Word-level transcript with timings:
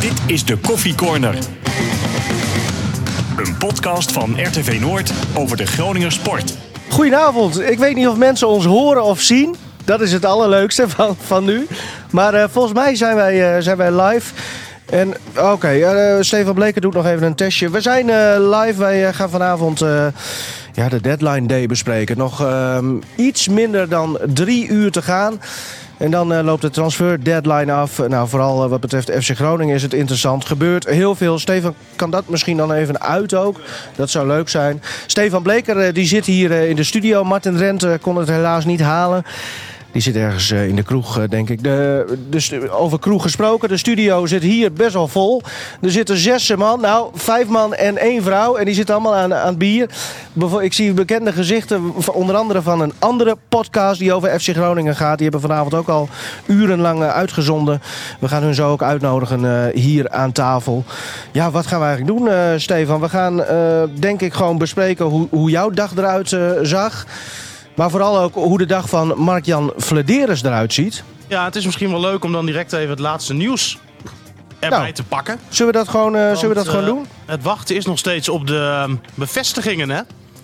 Dit 0.00 0.12
is 0.26 0.44
de 0.44 0.56
Koffie 0.56 0.94
Corner. 0.94 1.34
Een 3.36 3.56
podcast 3.58 4.12
van 4.12 4.36
RTV 4.42 4.80
Noord 4.80 5.12
over 5.34 5.56
de 5.56 5.66
Groninger 5.66 6.12
sport. 6.12 6.56
Goedenavond. 6.88 7.60
Ik 7.60 7.78
weet 7.78 7.94
niet 7.94 8.08
of 8.08 8.16
mensen 8.16 8.48
ons 8.48 8.64
horen 8.64 9.04
of 9.04 9.20
zien. 9.20 9.56
Dat 9.84 10.00
is 10.00 10.12
het 10.12 10.24
allerleukste 10.24 10.88
van, 10.96 11.16
van 11.20 11.44
nu. 11.44 11.66
Maar 12.10 12.34
eh, 12.34 12.44
volgens 12.50 12.74
mij 12.74 12.94
zijn 12.94 13.16
wij, 13.16 13.54
eh, 13.54 13.62
zijn 13.62 13.76
wij 13.76 14.02
live. 14.02 14.34
En 14.90 15.14
oké, 15.38 15.68
eh, 15.68 16.16
Stefan 16.20 16.54
Bleker 16.54 16.80
doet 16.80 16.94
nog 16.94 17.06
even 17.06 17.26
een 17.26 17.34
testje. 17.34 17.70
We 17.70 17.80
zijn 17.80 18.06
live. 18.48 18.78
Wij 18.78 19.12
gaan 19.12 19.30
vanavond 19.30 19.78
ja, 20.72 20.88
de 20.88 21.00
deadline 21.00 21.46
day 21.46 21.66
bespreken. 21.66 22.18
Nog 22.18 22.40
ehm, 22.40 22.96
iets 23.16 23.48
minder 23.48 23.88
dan 23.88 24.18
drie 24.26 24.68
uur 24.68 24.90
te 24.90 25.02
gaan. 25.02 25.40
En 25.96 26.10
dan 26.10 26.32
eh, 26.32 26.44
loopt 26.44 26.62
de 26.62 26.70
transfer 26.70 27.24
deadline 27.24 27.72
af. 27.72 28.08
Nou, 28.08 28.28
vooral 28.28 28.64
eh, 28.64 28.70
wat 28.70 28.80
betreft 28.80 29.10
FC 29.10 29.36
Groningen 29.36 29.74
is 29.74 29.82
het 29.82 29.94
interessant. 29.94 30.44
Gebeurt 30.44 30.86
heel 30.86 31.14
veel. 31.14 31.38
Stefan 31.38 31.74
kan 31.96 32.10
dat 32.10 32.28
misschien 32.28 32.56
dan 32.56 32.72
even 32.72 33.00
uit 33.00 33.34
ook. 33.34 33.60
Dat 33.96 34.10
zou 34.10 34.26
leuk 34.26 34.48
zijn. 34.48 34.82
Stefan 35.06 35.42
Bleker 35.42 35.78
eh, 35.78 35.94
die 35.94 36.06
zit 36.06 36.26
hier 36.26 36.50
in 36.50 36.76
de 36.76 36.84
studio. 36.84 37.24
Martin 37.24 37.56
Rent 37.56 37.86
kon 38.00 38.16
het 38.16 38.28
helaas 38.28 38.64
niet 38.64 38.80
halen. 38.80 39.24
Die 39.92 40.02
zit 40.04 40.16
ergens 40.16 40.50
eh, 40.50 40.68
in 40.68 40.76
de 40.76 40.82
kroeg, 40.82 41.18
eh, 41.18 41.24
denk 41.28 41.48
ik. 41.50 41.62
De, 41.62 42.40
stu- 42.40 42.70
over 42.70 42.98
kroeg 42.98 43.22
gesproken. 43.22 43.68
De 43.68 43.76
studio 43.76 44.26
zit 44.26 44.42
hier 44.42 44.72
best 44.72 44.92
wel 44.92 45.08
vol. 45.08 45.42
Er 45.80 45.90
zitten 45.90 46.16
zes 46.16 46.54
man. 46.56 46.80
Nou, 46.80 47.10
vijf 47.14 47.46
man 47.48 47.74
en 47.74 47.98
één 47.98 48.22
vrouw. 48.22 48.56
En 48.56 48.64
die 48.64 48.74
zitten 48.74 48.94
allemaal 48.94 49.14
aan, 49.14 49.34
aan 49.34 49.56
bier. 49.56 49.90
Ik 50.60 50.72
zie 50.72 50.92
bekende 50.92 51.32
gezichten. 51.32 51.92
Onder 52.12 52.36
andere 52.36 52.62
van 52.62 52.80
een 52.80 52.92
andere 52.98 53.36
podcast 53.48 53.98
die 53.98 54.12
over 54.12 54.40
FC 54.40 54.48
Groningen 54.48 54.96
gaat. 54.96 55.18
Die 55.18 55.28
hebben 55.30 55.48
vanavond 55.48 55.74
ook 55.74 55.88
al 55.88 56.08
urenlang 56.46 57.02
eh, 57.02 57.08
uitgezonden. 57.08 57.82
We 58.20 58.28
gaan 58.28 58.42
hun 58.42 58.54
zo 58.54 58.70
ook 58.70 58.82
uitnodigen 58.82 59.70
hier 59.74 60.10
aan 60.10 60.32
tafel. 60.32 60.84
Ja, 61.32 61.50
wat 61.50 61.66
gaan 61.66 61.80
we 61.80 61.86
eigenlijk 61.86 62.18
doen, 62.18 62.60
Stefan? 62.60 63.00
We 63.00 63.08
gaan 63.08 63.44
denk 64.00 64.20
ik 64.20 64.32
gewoon 64.34 64.58
bespreken 64.58 65.04
hoe, 65.04 65.26
hoe 65.30 65.50
jouw 65.50 65.70
dag 65.70 65.92
eruit 65.96 66.36
zag. 66.62 67.06
Maar 67.76 67.90
vooral 67.90 68.18
ook 68.18 68.34
hoe 68.34 68.58
de 68.58 68.66
dag 68.66 68.88
van 68.88 69.14
Mark-Jan 69.18 69.72
Vladeres 69.76 70.42
eruit 70.42 70.72
ziet. 70.72 71.02
Ja, 71.28 71.44
het 71.44 71.56
is 71.56 71.64
misschien 71.64 71.90
wel 71.90 72.00
leuk 72.00 72.24
om 72.24 72.32
dan 72.32 72.46
direct 72.46 72.72
even 72.72 72.90
het 72.90 72.98
laatste 72.98 73.34
nieuws 73.34 73.78
erbij 74.58 74.78
Nou. 74.78 74.92
te 74.92 75.04
pakken. 75.04 75.38
Zullen 75.48 75.72
we 75.72 75.78
dat 75.78 75.88
gewoon, 75.88 76.16
eh, 76.16 76.34
zullen 76.34 76.48
we 76.48 76.54
dat 76.54 76.68
gewoon 76.68 76.82
eh, 76.84 76.88
doen? 76.88 77.06
Het 77.26 77.42
wachten 77.42 77.76
is 77.76 77.84
nog 77.84 77.98
steeds 77.98 78.28
op 78.28 78.46
de 78.46 78.58
ehm, 78.84 78.94
bevestigingen 79.14 79.90
hè, 79.90 80.00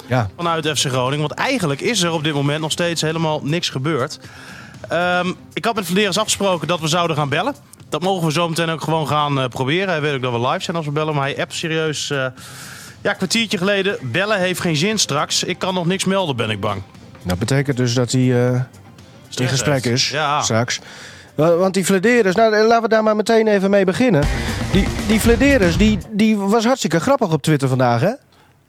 Ja. 0.06 0.30
vanuit 0.36 0.66
FC 0.78 0.86
Groningen. 0.86 1.28
Want 1.28 1.40
eigenlijk 1.40 1.80
is 1.80 2.02
er 2.02 2.12
op 2.12 2.24
dit 2.24 2.34
moment 2.34 2.60
nog 2.60 2.70
steeds 2.72 3.00
helemaal 3.02 3.40
niks 3.42 3.68
gebeurd. 3.68 4.18
Ehm, 4.88 5.32
ik 5.52 5.64
had 5.64 5.74
met 5.74 5.84
Verleers 5.86 6.18
afgesproken 6.18 6.68
dat 6.68 6.80
we 6.80 6.88
zouden 6.88 7.16
gaan 7.16 7.28
bellen. 7.28 7.54
Dat 7.88 8.02
mogen 8.02 8.26
we 8.26 8.32
zo 8.32 8.48
meteen 8.48 8.70
ook 8.70 8.82
gewoon 8.82 9.06
gaan 9.08 9.38
eh, 9.40 9.48
proberen. 9.48 9.88
Hij 9.88 10.00
weet 10.00 10.14
ook 10.14 10.22
dat 10.22 10.32
we 10.32 10.48
live 10.48 10.62
zijn 10.62 10.76
als 10.76 10.86
we 10.86 10.92
bellen. 10.92 11.14
Maar 11.14 11.24
hij 11.24 11.40
appt 11.40 11.54
serieus 11.54 12.06
ja, 12.08 13.10
een 13.10 13.16
kwartiertje 13.16 13.58
geleden. 13.58 13.96
Bellen 14.02 14.38
heeft 14.38 14.60
geen 14.60 14.76
zin 14.76 14.98
straks. 14.98 15.44
Ik 15.44 15.58
kan 15.58 15.74
nog 15.74 15.86
niks 15.86 16.04
melden, 16.04 16.36
ben 16.36 16.50
ik 16.50 16.60
bang. 16.60 16.82
Dat 17.22 17.38
betekent 17.38 17.76
dus 17.76 17.94
dat 17.94 18.12
hij 18.12 18.20
eh, 18.50 18.60
in 19.36 19.48
gesprek 19.48 19.84
is 19.84 20.08
Ja. 20.10 20.42
straks. 20.42 20.80
Wa- 21.34 21.56
Want 21.56 21.74
die 21.74 21.86
Vladeres, 21.86 22.34
nou 22.34 22.54
eh, 22.54 22.66
laten 22.66 22.82
we 22.82 22.88
daar 22.88 23.02
maar 23.02 23.16
meteen 23.16 23.46
even 23.48 23.70
mee 23.70 23.84
beginnen. 23.84 24.22
Die, 24.72 24.86
die 25.06 25.20
die, 25.76 25.98
die 26.10 26.36
was 26.36 26.64
hartstikke 26.64 27.00
grappig 27.00 27.32
op 27.32 27.42
Twitter 27.42 27.68
vandaag, 27.68 28.00
hè? 28.00 28.06
Ja, 28.06 28.14
daar 28.14 28.18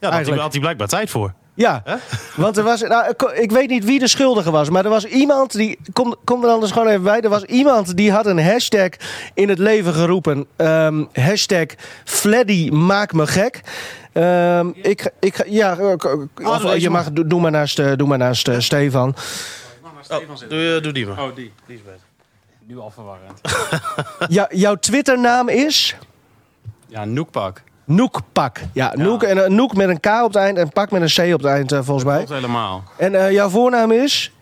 hij, 0.00 0.10
Eigenlijk. 0.10 0.42
had 0.42 0.52
hij 0.52 0.60
blijkbaar 0.60 0.88
tijd 0.88 1.10
voor. 1.10 1.32
Ja, 1.54 1.82
want 2.36 2.56
er 2.56 2.64
was, 2.64 2.80
nou, 2.82 3.08
ik- 3.10 3.22
weet 3.50 3.68
niet 3.68 3.84
wie 3.84 3.98
de 3.98 4.08
schuldige 4.08 4.50
was, 4.50 4.70
maar 4.70 4.84
er 4.84 4.90
was 4.90 5.04
iemand 5.04 5.52
die, 5.52 5.78
kom, 5.92 6.14
kom 6.24 6.44
er 6.44 6.50
anders 6.50 6.72
gewoon 6.72 6.88
even 6.88 7.02
bij, 7.02 7.20
er 7.20 7.28
was 7.28 7.44
iemand 7.44 7.96
die 7.96 8.12
had 8.12 8.26
een 8.26 8.42
hashtag 8.44 8.88
in 9.34 9.48
het 9.48 9.58
leven 9.58 9.94
geroepen. 9.94 10.46
Ehm, 10.56 11.04
hashtag 11.12 11.66
Fleddy 12.04 12.68
maak 12.70 13.12
me 13.12 13.26
gek. 13.26 13.60
Ehm, 14.14 14.68
ik, 14.74 15.12
ik, 15.20 15.34
ga- 15.36 15.44
ja, 15.46 15.78
eh, 15.78 15.92
of, 16.44 16.76
je 16.76 16.90
mag, 16.90 17.12
doe, 17.12 17.26
doe 17.26 17.40
maar 17.40 17.50
naast, 17.50 17.78
eh, 17.78 17.92
doe 17.96 18.08
maar 18.08 18.18
naast 18.18 18.48
eh, 18.48 18.58
Stefan. 18.58 19.14
Oh, 20.10 20.18
doe, 20.48 20.80
doe 20.80 20.92
die 20.92 21.06
maar. 21.06 21.22
Oh, 21.22 21.34
die. 21.34 21.52
Die 21.66 21.76
is 21.76 21.82
beter. 21.82 21.98
Nu 22.66 22.78
al 22.78 22.90
verwarrend. 22.90 23.40
Ja, 24.36 24.48
jouw 24.52 24.74
Twitternaam 24.74 25.48
is 25.48 25.96
Ja, 26.86 27.04
Noekpak. 27.04 27.62
Noekpak. 27.84 28.60
Ja, 28.72 28.92
Noek, 28.94 29.22
en, 29.22 29.44
een 29.44 29.54
Noek 29.54 29.74
met 29.74 29.88
een 29.88 30.00
K 30.00 30.06
op 30.06 30.26
het 30.32 30.36
eind 30.36 30.58
en 30.58 30.68
Pak 30.68 30.90
met 30.90 31.02
een 31.18 31.30
C 31.30 31.34
op 31.34 31.40
het 31.42 31.50
eind, 31.50 31.72
eh, 31.72 31.78
volgens 31.82 32.04
mij. 32.06 32.16
Klopt 32.16 32.30
helemaal. 32.32 32.84
En 32.96 33.14
eh, 33.14 33.30
jouw 33.32 33.48
voornaam 33.48 33.90
is? 33.90 34.32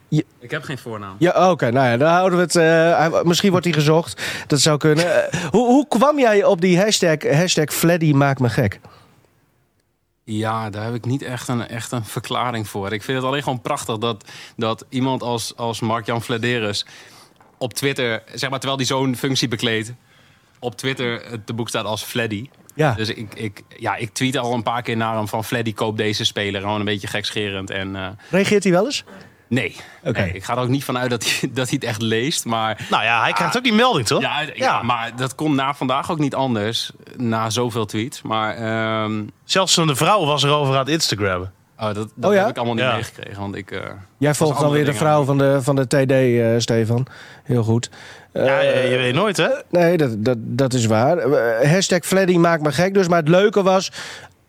Ik 0.40 0.50
heb 0.50 0.62
geen 0.62 0.78
voornaam. 0.78 1.14
Ja, 1.18 1.50
oké. 1.50 1.70
nou 1.70 1.86
ja, 1.88 1.96
dan 1.96 2.10
houden 2.12 2.38
we 2.38 2.44
het. 2.44 2.56
eh, 2.56 3.22
misschien 3.22 3.50
wordt 3.50 3.64
hij 3.66 3.74
gezocht. 3.74 4.22
Dat 4.46 4.60
zou 4.60 4.76
kunnen. 4.78 5.30
Eh, 5.32 5.40
hoe, 5.50 5.66
hoe 5.66 5.88
kwam 5.88 6.18
jij 6.18 6.44
op 6.44 6.60
die 6.60 6.78
hashtag, 6.80 7.16
hashtag 7.32 7.64
Fleddy 7.72 8.12
maakt 8.12 8.40
me 8.40 8.48
gek? 8.48 8.80
Ja, 10.24 10.70
daar 10.70 10.84
heb 10.84 10.94
ik 10.94 11.04
niet 11.04 11.22
echt 11.22 11.48
een, 11.48 11.68
echt 11.68 11.92
een 11.92 12.04
verklaring 12.04 12.68
voor. 12.68 12.92
Ik 12.92 13.02
vind 13.02 13.18
het 13.18 13.26
alleen 13.26 13.42
gewoon 13.42 13.60
prachtig 13.60 13.98
dat, 13.98 14.30
dat 14.56 14.86
iemand 14.88 15.22
als, 15.22 15.56
als 15.56 15.80
Mark-Jan 15.80 16.22
Vladeres 16.22 16.86
op 17.58 17.74
Twitter, 17.74 18.22
zeg 18.34 18.50
maar 18.50 18.58
terwijl 18.58 18.78
hij 18.78 18.86
zo'n 18.86 19.16
functie 19.16 19.48
bekleedt, 19.48 19.92
op 20.58 20.76
Twitter 20.76 21.30
het 21.30 21.46
te 21.46 21.52
boek 21.52 21.68
staat 21.68 21.84
als 21.84 22.02
Fleddy. 22.02 22.48
Ja. 22.74 22.94
Dus 22.94 23.08
ik, 23.08 23.34
ik, 23.34 23.62
ja, 23.78 23.96
ik 23.96 24.12
tweet 24.12 24.36
al 24.36 24.54
een 24.54 24.62
paar 24.62 24.82
keer 24.82 24.96
naar 24.96 25.16
hem 25.16 25.28
van 25.28 25.44
Fleddy 25.44 25.72
koop 25.72 25.96
deze 25.96 26.24
speler. 26.24 26.60
Gewoon 26.60 26.78
een 26.78 26.84
beetje 26.84 27.06
gekscherend. 27.06 27.70
En 27.70 27.96
eh, 27.96 28.08
Reageert 28.30 28.62
hij 28.62 28.72
wel 28.72 28.84
eens? 28.84 29.04
Nee. 29.52 29.76
Oké. 30.04 30.20
nee, 30.20 30.32
ik 30.32 30.44
ga 30.44 30.52
er 30.56 30.62
ook 30.62 30.68
niet 30.68 30.84
vanuit 30.84 31.10
dat 31.10 31.24
hij, 31.24 31.50
dat 31.54 31.68
hij 31.68 31.78
het 31.80 31.84
echt 31.88 32.02
leest. 32.02 32.44
Maar 32.44 32.86
Nou 32.90 33.04
ja, 33.04 33.22
hij 33.22 33.32
krijgt 33.32 33.56
ook 33.56 33.62
die 33.64 33.72
melding, 33.72 34.06
toch? 34.06 34.20
Ja, 34.20 34.40
ja. 34.54 34.82
maar 34.82 35.12
dat 35.16 35.34
kon 35.34 35.54
na 35.54 35.74
vandaag 35.74 36.10
ook 36.10 36.18
niet 36.18 36.34
anders. 36.34 36.90
Na 37.16 37.50
zoveel 37.50 37.84
tweets. 37.86 38.22
Maar 38.22 38.56
ehm, 38.56 39.22
Zelfs 39.44 39.74
de 39.74 39.96
vrouw 39.96 40.24
was 40.24 40.42
erover 40.42 40.72
aan 40.74 40.78
het 40.80 40.88
Instagrammen. 40.88 41.52
oh, 41.78 41.84
dat, 41.84 42.10
dat 42.14 42.30
Oh 42.30 42.34
ja? 42.36 42.40
heb 42.40 42.50
ik 42.50 42.56
allemaal 42.56 42.74
niet 42.74 42.84
Ja. 42.84 42.94
meegekregen. 42.94 43.40
Want 43.40 43.56
ik, 43.56 43.70
eh, 43.70 43.80
Jij 44.18 44.34
volgt 44.34 44.60
dan 44.60 44.70
weer 44.70 44.84
de 44.84 44.94
vrouw 44.94 45.24
van 45.24 45.38
de, 45.38 45.58
van 45.62 45.76
de 45.76 45.86
TD, 45.86 46.12
eh, 46.12 46.46
Stefan. 46.58 47.06
Heel 47.44 47.62
goed. 47.62 47.90
Eh, 48.32 48.44
ja, 48.46 48.60
je, 48.60 48.88
je 48.88 48.96
weet 48.96 49.14
nooit, 49.14 49.36
hè? 49.36 49.48
Nee, 49.70 49.96
dat, 49.96 50.24
dat, 50.24 50.36
dat 50.40 50.72
is 50.72 50.86
waar. 50.86 51.18
Eh, 51.18 51.70
hashtag 51.72 52.04
Fleddy 52.04 52.36
maakt 52.36 52.62
me 52.62 52.72
gek 52.72 52.94
dus. 52.94 53.08
Maar 53.08 53.18
het 53.18 53.28
leuke 53.28 53.62
was, 53.62 53.92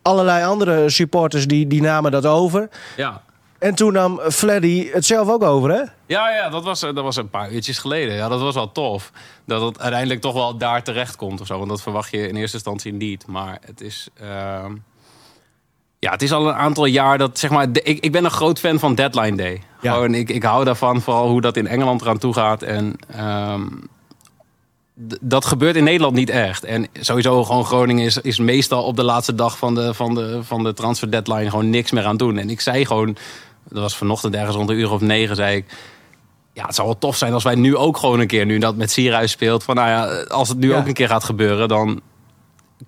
allerlei 0.01 0.45
andere 0.45 0.89
supporters 0.89 1.47
die, 1.47 1.67
die 1.67 1.81
namen 1.81 2.11
dat 2.11 2.25
over. 2.25 2.69
ja. 2.95 3.21
En 3.63 3.75
toen 3.75 3.93
nam 3.93 4.19
Fleddy 4.31 4.89
het 4.91 5.05
zelf 5.05 5.29
ook 5.29 5.43
over, 5.43 5.69
hè? 5.69 5.81
Ja, 6.05 6.29
ja 6.35 6.49
dat, 6.49 6.63
was, 6.63 6.79
dat 6.79 6.95
was 6.95 7.15
een 7.15 7.29
paar 7.29 7.51
uurtjes 7.51 7.77
geleden. 7.77 8.15
Ja, 8.15 8.27
dat 8.27 8.41
was 8.41 8.53
wel 8.55 8.71
tof. 8.71 9.11
Dat 9.45 9.61
het 9.61 9.79
uiteindelijk 9.79 10.21
toch 10.21 10.33
wel 10.33 10.57
daar 10.57 10.83
terecht 10.83 11.15
komt 11.15 11.41
of 11.41 11.47
zo. 11.47 11.57
Want 11.57 11.69
dat 11.69 11.81
verwacht 11.81 12.11
je 12.11 12.27
in 12.27 12.35
eerste 12.35 12.55
instantie 12.55 12.93
niet. 12.93 13.27
Maar 13.27 13.57
het 13.65 13.81
is... 13.81 14.07
ehm, 14.19 14.75
Ja, 15.99 16.11
het 16.11 16.21
is 16.21 16.31
al 16.31 16.47
een 16.47 16.53
aantal 16.55 16.85
jaar 16.85 17.17
dat, 17.17 17.39
zeg 17.39 17.49
maar... 17.49 17.71
de- 17.71 17.81
ik, 17.81 17.99
ik 17.99 18.11
ben 18.11 18.25
een 18.25 18.31
groot 18.31 18.59
fan 18.59 18.79
van 18.79 18.95
Deadline 18.95 19.37
Day. 19.37 19.61
Ja. 19.81 19.93
Gewoon, 19.93 20.13
ik, 20.13 20.29
ik 20.29 20.43
hou 20.43 20.63
daarvan, 20.65 21.01
vooral 21.01 21.27
hoe 21.29 21.41
dat 21.41 21.57
in 21.57 21.67
Engeland 21.67 22.01
eraan 22.01 22.17
toe 22.17 22.33
gaat. 22.33 22.61
En 22.61 22.95
ehm, 23.07 23.63
dat 25.21 25.45
gebeurt 25.45 25.75
in 25.75 25.83
Nederland 25.83 26.13
niet 26.15 26.29
echt. 26.29 26.63
En 26.63 26.87
sowieso 26.99 27.43
gewoon 27.43 27.65
Groningen 27.65 28.05
is, 28.05 28.17
is 28.17 28.39
meestal 28.39 28.83
op 28.83 28.95
de 28.95 29.03
laatste 29.03 29.35
dag 29.35 29.57
van 29.57 29.75
de, 29.75 29.93
van, 29.93 30.15
de, 30.15 30.43
van 30.43 30.63
de 30.63 30.73
transfer 30.73 31.11
deadline 31.11 31.49
gewoon 31.49 31.69
niks 31.69 31.91
meer 31.91 32.05
aan 32.05 32.17
doen. 32.17 32.37
En 32.37 32.49
ik 32.49 32.61
zei 32.61 32.85
gewoon, 32.85 33.17
dat 33.69 33.81
was 33.81 33.97
vanochtend 33.97 34.35
ergens 34.35 34.55
rond 34.55 34.69
een 34.69 34.77
uur 34.77 34.91
of 34.91 35.01
negen, 35.01 35.35
zei 35.35 35.55
ik... 35.55 35.65
Ja, 36.53 36.65
het 36.65 36.75
zou 36.75 36.87
wel 36.87 36.97
tof 36.97 37.17
zijn 37.17 37.33
als 37.33 37.43
wij 37.43 37.55
nu 37.55 37.75
ook 37.75 37.97
gewoon 37.97 38.19
een 38.19 38.27
keer, 38.27 38.45
nu 38.45 38.57
dat 38.57 38.75
met 38.75 38.91
Sierhuis 38.91 39.31
speelt... 39.31 39.63
van 39.63 39.75
nou 39.75 39.89
ja, 39.89 40.23
als 40.23 40.49
het 40.49 40.57
nu 40.57 40.69
Ja. 40.69 40.77
ook 40.77 40.87
een 40.87 40.93
keer 40.93 41.07
gaat 41.07 41.23
gebeuren, 41.23 41.67
dan 41.67 42.01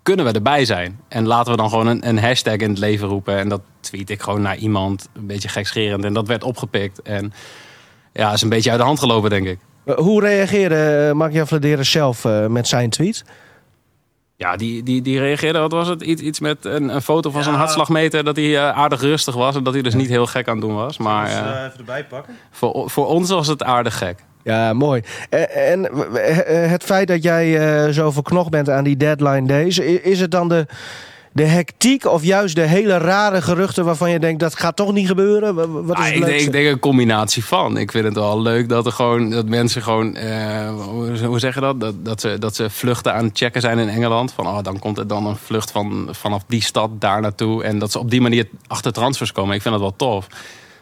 kunnen 0.04 0.26
we 0.26 0.32
erbij 0.32 0.66
zijn. 0.66 1.00
En 1.08 1.28
laten 1.28 1.52
we 1.52 1.58
dan 1.58 1.70
gewoon 1.70 1.88
een, 1.88 2.08
een 2.08 2.20
hashtag 2.20 2.56
in 2.56 2.70
het 2.70 2.80
leven 2.80 3.08
roepen. 3.08 3.38
En 3.38 3.50
dat 3.50 3.62
tweet 3.80 4.10
ik 4.10 4.22
gewoon 4.22 4.42
naar 4.42 4.58
iemand, 4.58 5.10
een 5.14 5.28
beetje 5.28 5.48
gekscherend. 5.50 6.04
En 6.04 6.14
dat 6.14 6.28
werd 6.28 6.44
opgepikt. 6.44 7.02
En 7.02 7.34
ja, 8.14 8.34
is 8.34 8.42
een 8.42 8.50
beetje 8.50 8.70
uit 8.70 8.80
de 8.80 8.86
hand 8.86 9.00
gelopen, 9.00 9.30
denk 9.30 9.48
ik. 9.48 9.60
Eh, 9.86 9.96
Hoe 9.96 10.22
reageerde 10.22 11.12
Mark-Jan 11.16 11.48
Vladeres 11.48 11.92
zelf 11.92 12.26
eh, 12.26 12.46
met 12.48 12.68
zijn 12.68 12.90
tweet? 12.90 13.24
Ja, 14.38 14.56
die, 14.56 14.84
die, 14.84 15.02
die 15.02 15.20
reageerde, 15.20 15.60
wat 15.60 15.72
was 15.72 15.88
het? 15.88 16.02
Iets, 16.02 16.22
iets 16.22 16.40
met 16.40 16.66
een, 16.66 16.90
een 16.96 17.02
foto 17.02 17.30
van 17.32 17.42
zijn 17.44 17.54
Ja. 17.56 17.60
hartslagmeter. 17.62 18.24
Dat 18.24 18.36
hij 18.36 18.56
eh, 18.58 18.70
aardig 18.78 19.02
rustig 19.02 19.36
was 19.36 19.56
en 19.56 19.64
dat 19.64 19.74
hij 19.74 19.82
dus 19.82 19.94
niet 19.94 20.10
heel 20.10 20.26
gek 20.26 20.48
aan 20.48 20.58
het 20.58 20.66
doen 20.66 20.76
was. 20.76 20.98
Maar 20.98 21.26
eh, 21.28 21.36
even 21.38 21.78
erbij 21.78 22.06
pakken. 22.06 22.36
voor, 22.52 22.90
voor 22.90 23.08
ons 23.08 23.30
was 23.30 23.48
het 23.48 23.64
aardig 23.64 23.98
gek. 23.98 24.20
Ja, 24.44 24.74
mooi. 24.74 25.02
Eh, 25.30 25.72
En 25.72 25.84
het 26.70 26.84
feit 26.84 27.08
dat 27.08 27.24
jij 27.24 27.58
eh, 27.86 27.92
zo 27.94 28.12
verknocht 28.12 28.50
bent 28.50 28.70
aan 28.70 28.84
die 28.84 28.98
deadline 28.98 29.48
days, 29.48 29.80
i- 29.80 30.00
is 30.04 30.20
het 30.20 30.32
dan 30.32 30.50
de, 30.50 30.66
de 31.36 31.44
hectiek 31.46 32.06
of 32.06 32.24
juist 32.24 32.56
de 32.56 32.62
hele 32.62 32.98
rare 32.98 33.42
geruchten 33.42 33.86
waarvan 33.86 34.12
je 34.12 34.20
denkt 34.20 34.40
dat 34.40 34.56
gaat 34.60 34.76
toch 34.76 34.94
niet 34.94 35.08
gebeuren? 35.08 35.56
Wa- 35.56 35.68
Wat 35.68 35.98
is 35.98 36.04
Ah, 36.06 36.16
ik, 36.16 36.26
denk, 36.26 36.40
ik 36.40 36.52
denk 36.52 36.68
een 36.68 36.80
combinatie 36.80 37.46
van. 37.46 37.78
Ik 37.78 37.92
vind 37.92 38.06
het 38.06 38.14
wel 38.14 38.42
leuk 38.42 38.70
dat 38.70 38.86
er 38.86 38.92
gewoon 38.92 39.30
dat 39.30 39.46
mensen 39.46 39.82
gewoon, 39.82 40.16
eh, 40.16 40.70
hoe, 40.70 41.26
hoe 41.26 41.40
zeg 41.40 41.54
je 41.56 41.62
dat? 41.62 41.80
Dat, 41.80 42.06
dat, 42.06 42.22
ze, 42.22 42.40
dat 42.40 42.56
ze 42.56 42.70
vluchten 42.70 43.14
aan 43.14 43.24
het 43.26 43.38
checken 43.38 43.62
zijn 43.62 43.80
in 43.80 43.90
Engeland. 43.90 44.32
Van 44.34 44.48
oh, 44.48 44.62
dan 44.62 44.80
komt 44.80 44.98
er 44.98 45.08
dan 45.08 45.26
een 45.26 45.36
vlucht 45.36 45.72
van, 45.72 46.08
vanaf 46.12 46.44
die 46.48 46.62
stad 46.64 46.90
daar 47.02 47.22
naartoe. 47.22 47.64
En 47.64 47.80
dat 47.80 47.92
ze 47.92 48.00
op 48.00 48.10
die 48.10 48.22
manier 48.22 48.48
achter 48.68 48.92
transfers 48.94 49.32
komen. 49.32 49.56
Ik 49.56 49.62
vind 49.62 49.74
dat 49.74 49.84
wel 49.84 49.96
tof. 49.96 50.28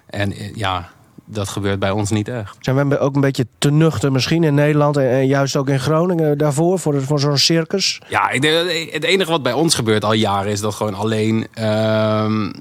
En 0.05 0.33
eh, 0.33 0.55
ja, 0.55 0.89
dat 1.25 1.49
gebeurt 1.49 1.79
bij 1.79 1.91
ons 1.91 2.09
niet 2.11 2.27
echt. 2.27 2.57
Zijn 2.59 2.89
we 2.89 2.99
ook 2.99 3.15
een 3.15 3.21
beetje 3.21 3.47
te 3.57 3.71
nuchter 3.71 4.11
misschien 4.11 4.43
in 4.43 4.53
Nederland 4.53 4.97
en, 4.97 5.27
juist 5.27 5.55
ook 5.55 5.69
in 5.69 5.79
Groningen 5.79 6.37
daarvoor, 6.37 6.79
voor, 6.79 7.01
voor 7.01 7.19
zo'n 7.19 7.37
circus? 7.37 8.01
Ja, 8.07 8.29
ik 8.29 8.41
denk, 8.41 8.91
het 8.91 9.03
enige 9.03 9.31
wat 9.31 9.43
bij 9.43 9.53
ons 9.53 9.75
gebeurt 9.75 10.05
al 10.05 10.13
jaren 10.13 10.51
is 10.51 10.61
dat 10.61 10.75
gewoon 10.75 10.93
alleen 10.93 11.47
ehm, 11.53 12.51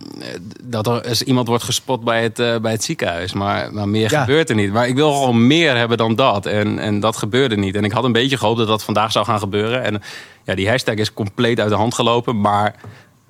dat 0.62 0.86
er 0.86 1.04
eens 1.06 1.22
iemand 1.22 1.48
wordt 1.48 1.64
gespot 1.64 2.04
bij 2.04 2.22
het, 2.22 2.38
eh, 2.38 2.56
bij 2.58 2.72
het 2.72 2.84
ziekenhuis. 2.84 3.32
Maar, 3.32 3.74
maar 3.74 3.88
meer 3.88 4.10
Ja. 4.10 4.20
gebeurt 4.20 4.48
er 4.50 4.56
niet. 4.56 4.72
Maar 4.72 4.88
ik 4.88 4.94
wil 4.94 5.12
gewoon 5.12 5.46
meer 5.46 5.76
hebben 5.76 5.96
dan 5.96 6.14
dat. 6.14 6.46
En, 6.46 6.78
en 6.78 7.00
dat 7.00 7.16
gebeurde 7.16 7.56
niet. 7.56 7.74
En 7.74 7.84
ik 7.84 7.92
had 7.92 8.04
een 8.04 8.12
beetje 8.12 8.36
gehoopt 8.36 8.58
dat 8.58 8.66
dat 8.66 8.84
vandaag 8.84 9.12
zou 9.12 9.24
gaan 9.24 9.38
gebeuren. 9.38 9.82
En 9.82 10.02
ja, 10.44 10.54
die 10.54 10.68
hashtag 10.68 10.94
is 10.94 11.12
compleet 11.14 11.60
uit 11.60 11.68
de 11.68 11.74
hand 11.74 11.94
gelopen. 11.94 12.40
Maar 12.40 12.74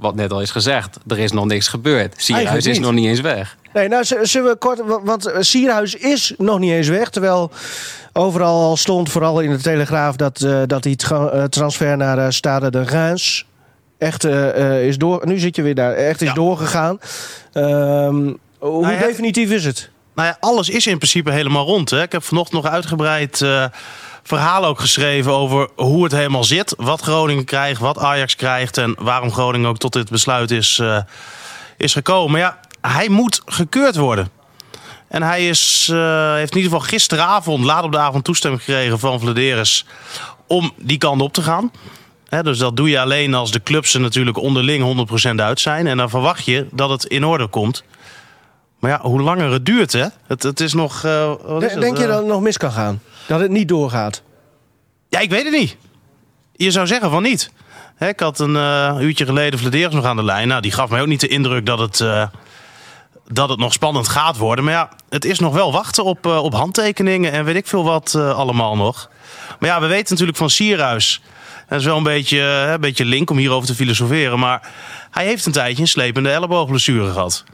wat 0.02 0.14
net 0.14 0.32
al 0.32 0.40
is 0.40 0.50
gezegd, 0.50 0.98
er 1.08 1.18
is 1.18 1.32
nog 1.32 1.44
niks 1.46 1.68
gebeurd. 1.68 2.14
Sierhuis 2.16 2.66
is 2.66 2.78
nog 2.78 2.92
niet 2.92 3.06
eens 3.06 3.20
weg. 3.20 3.56
Nee, 3.72 3.88
nou 3.88 4.04
zullen 4.22 4.50
we 4.50 4.56
kort, 4.56 4.78
wa- 4.84 5.02
want 5.02 5.26
eh, 5.26 5.36
Sierhuis 5.40 5.94
is 5.94 6.34
nog 6.38 6.58
niet 6.58 6.70
eens 6.72 6.88
weg. 6.88 7.10
Terwijl 7.10 7.50
overal 8.12 8.60
al 8.62 8.76
stond, 8.76 9.10
vooral 9.10 9.40
in 9.40 9.50
de 9.50 9.60
Telegraaf, 9.62 10.16
dat, 10.16 10.40
eh, 10.40 10.62
dat 10.66 10.82
die 10.82 10.96
tra- 10.96 11.28
eh, 11.28 11.44
transfer 11.44 11.96
naar 11.96 12.18
eh, 12.18 12.26
Stade 12.30 12.70
de 12.70 12.82
Reims 12.82 13.46
echt 13.98 14.24
is 14.24 14.98
door. 14.98 15.26
Nu 15.26 15.38
zit 15.38 15.56
je 15.56 15.62
weer 15.62 15.74
daar, 15.74 15.92
echt 15.92 16.20
is 16.22 16.28
Ja. 16.28 16.34
doorgegaan. 16.34 16.98
Ehm, 17.52 18.32
hoe 18.58 18.80
Nou 18.80 18.92
ja, 18.92 18.98
definitief 18.98 19.50
is 19.50 19.64
het? 19.64 19.90
Nou 20.14 20.28
ja, 20.28 20.36
alles 20.40 20.68
is 20.68 20.86
in 20.86 20.96
principe 20.98 21.30
helemaal 21.32 21.64
rond. 21.64 21.90
Hè. 21.90 22.02
Ik 22.02 22.12
heb 22.12 22.22
vanochtend 22.24 22.62
nog 22.62 22.72
uitgebreid 22.72 23.40
eh 23.42 23.64
verhaal 24.22 24.64
ook 24.64 24.80
geschreven 24.80 25.32
over 25.32 25.68
hoe 25.76 26.04
het 26.04 26.12
helemaal 26.12 26.44
zit. 26.44 26.74
Wat 26.76 27.00
Groningen 27.00 27.44
krijgt, 27.44 27.80
wat 27.80 27.98
Ajax 27.98 28.36
krijgt 28.36 28.78
en 28.78 28.94
waarom 28.98 29.32
Groningen 29.32 29.68
ook 29.68 29.78
tot 29.78 29.92
dit 29.92 30.10
besluit 30.10 30.50
is, 30.50 30.78
eh, 30.78 30.98
is 31.76 31.92
gekomen. 31.92 32.30
Maar 32.30 32.40
ja, 32.40 32.58
hij 32.80 33.08
moet 33.08 33.42
gekeurd 33.46 33.96
worden. 33.96 34.30
En 35.08 35.22
hij 35.22 35.48
is, 35.48 35.88
eh, 35.92 36.32
heeft 36.34 36.50
in 36.50 36.56
ieder 36.56 36.72
geval 36.72 36.88
gisteravond, 36.88 37.64
laat 37.64 37.84
op 37.84 37.92
de 37.92 37.98
avond, 37.98 38.24
toestemming 38.24 38.62
gekregen 38.62 38.98
van 38.98 39.20
Vladeris 39.20 39.86
om 40.46 40.72
die 40.76 40.98
kant 40.98 41.20
op 41.20 41.32
te 41.32 41.42
gaan. 41.42 41.70
Dus 42.42 42.58
dat 42.58 42.76
doe 42.76 42.88
je 42.88 43.00
alleen 43.00 43.34
als 43.34 43.50
de 43.50 43.62
clubs 43.62 43.94
er 43.94 44.00
natuurlijk 44.00 44.36
onderling 44.36 44.82
100% 44.82 45.40
uit 45.40 45.60
zijn. 45.60 45.86
En 45.86 45.96
dan 45.96 46.10
verwacht 46.10 46.44
je 46.44 46.66
dat 46.70 46.90
het 46.90 47.04
in 47.04 47.24
orde 47.24 47.46
komt. 47.46 47.84
Maar 48.78 48.90
ja, 48.90 49.00
hoe 49.00 49.20
langer 49.22 49.52
het 49.52 49.66
duurt, 49.66 49.92
hè? 49.92 50.06
Het, 50.26 50.42
het 50.42 50.60
is 50.60 50.72
nog. 50.72 51.04
eh, 51.04 51.32
is 51.60 51.72
het, 51.72 51.80
denk 51.80 51.96
je 51.98 52.06
dat 52.06 52.18
het 52.18 52.26
nog 52.26 52.40
mis 52.40 52.56
kan 52.56 52.72
gaan? 52.72 53.00
Dat 53.32 53.40
het 53.40 53.50
niet 53.50 53.68
doorgaat? 53.68 54.22
Ja, 55.08 55.18
ik 55.18 55.30
weet 55.30 55.44
het 55.44 55.52
niet. 55.52 55.76
Je 56.52 56.70
zou 56.70 56.86
zeggen 56.86 57.10
van 57.10 57.22
niet. 57.22 57.50
Hè, 57.96 58.08
ik 58.08 58.20
had 58.20 58.38
een 58.38 58.56
eh, 58.56 58.96
uurtje 59.00 59.24
geleden 59.24 59.58
Vladeris 59.58 59.94
nog 59.94 60.04
aan 60.04 60.16
de 60.16 60.24
lijn. 60.24 60.48
Nou, 60.48 60.60
die 60.60 60.72
gaf 60.72 60.90
mij 60.90 61.00
ook 61.00 61.06
niet 61.06 61.20
de 61.20 61.28
indruk 61.28 61.66
dat 61.66 61.78
het, 61.78 62.00
eh, 62.00 62.26
dat 63.28 63.48
het 63.48 63.58
nog 63.58 63.72
spannend 63.72 64.08
gaat 64.08 64.36
worden. 64.36 64.64
Maar 64.64 64.74
ja, 64.74 64.88
het 65.08 65.24
is 65.24 65.38
nog 65.38 65.54
wel 65.54 65.72
wachten 65.72 66.04
op, 66.04 66.26
eh, 66.26 66.42
op 66.42 66.52
handtekeningen 66.52 67.32
en 67.32 67.44
weet 67.44 67.56
ik 67.56 67.66
veel 67.66 67.84
wat 67.84 68.14
allemaal 68.14 68.76
nog. 68.76 69.10
Maar 69.58 69.68
ja, 69.68 69.80
we 69.80 69.86
weten 69.86 70.10
natuurlijk 70.10 70.38
van 70.38 70.50
Sierhuis. 70.50 71.20
Dat 71.68 71.78
is 71.78 71.86
wel 71.86 71.96
een 71.96 72.02
beetje, 72.02 72.40
een 72.40 72.80
beetje 72.80 73.04
link 73.04 73.30
om 73.30 73.36
hierover 73.36 73.68
te 73.68 73.74
filosoferen. 73.74 74.38
Maar 74.38 74.70
hij 75.10 75.24
heeft 75.24 75.46
een 75.46 75.52
tijdje 75.52 75.82
een 75.82 75.88
slepende 75.88 76.30
elleboogblessure 76.30 77.12
gehad. 77.12 77.44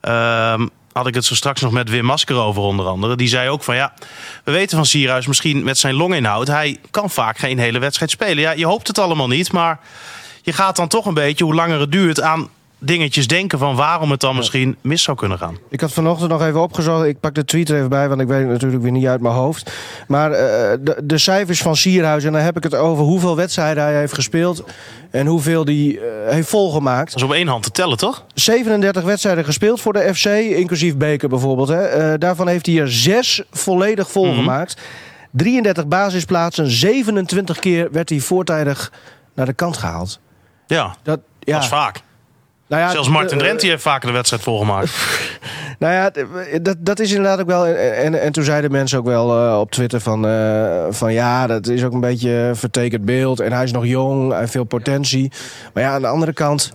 Ehm, 0.00 0.66
had 0.96 1.06
ik 1.06 1.14
het 1.14 1.24
zo 1.24 1.34
straks 1.34 1.60
nog 1.60 1.72
met 1.72 1.90
Wim 1.90 2.04
Masker 2.04 2.36
over 2.36 2.62
onder 2.62 2.86
andere. 2.86 3.16
Die 3.16 3.28
zei 3.28 3.48
ook 3.48 3.62
van 3.62 3.76
ja, 3.76 3.92
we 4.44 4.52
weten 4.52 4.76
van 4.76 4.86
Sierhuis 4.86 5.26
misschien 5.26 5.64
met 5.64 5.78
zijn 5.78 5.94
longinhoud. 5.94 6.46
Hij 6.46 6.78
kan 6.90 7.10
vaak 7.10 7.38
geen 7.38 7.58
hele 7.58 7.78
wedstrijd 7.78 8.10
spelen. 8.10 8.38
Ja, 8.38 8.50
je 8.50 8.66
hoopt 8.66 8.86
het 8.88 8.98
allemaal 8.98 9.28
niet, 9.28 9.52
maar 9.52 9.80
je 10.42 10.52
gaat 10.52 10.76
dan 10.76 10.88
toch 10.88 11.06
een 11.06 11.14
beetje, 11.14 11.44
hoe 11.44 11.54
langer 11.54 11.80
het 11.80 11.92
duurt, 11.92 12.20
aan 12.20 12.48
dingetjes 12.86 13.26
denken 13.26 13.58
van 13.58 13.76
waarom 13.76 14.10
het 14.10 14.20
dan 14.20 14.36
misschien 14.36 14.76
mis 14.80 15.02
zou 15.02 15.16
kunnen 15.16 15.38
gaan. 15.38 15.58
Ik 15.70 15.80
had 15.80 15.92
vanochtend 15.92 16.30
nog 16.30 16.42
even 16.42 16.62
opgezocht. 16.62 17.04
Ik 17.04 17.20
pak 17.20 17.34
de 17.34 17.44
tweet 17.44 17.68
er 17.68 17.76
even 17.76 17.88
bij, 17.88 18.08
want 18.08 18.20
ik 18.20 18.26
weet 18.26 18.40
het 18.40 18.48
natuurlijk 18.48 18.82
weer 18.82 18.92
niet 18.92 19.06
uit 19.06 19.20
mijn 19.20 19.34
hoofd. 19.34 19.72
Maar 20.08 20.32
eh, 20.32 20.76
de, 20.80 21.00
de 21.04 21.18
cijfers 21.18 21.62
van 21.62 21.76
Sierhuis, 21.76 22.24
en 22.24 22.32
dan 22.32 22.40
heb 22.42 22.56
ik 22.56 22.62
het 22.62 22.74
over 22.74 23.04
hoeveel 23.04 23.36
wedstrijden 23.36 23.82
hij 23.82 23.98
heeft 23.98 24.14
gespeeld. 24.14 24.64
En 25.10 25.26
hoeveel 25.26 25.64
hij 25.64 26.00
heeft 26.26 26.48
volgemaakt. 26.48 27.12
Dat 27.12 27.16
is 27.16 27.28
op 27.28 27.32
één 27.32 27.48
hand 27.48 27.62
te 27.62 27.70
tellen, 27.70 27.96
toch? 27.96 28.24
37 28.34 29.02
wedstrijden 29.02 29.44
gespeeld 29.44 29.80
voor 29.80 29.92
de 29.92 30.14
FC, 30.14 30.26
inclusief 30.26 30.96
Beker 30.96 31.28
bijvoorbeeld. 31.28 31.68
Hè. 31.68 31.82
Eh, 31.82 32.18
daarvan 32.18 32.48
heeft 32.48 32.66
hij 32.66 32.78
er 32.78 32.92
zes 32.92 33.42
volledig 33.50 34.10
volgemaakt. 34.10 34.80
33 35.30 35.86
basisplaatsen, 35.86 36.70
27 36.70 37.58
keer 37.58 37.88
werd 37.92 38.08
hij 38.08 38.20
voortijdig 38.20 38.92
naar 39.34 39.46
de 39.46 39.52
kant 39.52 39.76
gehaald. 39.76 40.20
Ja, 40.66 40.94
Dat, 41.02 41.20
ja, 41.40 41.52
dat 41.52 41.62
is 41.62 41.68
vaak. 41.68 42.00
Nou 42.68 42.82
ja, 42.82 42.90
Zelfs 42.90 43.08
Martin 43.08 43.38
eh, 43.38 43.44
Drent 43.44 43.62
heeft 43.62 43.82
vaker 43.82 44.06
de 44.08 44.14
wedstrijd 44.14 44.42
volgemaakt. 44.42 44.90
Nou 45.78 45.92
ja, 45.94 46.10
d- 46.10 46.64
dat, 46.64 46.76
dat 46.78 46.98
is 47.00 47.10
inderdaad 47.10 47.40
ook 47.40 47.46
wel. 47.46 47.66
En, 47.66 47.96
en, 48.04 48.20
en 48.20 48.32
toen 48.32 48.44
zeiden 48.44 48.70
mensen 48.70 48.98
ook 48.98 49.04
wel 49.04 49.46
eh, 49.48 49.60
op 49.60 49.70
Twitter 49.70 50.00
van, 50.00 50.26
eh, 50.26 50.84
van 50.90 51.12
ja, 51.12 51.46
dat 51.46 51.66
is 51.66 51.84
ook 51.84 51.92
een 51.92 52.00
beetje 52.00 52.30
een 52.30 52.56
vertekend 52.56 53.04
beeld. 53.04 53.40
En 53.40 53.52
hij 53.52 53.64
is 53.64 53.72
nog 53.72 53.86
jong, 53.86 54.30
hij 54.30 54.38
heeft 54.40 54.52
veel 54.52 54.64
potentie. 54.64 55.32
Maar 55.74 55.82
ja, 55.82 55.92
aan 55.92 56.00
de 56.00 56.06
andere 56.08 56.32
kant, 56.32 56.72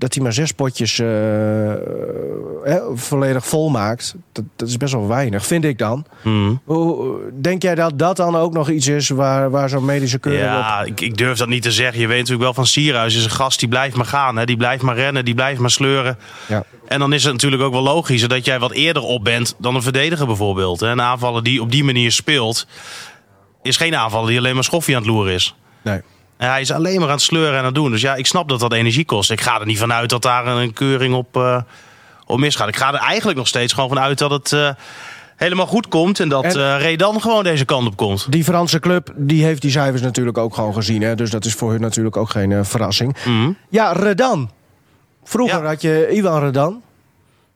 dat 0.00 0.14
hij 0.14 0.22
maar 0.22 0.32
zes 0.32 0.52
potjes 0.52 0.98
eh, 0.98 1.72
eh, 1.72 2.82
volledig 2.94 3.46
vol 3.46 3.68
maakt, 3.68 4.14
dat, 4.32 4.44
dat 4.56 4.68
is 4.68 4.76
best 4.76 4.92
wel 4.92 5.08
weinig, 5.08 5.46
vind 5.46 5.64
ik 5.64 5.78
dan. 5.78 6.04
Hmm. 6.22 6.60
Hoe, 6.64 7.18
denk 7.40 7.62
jij 7.62 7.74
dat 7.74 7.98
dat 7.98 8.16
dan 8.16 8.36
ook 8.36 8.52
nog 8.52 8.70
iets 8.70 8.86
is 8.86 9.08
waar, 9.08 9.50
waar 9.50 9.68
zo'n 9.68 9.84
medische 9.84 10.18
keuring 10.18 10.44
op... 10.44 10.62
Ja, 10.62 10.82
ik, 10.82 11.00
ik 11.00 11.16
durf 11.16 11.38
dat 11.38 11.48
niet 11.48 11.62
te 11.62 11.72
zeggen. 11.72 12.00
Je 12.00 12.06
weet 12.06 12.18
natuurlijk 12.18 12.44
wel 12.44 12.54
van 12.54 12.66
Sierhuis 12.66 13.16
is 13.16 13.24
een 13.24 13.30
gast 13.30 13.58
die 13.58 13.68
blijft 13.68 13.96
maar 13.96 14.06
gaan. 14.06 14.36
Hè? 14.36 14.44
Die 14.44 14.56
blijft 14.56 14.82
maar 14.82 14.96
rennen, 14.96 15.24
die 15.24 15.34
blijft 15.34 15.60
maar 15.60 15.70
sleuren. 15.70 16.18
Ja. 16.48 16.64
En 16.88 16.98
dan 16.98 17.12
is 17.12 17.24
het 17.24 17.32
natuurlijk 17.32 17.62
ook 17.62 17.72
wel 17.72 17.82
logischer 17.82 18.28
dat 18.28 18.44
jij 18.44 18.58
wat 18.58 18.72
eerder 18.72 19.02
op 19.02 19.24
bent 19.24 19.54
dan 19.58 19.74
een 19.74 19.82
verdediger 19.82 20.26
bijvoorbeeld. 20.26 20.80
hè. 20.80 20.88
Een 20.88 21.00
aanvaller 21.00 21.42
die 21.42 21.62
op 21.62 21.70
die 21.70 21.84
manier 21.84 22.12
speelt, 22.12 22.66
is 23.62 23.76
geen 23.76 23.96
aanvaller 23.96 24.28
die 24.28 24.38
alleen 24.38 24.54
maar 24.54 24.64
schoffie 24.64 24.96
aan 24.96 25.02
het 25.02 25.10
loeren 25.10 25.34
is. 25.34 25.54
Nee. 25.82 26.00
En 26.40 26.48
hij 26.50 26.60
is 26.60 26.72
alleen 26.72 26.98
maar 26.98 27.08
aan 27.08 27.14
het 27.14 27.22
sleuren 27.22 27.52
en 27.52 27.58
aan 27.58 27.64
het 27.64 27.74
doen. 27.74 27.90
Dus 27.90 28.00
ja, 28.00 28.14
ik 28.14 28.26
snap 28.26 28.48
dat 28.48 28.60
dat 28.60 28.72
energie 28.72 29.04
kost. 29.04 29.30
Ik 29.30 29.40
ga 29.40 29.60
er 29.60 29.66
niet 29.66 29.78
vanuit 29.78 30.10
dat 30.10 30.22
daar 30.22 30.46
een 30.46 30.72
keuring 30.72 31.14
op, 31.14 31.36
eh, 31.36 31.60
op 32.26 32.38
misgaat. 32.38 32.68
Ik 32.68 32.76
ga 32.76 32.88
er 32.92 32.98
eigenlijk 33.00 33.38
nog 33.38 33.48
steeds 33.48 33.72
gewoon 33.72 33.88
vanuit 33.88 34.18
dat 34.18 34.30
het 34.30 34.52
eh, 34.52 34.70
helemaal 35.36 35.66
goed 35.66 35.88
komt. 35.88 36.20
En 36.20 36.28
dat 36.28 36.44
En- 36.44 36.56
eh 36.56 36.80
Redan 36.80 37.20
gewoon 37.20 37.44
deze 37.44 37.64
kant 37.64 37.86
op 37.86 37.96
komt. 37.96 38.26
Die 38.32 38.44
Franse 38.44 38.80
club 38.80 39.12
die 39.16 39.44
heeft 39.44 39.62
die 39.62 39.70
cijfers 39.70 40.02
natuurlijk 40.02 40.38
ook 40.38 40.54
gewoon 40.54 40.74
gezien. 40.74 41.02
Hè? 41.02 41.14
Dus 41.14 41.30
dat 41.30 41.44
is 41.44 41.54
voor 41.54 41.70
hun 41.70 41.80
natuurlijk 41.80 42.16
ook 42.16 42.30
geen 42.30 42.64
verrassing. 42.64 43.16
Mhm. 43.24 43.50
Ja, 43.68 43.92
Redan. 43.92 44.50
Vroeger 45.24 45.62
Ja. 45.62 45.66
had 45.68 45.82
je 45.82 46.08
Ivan 46.12 46.40
Redan. 46.44 46.82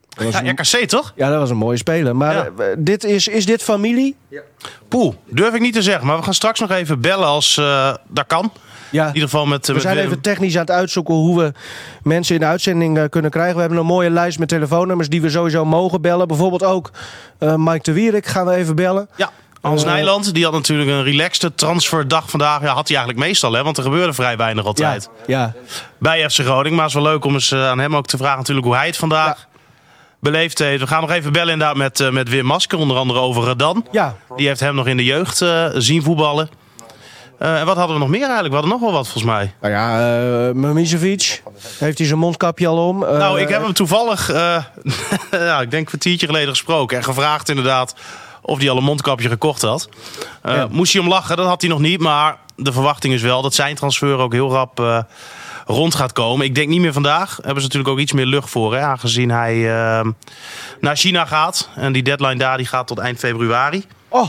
Ja, 0.09 0.43
een- 0.45 0.51
RKC 0.51 0.89
toch? 0.89 1.13
Ja, 1.17 1.31
dat 1.31 1.39
was 1.39 1.51
een 1.51 1.57
mooie 1.57 1.77
speler. 1.77 2.17
Maar 2.17 2.35
Ja. 2.35 2.75
dit 2.79 3.05
is, 3.05 3.29
is 3.29 3.47
dit 3.47 3.63
familie? 3.63 4.17
Poeh, 4.89 5.15
durf 5.27 5.55
ik 5.55 5.61
niet 5.61 5.75
te 5.75 5.83
zeggen. 5.83 6.07
Maar 6.07 6.17
we 6.17 6.23
gaan 6.23 6.35
straks 6.35 6.61
nog 6.61 6.71
even 6.71 7.01
bellen 7.01 7.27
als 7.27 7.55
dat 8.09 8.27
kan. 8.27 8.53
Ja. 8.95 9.03
In 9.09 9.15
ieder 9.15 9.29
geval 9.29 9.47
met, 9.47 9.61
eh, 9.61 9.67
We 9.67 9.73
met 9.73 9.83
zijn 9.83 9.95
Willem. 9.95 10.11
even 10.11 10.23
technisch 10.23 10.55
aan 10.55 10.61
het 10.61 10.71
uitzoeken 10.71 11.15
hoe 11.15 11.39
we 11.41 11.53
mensen 12.03 12.35
in 12.35 12.41
de 12.41 12.47
uitzending 12.47 12.99
eh, 12.99 13.05
kunnen 13.11 13.31
krijgen. 13.31 13.55
We 13.55 13.61
hebben 13.61 13.79
een 13.79 13.87
mooie 13.87 14.11
lijst 14.11 14.39
met 14.39 14.49
telefoonnummers 14.49 15.09
die 15.09 15.23
we 15.23 15.31
sowieso 15.31 15.65
mogen 15.65 16.01
bellen. 16.01 16.29
Bijvoorbeeld 16.29 16.65
ook 16.65 16.91
eh, 17.39 17.55
Mike 17.57 17.83
de 17.83 17.93
Wierik 17.93 18.27
gaan 18.27 18.47
we 18.47 18.55
even 18.55 18.75
bellen. 18.75 19.09
Ja, 19.17 19.31
Hans 19.61 19.85
Eh, 19.85 19.93
Nijland, 19.93 20.35
die 20.35 20.45
had 20.45 20.53
natuurlijk 20.53 20.91
een 20.91 21.03
relaxte 21.03 21.55
transferdag 21.55 22.31
vandaag. 22.31 22.61
Ja, 22.63 22.75
had 22.75 22.89
hij 22.89 22.97
eigenlijk 22.97 23.27
meestal, 23.27 23.53
hè, 23.53 23.63
want 23.63 23.77
er 23.77 23.83
gebeurde 23.83 24.13
vrij 24.13 24.37
weinig 24.37 24.65
altijd. 24.65 25.09
ja. 25.27 25.53
Bij 25.99 26.31
FC 26.31 26.41
Groningen. 26.41 26.75
Maar 26.75 26.85
het 26.87 26.95
is 26.95 27.03
wel 27.03 27.13
leuk 27.13 27.25
om 27.25 27.33
eens 27.35 27.51
eh, 27.53 27.69
aan 27.69 27.79
hem 27.79 27.97
ook 27.97 28.07
te 28.07 28.17
vragen 28.17 28.39
natuurlijk 28.39 28.67
hoe 28.67 28.77
hij 28.77 28.87
het 28.87 28.97
vandaag 28.97 29.47
beleefd 30.21 30.59
heeft. 30.59 30.81
We 30.81 30.87
gaan 30.87 31.01
nog 31.01 31.11
even 31.11 31.33
bellen 31.33 31.53
inderdaad 31.53 31.77
met, 31.77 32.01
eh, 32.01 32.11
met 32.11 32.29
Wim 32.29 32.45
Masker, 32.45 32.79
onder 32.79 32.97
andere 32.97 33.19
over 33.21 33.45
Redan. 33.45 33.87
Ja, 33.91 34.17
Die 34.37 34.47
heeft 34.47 34.61
hem 34.61 34.75
nog 34.75 34.87
in 34.87 34.97
de 34.97 35.05
jeugd 35.05 35.41
eh, 35.43 35.67
zien 35.75 36.03
voetballen. 36.03 36.49
Eh, 37.39 37.61
en 37.61 37.67
wat 37.67 37.77
hadden 37.77 37.95
we 37.95 38.03
nog 38.03 38.11
meer 38.11 38.23
eigenlijk? 38.23 38.49
We 38.49 38.61
hadden 38.61 38.73
nog 38.73 38.81
wel 38.81 38.93
wat 38.93 39.09
volgens 39.09 39.33
mij. 39.33 39.55
nou 39.61 39.73
ja, 39.73 39.99
uh. 40.49 40.55
Heeft 41.79 41.99
hij 41.99 42.07
zijn 42.07 42.19
mondkapje 42.19 42.67
al 42.67 42.89
om? 42.89 43.05
Eh, 43.05 43.19
Nou, 43.19 43.41
ik 43.41 43.49
heb 43.49 43.63
hem 43.63 43.73
toevallig, 43.73 44.29
ja, 45.31 45.61
ik 45.61 45.71
denk 45.71 45.73
een 45.73 45.85
kwartiertje 45.85 46.27
geleden 46.27 46.49
gesproken. 46.49 46.97
En 46.97 47.05
gevraagd 47.05 47.49
inderdaad 47.49 47.95
of 48.43 48.59
hij 48.59 48.71
al 48.71 48.77
een 48.77 48.85
mondkapje 48.85 49.29
gekocht 49.29 49.63
had. 49.63 49.89
Ja. 50.45 50.69
Moest 50.71 50.93
hij 50.93 51.03
om 51.03 51.09
lachen, 51.09 51.37
dat 51.37 51.47
had 51.47 51.61
hij 51.61 51.71
nog 51.71 51.79
niet. 51.79 52.01
Maar 52.01 52.37
de 52.57 52.73
verwachting 52.73 53.15
is 53.15 53.23
wel 53.23 53.43
dat 53.43 53.55
zijn 53.55 53.75
transfer 53.75 54.19
ook 54.19 54.33
heel 54.33 54.51
rap 54.51 55.05
rond 55.67 55.95
gaat 55.95 56.13
komen. 56.13 56.47
Ik 56.47 56.55
denk 56.55 56.69
niet 56.69 56.81
meer 56.81 56.93
vandaag. 56.93 57.37
Hebben 57.37 57.63
ze 57.63 57.63
natuurlijk 57.63 57.89
ook 57.89 57.99
iets 57.99 58.13
meer 58.13 58.27
lucht 58.27 58.51
voor. 58.51 58.75
Hè, 58.75 58.81
aangezien 58.81 59.31
hij 59.31 59.57
naar 60.81 60.97
China 60.97 61.25
gaat. 61.25 61.69
En 61.75 61.93
die 61.93 62.03
deadline 62.03 62.37
daar 62.37 62.57
die 62.57 62.67
gaat 62.67 62.87
tot 62.87 62.99
eind 62.99 63.19
februari. 63.19 63.85
Oh, 64.09 64.29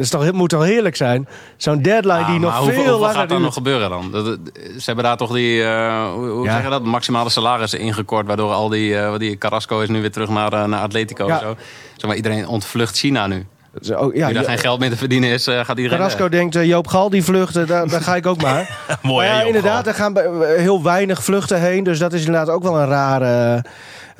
is 0.00 0.10
toch, 0.10 0.24
het 0.24 0.34
moet 0.34 0.48
toch 0.48 0.64
heerlijk 0.64 0.96
zijn? 0.96 1.28
Zo'n 1.56 1.82
deadline 1.82 2.18
Ja, 2.18 2.26
die 2.30 2.38
nog 2.38 2.54
veel 2.64 2.74
hoeveel 2.74 2.98
langer 2.98 3.14
gaat 3.14 3.22
er 3.22 3.28
duurt. 3.28 3.40
nog 3.40 3.54
gebeuren 3.54 3.90
dan? 3.90 4.10
Dat- 4.12 4.24
Ze 4.54 4.82
hebben 4.84 5.04
daar 5.04 5.16
toch 5.16 5.32
die, 5.32 5.62
eh, 5.64 6.12
hoe, 6.12 6.28
hoe 6.28 6.44
Ja. 6.46 6.52
zeg 6.54 6.62
je 6.64 6.70
dat, 6.70 6.82
maximale 6.84 7.30
salarissen 7.30 7.78
ingekort. 7.78 8.26
Waardoor 8.26 8.52
al 8.52 8.68
die, 8.68 8.96
eh, 8.98 9.18
die 9.18 9.38
Carrasco 9.38 9.80
is 9.80 9.88
nu 9.88 10.00
weer 10.00 10.12
terug 10.12 10.28
naar, 10.28 10.52
eh, 10.52 10.64
naar 10.64 10.80
Atletico. 10.80 11.26
Ja. 11.26 11.38
Zo. 11.38 11.54
Zeg 11.96 12.06
maar, 12.06 12.16
iedereen 12.16 12.46
ontvlucht 12.48 12.96
China 12.98 13.26
nu. 13.26 13.46
Zo, 13.80 14.10
ja, 14.14 14.28
Nu 14.28 14.44
geen 14.44 14.58
geld 14.58 14.80
meer 14.80 14.90
te 14.90 14.96
verdienen 14.96 15.30
is, 15.30 15.44
gaat 15.44 15.68
iedereen 15.68 15.88
Carrasco 15.98 16.28
denkt, 16.28 16.54
Joop 16.54 16.86
Gal 16.86 17.10
die 17.10 17.24
vluchten, 17.24 17.66
daar, 17.66 17.88
daar 17.88 18.00
ga 18.00 18.16
ik 18.16 18.26
ook 18.26 18.42
maar. 18.42 18.78
Mooi, 19.02 19.26
Maar 19.28 19.36
ja, 19.36 19.42
inderdaad, 19.46 19.86
er 19.86 19.94
gaan 19.94 20.16
heel 20.56 20.82
weinig 20.82 21.24
vluchten 21.24 21.60
heen. 21.60 21.84
Dus 21.84 21.98
dat 21.98 22.12
is 22.12 22.24
inderdaad 22.24 22.48
ook 22.54 22.62
wel 22.62 22.76
een 22.78 22.86
rare, 22.86 23.64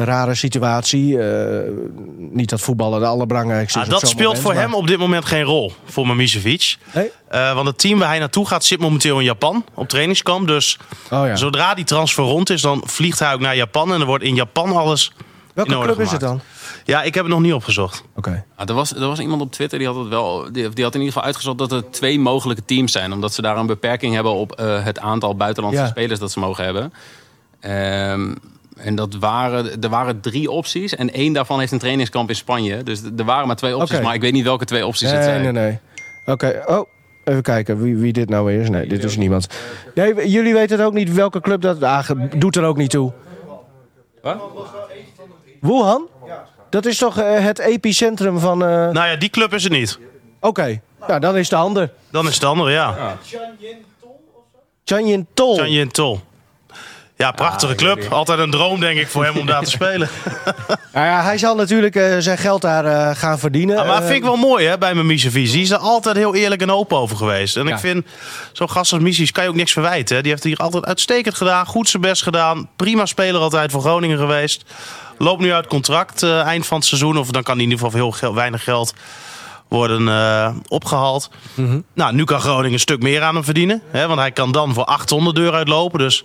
rare 0.05 0.35
situatie. 0.35 1.19
Eh, 1.23 1.71
niet 2.19 2.51
dat 2.51 2.61
voetballen 2.61 3.01
de 3.01 3.07
allerbelangrijkste 3.07 3.79
Ah, 3.79 3.87
is. 3.87 3.93
op 3.95 4.01
dat 4.01 4.11
speelt 4.11 4.23
moment, 4.27 4.43
voor 4.45 4.55
maar- 4.55 4.63
hem 4.63 4.75
op 4.75 4.87
dit 4.87 4.99
moment 4.99 5.25
geen 5.25 5.43
rol, 5.43 5.73
voor 5.85 6.07
Mamicevic. 6.07 6.77
Nee? 6.95 7.11
Eh, 7.29 7.55
want 7.55 7.67
het 7.67 7.79
team 7.79 7.99
waar 7.99 8.09
hij 8.09 8.19
naartoe 8.19 8.47
gaat 8.47 8.65
zit 8.65 8.81
momenteel 8.81 9.19
in 9.19 9.25
Japan 9.25 9.65
op 9.75 9.89
trainingskamp. 9.89 10.47
Dus 10.47 10.79
Oh, 11.11 11.27
ja. 11.27 11.37
zodra 11.37 11.75
die 11.75 11.85
transfer 11.85 12.25
rond 12.25 12.51
is, 12.51 12.63
dan 12.63 12.83
vliegt 12.87 13.19
hij 13.19 13.33
ook 13.35 13.41
naar 13.41 13.57
Japan. 13.57 13.93
En 13.93 14.01
er 14.01 14.07
wordt 14.07 14.25
in 14.25 14.35
Japan 14.35 14.77
alles 14.77 15.13
Welke 15.55 15.71
in 15.71 15.77
orde 15.77 15.93
club 15.93 16.05
is 16.07 16.13
het 16.13 16.21
dan? 16.21 16.41
Ja, 16.85 17.03
ik 17.03 17.15
heb 17.15 17.25
het 17.25 17.33
nog 17.33 17.43
niet 17.43 17.53
opgezocht. 17.53 18.05
Oké. 18.17 18.45
Ah, 18.57 18.69
er, 18.69 18.75
was, 18.75 18.95
er 18.95 19.07
was 19.07 19.19
iemand 19.19 19.41
op 19.43 19.53
Twitter 19.53 19.79
die 19.79 19.87
had 19.87 19.97
het 19.97 20.09
wel. 20.09 20.49
Die, 20.53 20.69
die 20.69 20.85
had 20.85 20.95
in 20.95 21.01
ieder 21.01 21.07
geval 21.13 21.23
uitgezocht 21.23 21.59
dat 21.59 21.73
er 21.73 21.91
twee 21.91 22.19
mogelijke 22.21 22.65
teams 22.65 22.93
zijn. 22.93 23.13
Omdat 23.13 23.35
ze 23.35 23.43
daar 23.43 23.57
een 23.57 23.67
beperking 23.67 24.15
hebben 24.15 24.33
op 24.33 24.53
eh, 24.53 24.85
het 24.85 24.99
aantal 24.99 25.37
buitenlandse 25.37 25.83
Ja. 25.83 25.89
spelers 25.89 26.19
dat 26.21 26.31
ze 26.33 26.39
mogen 26.39 26.65
hebben. 26.65 26.93
Ehm, 27.61 28.35
en 28.83 28.95
dat 28.95 29.15
waren, 29.15 29.81
er 29.83 29.89
waren 29.89 30.21
drie 30.21 30.51
opties. 30.51 30.95
En 30.95 31.13
één 31.13 31.33
daarvan 31.33 31.61
heeft 31.61 31.73
een 31.73 31.79
trainingskamp 31.79 32.29
in 32.29 32.37
Spanje. 32.37 32.83
Dus 32.83 33.01
er 33.17 33.25
waren 33.25 33.47
maar 33.47 33.57
twee 33.57 33.77
opties. 33.77 34.01
Maar 34.01 34.15
ik 34.15 34.21
weet 34.21 34.33
niet 34.33 34.45
welke 34.45 34.65
twee 34.65 34.87
opties 34.87 35.11
het 35.11 35.19
Nee, 35.19 35.29
zijn. 35.29 35.43
nee, 35.43 35.53
nee. 35.53 35.79
Oké, 36.27 36.63
oh. 36.67 36.87
Even 37.25 37.43
kijken 37.43 37.83
wie, 37.83 37.97
wie 37.97 38.13
dit 38.13 38.29
nou 38.29 38.45
weer 38.45 38.61
is. 38.61 38.69
Nee, 38.69 38.87
dit 38.87 39.05
is 39.05 39.17
niemand. 39.17 39.47
Nee, 39.95 40.29
jullie 40.31 40.53
weten 40.55 40.77
het 40.79 40.87
ook 40.87 40.93
niet 40.93 41.13
welke 41.15 41.41
club 41.41 41.61
dat... 41.61 41.83
Ah, 41.83 42.11
doet 42.37 42.57
er 42.57 42.65
ook 42.65 42.77
niet 42.77 42.91
toe. 42.91 43.13
Wat? 44.23 44.39
Wuhan? 45.61 46.09
Dat 46.71 46.87
is 46.87 46.99
toch 46.99 47.19
eh, 47.19 47.45
het 47.45 47.59
epicentrum 47.59 48.39
van... 48.39 48.63
eh, 48.63 48.69
Nou 48.69 49.09
ja, 49.09 49.17
die 49.17 49.29
club 49.31 49.55
is 49.55 49.63
het 49.63 49.73
niet. 49.73 49.99
Oké, 50.41 50.81
nou 51.09 51.21
dan 51.21 51.37
is 51.37 51.49
de 51.49 51.57
ander. 51.57 51.91
Dan 52.11 52.27
is 52.29 52.35
het 52.35 52.45
andere, 52.45 52.71
ja. 52.71 53.17
Chanyin 54.85 55.27
Tol. 55.35 55.57
Chanyin 55.57 55.91
Tol. 55.91 56.21
Ja, 57.21 57.31
prachtige 57.31 57.75
club. 57.75 58.13
Altijd 58.13 58.39
een 58.39 58.51
droom, 58.51 58.81
denk 58.81 58.99
ik, 58.99 59.09
voor 59.09 59.25
hem 59.25 59.37
om 59.37 59.47
daar 59.47 59.63
te 59.65 59.71
spelen. 59.71 60.09
Nou 60.93 61.07
ja, 61.07 61.23
hij 61.23 61.39
zal 61.39 61.55
natuurlijk 61.57 61.97
eh, 61.97 62.17
zijn 62.19 62.39
geld 62.39 62.63
daar 62.63 62.85
eh, 62.85 63.17
gaan 63.17 63.39
verdienen. 63.39 63.77
Ja, 63.77 63.85
maar 63.85 63.97
Eh, 63.97 64.03
vind 64.05 64.17
ik 64.17 64.23
wel 64.23 64.37
mooi 64.37 64.67
hè, 64.67 64.79
bij 64.79 64.95
mijn 64.95 65.07
Misevic. 65.07 65.51
Die 65.51 65.63
is 65.63 65.71
er 65.71 65.77
altijd 65.79 66.17
heel 66.17 66.35
eerlijk 66.35 66.63
en 66.63 66.71
open 66.71 66.97
over 66.97 67.17
geweest. 67.17 67.57
En 67.57 67.67
Ja. 67.67 67.75
ik 67.75 67.79
vind, 67.81 68.07
zo'n 68.53 68.71
gast 68.71 68.93
als 68.93 69.03
Mises 69.03 69.33
kan 69.33 69.45
je 69.45 69.51
ook 69.51 69.55
niks 69.57 69.73
verwijten. 69.73 70.17
hè. 70.17 70.23
Die 70.23 70.31
heeft 70.31 70.45
hier 70.45 70.57
altijd 70.57 70.85
uitstekend 70.87 71.35
gedaan. 71.37 71.67
Goed 71.67 71.89
zijn 71.89 72.03
best 72.03 72.23
gedaan. 72.23 72.69
Prima 72.77 73.07
speler 73.07 73.41
altijd 73.41 73.71
voor 73.71 73.81
Groningen 73.81 74.19
geweest. 74.19 74.63
Loopt 75.19 75.41
nu 75.41 75.53
uit 75.53 75.67
contract 75.67 76.23
eh, 76.23 76.41
eind 76.41 76.67
van 76.67 76.77
het 76.79 76.87
seizoen. 76.87 77.19
Of 77.19 77.31
dan 77.31 77.43
kan 77.43 77.55
hij 77.55 77.65
in 77.65 77.71
ieder 77.71 77.85
geval 77.87 78.01
heel 78.03 78.11
gel- 78.13 78.35
weinig 78.35 78.65
geld 78.65 78.95
worden 79.71 80.09
eh, 80.09 80.55
opgehaald. 80.69 81.31
Mhm. 81.55 81.81
Nou, 81.95 82.15
nu 82.15 82.25
kan 82.25 82.41
Groningen 82.41 82.73
een 82.73 82.81
stuk 82.81 83.03
meer 83.03 83.23
aan 83.23 83.35
hem 83.35 83.45
verdienen. 83.45 83.83
Hè, 83.91 84.07
want 84.07 84.21
hij 84.21 84.31
kan 84.31 84.53
dan 84.53 84.75
voor 84.75 84.85
800 84.85 85.37
deur 85.37 85.53
uitlopen. 85.53 85.99
Dus 85.99 86.25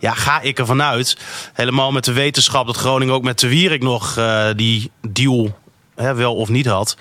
ja, 0.00 0.14
ga 0.14 0.40
ik 0.40 0.58
ervan 0.58 0.82
uit. 0.82 1.18
Helemaal 1.52 1.92
met 1.92 2.04
de 2.04 2.12
wetenschap 2.12 2.66
dat 2.66 2.76
Groningen 2.76 3.14
ook 3.14 3.22
met 3.22 3.38
de 3.38 3.48
Wierik 3.48 3.82
nog 3.82 4.16
eh, 4.16 4.46
die 4.56 4.90
deal 5.08 5.58
hè, 5.94 6.14
wel 6.14 6.34
of 6.34 6.48
niet 6.48 6.66
had. 6.66 6.96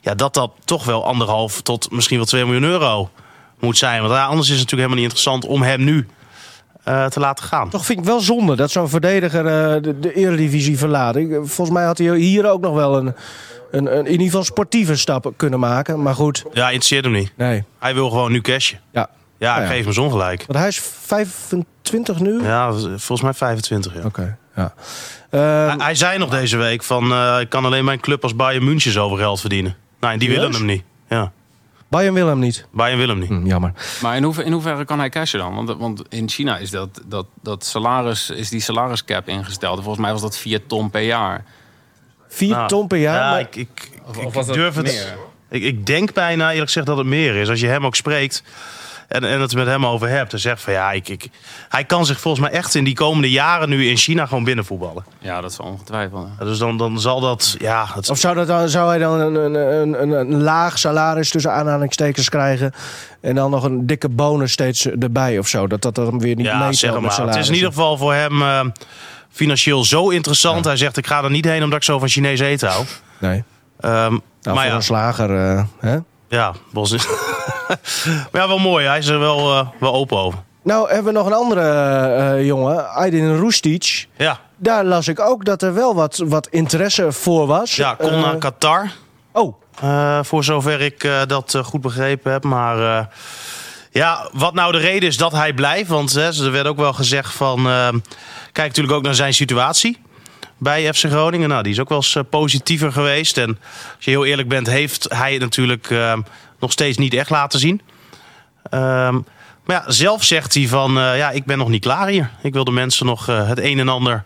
Ja, 0.00 0.14
dat 0.14 0.34
dat 0.34 0.50
toch 0.64 0.84
wel 0.84 1.04
anderhalf 1.04 1.62
tot 1.62 1.90
misschien 1.90 2.16
wel 2.16 2.26
2 2.26 2.44
miljoen 2.44 2.70
euro 2.70 3.10
moet 3.60 3.78
zijn. 3.78 4.00
Want 4.00 4.12
ja, 4.12 4.26
anders 4.26 4.48
is 4.48 4.58
het 4.58 4.70
natuurlijk 4.70 4.90
helemaal 4.90 4.96
niet 4.96 5.12
interessant 5.12 5.44
om 5.44 5.62
hem 5.62 5.84
nu 5.84 6.06
eh, 6.84 7.06
te 7.06 7.20
laten 7.20 7.44
gaan. 7.44 7.68
Toch 7.68 7.86
vind 7.86 7.98
ik 7.98 8.04
wel 8.04 8.20
zonde 8.20 8.56
dat 8.56 8.70
zo'n 8.70 8.88
verdediger 8.88 9.42
de, 9.82 9.98
de 9.98 10.12
eredivisie 10.14 10.78
verlaat. 10.78 11.16
Ik, 11.16 11.28
volgens 11.30 11.70
mij 11.70 11.84
had 11.84 11.98
hij 11.98 12.16
hier 12.16 12.50
ook 12.50 12.60
nog 12.60 12.74
wel 12.74 12.96
een, 12.96 13.14
een, 13.70 13.86
een 13.98 14.04
in 14.04 14.10
ieder 14.10 14.26
geval 14.26 14.44
sportieve 14.44 14.96
stap 14.96 15.32
kunnen 15.36 15.58
maken. 15.60 16.02
Maar 16.02 16.14
goed, 16.14 16.44
Ja, 16.52 16.64
interesseert 16.66 17.04
hem 17.04 17.12
niet. 17.12 17.32
nee. 17.36 17.64
Hij 17.78 17.94
wil 17.94 18.08
gewoon 18.08 18.32
nu 18.32 18.40
cashen. 18.40 18.80
Ja. 18.92 19.08
Ja, 19.38 19.48
Nou 19.50 19.62
ik 19.62 19.68
ja. 19.68 19.74
geef 19.74 19.84
hem 19.84 19.92
zo'n 19.92 20.10
gelijk. 20.10 20.44
Want 20.46 20.58
hij 20.58 20.68
is 20.68 20.80
25 20.80 22.18
nu? 22.20 22.42
Ja, 22.42 22.72
volgens 22.72 23.20
mij 23.22 23.32
25 23.34 23.94
jaar. 23.94 24.04
Oké, 24.04 24.36
ja. 24.56 24.74
Ehm, 25.30 25.42
Hij, 25.42 25.74
hij 25.78 25.94
zei 25.94 26.18
nog 26.18 26.30
deze 26.30 26.56
week 26.56 26.82
van 26.82 27.12
eh, 27.12 27.36
ik 27.40 27.48
kan 27.48 27.64
alleen 27.64 27.84
mijn 27.84 28.00
club 28.00 28.22
als 28.22 28.36
Bayern 28.36 28.64
München 28.64 28.92
zoveel 28.92 29.16
geld 29.16 29.40
verdienen. 29.40 29.76
Nou, 30.00 30.12
en 30.12 30.18
die 30.18 30.28
willen 30.28 30.52
Serieus? 30.52 30.58
hem 30.72 30.76
niet. 30.76 30.84
Ja, 31.08 31.32
Bayern 31.88 32.14
wil 32.14 32.26
hem 32.26 32.38
niet. 32.38 32.66
Bayern 32.72 32.98
wil 32.98 33.08
hem 33.08 33.18
niet. 33.18 33.28
Hm, 33.28 33.46
jammer. 33.46 33.72
Maar 34.02 34.16
in, 34.16 34.22
hoever, 34.22 34.44
in 34.44 34.52
hoeverre 34.52 34.84
kan 34.84 34.98
hij 34.98 35.08
cashen 35.08 35.38
dan? 35.38 35.54
Want, 35.54 35.78
want 35.78 36.02
in 36.08 36.28
China 36.28 36.58
is, 36.58 36.70
dat, 36.70 37.00
dat, 37.06 37.26
dat 37.42 37.64
salaris, 37.64 38.30
is 38.30 38.48
die 38.48 38.60
salariscap 38.60 39.28
ingesteld. 39.28 39.76
Volgens 39.76 39.98
mij 40.02 40.12
was 40.12 40.20
dat 40.20 40.38
4 40.38 40.66
ton 40.66 40.90
per 40.90 41.00
jaar. 41.02 41.44
4 42.36 42.48
Nou, 42.50 42.68
ton 42.68 42.86
per 42.86 42.98
jaar. 42.98 43.20
Ja, 43.20 43.30
maar- 43.30 43.40
ik, 43.40 43.56
ik, 43.56 43.90
Of- 44.06 44.16
ik- 44.16 44.26
of 44.26 44.34
was 44.34 44.42
ik 44.42 44.48
dat 44.48 44.56
durf 44.56 44.74
het. 44.74 44.84
meer? 44.84 45.16
Ik, 45.50 45.62
ik 45.62 45.86
denk 45.86 46.12
bijna 46.12 46.48
eerlijk 46.48 46.66
gezegd 46.66 46.86
dat 46.86 46.96
het 46.96 47.06
meer 47.06 47.34
is. 47.34 47.48
Als 47.48 47.60
je 47.60 47.66
hem 47.66 47.86
ook 47.86 47.94
spreekt 47.96 48.42
en, 49.08 49.24
en 49.24 49.40
het 49.40 49.54
met 49.54 49.66
hem 49.66 49.86
over 49.86 50.08
hebt, 50.08 50.30
dan 50.30 50.40
zegt 50.40 50.62
van 50.62 50.72
ja, 50.72 50.92
ik, 50.92 51.08
ik, 51.08 51.28
hij 51.68 51.84
kan 51.84 52.06
zich 52.06 52.20
volgens 52.20 52.48
mij 52.48 52.52
echt 52.58 52.74
in 52.74 52.84
die 52.84 52.94
komende 52.94 53.30
jaren 53.30 53.68
nu 53.68 53.88
in 53.88 53.96
China 53.96 54.26
gewoon 54.26 54.44
binnenvoetballen. 54.44 55.04
Ja, 55.18 55.40
dat 55.40 55.50
is 55.50 55.56
wel 55.56 55.66
ongetwijfeld. 55.66 56.28
Ja, 56.38 56.44
Dus 56.44 56.58
dan, 56.58 56.76
dan 56.78 57.00
zal 57.00 57.20
dat, 57.20 57.56
ja, 57.58 57.86
het, 57.94 58.10
Of 58.10 58.18
zou, 58.18 58.34
dat 58.34 58.46
dan, 58.46 58.68
zou 58.68 58.88
hij 58.88 58.98
dan 58.98 59.20
een, 59.20 59.34
een, 59.34 59.54
een, 59.54 60.02
een, 60.02 60.10
een 60.32 60.42
laag 60.42 60.78
salaris 60.78 61.30
tussen 61.30 61.52
aanhalingstekens 61.52 62.28
krijgen... 62.28 62.72
en 63.20 63.34
dan 63.34 63.50
nog 63.50 63.64
een 63.64 63.86
dikke 63.86 64.08
bonus 64.08 64.52
steeds 64.52 64.86
erbij 64.86 65.38
of 65.38 65.48
zo? 65.48 65.66
Dat 65.66 65.82
dat 65.82 65.94
dan 65.94 66.18
weer 66.18 66.34
niet 66.36 66.46
ja, 66.46 66.72
zeg 66.72 67.00
maar. 67.00 67.20
Het 67.26 67.36
is 67.36 67.48
in 67.48 67.54
ieder 67.54 67.68
geval 67.68 67.96
voor 67.96 68.14
hem 68.14 68.42
eh, 68.42 68.60
financieel 69.36 69.84
zo 69.84 70.08
interessant. 70.08 70.64
Hij 70.64 70.76
zegt 70.76 70.96
ik 70.96 71.06
ga 71.06 71.22
er 71.22 71.30
niet 71.30 71.44
heen 71.44 71.62
omdat 71.62 71.78
ik 71.78 71.84
zo 71.84 71.98
van 71.98 72.08
Chinees 72.08 72.40
eten 72.40 72.68
hou. 72.68 72.84
Nee. 73.18 73.44
Ehm, 73.80 74.18
Nou, 74.42 74.56
maar 74.56 74.66
ja, 74.66 74.74
een 74.74 74.82
slager, 74.82 75.50
eh, 75.56 75.64
hè? 75.80 75.96
ja, 76.28 76.52
Bos 76.72 76.92
is- 76.92 77.06
maar 78.32 78.40
ja, 78.42 78.48
wel 78.48 78.58
mooi. 78.58 78.86
Hij 78.86 78.98
is 78.98 79.06
er 79.06 79.18
wel, 79.18 79.38
eh, 79.58 79.66
wel 79.80 79.94
open 79.94 80.16
over. 80.18 80.38
Nou 80.62 80.88
hebben 80.88 81.12
we 81.12 81.18
nog 81.18 81.26
een 81.26 81.32
andere 81.32 81.60
eh, 81.60 82.46
jongen, 82.46 82.88
Aydin 82.90 83.36
Roestic. 83.38 84.06
Ja, 84.16 84.38
Daar 84.56 84.84
las 84.84 85.08
ik 85.08 85.20
ook 85.20 85.44
dat 85.44 85.62
er 85.62 85.74
wel 85.74 85.94
wat, 85.94 86.22
wat 86.26 86.46
interesse 86.50 87.12
voor 87.12 87.46
was. 87.46 87.76
ja 87.76 87.94
kon 87.94 88.10
Eh, 88.10 88.22
naar 88.22 88.36
Qatar. 88.36 88.90
Oh, 89.32 89.54
voor 90.24 90.44
zover 90.44 90.80
ik 90.80 91.08
dat 91.26 91.60
goed 91.64 91.80
begrepen 91.80 92.32
heb. 92.32 92.44
Maar 92.44 93.08
ja, 93.90 94.28
wat 94.32 94.54
nou 94.54 94.72
de 94.72 94.78
reden 94.78 95.08
is 95.08 95.16
dat 95.16 95.32
hij 95.32 95.52
blijft. 95.52 95.88
Want 95.88 96.12
hè, 96.12 96.44
er 96.44 96.52
werd 96.52 96.66
ook 96.66 96.76
wel 96.76 96.92
gezegd 96.92 97.32
van... 97.34 97.68
kijk 98.56 98.68
natuurlijk 98.68 98.96
ook 98.96 99.02
naar 99.02 99.14
zijn 99.14 99.34
situatie 99.34 99.98
bij 100.58 100.94
FC 100.94 101.04
Groningen. 101.04 101.48
Nou, 101.48 101.62
die 101.62 101.72
is 101.72 101.80
ook 101.80 101.88
wel 101.88 101.98
eens 101.98 102.14
eh, 102.14 102.22
positiever 102.30 102.92
geweest. 102.92 103.38
En 103.38 103.58
als 103.96 104.04
je 104.04 104.10
heel 104.10 104.24
eerlijk 104.24 104.48
bent, 104.48 104.66
heeft 104.66 105.06
hij 105.08 105.32
het 105.32 105.40
natuurlijk 105.40 105.90
eh, 105.90 106.18
nog 106.60 106.72
steeds 106.72 106.98
niet 106.98 107.14
echt 107.14 107.30
laten 107.30 107.58
zien. 107.58 107.80
Ehm, 108.70 109.14
maar 109.64 109.76
ja, 109.76 109.90
zelf 109.90 110.24
zegt 110.24 110.54
hij 110.54 110.68
van... 110.68 110.98
eh, 110.98 111.16
ja, 111.16 111.30
ik 111.30 111.44
ben 111.44 111.58
nog 111.58 111.68
niet 111.68 111.82
klaar 111.82 112.08
hier. 112.08 112.30
Ik 112.42 112.52
wil 112.52 112.64
de 112.64 112.70
mensen 112.70 113.06
nog 113.06 113.28
eh, 113.28 113.48
het 113.48 113.58
een 113.58 113.78
en 113.78 113.88
ander 113.88 114.24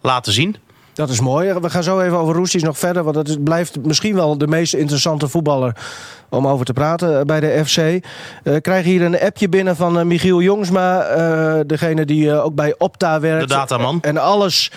laten 0.00 0.32
zien. 0.32 0.56
Dat 0.98 1.08
is 1.08 1.20
mooi. 1.20 1.52
We 1.52 1.70
gaan 1.70 1.82
zo 1.82 2.00
even 2.00 2.18
over 2.18 2.34
Roestic 2.34 2.62
nog 2.62 2.78
verder. 2.78 3.02
Want 3.02 3.16
het 3.16 3.28
is- 3.28 3.36
blijft 3.40 3.84
misschien 3.84 4.14
wel 4.14 4.38
de 4.38 4.46
meest 4.46 4.74
interessante 4.74 5.28
voetballer 5.28 5.76
om 6.28 6.46
over 6.46 6.64
te 6.66 6.72
praten 6.72 7.18
eh, 7.18 7.24
bij 7.24 7.40
de 7.40 7.62
FC. 7.66 7.76
Eh 7.76 8.54
ik 8.54 8.62
krijg 8.62 8.84
hier 8.84 9.02
een 9.02 9.20
appje 9.20 9.48
binnen 9.48 9.76
van 9.76 9.98
eh, 9.98 10.04
Michiel 10.04 10.42
Jongsma. 10.42 11.00
eh, 11.02 11.60
degene 11.66 12.04
die 12.04 12.30
eh, 12.30 12.44
ook 12.44 12.54
bij 12.54 12.74
Opta 12.78 13.20
werkt. 13.20 13.48
De 13.48 13.54
dataman. 13.54 13.98
En 14.00 14.16
alles, 14.16 14.70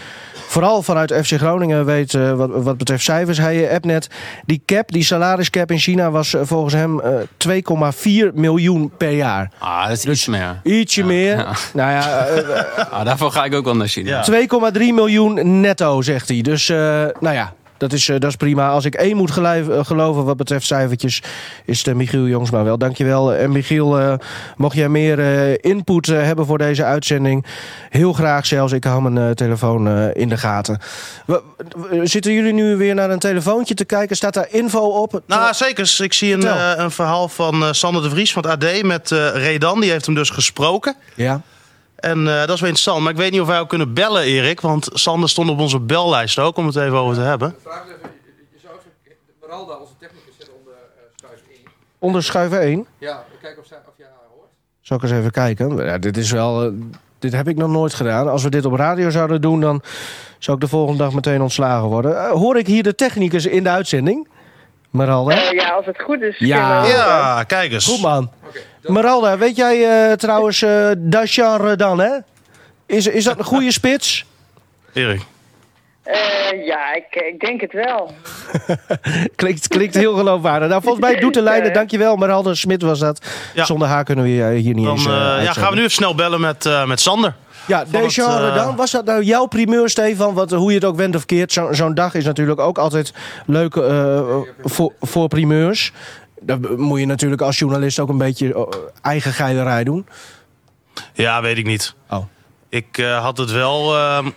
vooral 0.52 0.82
vanuit 0.82 1.14
FC 1.14 1.32
Groningen, 1.38 1.86
weet 1.86 2.14
eh, 2.14 2.32
wat, 2.34 2.50
wat 2.54 2.78
betreft 2.78 3.04
cijfers. 3.04 3.38
Hij 3.38 3.68
eh, 3.68 3.74
appt 3.74 3.86
net. 3.86 4.08
Die 4.46 4.62
cap, 4.66 4.92
die 4.92 5.04
salariscap 5.04 5.72
in 5.72 5.78
China 5.78 6.12
was 6.12 6.34
eh, 6.34 6.42
volgens 6.44 6.74
hem 6.74 7.00
eh, 7.00 7.12
2,4 8.30 8.34
miljoen 8.34 8.92
per 8.98 9.12
jaar. 9.12 9.52
Ah, 9.60 9.88
dat 9.88 9.98
is 9.98 10.06
iets 10.06 10.28
meer. 10.28 10.60
Ietsje 10.64 11.04
meer. 11.04 11.38
ja. 11.38 11.52
Nou 11.74 11.92
ja, 11.92 12.26
eh, 12.26 12.92
Ah, 12.92 13.06
daarvoor 13.06 13.32
ga 13.32 13.44
ik 13.46 13.54
ook 13.54 13.66
wel 13.66 13.76
naar 13.76 13.88
China. 13.88 14.24
Ja. 14.26 14.48
2,3 14.74 14.80
miljoen 14.80 15.60
netto, 15.62 16.02
zegt 16.02 16.28
hij. 16.30 16.42
Dus 16.42 16.70
eh, 16.70 16.78
nou 17.20 17.36
ja, 17.36 17.54
dat 17.82 17.94
is, 17.94 18.10
eh, 18.10 18.20
dat 18.20 18.30
is 18.30 18.36
prima. 18.36 18.70
Als 18.70 18.86
ik 18.86 18.96
één 18.96 19.18
moet 19.18 19.38
eh, 19.38 19.86
geloven 19.86 20.26
wat 20.26 20.38
betreft 20.38 20.66
cijfertjes, 20.66 21.22
is 21.66 21.78
het 21.78 21.88
eh, 21.88 21.94
Michiel 21.94 22.28
Jongsma 22.28 22.64
wel. 22.64 22.78
Dankjewel. 22.78 23.34
En 23.34 23.52
Michiel, 23.52 24.20
mocht 24.58 24.76
jij 24.76 24.90
meer 24.90 25.20
input 25.64 26.06
hebben 26.06 26.46
voor 26.46 26.58
deze 26.58 26.84
uitzending, 26.84 27.46
heel 27.90 28.14
graag 28.14 28.46
zelfs. 28.46 28.74
Ik 28.74 28.84
hou 28.84 29.10
mijn 29.10 29.36
telefoon 29.36 30.14
in 30.14 30.30
de 30.30 30.38
gaten. 30.38 30.80
Zitten 32.04 32.34
jullie 32.34 32.54
nu 32.54 32.76
weer 32.76 32.96
naar 32.96 33.10
een 33.10 33.20
telefoontje 33.20 33.74
te 33.74 33.86
kijken? 33.86 34.16
Staat 34.16 34.34
daar 34.34 34.48
info 34.50 34.80
op? 34.80 35.22
Nou, 35.28 35.54
zeker. 35.54 35.96
Ik 35.98 36.14
zie 36.14 36.34
een, 36.34 36.82
een 36.82 36.92
verhaal 36.92 37.28
van 37.28 37.76
Sander 37.76 38.02
de 38.02 38.10
Vries 38.10 38.34
van 38.34 38.48
het 38.48 38.64
AD 38.64 38.84
met 38.84 39.10
Redan. 39.34 39.82
Die 39.82 39.92
heeft 39.92 40.06
hem 40.06 40.16
dus 40.16 40.30
gesproken. 40.30 40.96
ja. 41.16 41.42
En 42.02 42.28
eh, 42.28 42.40
dat 42.40 42.50
is 42.50 42.60
wel 42.60 42.70
interessant. 42.70 43.02
Maar 43.02 43.12
ik 43.12 43.18
weet 43.18 43.32
niet 43.32 43.42
of 43.42 43.48
wij 43.48 43.60
ook 43.60 43.70
kunnen 43.70 43.94
bellen, 43.94 44.24
Erik. 44.24 44.62
Want 44.62 44.90
Sander 44.94 45.30
stond 45.30 45.50
op 45.50 45.60
onze 45.60 45.80
bellijst 45.80 46.40
ook, 46.40 46.58
om 46.58 46.66
het 46.66 46.76
even 46.76 46.98
over 46.98 47.16
te 47.16 47.22
hebben. 47.22 47.50
De 47.50 47.56
vraag 47.70 47.84
is 47.86 47.90
even, 47.92 48.10
je- 48.24 48.58
zou 49.48 49.62
even 49.64 49.80
onze 49.82 49.94
technicus, 50.00 50.34
zetten 50.38 50.56
onder 50.60 50.74
eh 50.74 51.04
schuif 51.16 51.40
1. 51.52 51.72
Onder 52.00 52.24
schuif 52.24 52.52
1. 52.52 52.86
Ja, 52.98 53.26
kijken 53.42 53.62
of, 53.62 53.68
zij, 53.68 53.78
of 53.88 53.94
jij 53.98 54.08
haar 54.08 54.28
hoort. 54.36 54.48
Zal 54.82 54.98
ik 54.98 55.04
eens 55.04 55.12
even 55.12 55.32
kijken? 55.32 55.86
Ja, 55.86 55.98
dit 55.98 56.18
is 56.18 56.32
wel. 56.32 56.64
eh, 56.64 56.72
dit 57.20 57.32
heb 57.34 57.48
ik 57.48 57.58
nog 57.58 57.70
nooit 57.70 57.94
gedaan. 57.94 58.30
Als 58.30 58.44
we 58.44 58.50
dit 58.50 58.66
op 58.66 58.74
radio 58.74 59.10
zouden 59.10 59.42
doen, 59.42 59.60
dan 59.62 59.82
zou 60.40 60.58
ik 60.58 60.64
de 60.64 60.70
volgende 60.70 61.04
dag 61.04 61.14
meteen 61.14 61.42
ontslagen 61.42 61.88
worden. 61.88 62.30
Hoor 62.30 62.58
ik 62.58 62.68
hier 62.68 62.84
de 62.84 62.96
technicus 62.96 63.46
in 63.46 63.64
de 63.64 63.70
uitzending? 63.70 64.28
Maralda? 64.92 65.36
Eh, 65.36 65.52
ja, 65.52 65.70
als 65.70 65.86
het 65.86 66.02
goed 66.02 66.22
is. 66.22 66.36
Ja. 66.38 67.44
kijk 67.48 67.72
eens. 67.72 67.86
Goed 67.86 68.02
man. 68.02 68.32
Maralda, 68.82 69.38
weet 69.38 69.56
jij 69.56 70.10
eh, 70.10 70.14
trouwens 70.16 70.62
uh, 70.62 70.92
Dashan 70.98 71.62
Redan, 71.62 72.00
hè? 72.00 72.18
Is, 72.86 73.08
is 73.08 73.24
dat 73.24 73.38
een 73.38 73.44
goede 73.44 73.72
spits? 73.82 74.26
Erik. 74.94 75.22
Eh, 76.04 76.66
ja, 76.66 76.94
ik, 76.96 77.16
ik 77.16 77.40
denk 77.40 77.62
het 77.62 77.74
wel. 77.74 78.12
klinkt, 79.36 79.68
klinkt 79.68 79.96
heel 79.96 80.14
geloofwaardig. 80.16 80.70
Nou, 80.70 80.82
volgens 80.82 81.04
mij 81.06 81.20
doet 81.20 81.34
de 81.34 81.42
lijnen. 81.42 81.74
Dankjewel, 81.74 82.16
Maralda 82.16 82.54
Smit 82.54 82.82
was 82.82 83.00
dat. 83.00 83.26
Ja. 83.54 83.66
Zonder 83.66 83.88
haar 83.88 84.04
kunnen 84.04 84.26
we 84.26 84.44
eh, 84.44 84.62
hier 84.62 84.74
niet 84.74 84.86
Dan 84.86 84.96
eens 84.98 85.06
eh, 85.06 85.38
eh, 85.38 85.44
ja, 85.44 85.54
gaan 85.54 85.70
we 85.70 85.76
nu 85.76 85.80
even 85.80 85.92
snel 85.92 86.16
bellen 86.16 86.42
met, 86.42 86.66
eh, 86.66 86.86
met 86.86 87.00
Sander. 87.00 87.34
Ja, 87.68 87.80
het, 87.80 88.18
eh, 88.18 88.50
Redan, 88.50 88.76
was 88.76 88.92
dat 88.92 89.06
nou 89.06 89.24
jouw 89.24 89.46
primeur, 89.46 89.90
Stefan? 89.90 90.54
Hoe 90.54 90.70
je 90.70 90.76
het 90.76 90.86
ook 90.86 90.96
went 90.96 91.16
of 91.16 91.26
keert, 91.26 91.52
zo- 91.54 91.74
zo'n 91.74 91.94
dag 91.94 92.14
is 92.14 92.26
natuurlijk 92.26 92.60
ook 92.60 92.78
altijd 92.78 93.14
leuk 93.46 93.76
eh, 93.76 94.22
voor, 94.64 94.94
voor 95.02 95.28
primeurs. 95.28 95.92
Dan 96.42 96.82
moet 96.82 97.00
je 97.00 97.06
natuurlijk 97.06 97.42
als 97.42 97.60
journalist 97.60 98.00
ook 98.00 98.10
een 98.10 98.18
beetje 98.18 98.54
eh, 98.54 98.64
eigen 99.02 99.34
geilerij 99.34 99.84
doen. 99.84 100.08
Ja, 101.14 101.42
weet 101.42 101.58
ik 101.58 101.66
niet. 101.66 101.94
Oh. 102.10 102.26
Ik 102.70 103.04
had 103.20 103.38
het 103.38 103.52
wel 103.52 103.96
ehm, 103.98 104.30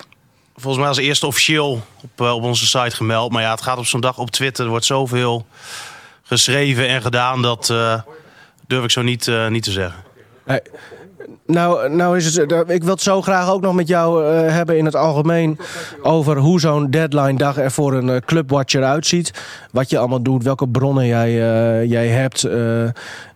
volgens 0.55 0.77
mij 0.77 0.87
als 0.87 0.97
eerste 0.97 1.25
officieel 1.27 1.81
op, 2.01 2.21
op 2.21 2.43
onze 2.43 2.65
site 2.65 2.95
gemeld. 2.95 3.31
Maar 3.31 3.41
ja, 3.41 3.51
het 3.51 3.61
gaat 3.61 3.77
op 3.77 3.85
zo'n 3.85 4.01
dag 4.01 4.17
op 4.17 4.31
Twitter. 4.31 4.63
Er 4.63 4.69
wordt 4.69 4.85
zoveel 4.85 5.45
geschreven 6.23 6.87
en 6.87 7.01
gedaan. 7.01 7.41
Dat 7.41 7.73
durf 8.67 8.83
ik 8.83 8.91
zo 8.91 9.01
niet, 9.01 9.31
niet 9.49 9.63
te 9.63 9.71
zeggen. 9.71 10.03
Nee. 10.45 10.59
Nou, 11.45 11.89
nou 11.89 12.17
is 12.17 12.35
het, 12.35 12.51
eh, 12.51 12.59
ik 12.67 12.83
wil 12.83 12.93
het 12.93 13.01
zo 13.01 13.21
graag 13.21 13.49
ook 13.49 13.61
nog 13.61 13.73
met 13.73 13.87
jou 13.87 14.25
eh, 14.25 14.51
hebben 14.51 14.77
in 14.77 14.85
het 14.85 14.95
algemeen 14.95 15.59
over 16.01 16.37
hoe 16.37 16.59
zo'n 16.59 16.89
deadline 16.89 17.37
dag 17.37 17.57
er 17.57 17.71
voor 17.71 17.93
een 17.93 18.09
eh, 18.09 18.17
clubwatcher 18.25 18.83
uitziet. 18.83 19.33
Wat 19.71 19.89
je 19.89 19.97
allemaal 19.97 20.21
doet, 20.21 20.43
welke 20.43 20.67
bronnen 20.67 21.05
jij, 21.05 21.33
jij 21.87 22.07
hebt, 22.07 22.47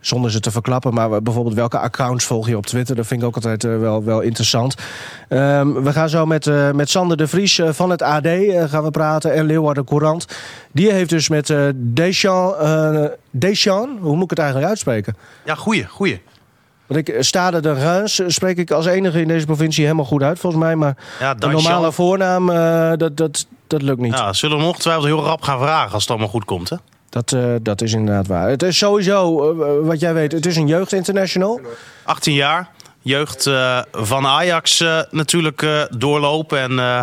zonder 0.00 0.30
ze 0.30 0.40
te 0.40 0.50
verklappen. 0.50 0.94
Maar 0.94 1.22
bijvoorbeeld 1.22 1.54
welke 1.54 1.78
accounts 1.78 2.24
volg 2.24 2.48
je 2.48 2.56
op 2.56 2.66
Twitter. 2.66 2.96
Dat 2.96 3.06
vind 3.06 3.20
ik 3.20 3.26
ook 3.26 3.34
altijd 3.34 3.62
wel, 3.62 4.04
wel 4.04 4.20
interessant. 4.20 4.74
Ehm, 5.28 5.72
we 5.72 5.92
gaan 5.92 6.08
zo 6.08 6.26
met, 6.26 6.74
met 6.74 6.90
Sander 6.90 7.16
de 7.16 7.26
Vries 7.26 7.60
van 7.64 7.90
het 7.90 8.02
AD 8.02 8.26
gaan 8.68 8.82
we 8.82 8.90
praten 8.90 9.32
en 9.32 9.44
Leeuwarden 9.44 9.84
Courant. 9.84 10.26
Die 10.72 10.92
heeft 10.92 11.10
dus 11.10 11.28
met 11.28 11.54
Deschamps, 11.74 12.56
Deschamps, 13.30 14.00
hoe 14.00 14.14
moet 14.14 14.24
ik 14.24 14.30
het 14.30 14.38
eigenlijk 14.38 14.68
uitspreken? 14.68 15.16
Ja, 15.44 15.54
goeie, 15.54 15.86
goeie. 15.86 16.20
Want 16.90 17.08
ik, 17.08 17.16
Stade 17.22 17.60
de 17.60 17.72
Reims 17.72 18.20
spreek 18.26 18.56
ik 18.58 18.70
als 18.70 18.86
enige 18.86 19.20
in 19.20 19.28
deze 19.28 19.46
provincie 19.46 19.84
helemaal 19.84 20.04
goed 20.04 20.22
uit, 20.22 20.38
volgens 20.38 20.62
mij. 20.62 20.76
Maar 20.76 20.96
Ja, 21.20 21.34
de 21.34 21.46
normale 21.46 21.92
voornaam, 21.92 22.50
eh, 22.50 22.92
dat, 22.96 23.16
dat, 23.16 23.46
dat 23.66 23.82
lukt 23.82 24.00
niet. 24.00 24.12
Ja, 24.18 24.32
zullen 24.32 24.56
we 24.56 24.62
hem 24.62 24.70
ongetwijfeld 24.70 25.06
heel 25.06 25.24
rap 25.24 25.42
gaan 25.42 25.58
vragen 25.58 25.92
als 25.92 26.02
het 26.02 26.10
allemaal 26.10 26.28
goed 26.28 26.44
komt. 26.44 26.68
Hè? 26.68 26.76
Dat, 27.08 27.32
eh, 27.32 27.44
dat 27.62 27.80
is 27.82 27.92
inderdaad 27.92 28.26
waar. 28.26 28.48
Het 28.48 28.62
is 28.62 28.78
sowieso, 28.78 29.50
eh, 29.62 29.86
wat 29.86 30.00
jij 30.00 30.14
weet, 30.14 30.32
het 30.32 30.46
is 30.46 30.56
een 30.56 30.66
jeugdinternational. 30.66 31.60
18 32.04 32.34
jaar. 32.34 32.68
Jeugd 33.02 33.46
eh, 33.46 33.78
van 33.92 34.26
Ajax 34.26 34.80
eh, 34.80 34.98
natuurlijk 35.10 35.62
eh, 35.62 35.82
doorlopen. 35.90 36.58
En 36.58 36.78
eh, 36.78 37.00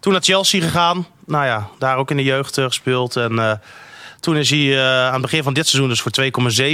toen 0.00 0.12
naar 0.12 0.22
Chelsea 0.22 0.60
gegaan. 0.62 1.06
Nou 1.26 1.44
ja, 1.46 1.66
daar 1.78 1.96
ook 1.96 2.10
in 2.10 2.16
de 2.16 2.22
jeugd 2.22 2.58
eh, 2.58 2.64
gespeeld. 2.64 3.16
En 3.16 3.38
eh, 3.38 3.52
toen 4.20 4.36
is 4.36 4.50
hij 4.50 4.78
eh, 4.78 5.06
aan 5.06 5.12
het 5.12 5.22
begin 5.22 5.42
van 5.42 5.52
dit 5.54 5.66
seizoen 5.66 5.88
dus 5.90 6.00
voor 6.00 6.12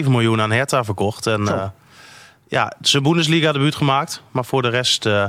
2,7 0.05 0.11
miljoen 0.11 0.41
aan 0.41 0.53
Hertha 0.53 0.85
verkocht. 0.85 1.27
En 1.27 1.49
eh, 1.49 1.63
ja, 2.49 2.73
zijn 2.81 3.03
Bundesliga 3.03 3.53
debuut 3.53 3.75
gemaakt. 3.75 4.23
Maar 4.31 4.45
voor 4.45 4.63
de 4.63 4.69
rest 4.69 5.07
eh, 5.07 5.25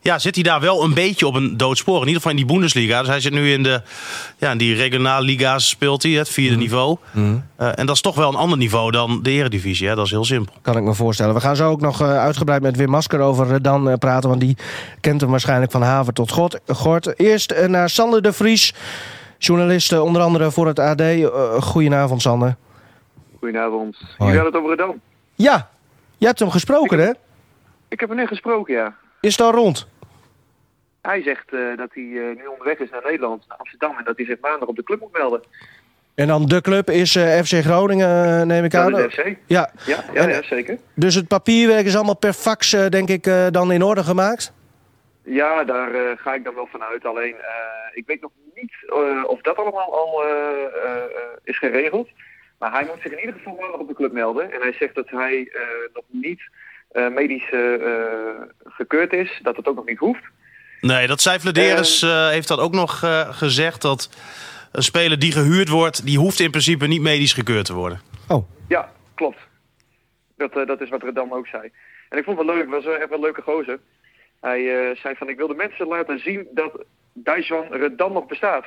ja, 0.00 0.18
zit 0.18 0.34
hij 0.34 0.44
daar 0.44 0.60
wel 0.60 0.84
een 0.84 0.94
beetje 0.94 1.26
op 1.26 1.34
een 1.34 1.56
doodspoor. 1.56 2.00
In 2.00 2.06
ieder 2.06 2.14
geval 2.14 2.30
in 2.30 2.36
die 2.36 2.54
Bundesliga. 2.54 2.98
Dus 2.98 3.08
hij 3.08 3.20
zit 3.20 3.32
nu 3.32 3.52
in 3.52 3.62
de 3.62 3.82
ja, 4.38 4.50
in 4.50 4.58
die 4.58 4.74
regionale 4.74 5.24
liga's 5.24 5.68
speelt 5.68 6.02
hij, 6.02 6.12
het 6.12 6.28
vierde 6.28 6.56
niveau. 6.56 6.96
Eh, 7.14 7.78
en 7.78 7.86
dat 7.86 7.94
is 7.94 8.00
toch 8.00 8.14
wel 8.14 8.28
een 8.28 8.34
ander 8.34 8.58
niveau 8.58 8.90
dan 8.90 9.22
de 9.22 9.30
eredivisie. 9.30 9.88
Hè? 9.88 9.94
Dat 9.94 10.04
is 10.04 10.10
heel 10.10 10.24
simpel. 10.24 10.54
Kan 10.62 10.76
ik 10.76 10.82
me 10.82 10.94
voorstellen. 10.94 11.34
We 11.34 11.40
gaan 11.40 11.56
zo 11.56 11.70
ook 11.70 11.80
nog 11.80 12.00
eh, 12.00 12.18
uitgebreid 12.18 12.62
met 12.62 12.76
Wim 12.76 12.90
Masker 12.90 13.20
over 13.20 13.62
dan 13.62 13.98
praten. 13.98 14.28
Want 14.28 14.40
die 14.40 14.56
kent 15.00 15.20
hem 15.20 15.30
waarschijnlijk 15.30 15.72
van 15.72 15.82
haven 15.82 16.14
tot 16.14 16.30
God, 16.30 16.60
gort. 16.66 17.20
Eerst 17.20 17.66
naar 17.66 17.90
Sander 17.90 18.22
de 18.22 18.32
Vries. 18.32 18.74
Journalist 19.38 19.98
onder 19.98 20.22
andere 20.22 20.50
voor 20.50 20.66
het 20.66 20.78
AD. 20.78 21.02
Goedenavond 21.60 22.22
Sander. 22.22 22.56
Goedenavond. 23.38 23.96
Hoi. 23.96 24.30
Jullie 24.30 24.42
hadden 24.42 24.44
het 24.44 24.54
over 24.54 24.70
Redan. 24.70 25.00
Ja, 25.34 25.68
je 26.16 26.26
hebt 26.26 26.38
hem 26.38 26.50
gesproken 26.50 26.98
hè? 26.98 27.10
Ik 27.88 28.00
heb 28.00 28.08
hem 28.08 28.18
net 28.18 28.28
gesproken, 28.28 28.74
ja. 28.74 28.96
Is 29.20 29.32
het 29.36 29.46
al 29.46 29.52
rond? 29.52 29.88
Hij 31.02 31.22
zegt 31.22 31.52
eh, 31.52 31.76
dat 31.76 31.88
hij 31.92 32.04
eh, 32.04 32.36
nu 32.36 32.46
onderweg 32.46 32.78
is 32.78 32.90
naar 32.90 33.02
Nederland, 33.04 33.44
naar 33.48 33.58
Amsterdam, 33.58 33.98
en 33.98 34.04
dat 34.04 34.16
hij 34.16 34.26
zich 34.26 34.40
maandag 34.40 34.68
op 34.68 34.76
de 34.76 34.82
club 34.82 35.00
moet 35.00 35.12
melden. 35.12 35.42
En 36.14 36.26
dan 36.26 36.46
de 36.46 36.60
club 36.60 36.90
is 36.90 37.16
eh, 37.16 37.42
FC 37.42 37.54
Groningen, 37.64 38.46
neem 38.46 38.64
ik 38.64 38.74
aan. 38.74 38.92
Dat 38.92 39.12
FC. 39.12 39.24
Ja, 39.46 39.70
Ja, 39.86 40.04
ja, 40.12 40.20
En- 40.22 40.28
ja, 40.28 40.42
zeker. 40.42 40.78
dus 40.94 41.14
het 41.14 41.28
papierwerk 41.28 41.86
is 41.86 41.94
allemaal 41.96 42.16
per 42.16 42.32
fax, 42.32 42.70
denk 42.70 43.08
ik, 43.08 43.30
dan 43.50 43.72
in 43.72 43.82
orde 43.82 44.04
gemaakt? 44.04 44.52
Ja, 45.22 45.64
daar 45.64 46.16
ga 46.18 46.34
ik 46.34 46.44
dan 46.44 46.54
wel 46.54 46.66
vanuit. 46.70 47.04
Alleen, 47.04 47.34
ik 47.92 48.06
weet 48.06 48.20
nog 48.20 48.30
niet 48.54 48.72
of 49.26 49.40
dat 49.40 49.56
allemaal 49.56 49.94
al 49.94 50.22
is 51.44 51.58
geregeld. 51.58 52.08
Maar 52.58 52.72
hij 52.72 52.84
moet 52.84 53.02
zich 53.02 53.12
in 53.12 53.18
ieder 53.20 53.34
geval 53.34 53.56
maandag 53.60 53.80
op 53.80 53.88
de 53.88 53.94
club 53.94 54.12
melden. 54.12 54.52
En 54.52 54.60
hij 54.60 54.72
zegt 54.72 54.94
dat 54.94 55.10
hij 55.10 55.48
eh, 55.52 55.60
nog 55.94 56.04
niet 56.08 56.40
eh, 56.90 57.08
medisch 57.08 57.50
eh, 57.50 57.60
gekeurd 58.64 59.12
is, 59.12 59.40
dat 59.42 59.56
het 59.56 59.68
ook 59.68 59.76
nog 59.76 59.86
niet 59.86 59.98
hoeft. 59.98 60.22
Nee, 60.80 61.06
dat 61.06 61.20
zei 61.20 61.40
Vladeris 61.40 62.02
eh, 62.02 62.28
heeft 62.28 62.48
dat 62.48 62.58
ook 62.58 62.72
nog 62.72 63.02
eh, 63.02 63.34
gezegd. 63.34 63.82
Dat 63.82 64.10
een 64.72 64.82
speler 64.82 65.18
die 65.18 65.32
gehuurd 65.32 65.68
wordt, 65.68 66.06
die 66.06 66.18
hoeft 66.18 66.40
in 66.40 66.50
principe 66.50 66.86
niet 66.86 67.00
medisch 67.00 67.32
gekeurd 67.32 67.64
te 67.64 67.74
worden. 67.74 68.00
Ja, 68.68 68.90
klopt. 69.14 69.38
Dat, 70.36 70.56
eh, 70.56 70.66
dat 70.66 70.80
is 70.80 70.88
wat 70.88 71.02
Redam 71.02 71.32
ook 71.32 71.46
zei. 71.46 71.70
En 72.08 72.18
ik 72.18 72.24
vond 72.24 72.38
het 72.38 72.46
wel 72.46 72.56
leuk, 72.56 72.64
het 72.64 72.74
was 72.74 72.84
wel 72.84 72.94
echt 72.96 73.08
wel 73.08 73.18
een 73.18 73.24
leuke 73.24 73.42
gozer. 73.42 73.78
Hij 74.40 74.88
eh, 74.90 74.96
zei 74.96 75.14
van, 75.14 75.28
ik 75.28 75.36
wil 75.36 75.46
de 75.46 75.54
mensen 75.54 75.86
laten 75.86 76.18
zien 76.18 76.46
dat 76.50 76.84
Dijswan 77.12 77.66
Redam 77.70 78.12
nog 78.12 78.26
bestaat. 78.26 78.64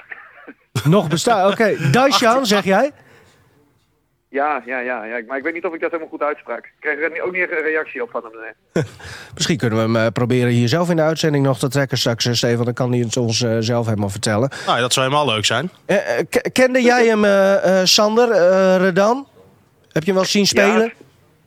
Nog 0.84 1.08
bestaan. 1.08 1.52
Oké, 1.52 1.75
Daishan, 1.91 2.45
zeg 2.45 2.63
jij? 2.63 2.91
Ja, 4.31 4.63
ja, 4.65 4.79
ja, 4.79 5.03
ja, 5.05 5.21
maar 5.27 5.37
ik 5.37 5.43
weet 5.43 5.53
niet 5.53 5.65
of 5.65 5.73
ik 5.73 5.79
dat 5.81 5.91
helemaal 5.91 6.11
goed 6.11 6.21
uitsprak. 6.23 6.65
Ik 6.65 6.71
kreeg 6.79 6.99
er 6.99 7.21
ook 7.23 7.31
niet 7.31 7.41
echt 7.41 7.51
een 7.51 7.61
reactie 7.63 8.03
op 8.03 8.09
van 8.09 8.23
hem. 8.23 8.31
nee. 8.73 8.83
Misschien 9.35 9.57
kunnen 9.57 9.77
we 9.77 9.83
hem 9.83 9.95
eh, 9.95 10.11
proberen 10.13 10.49
hier 10.49 10.67
zelf 10.67 10.89
in 10.89 10.95
de 10.95 11.01
uitzending 11.01 11.45
nog 11.45 11.59
te 11.59 11.67
trekken 11.69 11.97
straks, 11.97 12.25
eh, 12.25 12.33
Stefan. 12.33 12.65
Dan 12.65 12.73
kan 12.73 12.91
hij 12.91 12.99
het 12.99 13.17
ons 13.17 13.41
eh, 13.41 13.57
zelf 13.59 13.85
helemaal 13.85 14.09
vertellen. 14.09 14.49
Nou, 14.65 14.75
ja, 14.75 14.81
dat 14.81 14.93
zou 14.93 15.05
helemaal 15.07 15.33
leuk 15.33 15.45
zijn. 15.45 15.69
Kende 16.51 16.81
jij 16.81 17.05
hem, 17.05 17.23
Sander, 17.87 18.31
eh, 18.31 18.75
Redan? 18.77 19.27
Heb 19.91 20.03
je 20.03 20.09
hem 20.11 20.15
wel 20.19 20.25
zien 20.29 20.45
spelen? 20.47 20.93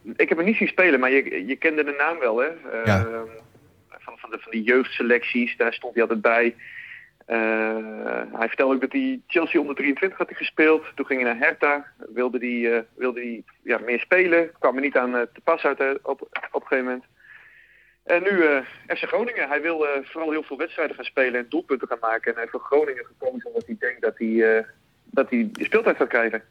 Ja, 0.03 0.13
ik 0.17 0.29
heb 0.29 0.39
hem 0.39 0.47
niet 0.47 0.57
zien 0.57 0.69
spelen, 0.69 1.01
maar 1.01 1.11
je, 1.11 1.45
je 1.47 1.57
kende 1.57 1.85
de 1.85 1.95
naam 1.99 2.19
wel, 2.19 2.39
hè? 2.39 2.47
Eh, 2.47 2.85
Ja. 2.85 3.07
van, 3.99 4.15
van, 4.19 4.31
de, 4.31 4.39
van 4.41 4.51
die 4.53 4.63
jeugdselecties, 4.63 5.57
daar 5.57 5.73
stond 5.73 5.93
hij 5.95 6.03
altijd 6.03 6.21
bij. 6.21 6.55
Eh, 7.27 8.23
hij 8.33 8.49
vertelde 8.49 8.75
ook 8.75 8.81
dat 8.81 8.93
hij 8.93 9.21
Chelsea 9.27 9.61
onder 9.61 9.75
23 9.77 10.19
had 10.19 10.29
hij 10.29 10.37
gespeeld. 10.37 10.85
Toen 10.95 11.07
ging 11.07 11.23
hij 11.23 11.33
naar 11.33 11.43
Hertha, 11.43 11.87
wilde 11.97 12.39
hij, 12.39 12.77
eh, 12.77 12.83
wilde 12.95 13.21
hij 13.21 13.43
ja, 13.63 13.79
meer 13.79 14.01
spelen. 14.01 14.51
Kwam 14.59 14.75
er 14.75 14.83
niet 14.83 14.97
aan 14.97 15.17
eh, 15.17 15.23
te 15.33 15.41
pas 15.45 15.65
uit 15.65 15.81
op, 16.03 16.21
op 16.53 16.61
een 16.61 16.67
gegeven 16.67 16.85
moment. 16.85 17.05
En 18.03 18.23
nu 18.23 18.63
FC 18.97 19.05
Groningen. 19.05 19.49
Hij 19.49 19.63
wil 19.63 19.87
vooral 20.03 20.31
heel 20.31 20.43
veel 20.43 20.57
wedstrijden 20.57 20.97
gaan 20.97 21.05
spelen 21.05 21.41
en 21.41 21.47
doelpunten 21.49 21.89
gaan 21.89 21.99
maken. 22.01 22.27
En 22.27 22.33
hij 22.33 22.41
heeft 22.41 22.51
voor 22.51 22.79
Groningen 22.79 23.05
gekozen 23.05 23.47
omdat 23.47 23.67
hij 23.67 23.77
denkt 23.79 24.03
dat 24.03 24.19
hij, 24.19 24.65
dat 25.05 25.31
hij 25.31 25.49
de 25.53 25.65
speeltijd 25.65 25.97
gaat 25.97 26.09
krijgen. 26.09 26.43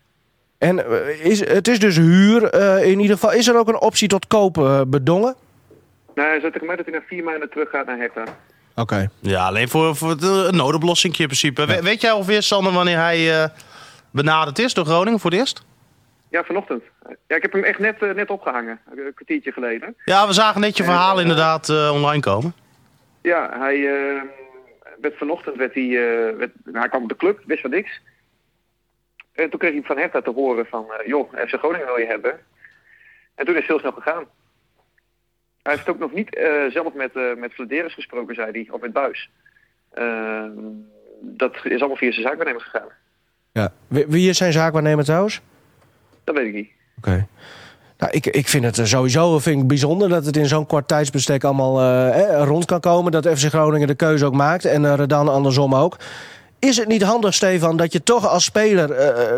En 0.58 0.86
is, 1.24 1.48
het 1.48 1.68
is 1.68 1.80
dus 1.80 1.98
huur 1.98 2.54
in 2.84 3.00
ieder 3.00 3.16
geval. 3.16 3.34
Is 3.34 3.48
er 3.48 3.58
ook 3.58 3.68
een 3.68 3.82
optie 3.82 4.08
tot 4.08 4.28
kopen 4.28 4.90
bedongen? 4.90 5.36
Nou, 6.16 6.28
hij 6.30 6.40
zei 6.40 6.52
tegen 6.52 6.68
mij 6.68 6.76
dat 6.76 6.86
hij 6.86 6.96
na 6.96 7.04
vier 7.08 7.24
maanden 7.24 7.50
terug 7.50 7.70
gaat 7.70 7.86
naar 7.86 7.98
Hertha. 7.98 8.24
Oké. 8.76 9.10
Ja, 9.20 9.46
alleen 9.48 9.70
voor, 9.70 9.96
voor 9.96 10.10
het, 10.10 10.24
een 10.24 10.56
noodoplossing 10.56 11.18
in 11.18 11.26
principe. 11.26 11.66
We- 11.66 11.82
weet 11.82 12.02
jij 12.02 12.12
alweer, 12.12 12.42
Sander, 12.44 12.74
wanneer 12.74 12.98
hij 12.98 13.42
eh, 13.44 13.50
benaderd 14.12 14.60
is 14.60 14.74
door 14.74 14.86
Groningen 14.86 15.20
voor 15.20 15.32
het 15.32 15.40
eerst? 15.40 15.64
Ja, 16.30 16.44
vanochtend. 16.44 16.84
Ja, 17.28 17.36
ik 17.36 17.42
heb 17.42 17.52
hem 17.52 17.64
echt 17.64 17.80
net, 17.80 18.02
eh, 18.02 18.10
net 18.14 18.30
opgehangen. 18.30 18.80
Een 18.96 19.12
kwartiertje 19.14 19.52
geleden. 19.52 19.96
Ja, 20.06 20.28
we 20.28 20.34
zagen 20.34 20.62
net 20.62 20.78
je 20.78 20.84
verhaal 20.84 21.20
inderdaad 21.20 21.70
eh, 21.70 21.92
online 21.94 22.22
komen. 22.22 22.54
Ja, 23.22 23.50
hij 23.60 23.80
werd 25.02 25.18
vanochtend 25.18 25.56
werd 25.58 25.74
hij, 25.74 25.84
eh, 25.84 26.38
werd, 26.38 26.52
nou, 26.64 26.78
hij 26.78 26.90
kwam 26.90 27.04
op 27.04 27.10
de 27.10 27.16
club, 27.16 27.40
wist 27.46 27.62
van 27.62 27.70
niks. 27.70 28.02
En 29.34 29.50
toen 29.50 29.60
kreeg 29.60 29.72
hij 29.74 29.82
van 29.84 29.98
Hertha 29.98 30.22
te 30.22 30.32
horen 30.32 30.66
van, 30.66 30.86
eh, 31.00 31.08
joh, 31.08 31.34
FC 31.48 31.54
Groningen 31.58 31.86
wil 31.86 31.98
je 31.98 32.06
hebben. 32.06 32.40
En 33.36 33.46
toen 33.46 33.54
is 33.56 33.60
het 33.62 33.70
heel 33.70 33.80
snel 33.80 33.92
gegaan. 33.92 34.24
Hij 35.64 35.74
heeft 35.74 35.90
ook 35.90 36.00
nog 36.00 36.12
niet 36.12 36.36
eh, 36.36 36.66
zelf 36.70 36.94
met, 36.94 37.16
eh 37.16 37.36
met 37.36 37.54
Vladeris 37.54 37.94
gesproken, 37.94 38.36
zei 38.36 38.52
hij, 38.52 38.68
of 38.72 38.82
met 38.82 38.94
Buis. 38.94 39.30
Eh, 39.92 40.44
dat 41.22 41.56
is 41.64 41.80
allemaal 41.80 41.98
via 41.98 42.12
zijn 42.12 42.26
zaakwaarnemer 42.26 42.62
gegaan. 42.62 42.88
Ja. 43.52 43.72
Wie, 43.88 44.30
is 44.30 44.38
zijn 44.38 44.52
zaakwaarnemer 44.52 45.04
trouwens? 45.04 45.42
Dat 46.24 46.36
weet 46.36 46.48
ik 46.48 46.54
niet. 46.54 46.70
Oké. 46.98 47.28
Nou, 47.98 48.12
ik, 48.14 48.26
ik 48.26 48.48
vind 48.48 48.64
het 48.64 48.78
eh, 48.78 48.86
sowieso 48.86 49.40
vind 49.40 49.62
ik 49.62 49.68
bijzonder 49.68 50.10
dat 50.10 50.26
het 50.26 50.38
in 50.38 50.46
zo'n 50.46 50.66
kort 50.66 50.88
tijdsbestek 50.88 51.44
allemaal 51.44 51.82
eh, 51.82 52.44
rond 52.44 52.66
kan 52.66 52.80
komen. 52.80 53.12
Dat 53.12 53.28
FC 53.28 53.46
Groningen 53.46 53.88
de 53.88 53.96
keuze 53.96 54.26
ook 54.26 54.34
maakt 54.34 54.66
en 54.66 54.96
Redan 54.96 55.28
andersom 55.28 55.76
ook. 55.76 55.98
is 56.60 56.78
het 56.78 56.88
niet 56.88 57.04
handig, 57.04 57.34
Stefan, 57.34 57.78
dat 57.78 57.94
je 57.94 58.04
toch 58.04 58.28
als 58.28 58.44
speler, 58.44 58.90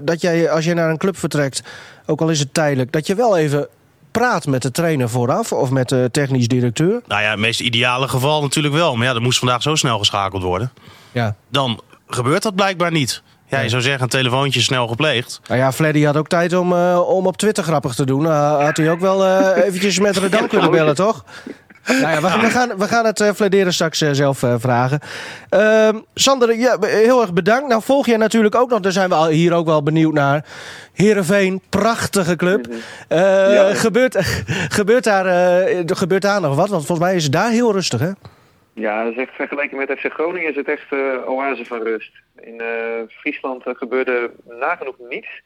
dat 0.05 0.21
jij 0.21 0.49
als 0.49 0.65
je 0.65 0.73
naar 0.73 0.89
een 0.89 0.97
club 0.97 1.17
vertrekt, 1.17 1.63
ook 2.05 2.21
al 2.21 2.29
is 2.29 2.39
het 2.39 2.53
tijdelijk, 2.53 2.91
dat 2.91 3.07
je 3.07 3.15
wel 3.15 3.37
even 3.37 3.67
praat 4.13 4.45
met 4.45 4.61
de 4.61 4.71
trainer 4.71 5.09
vooraf 5.09 5.51
of 5.51 5.69
met 5.69 5.89
de 5.89 6.09
technisch 6.11 6.47
directeur? 6.47 7.01
Nou 7.07 7.21
ja, 7.21 7.29
het 7.29 7.39
meest 7.39 7.59
ideale 7.59 8.07
geval 8.07 8.41
natuurlijk 8.41 8.73
wel. 8.73 8.95
Maar 8.95 9.07
ja, 9.07 9.13
dat 9.13 9.21
moest 9.21 9.39
vandaag 9.39 9.61
zo 9.61 9.75
snel 9.75 9.97
geschakeld 9.97 10.43
worden. 10.43 10.71
Ja. 11.11 11.35
Dan 11.49 11.81
gebeurt 12.07 12.43
dat 12.43 12.55
blijkbaar 12.55 12.91
niet. 12.91 13.21
Ja, 13.53 13.59
je 13.59 13.69
zou 13.69 13.81
zeggen, 13.81 14.03
een 14.03 14.09
telefoontje 14.09 14.59
is 14.59 14.65
snel 14.65 14.87
gepleegd. 14.87 15.41
Nou 15.47 15.59
ja, 15.59 15.71
Freddy 15.71 16.03
had 16.03 16.17
ook 16.17 16.27
tijd 16.27 16.53
om, 16.53 16.73
eh, 16.73 16.99
om 17.07 17.27
op 17.27 17.37
Twitter 17.37 17.63
grappig 17.63 17.95
te 17.95 18.05
doen. 18.05 18.23
Uh, 18.23 18.63
had 18.63 18.77
hij 18.77 18.91
ook 18.91 18.99
wel 18.99 19.25
eh, 19.25 19.65
eventjes 19.65 19.99
met 19.99 20.17
Redan 20.17 20.47
kunnen 20.47 20.71
bellen, 20.71 20.95
toch? 20.95 21.25
Nou 21.87 21.99
ja, 21.99 22.21
we, 22.21 22.41
we, 22.41 22.49
gaan, 22.49 22.77
we 22.77 22.87
gaan 22.87 23.05
het 23.05 23.19
uh, 23.19 23.29
Flederen 23.31 23.73
straks 23.73 24.01
uh, 24.01 24.09
zelf 24.11 24.43
uh, 24.43 24.55
vragen. 24.57 24.99
Ehm, 25.49 25.99
Sander, 26.13 26.55
ja, 26.55 26.77
heel 26.79 27.21
erg 27.21 27.33
bedankt. 27.33 27.67
Nou 27.67 27.81
volg 27.81 28.05
jij 28.05 28.17
natuurlijk 28.17 28.55
ook 28.55 28.69
nog, 28.69 28.79
daar 28.79 28.91
zijn 28.91 29.09
we 29.09 29.33
hier 29.33 29.53
ook 29.53 29.65
wel 29.65 29.83
benieuwd 29.83 30.13
naar. 30.13 30.45
Heerenveen, 30.93 31.61
prachtige 31.69 32.35
club. 32.35 32.67
Ja. 33.09 33.73
gebeurt, 33.73 34.17
gebeurt, 34.79 35.03
daar, 35.03 35.25
gebeurt 35.85 36.21
daar 36.21 36.41
nog 36.41 36.55
wat? 36.55 36.69
Want 36.69 36.85
volgens 36.85 37.07
mij 37.07 37.15
is 37.15 37.23
het 37.23 37.31
daar 37.31 37.51
heel 37.51 37.71
rustig, 37.71 37.99
hè? 37.99 38.11
Ja, 38.73 39.03
dat 39.03 39.11
is 39.11 39.19
echt 39.19 39.35
vergeleken 39.35 39.77
met 39.77 39.99
FC 39.99 40.13
Groningen 40.13 40.49
is 40.49 40.55
het 40.55 40.67
echt 40.67 40.91
oase 41.25 41.65
van 41.65 41.81
rust. 41.81 42.11
In 42.39 42.61
Friesland 43.09 43.63
gebeurde 43.65 44.31
nagenoeg 44.59 44.95
niets. 45.09 45.41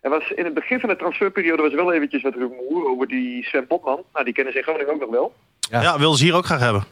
Er 0.00 0.10
was 0.10 0.30
in 0.30 0.44
het 0.44 0.54
begin 0.54 0.80
van 0.80 0.88
de 0.88 0.96
transferperiode 0.96 1.62
was 1.62 1.74
wel 1.74 1.92
eventjes 1.92 2.22
wat 2.22 2.34
rumoer 2.34 2.86
over 2.90 3.08
die 3.08 3.44
Sven 3.44 3.66
Potman. 3.66 4.02
Nou, 4.12 4.24
die 4.24 4.34
kennen 4.34 4.52
ze 4.52 4.58
in 4.58 4.64
Groningen 4.64 4.92
ook 4.92 5.00
nog 5.00 5.10
wel. 5.10 5.34
Ja, 5.72 5.82
ja 5.82 5.98
wilden 5.98 6.18
ze 6.18 6.24
hier 6.24 6.34
ook 6.34 6.44
graag 6.44 6.60
hebben. 6.60 6.84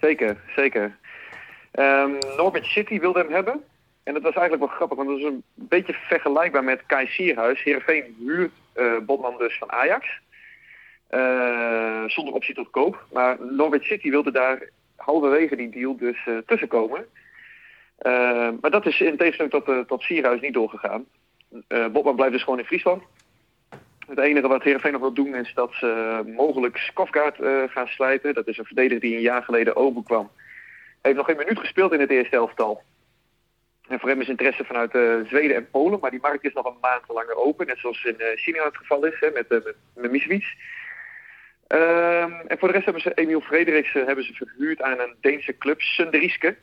Zeker, 0.00 0.36
zeker. 0.56 0.96
Um, 1.72 2.18
Norbert 2.36 2.64
City 2.64 3.00
wilde 3.00 3.18
hem 3.18 3.30
hebben. 3.30 3.64
En 4.02 4.14
dat 4.14 4.22
was 4.22 4.34
eigenlijk 4.34 4.64
wel 4.66 4.76
grappig, 4.76 4.96
want 4.96 5.08
dat 5.08 5.18
is 5.18 5.24
een 5.24 5.42
beetje 5.54 5.92
vergelijkbaar 5.92 6.64
met 6.64 6.86
Kai 6.86 7.06
Sierhuis. 7.06 7.62
Heerenveen 7.62 8.16
huurt 8.18 8.52
uh, 8.76 8.98
Botman 8.98 9.34
dus 9.38 9.58
van 9.58 9.72
Ajax. 9.72 10.06
Uh, 11.10 12.04
zonder 12.06 12.34
optie 12.34 12.54
tot 12.54 12.70
koop. 12.70 13.06
Maar 13.12 13.36
Norbert 13.40 13.84
City 13.84 14.10
wilde 14.10 14.32
daar 14.32 14.68
halverwege 14.96 15.56
die 15.56 15.70
deal 15.70 15.96
dus 15.96 16.26
uh, 16.26 16.38
tussenkomen. 16.46 17.06
maar 18.60 18.70
dat 18.70 18.86
is 18.86 19.00
in 19.00 19.16
tegenstelling 19.16 19.52
tot, 19.52 19.88
tot 19.88 20.02
Sierhuis 20.02 20.40
niet 20.40 20.54
doorgegaan. 20.54 21.04
Botman 21.68 22.14
blijft 22.14 22.32
dus 22.32 22.42
gewoon 22.42 22.58
in 22.58 22.64
Friesland. 22.64 23.02
Het 24.08 24.18
enige 24.18 24.48
wat 24.48 24.62
Heerenveen 24.62 24.92
nog 24.92 25.00
wil 25.00 25.12
doen 25.12 25.34
is 25.34 25.54
dat 25.54 25.72
ze 25.72 26.22
mogelijk 26.26 26.76
Skofgaard 26.76 27.40
uh, 27.40 27.62
gaan 27.68 27.86
slijten. 27.86 28.34
Dat 28.34 28.46
is 28.46 28.58
een 28.58 28.64
verdediger 28.64 29.00
die 29.00 29.14
een 29.14 29.22
jaar 29.22 29.42
geleden 29.42 29.76
overkwam. 29.76 30.30
Hij 30.36 30.96
heeft 31.00 31.16
nog 31.16 31.26
geen 31.26 31.36
minuut 31.36 31.58
gespeeld 31.58 31.92
in 31.92 32.00
het 32.00 32.10
eerste 32.10 32.36
elftal. 32.36 32.82
En 33.88 33.98
voor 34.00 34.08
hem 34.08 34.20
is 34.20 34.28
interesse 34.28 34.64
vanuit 34.64 34.94
uh, 34.94 35.14
Zweden 35.26 35.56
en 35.56 35.70
Polen. 35.70 35.98
Maar 36.00 36.10
die 36.10 36.20
markt 36.20 36.44
is 36.44 36.52
nog 36.52 36.66
een 36.66 36.80
maand 36.80 37.02
langer 37.08 37.34
open. 37.34 37.66
Net 37.66 37.78
zoals 37.78 38.04
in 38.04 38.16
China 38.36 38.64
het 38.64 38.76
geval 38.76 39.04
is 39.04 39.20
hè, 39.20 39.30
met, 39.30 39.48
met, 39.48 39.74
met 39.94 40.10
Miswits. 40.10 40.56
Um, 41.68 42.32
en 42.46 42.58
voor 42.58 42.68
de 42.68 42.74
rest 42.74 42.84
hebben 42.84 43.02
ze 43.02 43.14
Emiel 43.14 43.40
Frederiksen 43.40 44.06
hebben 44.06 44.24
ze 44.24 44.34
verhuurd 44.34 44.82
aan 44.82 45.00
een 45.00 45.14
Deense 45.20 45.58
club, 45.58 45.80
Sunderiske. 45.80 46.56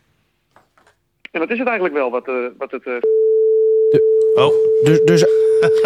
En 1.31 1.39
dat 1.39 1.49
is 1.49 1.57
het 1.59 1.67
eigenlijk 1.67 1.97
wel 1.97 2.11
wat, 2.11 2.25
wat 2.57 2.71
het... 2.71 2.85
oh. 4.35 4.53
Dus, 4.83 4.99
dus 5.05 5.25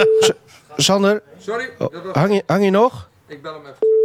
Sander, 0.77 1.21
Sorry, 1.39 1.69
hang, 2.13 2.33
je, 2.33 2.43
hang 2.45 2.63
je 2.63 2.69
nog? 2.69 3.09
Ik 3.27 3.41
bel 3.41 3.51
hem 3.53 3.61
even 3.61 3.75
terug. 3.79 3.97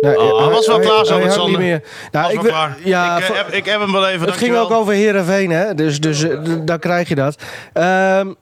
Nee, 0.00 0.20
oh, 0.32 0.38
hij 0.40 0.50
was 0.50 0.66
wel 0.66 0.76
hij, 0.76 0.86
klaar 0.86 1.04
zo 1.06 1.12
hij 1.14 1.22
met 1.24 1.34
hangt 1.34 1.46
niet 1.50 1.54
Sander. 1.54 1.60
meer. 1.60 1.82
Nou, 2.12 2.24
Was 2.36 2.44
ik, 2.44 2.50
klaar. 2.50 2.76
Ja, 2.84 3.16
ik, 3.18 3.22
eh, 3.28 3.36
heb, 3.36 3.48
ik 3.52 3.64
heb 3.66 3.80
hem 3.80 3.92
wel 3.92 4.06
even, 4.08 4.26
het 4.26 4.36
ging 4.36 4.56
ook 4.56 4.70
over 4.70 4.92
Heerenveen, 4.92 5.50
hè? 5.50 5.74
Dus, 5.74 6.00
dus 6.00 6.22
eh, 6.22 6.38
dan 6.64 6.78
krijg 6.78 7.08
je 7.08 7.14
dat. 7.14 7.36
Ehm, 7.72 8.32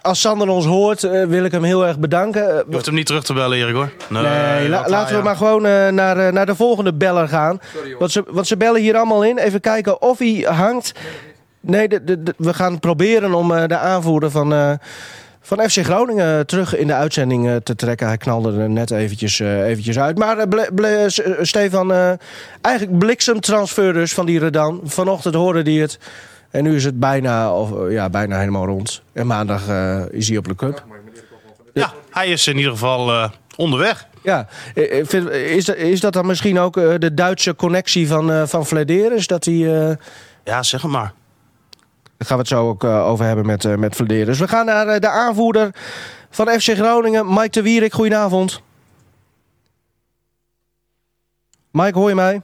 als 0.00 0.20
Sander 0.20 0.48
ons 0.48 0.64
hoort, 0.66 1.04
eh, 1.04 1.24
wil 1.24 1.44
ik 1.44 1.52
hem 1.52 1.62
heel 1.62 1.86
erg 1.86 1.98
bedanken. 1.98 2.50
Eh, 2.50 2.56
Je 2.56 2.64
hoeft 2.72 2.86
hem 2.86 2.94
niet 2.94 3.06
terug 3.06 3.24
te 3.24 3.32
bellen, 3.32 3.58
Erik, 3.58 3.74
hoor. 3.74 3.90
Nee, 4.08 4.22
Nee, 4.22 4.32
la- 4.32 4.68
wel 4.68 4.68
klaar, 4.68 4.88
laten 4.90 5.10
we 5.12 5.18
ja. 5.18 5.24
maar 5.24 5.36
gewoon 5.36 5.66
eh, 5.66 5.88
naar, 5.88 6.16
eh, 6.26 6.32
naar 6.32 6.46
de 6.46 6.54
volgende 6.54 6.94
beller 6.94 7.28
gaan. 7.28 7.60
Sorry. 7.74 7.96
Want 7.98 8.10
ze, 8.12 8.24
want 8.28 8.46
ze 8.46 8.56
bellen 8.56 8.80
hier 8.80 8.96
allemaal 8.96 9.24
in. 9.24 9.38
Even 9.38 9.60
kijken 9.60 10.02
of 10.02 10.18
hij 10.18 10.46
hangt. 10.48 10.92
Nee, 10.94 11.02
de, 11.66 12.04
de, 12.04 12.22
de- 12.22 12.34
we 12.36 12.54
gaan 12.54 12.78
proberen 12.80 13.34
om 13.34 13.52
eh, 13.52 13.66
de 13.68 13.78
aanvoerder 13.78 14.30
van, 14.30 14.52
eh, 14.52 14.72
van 15.40 15.58
FC 15.70 15.78
Groningen 15.84 16.46
terug 16.46 16.76
in 16.76 16.86
de 16.86 16.92
uitzending 16.94 17.48
eh, 17.48 17.56
te 17.56 17.74
trekken. 17.74 18.06
Hij 18.06 18.16
knalde 18.16 18.58
er 18.60 18.70
net 18.70 18.90
eventjes, 18.90 19.40
eh, 19.40 19.66
eventjes 19.66 19.98
uit. 19.98 20.18
Maar 20.18 20.38
eh, 20.38 21.04
eh, 21.04 21.10
Stefan, 21.42 21.92
eh, 21.92 22.12
eigenlijk 22.60 22.98
bliksemtransfer 22.98 23.92
dus 23.92 24.14
van 24.14 24.26
die 24.26 24.38
Redan. 24.38 24.80
Vanochtend 24.84 25.34
hoorde 25.34 25.62
hij 25.70 25.80
het. 25.80 25.98
En 26.50 26.62
nu 26.62 26.74
is 26.76 26.84
het 26.84 27.00
bijna, 27.00 27.54
of, 27.54 27.72
eh, 27.86 27.92
ja, 27.92 28.10
bijna 28.10 28.38
helemaal 28.38 28.66
rond. 28.66 29.02
En 29.12 29.26
maandag 29.26 29.68
eh, 29.68 30.00
is 30.10 30.28
hij 30.28 30.36
op 30.36 30.48
de 30.48 30.54
cup. 30.54 30.84
Ja, 31.72 31.92
hij 32.10 32.28
is 32.28 32.46
in 32.46 32.56
ieder 32.56 32.72
geval 32.72 33.10
eh, 33.12 33.28
onderweg. 33.56 34.06
Ja, 34.22 34.46
eh, 34.74 35.00
eh, 35.14 35.54
is 35.56 35.64
dat, 35.64 35.76
is 35.76 36.00
dat 36.00 36.12
dan 36.12 36.26
misschien 36.26 36.58
ook 36.58 36.76
eh, 36.76 36.94
de 36.98 37.14
Duitse 37.14 37.54
connectie 37.56 38.08
van, 38.08 38.32
eh 38.32 38.42
van 38.46 38.66
Vlederen? 38.66 39.16
Is 39.16 39.26
dat 39.26 39.42
die... 39.42 39.78
eh, 39.80 39.90
Ja, 40.44 40.62
zeg 40.62 40.82
maar. 40.84 41.12
Daar 42.16 42.28
gaan 42.28 42.36
we 42.36 42.42
het 42.42 42.52
zo 42.52 42.68
ook 42.68 42.84
eh, 42.84 43.08
over 43.08 43.24
hebben 43.24 43.46
met, 43.46 43.64
eh 43.64 43.74
met. 43.74 44.02
Dus 44.06 44.38
we 44.38 44.48
gaan 44.48 44.66
naar 44.66 44.86
eh, 44.86 45.00
de 45.00 45.08
aanvoerder 45.08 45.70
van 46.30 46.48
FC 46.48 46.70
Groningen, 46.70 47.26
Mike 47.28 47.50
de 47.50 47.62
Wierik. 47.62 47.92
Goedenavond. 47.92 48.62
Mike, 51.70 51.98
hoor 51.98 52.08
je 52.08 52.14
mij? 52.14 52.42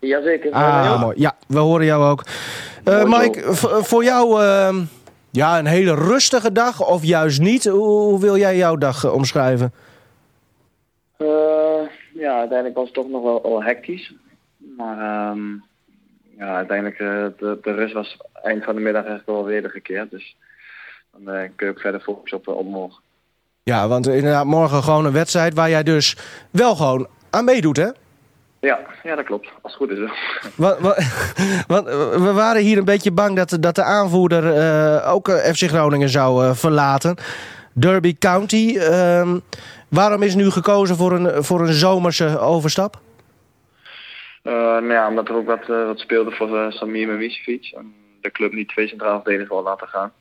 Jazeker. 0.00 0.52
Ah, 0.52 1.00
mooi. 1.00 1.20
Ja, 1.20 1.36
we 1.48 1.58
horen 1.58 1.86
jou 1.86 2.04
ook. 2.04 2.22
Zo. 2.84 3.06
Mike, 3.06 3.42
voor 3.82 4.04
jou 4.04 4.42
ehm, 4.42 4.84
ja, 5.30 5.58
een 5.58 5.66
hele 5.66 5.94
rustige 5.94 6.52
dag 6.52 6.86
of 6.86 7.04
juist 7.04 7.40
niet? 7.40 7.64
Hoe, 7.64 7.88
hoe 7.88 8.20
wil 8.20 8.36
jij 8.36 8.56
jouw 8.56 8.76
dag 8.76 9.10
omschrijven? 9.12 9.72
Ja, 12.18 12.38
uiteindelijk 12.38 12.76
was 12.76 12.84
het 12.84 12.94
toch 12.94 13.08
nog 13.08 13.22
wel, 13.22 13.42
wel 13.42 13.62
hectisch. 13.62 14.14
Maar 14.76 14.98
ehm, 14.98 15.54
ja, 16.38 16.54
uiteindelijk 16.56 16.98
eh, 16.98 17.06
de, 17.38 17.58
de 17.62 17.72
rust 17.72 17.94
was 17.94 18.16
eind 18.42 18.64
van 18.64 18.74
de 18.74 18.80
middag 18.80 19.04
echt 19.04 19.22
wel 19.26 19.44
weer 19.44 19.70
gekeerd. 19.70 20.10
Dus 20.10 20.36
dan 21.12 21.34
eh, 21.34 21.48
kun 21.56 21.66
je 21.66 21.72
ook 21.72 21.80
verder 21.80 22.00
focussen 22.00 22.38
op, 22.38 22.48
op 22.48 22.66
morgen. 22.66 23.02
Ja, 23.62 23.88
want 23.88 24.06
inderdaad, 24.06 24.44
morgen 24.44 24.82
gewoon 24.82 25.06
een 25.06 25.12
wedstrijd 25.12 25.54
waar 25.54 25.70
jij 25.70 25.82
dus 25.82 26.16
wel 26.50 26.76
gewoon 26.76 27.06
aan 27.30 27.44
meedoet, 27.44 27.76
hè? 27.76 27.88
Ja, 28.60 28.78
ja, 29.02 29.14
dat 29.14 29.24
klopt. 29.24 29.48
Als 29.62 29.72
het 29.78 29.82
goed 29.82 29.90
is. 29.90 29.98
wel. 29.98 30.10
Want, 30.54 30.78
wa- 30.80 30.96
want 31.74 31.86
eh, 31.86 32.10
we 32.10 32.32
waren 32.32 32.62
hier 32.62 32.78
een 32.78 32.84
beetje 32.84 33.10
bang 33.12 33.36
dat, 33.36 33.48
de- 33.50 33.60
dat 33.60 33.74
de 33.74 33.82
aanvoerder 33.82 34.54
eh, 34.56 35.12
ook 35.12 35.28
eh, 35.28 35.52
FC 35.52 35.62
Groningen 35.68 36.08
zou 36.08 36.44
eh, 36.44 36.54
verlaten. 36.54 37.16
Derby 37.72 38.16
County. 38.18 38.76
ehm, 38.78 39.38
waarom 39.88 40.22
is 40.22 40.34
nu 40.34 40.50
gekozen 40.50 40.96
voor 40.96 41.12
een, 41.12 41.44
voor 41.44 41.60
een 41.60 41.72
zomerse 41.72 42.38
overstap? 42.38 43.00
Eh, 44.46 44.52
nou 44.52 44.92
ja, 44.92 45.08
omdat 45.08 45.28
er 45.28 45.34
ook 45.34 45.46
wat, 45.46 45.68
eh, 45.68 45.86
wat 45.86 45.98
speelde 45.98 46.30
voor 46.30 46.56
eh, 46.58 46.70
Samir 46.70 47.08
Mimicevic. 47.08 47.72
En 47.76 47.94
de 48.20 48.30
club 48.30 48.52
niet 48.52 48.68
twee 48.68 48.88
centraal 48.88 49.14
verdedigers 49.22 49.48
wil 49.48 49.62
laten 49.62 49.88
gaan. 49.88 50.12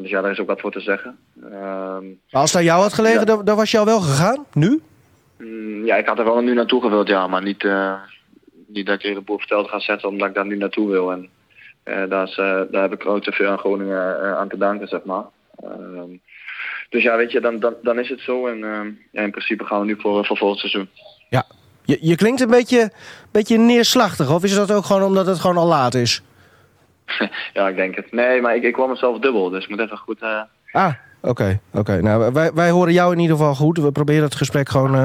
Dus 0.00 0.10
ja, 0.10 0.20
daar 0.20 0.30
is 0.30 0.38
ook 0.38 0.46
wat 0.46 0.60
voor 0.60 0.72
te 0.72 0.80
zeggen. 0.80 1.18
Ehm, 1.42 2.04
Maar 2.30 2.40
als 2.40 2.50
het 2.50 2.58
aan 2.60 2.64
jou 2.66 2.80
had 2.82 2.92
gelegen, 2.92 3.18
Ja. 3.18 3.24
dan, 3.24 3.44
dan 3.44 3.56
was 3.56 3.70
je 3.70 3.78
al 3.78 3.84
wel 3.84 4.00
gegaan? 4.00 4.44
Nu? 4.52 4.80
Mm, 5.38 5.84
Ja, 5.84 5.96
ik 5.96 6.06
had 6.06 6.18
er 6.18 6.24
wel 6.24 6.40
nu 6.40 6.54
naartoe 6.54 6.82
gewild, 6.82 7.08
ja. 7.08 7.26
Maar 7.26 7.42
niet, 7.42 7.68
niet 8.66 8.86
dat 8.86 8.94
ik 8.94 9.04
er 9.04 9.14
de 9.14 9.20
boel 9.20 9.38
verteld 9.38 9.68
ga 9.68 9.78
zetten 9.78 10.08
omdat 10.08 10.28
ik 10.28 10.34
daar 10.34 10.46
nu 10.46 10.56
naartoe 10.56 10.88
wil. 10.90 11.12
En 11.12 11.28
daar, 12.08 12.26
is, 12.28 12.34
daar 12.70 12.82
heb 12.82 12.92
ik 12.92 13.06
ook 13.06 13.22
te 13.22 13.32
veel 13.32 13.48
aan 13.50 13.58
Groningen 13.58 14.36
aan 14.36 14.48
te 14.48 14.56
danken, 14.58 14.88
zeg 14.88 15.04
maar. 15.04 15.24
Ehm, 15.64 16.10
dus 16.88 17.02
ja, 17.02 17.16
weet 17.16 17.32
je, 17.32 17.40
dan, 17.40 17.58
dan, 17.58 17.74
dan 17.82 17.98
is 17.98 18.08
het 18.08 18.20
zo. 18.20 18.46
En 18.46 18.64
ehm, 18.64 18.90
ja, 19.12 19.22
in 19.22 19.30
principe 19.30 19.64
gaan 19.64 19.80
we 19.80 19.86
nu 19.86 19.96
voor, 20.00 20.26
voor 20.26 20.36
volgend 20.36 20.60
seizoen. 20.60 20.88
Ja. 21.28 21.44
Je, 21.88 21.98
je 22.00 22.16
klinkt 22.16 22.40
een 22.40 22.50
beetje, 22.50 22.90
beetje 23.30 23.58
neerslachtig. 23.58 24.30
Of 24.34 24.44
is 24.44 24.54
dat 24.54 24.72
ook 24.72 24.84
gewoon 24.84 25.02
omdat 25.02 25.26
het 25.26 25.38
gewoon 25.38 25.56
al 25.56 25.66
laat 25.66 25.94
is? 25.94 26.22
ja, 27.54 27.68
ik 27.68 27.76
denk 27.76 27.94
het. 27.96 28.12
Nee, 28.12 28.40
maar 28.40 28.56
ik, 28.56 28.62
ik 28.62 28.72
kwam 28.72 28.88
mezelf 28.90 29.18
dubbel. 29.18 29.50
Dus 29.50 29.62
ik 29.64 29.70
moet 29.70 29.80
even 29.80 29.96
goed... 29.96 30.22
eh, 30.22 30.40
Ah, 30.72 30.92
oké. 31.22 31.60
oké. 31.72 32.00
Nou, 32.02 32.32
wij, 32.32 32.52
wij 32.52 32.70
horen 32.70 32.92
jou 32.92 33.12
in 33.12 33.18
ieder 33.18 33.36
geval 33.36 33.54
goed. 33.54 33.78
We 33.78 33.92
proberen 33.92 34.22
het 34.22 34.34
gesprek 34.34 34.68
gewoon, 34.68 34.94
eh, 34.94 35.04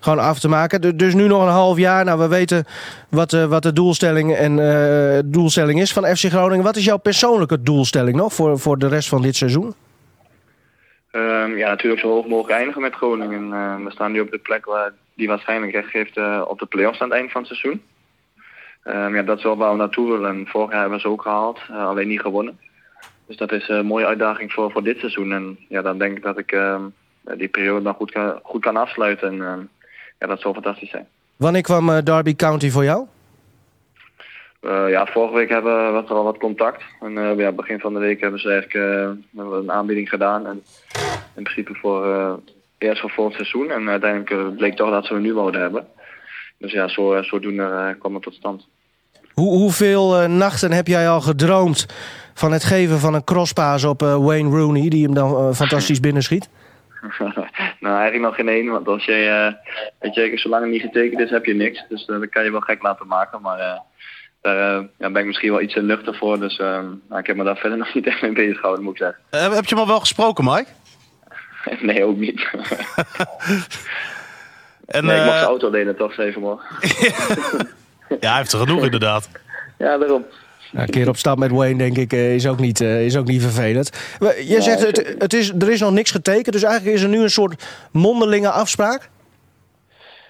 gewoon 0.00 0.18
af 0.18 0.38
te 0.38 0.48
maken. 0.48 0.80
Du- 0.80 0.96
Dus 0.96 1.14
nu 1.14 1.26
nog 1.26 1.42
een 1.42 1.48
half 1.48 1.76
jaar. 1.78 2.04
Nou, 2.04 2.18
we 2.18 2.28
weten 2.28 2.64
wat, 3.08 3.32
eh, 3.32 3.44
wat 3.44 3.62
de 3.62 3.72
doelstelling, 3.72 4.34
en, 4.36 4.56
doelstelling 5.30 5.80
is 5.80 5.92
van 5.92 6.04
FC 6.16 6.24
Groningen. 6.24 6.64
Wat 6.64 6.76
is 6.76 6.84
jouw 6.84 6.96
persoonlijke 6.98 7.62
doelstelling 7.62 8.16
nog 8.16 8.32
voor, 8.32 8.58
voor 8.58 8.78
de 8.78 8.88
rest 8.88 9.08
van 9.08 9.22
dit 9.22 9.36
seizoen? 9.36 9.74
Ehm, 11.10 11.56
ja, 11.56 11.68
natuurlijk 11.68 12.00
zo 12.02 12.08
hoog 12.08 12.26
mogelijk 12.26 12.58
eindigen 12.58 12.82
met 12.82 12.94
Groningen. 12.94 13.50
We 13.84 13.90
staan 13.90 14.12
nu 14.12 14.20
op 14.20 14.30
de 14.30 14.38
plek 14.38 14.64
waar 14.64 14.92
die 15.18 15.28
waarschijnlijk 15.28 15.72
recht 15.72 15.90
geeft 15.90 16.16
eh, 16.16 16.44
op 16.46 16.58
de 16.58 16.66
play-offs 16.66 17.00
aan 17.00 17.08
het 17.08 17.18
eind 17.18 17.32
van 17.32 17.42
het 17.42 17.50
seizoen. 17.50 17.82
Ehm, 18.82 19.14
ja, 19.14 19.22
dat 19.22 19.36
is 19.38 19.42
wel 19.42 19.56
waar 19.56 19.70
we 19.70 19.76
naartoe 19.76 20.10
willen. 20.10 20.30
En 20.30 20.46
vorig 20.46 20.70
jaar 20.70 20.80
hebben 20.80 20.98
we 20.98 21.04
ze 21.04 21.08
ook 21.08 21.22
gehaald, 21.22 21.60
eh, 21.68 21.86
alleen 21.86 22.08
niet 22.08 22.20
gewonnen. 22.20 22.58
Dus 23.26 23.36
dat 23.36 23.52
is 23.52 23.68
een 23.68 23.86
mooie 23.86 24.06
uitdaging 24.06 24.52
voor, 24.52 24.70
voor 24.70 24.82
dit 24.82 24.98
seizoen. 24.98 25.32
En 25.32 25.58
ja, 25.68 25.82
dan 25.82 25.98
denk 25.98 26.16
ik 26.16 26.22
dat 26.22 26.38
ik 26.38 26.52
ehm, 26.52 26.82
die 27.20 27.48
periode 27.48 27.82
dan 27.82 27.94
goed 27.94 28.10
kan, 28.10 28.40
goed 28.42 28.60
kan 28.60 28.76
afsluiten. 28.76 29.28
En 29.28 29.42
ehm, 29.46 29.60
ja, 30.18 30.26
dat 30.26 30.40
zou 30.40 30.54
fantastisch 30.54 30.90
zijn. 30.90 31.08
Wanneer 31.36 31.62
kwam 31.62 31.88
eh, 31.88 32.02
Derby 32.02 32.36
County 32.36 32.70
voor 32.70 32.84
jou? 32.84 33.06
Ja, 34.88 35.06
vorige 35.06 35.34
week 35.34 35.48
hebben, 35.48 35.92
was 35.92 36.04
er 36.04 36.14
al 36.14 36.24
wat 36.24 36.38
contact. 36.38 36.82
En 37.00 37.36
ja, 37.36 37.52
begin 37.52 37.80
van 37.80 37.94
de 37.94 37.98
week 37.98 38.20
hebben 38.20 38.40
ze 38.40 38.50
eigenlijk 38.50 39.24
een 39.36 39.72
aanbieding 39.72 40.08
gedaan. 40.08 40.46
En 40.46 40.62
in 41.36 41.42
principe 41.42 41.74
voor 41.74 42.04
eerst 42.78 43.00
voor 43.00 43.10
volgend 43.10 43.34
seizoen. 43.34 43.70
En 43.70 43.88
uiteindelijk 43.88 44.30
eh, 44.30 44.56
bleek 44.56 44.76
toch 44.76 44.90
dat 44.90 45.06
ze 45.06 45.12
hem 45.12 45.22
nu 45.22 45.34
wouden 45.34 45.60
hebben. 45.60 45.86
Dus 46.58 46.72
ja, 46.72 46.88
zo, 46.88 47.14
eh, 47.14 47.22
zodoende 47.22 47.62
eh, 47.62 48.00
kwam 48.00 48.14
het 48.14 48.22
tot 48.22 48.34
stand. 48.34 48.66
Hoe, 49.34 49.56
hoeveel 49.56 50.28
nachten 50.28 50.72
heb 50.72 50.86
jij 50.86 51.08
al 51.08 51.20
gedroomd 51.20 51.86
van 52.38 52.52
het 52.52 52.64
geven 52.64 52.98
van 52.98 53.14
een 53.14 53.24
crosspaas 53.24 53.84
op 53.84 54.02
eh, 54.02 54.16
Wayne 54.16 54.56
Rooney, 54.56 54.88
die 54.88 55.04
hem 55.04 55.14
dan 55.14 55.54
fantastisch 55.54 56.00
binnenschiet? 56.00 56.48
nou, 57.80 57.96
eigenlijk 57.96 58.20
nog 58.20 58.34
geen 58.34 58.48
één. 58.48 58.70
Want 58.70 58.88
als 58.88 59.04
je, 59.04 59.12
eh 59.12 59.72
weet 59.98 60.14
je, 60.14 60.38
zolang 60.38 60.62
het 60.62 60.72
niet 60.72 60.82
getekend 60.82 61.20
is, 61.20 61.30
heb 61.30 61.44
je 61.44 61.54
niks. 61.54 61.84
Dus 61.88 62.06
dan 62.06 62.28
kan 62.28 62.44
je 62.44 62.50
wel 62.50 62.60
gek 62.60 62.82
laten 62.82 63.06
maken. 63.06 63.40
Maar 63.40 63.58
eh, 63.58 63.78
daar 64.40 64.78
eh, 64.78 64.84
ja, 64.98 65.10
ben 65.10 65.20
ik 65.20 65.26
misschien 65.26 65.50
wel 65.50 65.60
iets 65.60 65.74
te 65.74 65.82
nuchter 65.82 66.14
voor. 66.14 66.40
Dus 66.40 66.58
eh, 66.58 66.80
nou, 67.08 67.20
ik 67.20 67.26
heb 67.26 67.36
me 67.36 67.44
daar 67.44 67.56
verder 67.56 67.78
nog 67.84 67.94
niet 67.94 68.06
echt 68.06 68.22
mee 68.22 68.32
bezig 68.32 68.56
gehouden, 68.56 68.84
moet 68.84 69.00
ik 69.00 69.02
zeggen. 69.30 69.54
Heb 69.54 69.64
je 69.64 69.74
hem 69.74 69.84
al 69.84 69.90
wel 69.90 70.00
gesproken, 70.00 70.44
Mike? 70.44 70.70
nee, 71.80 72.04
ook 72.04 72.16
niet. 72.16 72.46
En, 74.86 75.04
nee, 75.04 75.16
ik 75.16 75.24
mag 75.24 75.32
eh, 75.32 75.38
zijn 75.38 75.48
auto 75.48 75.70
lenen 75.70 75.96
toch, 75.96 76.18
even 76.18 76.40
morgen. 76.40 76.66
ja, 78.20 78.28
hij 78.28 78.36
heeft 78.36 78.52
er 78.52 78.58
genoeg 78.58 78.84
inderdaad. 78.84 79.28
Ja, 79.78 79.98
daarom. 79.98 80.24
Ja, 80.72 80.82
een 80.82 80.90
keer 80.90 81.08
op 81.08 81.16
stap 81.16 81.38
met 81.38 81.50
Wayne, 81.50 81.78
denk 81.78 81.96
ik, 81.96 82.12
eh, 82.12 82.34
is 82.34 82.46
ook 82.46 82.58
niet, 82.58 82.80
eh, 82.80 83.04
is 83.04 83.16
ook 83.16 83.26
niet 83.26 83.42
vervelend. 83.42 84.16
Maar 84.18 84.42
Jij 84.42 84.60
zegt, 84.60 84.86
het, 84.86 85.14
het 85.18 85.32
is, 85.32 85.52
er 85.58 85.70
is 85.70 85.80
nog 85.80 85.92
niks 85.92 86.10
getekend, 86.10 86.52
dus 86.52 86.62
eigenlijk 86.62 86.96
is 86.96 87.02
er 87.02 87.08
nu 87.08 87.22
een 87.22 87.30
soort 87.30 87.64
mondelinge 87.92 88.50
afspraak? 88.50 89.08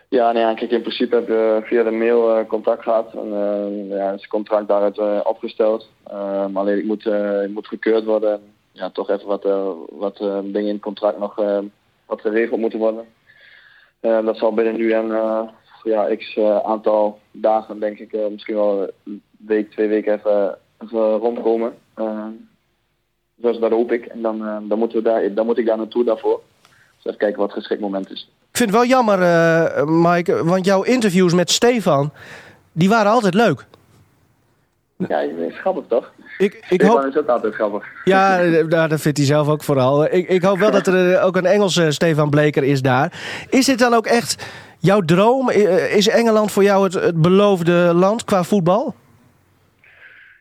Ja, 0.09 0.33
nee, 0.33 0.55
kijk, 0.55 0.71
in 0.71 0.81
principe 0.81 1.15
heb 1.15 1.27
je 1.27 1.61
via 1.65 1.83
de 1.83 1.91
mail 1.91 2.37
eh, 2.37 2.47
contact 2.47 2.83
gehad. 2.83 3.13
En 3.13 3.33
eh, 3.33 3.97
ja, 3.97 4.07
is 4.13 4.21
het 4.21 4.27
contract 4.27 4.69
daaruit 4.69 5.25
opgesteld. 5.25 5.89
Eh, 6.05 6.47
maar 6.47 6.63
alleen 6.63 6.79
ik 6.79 6.85
moet, 6.85 7.07
eh, 7.07 7.43
ik 7.43 7.51
moet 7.51 7.67
gekeurd 7.67 8.05
worden. 8.05 8.41
Ja, 8.79 8.91
toch 8.91 9.11
even 9.11 9.27
wat, 9.27 9.45
eh, 9.45 9.71
wat 9.91 10.21
eh, 10.21 10.39
dingen 10.43 10.69
in 10.69 10.73
het 10.73 10.83
contract 10.83 11.19
nog 11.19 11.39
eh, 11.39 11.59
wat 12.07 12.21
geregeld 12.21 12.61
moeten 12.61 12.79
worden. 12.79 13.05
Dat 14.01 14.37
zal 14.37 14.55
binnen 14.55 14.77
nu 14.77 14.93
en 14.93 15.07
ja, 15.83 16.15
x 16.17 16.39
aantal 16.65 17.19
dagen, 17.31 17.81
denk 17.81 17.99
ik, 17.99 18.31
misschien 18.31 18.55
wel 18.55 18.91
een 19.05 19.23
week, 19.39 19.71
twee 19.71 19.89
weken 19.89 20.15
even, 20.15 20.59
even 20.79 21.17
rondkomen. 21.17 21.75
Dus 23.35 23.59
dat 23.59 23.71
hoop 23.71 23.93
ik. 23.93 24.07
En 24.07 24.23
dan, 24.23 24.67
dan, 24.69 24.79
moeten 24.79 24.99
we 24.99 25.05
daar, 25.05 25.35
dan 25.35 25.47
moet 25.47 25.59
ik 25.59 25.67
daar 25.67 25.77
naartoe 25.77 26.05
daarvoor. 26.05 26.41
Dus 26.97 27.05
even 27.05 27.19
kijken 27.19 27.39
wat 27.39 27.49
het 27.49 27.59
geschikt 27.59 27.81
moment 27.81 28.11
is. 28.11 28.31
Ik 28.51 28.57
vind 28.57 28.71
het 28.71 28.79
wel 28.79 28.89
jammer, 28.89 29.23
eh, 29.23 29.85
Mike, 29.87 30.45
want 30.45 30.65
jouw 30.65 30.83
interviews 30.83 31.35
met 31.35 31.51
Stefan, 31.51 32.11
die 32.73 32.89
waren 32.89 33.13
altijd 33.13 33.35
leuk. 33.35 33.67
Ja, 35.09 35.19
is 35.21 35.59
grappig 35.59 35.85
toch? 35.89 36.13
Ik, 36.39 36.67
ik 36.69 36.83
hoop, 36.83 37.05
is 37.05 37.17
ook 37.17 37.29
altijd 37.29 37.55
grappig. 37.55 37.85
ja, 38.05 38.41
eh, 38.41 38.65
nou, 38.67 38.89
dat 38.89 39.01
vindt 39.01 39.19
hij 39.19 39.27
zelf 39.27 39.49
ook 39.49 39.63
vooral. 39.63 40.05
Ik, 40.05 40.29
ik 40.29 40.43
hoop 40.43 40.59
wel 40.59 40.71
dat 40.71 40.87
er 40.87 41.15
eh, 41.15 41.25
ook 41.25 41.37
een 41.37 41.47
Engelse 41.47 41.91
Stefan 41.91 42.31
Bleker 42.31 42.65
is 42.65 42.83
daar. 42.83 43.13
Is 43.51 43.67
dit 43.67 43.79
dan 43.79 43.95
ook 43.95 44.07
echt 44.07 44.47
jouw 44.79 45.01
droom? 45.01 45.51
Eh, 45.51 45.97
Is 45.97 46.09
Engeland 46.09 46.53
voor 46.53 46.63
jou 46.63 46.85
het, 46.85 46.95
het 46.95 47.23
beloofde 47.23 47.73
land 47.95 48.25
qua 48.25 48.43
voetbal? 48.43 48.95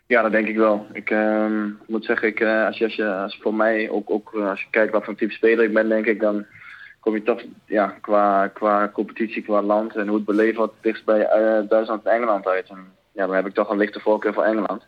Ja, 0.08 0.22
dat 0.22 0.32
denk 0.32 0.48
ik 0.48 0.58
wel. 0.58 0.86
Ik 0.94 1.10
ehm, 1.10 1.70
moet 1.88 2.06
zeggen, 2.06 2.28
ik, 2.28 2.42
als, 2.42 2.78
je, 2.78 2.84
als, 2.84 2.96
je, 2.96 3.14
als 3.14 3.40
voor 3.42 3.54
mij 3.54 3.90
ook, 3.90 4.10
ook 4.10 4.34
als 4.34 4.62
je 4.62 4.68
kijkt 4.70 4.92
wat 4.92 5.04
voor 5.04 5.16
type 5.16 5.34
speler 5.34 5.66
ik 5.66 5.74
ben, 5.74 5.90
denk 5.90 6.06
ik, 6.06 6.20
dan 6.20 6.46
kom 7.00 7.14
je 7.14 7.24
toch 7.24 7.42
ja, 7.66 7.96
qua, 8.02 8.48
qua 8.48 8.90
competitie, 8.94 9.42
qua 9.42 9.62
land 9.62 9.96
en 9.96 10.08
hoe 10.08 10.16
het 10.16 10.26
beleven 10.26 10.58
wordt, 10.58 10.74
dichtst 10.82 11.06
bij 11.06 11.28
Duitsland 11.70 12.06
en 12.06 12.12
Engeland 12.12 12.48
uit. 12.48 12.70
En 12.70 12.86
ja, 13.12 13.26
dan 13.26 13.36
heb 13.36 13.48
ik 13.48 13.54
toch 13.54 13.70
een 13.70 13.78
lichte 13.78 14.00
voorkeur 14.00 14.34
voor 14.34 14.44
Engeland. 14.44 14.86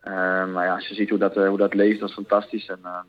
Ehm, 0.00 0.52
maar 0.52 0.66
ja, 0.66 0.74
als 0.74 0.88
je 0.88 0.94
ziet 0.94 1.08
hoe 1.10 1.18
dat, 1.18 1.36
eh, 1.36 1.48
hoe 1.48 1.58
dat 1.58 1.74
leeft, 1.74 2.00
dat 2.00 2.08
is 2.08 2.14
fantastisch. 2.14 2.68
En 2.68 2.78
ehm, 2.82 3.06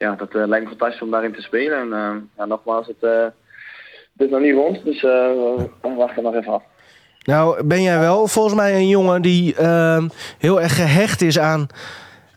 ja, 0.00 0.14
dat 0.14 0.34
eh, 0.34 0.46
lijkt 0.46 0.64
me 0.64 0.70
fantastisch 0.70 1.02
om 1.02 1.10
daarin 1.10 1.32
te 1.32 1.42
spelen. 1.42 1.78
En 1.78 2.30
ja, 2.36 2.44
nogmaals, 2.44 2.86
het, 2.86 2.96
eh, 3.00 3.24
het 4.12 4.26
is 4.26 4.30
nog 4.30 4.40
niet 4.40 4.54
rond, 4.54 4.84
dus 4.84 4.96
eh, 4.96 5.10
we 5.82 5.94
wachten 5.96 6.22
nog 6.22 6.34
even 6.34 6.52
af. 6.52 6.62
Nou, 7.22 7.64
ben 7.64 7.82
jij 7.82 7.98
wel 7.98 8.26
volgens 8.26 8.54
mij 8.54 8.74
een 8.74 8.88
jongen 8.88 9.22
die 9.22 9.54
heel 10.38 10.60
erg 10.60 10.76
gehecht 10.76 11.22
is 11.22 11.38
aan, 11.38 11.66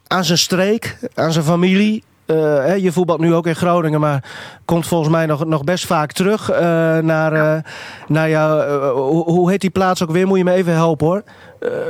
aan 0.08 0.24
zijn 0.24 0.38
streek, 0.38 0.98
aan 1.14 1.32
zijn 1.32 1.46
familie. 1.46 2.04
Eh, 2.26 2.78
je 2.78 2.92
voetbalt 2.92 3.20
nu 3.20 3.34
ook 3.34 3.48
in 3.48 3.56
Groningen, 3.56 4.00
maar 4.00 4.24
komt 4.66 4.88
volgens 4.88 5.10
mij 5.10 5.26
nog, 5.26 5.46
nog 5.46 5.64
best 5.64 5.86
vaak 5.86 6.12
terug 6.12 6.50
eh, 6.50 6.60
naar, 6.98 7.34
eh, 7.34 7.64
naar 8.08 8.30
jou. 8.30 8.72
hoe, 8.92 9.24
hoe 9.24 9.52
heet 9.52 9.62
die 9.62 9.70
plaats 9.70 10.04
ook 10.04 10.12
weer? 10.12 10.28
Moet 10.28 10.38
je 10.38 10.44
me 10.44 10.52
even 10.52 10.74
helpen 10.74 11.08
hoor. 11.08 11.24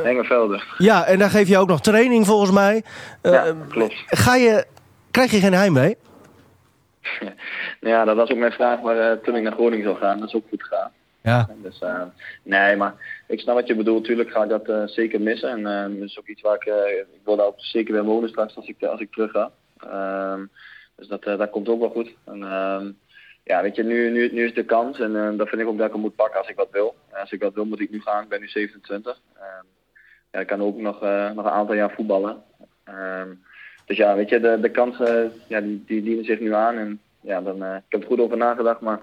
Engevelden. 0.04 0.63
Ja, 0.78 1.06
en 1.06 1.19
daar 1.19 1.30
geef 1.30 1.48
je 1.48 1.58
ook 1.58 1.67
nog 1.67 1.82
training 1.82 2.26
volgens 2.26 2.52
mij. 2.52 2.84
Ja, 3.22 3.46
klopt. 3.69 4.04
Ga 4.06 4.36
je, 4.36 4.65
krijg 5.12 5.32
je 5.32 5.39
geen 5.39 5.54
heimwee? 5.54 5.98
Ja, 7.80 8.06
dat 8.06 8.15
was 8.15 8.30
ook 8.30 8.38
mijn 8.38 8.52
vraag, 8.52 8.82
maar 8.82 9.22
toen 9.22 9.36
ik 9.36 9.43
naar 9.43 9.52
Groningen 9.52 9.86
zou 9.86 9.98
gaan, 9.98 10.19
dat 10.19 10.28
is 10.28 10.36
ook 10.36 10.46
goed 10.50 10.63
gegaan. 10.63 10.91
Ja. 11.22 11.50
Dus, 11.62 11.82
nee, 12.43 12.76
maar 12.76 12.93
ik 13.28 13.39
snap 13.39 13.56
wat 13.56 13.67
je 13.67 13.76
bedoelt. 13.76 14.04
Tuurlijk 14.04 14.32
ga 14.32 14.43
ik 14.43 14.50
dat 14.50 14.91
zeker 14.91 15.22
missen. 15.22 15.50
En 15.50 15.65
eh, 15.65 16.00
dat 16.00 16.10
is 16.10 16.19
ook 16.19 16.28
iets 16.28 16.41
waar 16.41 16.56
ik, 16.56 16.65
ik 17.13 17.22
wil 17.26 17.36
daar 17.36 17.46
ook 17.46 17.56
zeker 17.58 17.93
weer 17.93 18.04
wonen 18.04 18.30
straks 18.30 18.56
als 18.56 18.67
ik, 18.67 18.84
als 18.84 19.00
ik 19.00 19.12
terug 19.12 19.32
ga. 19.32 19.52
Ehm, 19.89 20.46
dus 20.96 21.08
dat, 21.08 21.24
eh, 21.24 21.38
dat 21.38 21.50
komt 21.50 21.69
ook 21.69 21.80
wel 21.80 21.89
goed. 21.89 22.13
En, 22.26 22.43
ehm, 22.43 22.91
ja, 23.43 23.62
weet 23.62 23.76
je, 23.76 23.84
nu, 23.84 24.12
nu, 24.12 24.30
nu 24.32 24.46
is 24.46 24.54
de 24.54 24.65
kans. 24.65 25.00
En 25.00 25.15
eh, 25.15 25.38
dat 25.38 25.50
vind 25.50 25.62
ik 25.62 25.67
ook 25.67 25.78
dat 25.78 25.88
ik 25.88 25.93
hem 25.93 26.02
moet 26.02 26.15
pakken 26.15 26.39
als 26.39 26.50
ik 26.50 26.56
wat 26.56 26.72
wil. 26.72 26.96
Als 27.13 27.32
ik 27.32 27.41
wat 27.41 27.54
wil, 27.54 27.65
moet 27.65 27.80
ik 27.80 27.91
nu 27.91 28.02
gaan. 28.02 28.24
Ik 28.24 28.30
ben 28.30 28.39
nu 28.39 28.48
27. 28.48 29.19
Ehm, 29.36 29.65
ja, 30.32 30.39
ik 30.39 30.48
kan 30.48 30.62
ook 30.62 30.78
nog, 30.78 31.04
eh, 31.04 31.32
nog 31.32 31.46
een 31.46 31.52
aantal 31.52 31.76
jaar 31.76 31.91
voetballen. 31.91 32.43
Dus 33.86 33.98
ja, 33.98 34.15
weet 34.15 34.30
je, 34.30 34.39
de, 34.39 34.60
de 34.62 34.69
kansen 34.72 35.32
ja, 35.48 35.62
die, 35.62 35.84
die 35.88 36.04
dienen 36.04 36.26
zich 36.26 36.39
nu 36.39 36.54
aan. 36.54 36.78
En 36.78 37.02
ja, 37.24 37.41
dan, 37.41 37.63
eh, 37.63 37.76
ik 37.76 37.84
heb 37.89 38.02
er 38.02 38.08
goed 38.08 38.19
over 38.19 38.38
nagedacht, 38.38 38.82
maar 38.82 39.00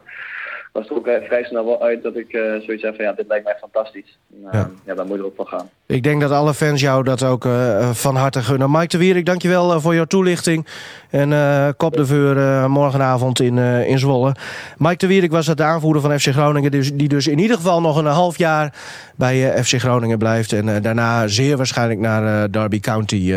was 0.72 0.88
er 0.88 0.96
ook 0.96 1.06
eh, 1.06 1.26
vrij 1.26 1.44
snel 1.44 1.64
wel 1.64 1.82
uit 1.82 2.02
dat 2.02 2.16
ik 2.16 2.32
eh, 2.32 2.42
zoiets 2.60 2.82
heb 2.82 2.94
van 2.94 3.04
ja, 3.04 3.12
dit 3.12 3.26
lijkt 3.28 3.44
mij 3.44 3.56
fantastisch. 3.60 4.18
Eh, 4.32 4.52
Ja. 4.52 4.70
ja. 4.84 4.94
dan 4.94 5.06
moet 5.06 5.16
je 5.16 5.24
ook 5.24 5.36
voor 5.36 5.46
gaan. 5.46 5.68
Ik 5.86 6.02
denk 6.02 6.20
dat 6.20 6.30
alle 6.30 6.54
fans 6.54 6.80
jou 6.80 7.04
dat 7.04 7.22
ook 7.22 7.48
van 7.92 8.16
harte 8.16 8.42
gunnen. 8.42 8.70
Mike 8.70 8.86
de 8.86 8.98
Wierik, 8.98 9.26
dankjewel 9.26 9.80
voor 9.80 9.94
jouw 9.94 10.04
toelichting. 10.04 10.66
En 11.10 11.74
kop 11.76 11.96
de 11.96 12.06
veur 12.06 12.36
uh, 12.36 12.66
morgenavond 12.66 13.40
in, 13.40 13.58
in 13.58 13.98
Zwolle. 13.98 14.34
Mike 14.78 14.96
de 14.96 15.06
Wierik 15.06 15.30
was 15.30 15.46
het 15.46 15.56
de 15.56 15.62
aanvoerder 15.62 16.02
van 16.02 16.18
FC 16.18 16.26
Groningen. 16.26 16.70
Dus, 16.70 16.92
die 16.92 17.08
dus 17.08 17.26
in 17.26 17.38
ieder 17.38 17.56
geval 17.56 17.80
nog 17.80 17.96
een 17.96 18.06
half 18.06 18.38
jaar 18.38 18.74
bij 19.16 19.64
FC 19.64 19.78
Groningen 19.78 20.18
blijft. 20.18 20.52
En 20.52 20.82
daarna 20.82 21.26
zeer 21.26 21.56
waarschijnlijk 21.56 22.00
naar 22.00 22.50
Derby 22.50 22.80
County 22.80 23.34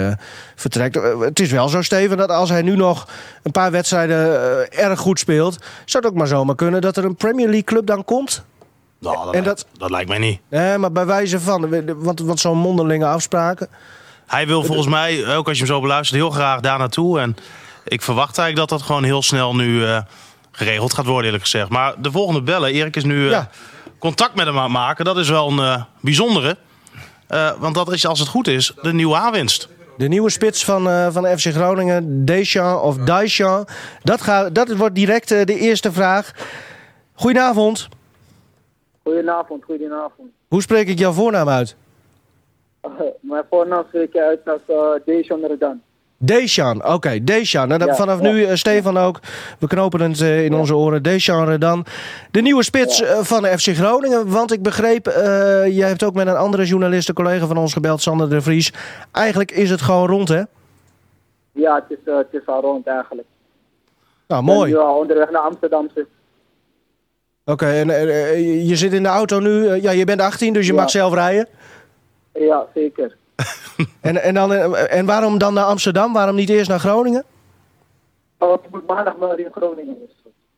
vertrekt. 0.55 0.99
het 1.19 1.39
is 1.39 1.51
wel 1.51 1.69
zo, 1.69 1.81
Steven, 1.81 2.17
dat 2.17 2.29
als 2.29 2.49
hij 2.49 2.61
nu 2.61 2.75
nog 2.75 3.07
een 3.43 3.51
paar 3.51 3.71
wedstrijden 3.71 4.17
erg 4.71 4.99
goed 4.99 5.19
speelt... 5.19 5.57
zou 5.85 6.03
het 6.03 6.13
ook 6.13 6.19
maar 6.19 6.27
zomaar 6.27 6.55
kunnen 6.55 6.81
dat 6.81 6.97
er 6.97 7.05
een 7.05 7.15
Premier 7.29 7.45
League 7.45 7.63
club 7.63 7.85
dan 7.85 8.05
komt... 8.05 8.43
Nou, 8.99 9.25
dat, 9.25 9.33
En 9.33 9.43
dat- 9.43 9.65
dat 9.77 9.89
lijkt 9.89 10.09
mij 10.09 10.17
niet. 10.17 10.39
Nee, 10.49 10.77
maar 10.77 10.91
bij 10.91 11.05
wijze 11.05 11.39
van, 11.39 11.85
want, 11.97 12.19
want 12.19 12.39
zo'n 12.39 12.57
mondelinge 12.57 13.05
afspraken. 13.05 13.67
Hij 14.27 14.47
wil 14.47 14.63
volgens 14.63 14.87
mij, 14.87 15.35
ook 15.35 15.47
als 15.47 15.57
je 15.57 15.63
hem 15.63 15.73
zo 15.73 15.81
beluistert, 15.81 16.19
heel 16.21 16.29
graag 16.29 16.59
daar 16.59 16.77
naartoe. 16.77 17.19
En 17.19 17.35
ik 17.85 18.01
verwacht 18.01 18.37
eigenlijk 18.37 18.69
dat 18.69 18.79
dat 18.79 18.87
gewoon 18.87 19.03
heel 19.03 19.21
snel 19.21 19.55
nu 19.55 19.85
eh, 19.85 19.97
geregeld 20.51 20.93
gaat 20.93 21.05
worden, 21.05 21.25
eerlijk 21.25 21.43
gezegd. 21.43 21.69
Maar 21.69 21.93
de 22.01 22.11
volgende 22.11 22.41
bellen, 22.41 22.71
Erik 22.73 22.95
is 22.95 23.03
nu 23.03 23.25
eh, 23.25 23.31
Ja. 23.31 23.49
contact 23.99 24.35
met 24.35 24.45
hem 24.45 24.57
aan 24.57 24.63
het 24.63 24.71
maken. 24.71 25.05
Dat 25.05 25.17
is 25.17 25.29
wel 25.29 25.49
een 25.51 25.59
eh, 25.59 25.83
bijzondere. 26.01 26.57
Want 27.59 27.75
dat 27.75 27.91
is, 27.91 28.05
als 28.05 28.19
het 28.19 28.27
goed 28.27 28.47
is, 28.47 28.73
de 28.81 28.93
nieuwe 28.93 29.15
aanwinst. 29.15 29.67
De 29.97 30.07
nieuwe 30.07 30.29
spits 30.29 30.65
van, 30.65 30.87
uh, 30.87 31.07
van 31.11 31.25
FC 31.37 31.45
Groningen, 31.51 32.25
Deschamps 32.25 32.81
of 32.83 32.97
Deschamps. 32.97 33.73
Dat, 34.03 34.21
gaat, 34.21 34.55
dat 34.55 34.75
wordt 34.75 34.95
direct 34.95 35.31
uh, 35.31 35.45
de 35.45 35.59
eerste 35.59 35.91
vraag. 35.91 36.31
Goedenavond. 37.13 37.87
Goedenavond, 39.03 39.63
goedenavond. 39.63 40.29
Hoe 40.47 40.61
spreek 40.61 40.87
ik 40.87 40.99
jouw 40.99 41.11
voornaam 41.11 41.49
uit? 41.49 41.75
Uh, 42.85 42.91
mijn 43.19 43.43
voornaam 43.49 43.83
spreek 43.87 44.13
je 44.13 44.23
uit 44.23 44.39
als 44.45 44.61
uh, 44.67 45.05
Deschamps 45.05 45.47
Redan. 45.47 45.81
Deschamps, 46.17 46.85
oké, 46.85 46.93
okay, 46.93 47.23
Deschamps. 47.23 47.77
Nou, 47.77 47.89
ja, 47.89 47.95
vanaf 47.95 48.21
ja. 48.21 48.31
nu, 48.31 48.41
uh, 48.41 48.53
Stefan 48.53 48.97
ook, 48.97 49.19
we 49.59 49.67
knopen 49.67 50.01
het 50.01 50.19
uh, 50.19 50.45
in 50.45 50.51
ja. 50.51 50.57
onze 50.57 50.75
oren. 50.75 51.03
Deschamps 51.03 51.49
Redan. 51.49 51.85
De 52.31 52.41
nieuwe 52.41 52.63
spits 52.63 53.03
van 53.21 53.45
FC 53.45 53.67
Groningen. 53.67 54.29
Want 54.31 54.51
ik 54.51 54.61
begreep, 54.61 55.05
je 55.05 55.83
hebt 55.83 56.03
ook 56.03 56.13
met 56.13 56.27
een 56.27 56.35
andere 56.35 56.65
journalist, 56.65 57.09
een 57.09 57.15
collega 57.15 57.45
van 57.45 57.57
ons 57.57 57.73
gebeld, 57.73 58.01
Sander 58.01 58.29
de 58.29 58.41
Vries. 58.41 58.73
Eigenlijk 59.11 59.51
is 59.51 59.69
het 59.69 59.81
gewoon 59.81 60.07
rond, 60.07 60.29
hè? 60.29 60.43
Ja, 61.51 61.75
het 61.75 61.99
is, 61.99 62.13
het 62.13 62.27
is 62.31 62.45
al 62.45 62.61
rond 62.61 62.87
eigenlijk. 62.87 63.27
Nou, 64.27 64.43
mooi. 64.43 64.75
Al 64.75 64.97
onderweg 64.97 65.31
naar 65.31 65.41
Amsterdam. 65.41 65.89
Oké, 67.45 67.51
okay, 67.51 67.79
en 67.79 67.89
uh, 67.89 68.67
je 68.67 68.75
zit 68.75 68.93
in 68.93 69.03
de 69.03 69.09
auto 69.09 69.39
nu. 69.39 69.49
Uh, 69.49 69.81
ja, 69.81 69.91
je 69.91 70.05
bent 70.05 70.21
18, 70.21 70.53
dus 70.53 70.65
je 70.65 70.73
ja. 70.73 70.79
mag 70.79 70.89
zelf 70.89 71.13
rijden. 71.13 71.47
Ja, 72.33 72.65
zeker. 72.73 73.15
en, 74.01 74.23
en, 74.23 74.33
dan, 74.33 74.75
en 74.75 75.05
waarom 75.05 75.37
dan 75.37 75.53
naar 75.53 75.65
Amsterdam? 75.65 76.13
Waarom 76.13 76.35
niet 76.35 76.49
eerst 76.49 76.69
naar 76.69 76.79
Groningen? 76.79 77.23
Oh, 78.37 78.53
ik 78.63 78.69
moet 78.71 78.87
maandag 78.87 79.17
maar 79.17 79.39
in 79.39 79.51
Groningen. 79.51 79.97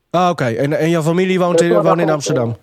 Ah, 0.10 0.21
oké. 0.21 0.32
Okay. 0.32 0.56
En, 0.56 0.74
en 0.74 0.89
jouw 0.89 1.02
familie 1.02 1.39
woont 1.39 1.62
in, 1.62 1.82
woont 1.82 2.00
in 2.00 2.10
Amsterdam? 2.10 2.56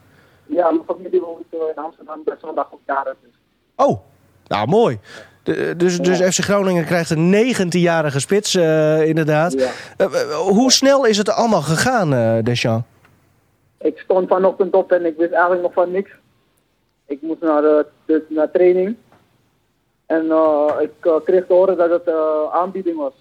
Ja, 0.46 0.70
mijn 0.70 0.84
familie 0.86 1.20
woont 1.20 1.44
in 1.50 1.82
Amsterdam. 1.82 2.22
Ben 2.24 2.36
zondag 2.40 2.68
ook 2.72 2.80
daar. 2.86 3.04
Dus. 3.22 3.32
Oh, 3.76 4.00
Nou, 4.46 4.68
mooi. 4.68 4.98
De- 5.42 5.74
dus, 5.76 5.98
dus 5.98 6.34
FC 6.34 6.44
Groningen 6.44 6.84
krijgt 6.84 7.10
een 7.10 7.54
19-jarige 7.54 8.20
spits, 8.20 8.54
eh, 8.54 9.06
inderdaad. 9.06 9.52
Ja. 9.52 9.70
Eh, 9.96 10.06
eh, 10.06 10.36
hoe 10.36 10.72
snel 10.72 11.04
is 11.04 11.18
het 11.18 11.30
allemaal 11.30 11.62
gegaan, 11.62 12.14
eh 12.14 12.42
Deschamps? 12.42 12.86
Ik 13.82 13.98
stond 13.98 14.28
vanochtend 14.28 14.74
op 14.74 14.92
en 14.92 15.04
ik 15.06 15.16
wist 15.16 15.32
eigenlijk 15.32 15.62
nog 15.62 15.72
van 15.72 15.90
niks. 15.90 16.10
Ik 17.06 17.22
moest 17.22 17.40
naar, 17.40 17.62
de, 17.62 17.86
de- 18.04 18.24
naar 18.28 18.50
training. 18.50 18.96
En 20.06 20.30
eh, 20.30 20.72
ik 20.80 20.92
eh, 21.00 21.14
kreeg 21.24 21.46
te 21.46 21.52
horen 21.52 21.76
dat 21.76 21.90
het 21.90 22.06
eh, 22.06 22.52
aanbieding 22.52 22.96
was. 22.96 23.12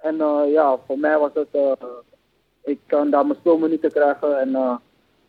En 0.00 0.20
eh, 0.20 0.52
ja, 0.52 0.76
voor 0.86 0.98
mij 0.98 1.18
was 1.18 1.30
het... 1.34 1.46
eh, 1.50 1.72
ik 2.64 2.78
kan 2.86 3.10
daar 3.10 3.26
mijn 3.26 3.38
speelminuten 3.38 3.92
krijgen 3.92 4.40
en 4.40 4.54
eh, 4.54 4.74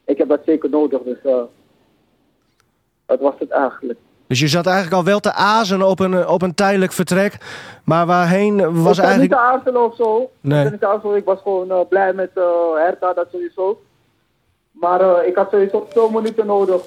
ik 0.05 0.17
heb 0.17 0.27
dat 0.27 0.41
zeker 0.45 0.69
nodig. 0.69 1.01
Dus 1.01 1.21
eh, 1.23 1.41
dat 3.05 3.19
was 3.19 3.33
het 3.39 3.49
eigenlijk. 3.49 3.99
Dus 4.27 4.39
je 4.39 4.47
zat 4.47 4.65
eigenlijk 4.65 4.95
al 4.95 5.03
wel 5.03 5.19
te 5.19 5.33
azen 5.33 5.81
op 5.81 5.99
een, 5.99 6.27
op 6.27 6.41
een 6.41 6.55
tijdelijk 6.55 6.91
vertrek. 6.91 7.37
Maar 7.85 8.05
waarheen 8.05 8.55
was 8.57 8.67
ik 8.67 8.83
was 8.83 8.97
niet 8.97 9.05
eigenlijk... 9.05 9.31
te 9.31 9.37
aarzelen 9.37 9.83
of 9.83 9.95
zo. 9.95 10.29
Nee. 10.41 10.65
Ik, 10.65 10.71
niet 10.71 10.79
te 10.79 11.13
ik 11.15 11.25
was 11.25 11.41
gewoon 11.41 11.71
eh, 11.71 11.79
blij 11.89 12.13
met 12.13 12.29
eh 12.33 12.73
Hertha, 12.75 13.13
dat 13.13 13.27
sowieso. 13.31 13.81
Maar 14.83 15.01
eh, 15.01 15.27
ik 15.27 15.35
had 15.35 15.49
sowieso 15.51 15.87
veel 15.89 16.09
minuten 16.09 16.45
nodig. 16.45 16.81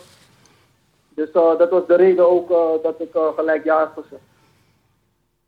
Dus 1.14 1.30
eh, 1.30 1.58
dat 1.58 1.70
was 1.70 1.86
de 1.86 1.96
reden 1.96 2.30
ook 2.30 2.50
eh, 2.50 2.82
dat 2.82 2.94
ik 2.98 3.08
gelijk 3.36 3.64
ja 3.64 3.92
gezegd. 3.94 4.22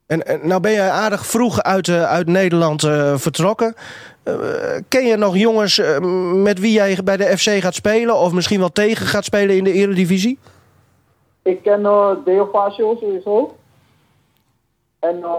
En, 0.05 0.25
en 0.25 0.47
nou 0.47 0.61
ben 0.61 0.71
jij 0.71 0.89
aardig 0.89 1.25
vroeg 1.25 1.61
uit, 1.61 1.89
uit 1.89 2.27
Nederland 2.27 2.81
vertrokken. 3.15 3.75
Ken 4.87 5.05
je 5.05 5.15
nog 5.17 5.37
jongens 5.37 5.81
met 6.33 6.59
wie 6.59 6.71
jij 6.71 6.99
bij 7.03 7.17
de 7.17 7.37
FC 7.37 7.49
gaat 7.49 7.73
spelen? 7.73 8.15
Of 8.15 8.31
misschien 8.33 8.59
wel 8.59 8.71
tegen 8.71 9.05
gaat 9.05 9.25
spelen 9.25 9.55
in 9.55 9.63
de 9.63 9.71
Eredivisie? 9.71 10.39
Ik 11.41 11.61
ken 11.61 11.81
uh, 11.81 12.11
Deo 12.25 12.49
Fascio 12.51 12.97
sowieso. 12.99 13.55
En 14.99 15.17
uh. 15.17 15.29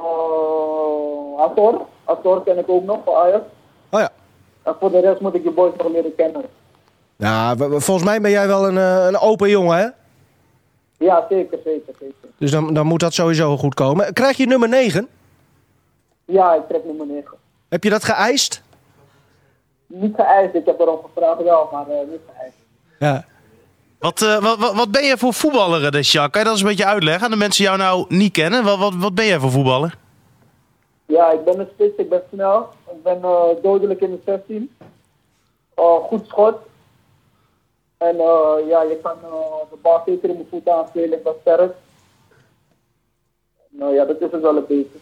Azor 2.04 2.42
ken 2.44 2.58
ik 2.58 2.68
ook 2.68 2.84
nog 2.84 2.98
van 3.04 3.14
Ajax. 3.14 3.44
Oh 3.90 4.00
ja. 4.00 4.10
En 4.62 4.76
voor 4.80 4.90
de 4.90 5.00
rest 5.00 5.20
moet 5.20 5.34
ik 5.34 5.42
je 5.42 5.50
boys 5.50 5.72
nog 5.76 5.88
leren 5.92 6.14
kennen. 6.14 6.44
Nou, 7.20 7.80
volgens 7.80 8.02
mij 8.02 8.20
ben 8.20 8.30
jij 8.30 8.46
wel 8.46 8.68
een, 8.68 8.78
eh, 8.78 9.06
een 9.06 9.18
open 9.18 9.48
jongen, 9.48 9.78
hè? 9.78 9.86
Ja, 11.06 11.26
zeker, 11.28 11.58
zeker, 11.64 11.94
zeker. 12.00 12.28
Dus 12.38 12.50
dan, 12.50 12.74
dan 12.74 12.86
moet 12.86 13.00
dat 13.00 13.14
sowieso 13.14 13.56
goed 13.56 13.74
komen. 13.74 14.12
Krijg 14.12 14.36
je 14.36 14.46
nummer 14.46 14.68
9? 14.68 15.08
Ja, 16.24 16.54
ik 16.54 16.62
trek 16.68 16.84
nummer 16.84 17.06
9. 17.06 17.36
Heb 17.68 17.84
je 17.84 17.90
dat 17.90 18.04
geëist? 18.04 18.62
Niet 19.86 20.14
geëist, 20.14 20.54
ik 20.54 20.66
heb 20.66 20.80
erom 20.80 20.98
gevraagd 21.04 21.42
wel, 21.42 21.68
maar 21.72 21.88
eh, 21.88 22.08
niet 22.10 22.20
geëist. 22.34 22.56
Ja. 22.98 23.24
Wat, 23.98 24.22
eh, 24.22 24.42
wat, 24.42 24.58
wat, 24.58 24.74
wat 24.74 24.90
ben 24.90 25.04
jij 25.04 25.16
voor 25.16 25.34
voetballer, 25.34 25.84
eh, 25.84 25.90
Deschamps? 25.90 26.30
Kan 26.30 26.40
je 26.40 26.46
dat 26.46 26.56
eens 26.56 26.62
een 26.62 26.68
beetje 26.76 26.92
uitleggen 26.92 27.24
aan 27.24 27.30
de 27.30 27.36
mensen 27.36 27.64
die 27.64 27.72
jou 27.72 27.78
nou 27.78 28.04
niet 28.08 28.32
kennen? 28.32 28.64
Wat, 28.64 28.78
wat, 28.78 28.94
wat 28.94 29.14
ben 29.14 29.26
jij 29.26 29.38
voor 29.38 29.50
voetballer? 29.50 29.96
Ja, 31.06 31.30
ik 31.30 31.44
ben 31.44 31.58
een 31.58 31.68
spits, 31.72 31.96
ik 31.96 32.08
ben 32.08 32.22
snel. 32.32 32.68
Ik 32.90 33.02
ben 33.02 33.20
dodelijk 33.62 34.00
in 34.00 34.10
de 34.10 34.20
16. 34.24 34.70
Eh, 35.74 35.96
goed 36.08 36.26
schot. 36.26 36.56
En 38.00 38.18
eh, 38.18 38.68
ja, 38.68 38.82
je 38.82 38.98
kan 39.02 39.16
eh, 39.22 39.70
de 39.70 39.76
bal 39.82 40.02
zeker 40.06 40.28
in 40.28 40.34
mijn 40.34 40.46
voet 40.50 40.68
aanspelen, 40.68 41.18
ik 41.18 41.24
ben 41.24 41.32
sterk. 41.40 41.72
Nou 43.68 43.94
ja, 43.94 44.04
dat 44.04 44.20
is 44.20 44.30
het 44.32 44.40
wel 44.40 44.56
een 44.56 44.64
beetje. 44.68 44.98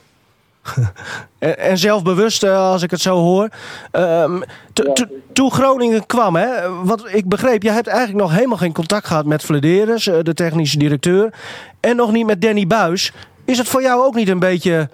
En, 1.39 1.59
en 1.59 1.79
zelfbewust, 1.79 2.43
eh, 2.43 2.71
als 2.71 2.83
ik 2.83 2.91
het 2.91 3.01
zo 3.01 3.17
hoor. 3.17 3.49
Ehm, 3.91 4.43
Ja, 4.73 5.07
toen 5.33 5.51
Groningen 5.51 6.07
kwam, 6.07 6.37
hè, 6.37 6.75
wat 6.85 7.09
ik 7.13 7.29
begreep, 7.29 7.63
jij 7.63 7.75
hebt 7.75 7.87
eigenlijk 7.87 8.19
nog 8.19 8.35
helemaal 8.35 8.57
geen 8.57 8.73
contact 8.73 9.07
gehad 9.07 9.25
met 9.25 9.43
Vladeres, 9.43 10.05
de 10.05 10.35
technische 10.35 10.79
directeur. 10.79 11.35
En 11.81 11.97
nog 11.97 12.13
niet 12.13 12.27
met 12.27 12.41
Danny 12.41 12.67
Buis. 12.67 13.13
Is 13.45 13.59
het 13.59 13.69
voor 13.69 13.83
jou 13.83 14.05
ook 14.05 14.15
niet 14.15 14.29
een 14.29 14.39
beetje 14.39 14.89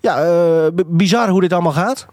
ja, 0.00 0.70
bizar 0.86 1.28
hoe 1.28 1.40
dit 1.40 1.52
allemaal 1.52 1.72
gaat? 1.72 2.06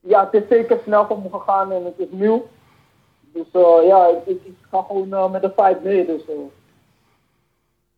Ja, 0.00 0.28
het 0.30 0.42
is 0.42 0.48
zeker 0.48 0.78
snel 0.84 1.06
voor 1.06 1.18
me 1.18 1.28
gegaan 1.38 1.72
en 1.72 1.84
het 1.84 1.98
is 1.98 2.06
nieuw. 2.10 2.46
Dus 3.32 3.46
eh, 3.52 3.86
ja, 3.86 4.06
ik, 4.06 4.26
ik, 4.26 4.40
ik 4.44 4.56
ga 4.70 4.82
gewoon 4.86 5.14
eh, 5.14 5.30
met 5.30 5.42
de 5.42 5.52
fight 5.56 5.82
mee. 5.84 6.06
Dus 6.06 6.22
uh, 6.28 6.34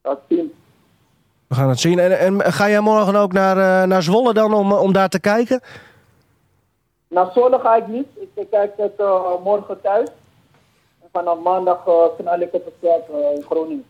dat 0.01 0.21
zien. 0.29 0.53
We 1.47 1.55
gaan 1.55 1.69
het 1.69 1.81
zien. 1.81 1.99
En, 1.99 2.19
en 2.19 2.53
ga 2.53 2.69
jij 2.69 2.81
morgen 2.81 3.15
ook 3.17 3.33
naar, 3.33 3.57
eh, 3.57 3.89
naar 3.89 4.03
Zwolle 4.03 4.33
dan 4.35 4.55
om, 4.55 4.73
om 4.73 4.93
daar 4.93 5.09
te 5.09 5.21
kijken? 5.21 5.61
Naar 7.09 7.31
Zwolle 7.33 7.59
ga 7.59 7.75
ik 7.75 7.87
niet. 7.87 8.07
Ik, 8.15 8.29
ik 8.35 8.51
kijk 8.51 8.73
het 8.77 8.93
eh, 8.97 9.23
morgen 9.45 9.81
thuis. 9.81 10.09
En 11.03 11.09
vanaf 11.13 11.39
maandag 11.39 11.83
knal 12.17 12.41
ik 12.41 12.53
op 12.53 12.65
het 12.65 12.75
eh, 12.91 13.35
in 13.35 13.43
Groningen. 13.43 13.85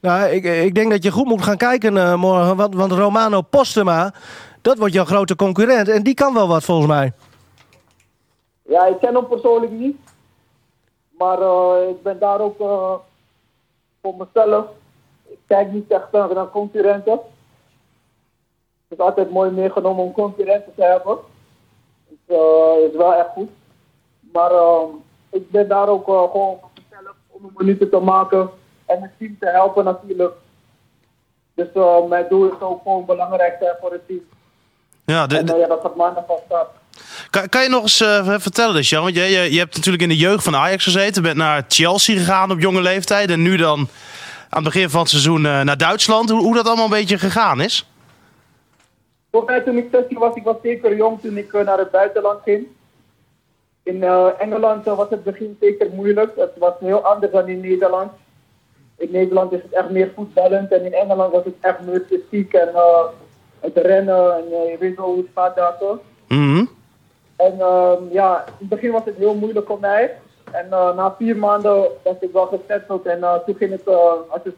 Nou, 0.00 0.28
ik, 0.30 0.44
ik 0.44 0.74
denk 0.74 0.90
dat 0.90 1.02
je 1.02 1.10
goed 1.10 1.26
moet 1.26 1.42
gaan 1.42 1.56
kijken 1.56 1.96
eh, 1.96 2.14
morgen. 2.14 2.56
Want, 2.56 2.74
want 2.74 2.92
Romano 2.92 3.40
Postema, 3.42 4.12
dat 4.62 4.78
wordt 4.78 4.94
jouw 4.94 5.04
grote 5.04 5.36
concurrent. 5.36 5.88
En 5.88 6.02
die 6.02 6.14
kan 6.14 6.34
wel 6.34 6.48
wat 6.48 6.64
volgens 6.64 6.88
mij. 6.88 7.12
Ja, 8.62 8.86
ik 8.86 8.98
ken 9.00 9.14
hem 9.14 9.26
persoonlijk 9.26 9.72
niet. 9.72 9.96
Maar 11.18 11.40
eh, 11.42 11.88
ik 11.88 12.02
ben 12.02 12.18
daar 12.18 12.40
ook 12.40 12.60
eh, 12.60 12.94
voor 14.02 14.14
mezelf. 14.16 14.66
Ik 15.28 15.38
kijk 15.46 15.72
niet 15.72 15.90
echt 15.90 16.12
naar 16.12 16.50
concurrenten. 16.50 17.12
Het 18.88 18.98
is 18.98 19.04
altijd 19.04 19.30
mooi 19.30 19.50
meegenomen 19.50 20.04
om 20.04 20.12
concurrenten 20.12 20.74
te 20.74 20.82
hebben. 20.84 21.18
Het 22.08 22.36
eh, 22.36 22.88
is 22.90 22.96
wel 22.96 23.14
echt 23.14 23.28
goed. 23.28 23.50
Maar 24.32 24.50
eh, 24.50 24.82
ik 25.30 25.50
ben 25.50 25.68
daar 25.68 25.88
ook 25.88 26.04
gewoon 26.04 26.30
voor 26.30 26.70
mezelf 26.74 27.14
om 27.28 27.44
een 27.44 27.52
minuten 27.56 27.90
te 27.90 27.98
maken 27.98 28.50
en 28.86 29.02
het 29.02 29.10
team 29.18 29.36
te 29.40 29.46
helpen 29.48 29.84
natuurlijk. 29.84 30.34
Dus 31.54 31.68
mijn 32.08 32.26
doel 32.28 32.46
is 32.52 32.60
ook 32.60 32.82
gewoon 32.82 33.04
belangrijk 33.04 33.56
zijn 33.60 33.76
voor 33.80 33.92
het 33.92 34.06
team. 34.06 34.20
Ja, 35.04 35.26
de, 35.26 35.36
En 35.38 35.46
de- 35.46 35.56
ja, 35.56 35.66
dat 35.66 35.80
gaat 35.80 35.96
maandag 35.96 36.26
van 36.26 36.38
start. 36.44 36.68
Kan, 37.30 37.48
kan 37.48 37.62
je 37.62 37.68
nog 37.68 37.82
eens 37.82 38.00
eh, 38.00 38.34
vertellen, 38.38 38.74
Deschamps? 38.74 39.04
Want 39.04 39.16
je, 39.16 39.32
je, 39.32 39.52
je 39.52 39.58
hebt 39.58 39.76
natuurlijk 39.76 40.02
in 40.02 40.08
de 40.08 40.16
jeugd 40.16 40.44
van 40.44 40.56
Ajax 40.56 40.84
gezeten. 40.84 41.22
bent 41.22 41.36
naar 41.36 41.64
Chelsea 41.68 42.16
gegaan 42.16 42.50
op 42.50 42.60
jonge 42.60 42.82
leeftijd. 42.82 43.30
En 43.30 43.42
nu 43.42 43.56
dan 43.56 43.78
aan 44.48 44.64
het 44.64 44.72
begin 44.72 44.90
van 44.90 45.00
het 45.00 45.08
seizoen 45.08 45.46
eh, 45.46 45.60
naar 45.60 45.76
Duitsland. 45.76 46.30
Hoe, 46.30 46.42
hoe 46.42 46.54
dat 46.54 46.66
allemaal 46.66 46.84
een 46.84 46.90
beetje 46.90 47.18
gegaan 47.18 47.60
is? 47.60 47.90
Voor 49.30 49.44
mij 49.44 49.60
toen 49.60 49.76
ik 49.76 49.88
16 49.92 50.18
was, 50.18 50.34
ik 50.34 50.44
was 50.44 50.56
zeker 50.62 50.96
jong 50.96 51.20
toen 51.20 51.36
ik 51.36 51.52
eh, 51.52 51.64
naar 51.64 51.78
het 51.78 51.90
buitenland 51.90 52.42
ging. 52.44 52.66
In 53.82 54.02
Engeland 54.38 54.84
was 54.84 55.10
het 55.10 55.24
begin 55.24 55.56
zeker 55.60 55.86
moeilijk. 55.92 56.32
Het 56.36 56.52
was 56.58 56.72
heel 56.80 57.04
anders 57.04 57.32
dan 57.32 57.48
in 57.48 57.60
Nederland. 57.60 58.10
In 58.96 59.08
Nederland 59.10 59.52
is 59.52 59.62
het 59.62 59.72
echt 59.72 59.90
meer 59.90 60.12
voetballend 60.14 60.72
en 60.72 60.84
in 60.84 60.92
Engeland 60.92 61.32
was 61.32 61.44
het 61.44 61.54
echt 61.60 61.80
meer 61.80 62.04
fysiek 62.08 62.52
en 62.52 62.68
het 63.60 63.76
rennen 63.76 64.36
en 64.36 64.48
je 64.48 64.76
weet 64.78 64.96
wel 64.96 65.06
hoe 65.06 65.16
het 65.16 65.26
gaat 65.34 65.56
daar 65.56 65.78
toch. 65.78 65.98
Mhm. 66.28 66.64
En 67.38 67.60
ehm, 67.60 68.02
ja, 68.10 68.44
in 68.46 68.52
het 68.58 68.68
begin 68.68 68.92
was 68.92 69.04
het 69.04 69.16
heel 69.16 69.34
moeilijk 69.34 69.66
voor 69.66 69.80
mij. 69.80 70.16
En 70.52 70.72
eh, 70.72 70.96
na 70.96 71.14
vier 71.18 71.36
maanden 71.36 71.88
was 72.02 72.16
ik 72.20 72.32
wel 72.32 72.46
gesetteld 72.46 73.06
en 73.06 73.22
eh, 73.22 73.34
toen 73.34 73.54
ging 73.54 73.72
ik 73.72 73.88
uh, 73.88 74.12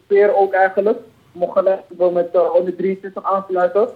speer 0.04 0.36
ook 0.36 0.52
eigenlijk. 0.52 0.98
Mocht 1.32 1.58
gelijk 1.58 1.80
met 2.12 2.34
uh, 2.34 2.54
onder 2.54 2.76
23 2.76 3.24
aansluiten. 3.24 3.88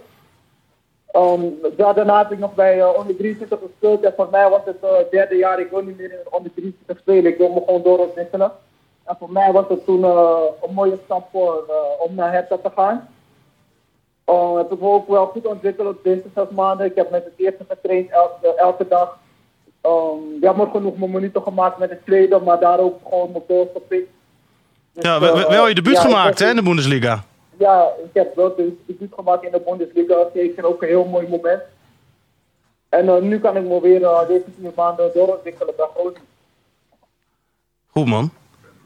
Um, 1.13 1.57
daarna 1.75 2.17
heb 2.17 2.31
ik 2.31 2.39
nog 2.39 2.53
bij 2.53 2.77
uh, 2.77 2.89
onder 2.97 3.15
23 3.17 3.59
gespeeld 3.59 4.03
en 4.03 4.13
voor 4.15 4.27
mij 4.31 4.49
was 4.49 4.61
het 4.65 4.77
het 4.81 5.11
derde 5.11 5.35
jaar. 5.35 5.59
Ik 5.59 5.69
wil 5.69 5.81
niet 5.81 5.97
meer 5.97 6.11
in 6.11 6.19
onder 6.29 6.51
23 6.51 6.97
spelen, 6.97 7.31
ik 7.31 7.37
wil 7.37 7.49
me 7.49 7.61
gewoon 7.65 7.83
doorontwikkelen. 7.83 8.51
En 9.03 9.15
voor 9.19 9.31
mij 9.31 9.51
was 9.51 9.67
het 9.67 9.85
toen 9.85 10.03
een 10.03 10.73
mooie 10.73 10.97
stap 11.03 11.27
voor, 11.31 11.63
om 11.99 12.15
naar 12.15 12.31
Hertha 12.31 12.57
te 12.57 12.69
gaan. 12.75 13.07
Um, 14.25 14.57
heb 14.57 14.71
ik 14.71 14.79
me 14.79 14.87
ook 14.87 15.07
wel 15.07 15.25
goed 15.25 15.45
ontwikkeld 15.45 15.87
op 15.87 16.03
deze 16.03 16.23
zes 16.35 16.49
maanden. 16.49 16.85
Ik 16.85 16.95
heb 16.95 17.09
met 17.09 17.23
het 17.23 17.33
eerste 17.35 17.65
getraind 17.67 18.09
elke, 18.09 18.55
elke 18.55 18.87
dag. 18.87 19.17
Um, 19.81 20.37
jammer 20.41 20.67
genoeg 20.67 20.97
mijn 20.97 21.11
minuten 21.11 21.41
gemaakt 21.41 21.77
met 21.77 21.89
het 21.89 22.05
tweede, 22.05 22.39
maar 22.39 22.59
daar 22.59 22.79
ook 22.79 22.99
gewoon 23.03 23.31
mijn 23.31 23.43
goals 23.47 23.67
gepikt. 23.73 24.09
Dus, 24.91 25.03
Ja, 25.03 25.19
wel, 25.19 25.39
uh, 25.39 25.49
wel 25.49 25.67
je 25.67 25.73
debuut 25.73 25.95
ja, 25.95 26.01
gemaakt 26.01 26.39
hè, 26.39 26.49
in 26.49 26.55
de 26.55 26.63
Bundesliga. 26.63 27.23
Ja, 27.57 27.89
ik 28.03 28.13
heb 28.13 28.35
wel 28.35 28.55
de 28.55 28.77
debuut 28.85 29.13
gemaakt 29.15 29.43
in 29.43 29.51
de 29.51 29.61
Bundesliga. 29.65 30.15
Zeker 30.33 30.65
ook 30.65 30.81
een 30.81 30.87
heel 30.87 31.05
mooi 31.05 31.27
moment. 31.27 31.61
En 32.89 33.05
uh, 33.05 33.17
nu 33.17 33.39
kan 33.39 33.57
ik 33.57 33.63
me 33.63 33.81
weer 33.81 34.01
uh, 34.01 34.27
deze 34.27 34.45
vier 34.59 34.71
maanden 34.75 35.11
doorontwikkelen 35.13 35.73
bij 35.77 35.87
Groningen. 35.93 36.21
Goed 37.87 38.05
man. 38.05 38.31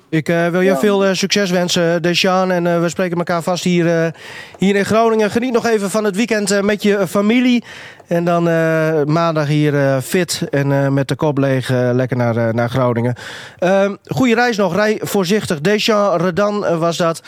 Ik 0.10 0.30
eh, 0.30 0.48
wil 0.48 0.62
je 0.62 0.70
Ja. 0.70 0.78
veel 0.78 1.06
eh, 1.06 1.14
succes 1.14 1.50
wensen, 1.50 2.02
Deschaan. 2.02 2.52
En 2.52 2.68
eh, 2.68 2.82
we 2.82 2.90
spreken 2.90 3.18
elkaar 3.18 3.42
vast 3.44 3.64
hier, 3.64 4.04
eh, 4.04 4.12
hier 4.58 4.76
in 4.76 4.86
Groningen. 4.86 5.32
Geniet 5.32 5.54
nog 5.54 5.66
even 5.66 5.90
van 5.90 6.04
het 6.04 6.16
weekend 6.16 6.52
eh, 6.52 6.62
met 6.62 6.84
je 6.84 7.08
familie. 7.08 7.64
En 8.08 8.24
dan 8.26 8.50
eh, 8.50 9.04
maandag 9.04 9.48
hier 9.48 9.76
eh, 9.76 9.98
fit 10.02 10.42
en 10.50 10.72
eh, 10.72 10.88
met 10.88 11.08
de 11.08 11.16
kop 11.16 11.38
leeg 11.38 11.70
eh, 11.70 11.90
lekker 11.94 12.18
naar, 12.18 12.38
eh, 12.38 12.54
naar 12.54 12.70
Groningen. 12.70 13.16
Ehm 13.60 13.96
goeie 14.06 14.36
reis 14.36 14.58
nog. 14.58 14.76
Rij 14.76 15.00
voorzichtig. 15.02 15.62
Deschamps 15.62 16.24
Redan 16.24 16.66
eh, 16.66 16.78
was 16.80 16.98
dat. 16.98 17.22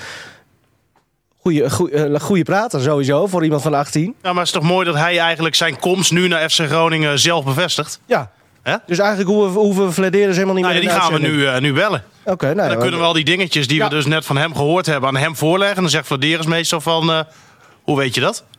Goeie, 1.42 1.70
goeie, 1.70 1.94
eh, 1.96 2.20
goeie 2.20 2.44
prater 2.44 2.82
sowieso 2.82 3.28
voor 3.28 3.44
iemand 3.44 3.62
van 3.62 3.74
18. 3.74 4.04
Ja, 4.04 4.14
maar 4.34 4.36
het 4.36 4.46
is 4.46 4.52
toch 4.62 4.64
mooi 4.64 4.86
dat 4.86 4.96
hij 4.96 5.20
eigenlijk 5.20 5.56
zijn 5.56 5.80
komst 5.80 6.12
nu 6.12 6.28
naar 6.28 6.50
FC 6.50 6.60
Groningen 6.60 7.20
zelf 7.20 7.46
bevestigt? 7.46 8.00
Ja, 8.06 8.32
Hè? 8.64 8.76
Dus 8.86 9.00
eigenlijk 9.00 9.30
hoeven, 9.30 9.62
hoeven 9.62 9.86
we 9.86 9.92
Flederis 9.92 10.34
helemaal 10.36 10.56
niet 10.56 10.64
Nou, 10.64 10.76
ja, 10.76 10.82
meer 10.82 10.90
die 10.90 11.00
in 11.00 11.06
de 11.10 11.14
gaan 11.14 11.22
we 11.22 11.28
nu, 11.28 11.46
eh, 11.48 11.62
nu 11.62 11.74
bellen. 11.74 12.04
Oké, 12.26 12.46
nou, 12.46 12.58
dan 12.58 12.70
ja, 12.70 12.76
kunnen 12.76 13.00
we 13.00 13.06
al 13.06 13.14
die 13.14 13.24
dingetjes 13.24 13.68
die 13.68 13.78
Ja. 13.78 13.84
we 13.84 13.90
dus 13.90 14.06
net 14.06 14.26
van 14.26 14.38
hem 14.38 14.56
gehoord 14.56 14.86
hebben 14.86 15.10
aan 15.10 15.18
hem 15.18 15.36
voorleggen. 15.36 15.76
En 15.76 15.82
dan 15.82 15.92
zegt 15.92 16.08
Vladeris 16.08 16.46
meestal 16.46 16.82
van, 16.82 17.12
eh, 17.12 17.20
hoe 17.84 17.98
weet 17.98 18.16
je 18.16 18.22
dat? 18.22 18.44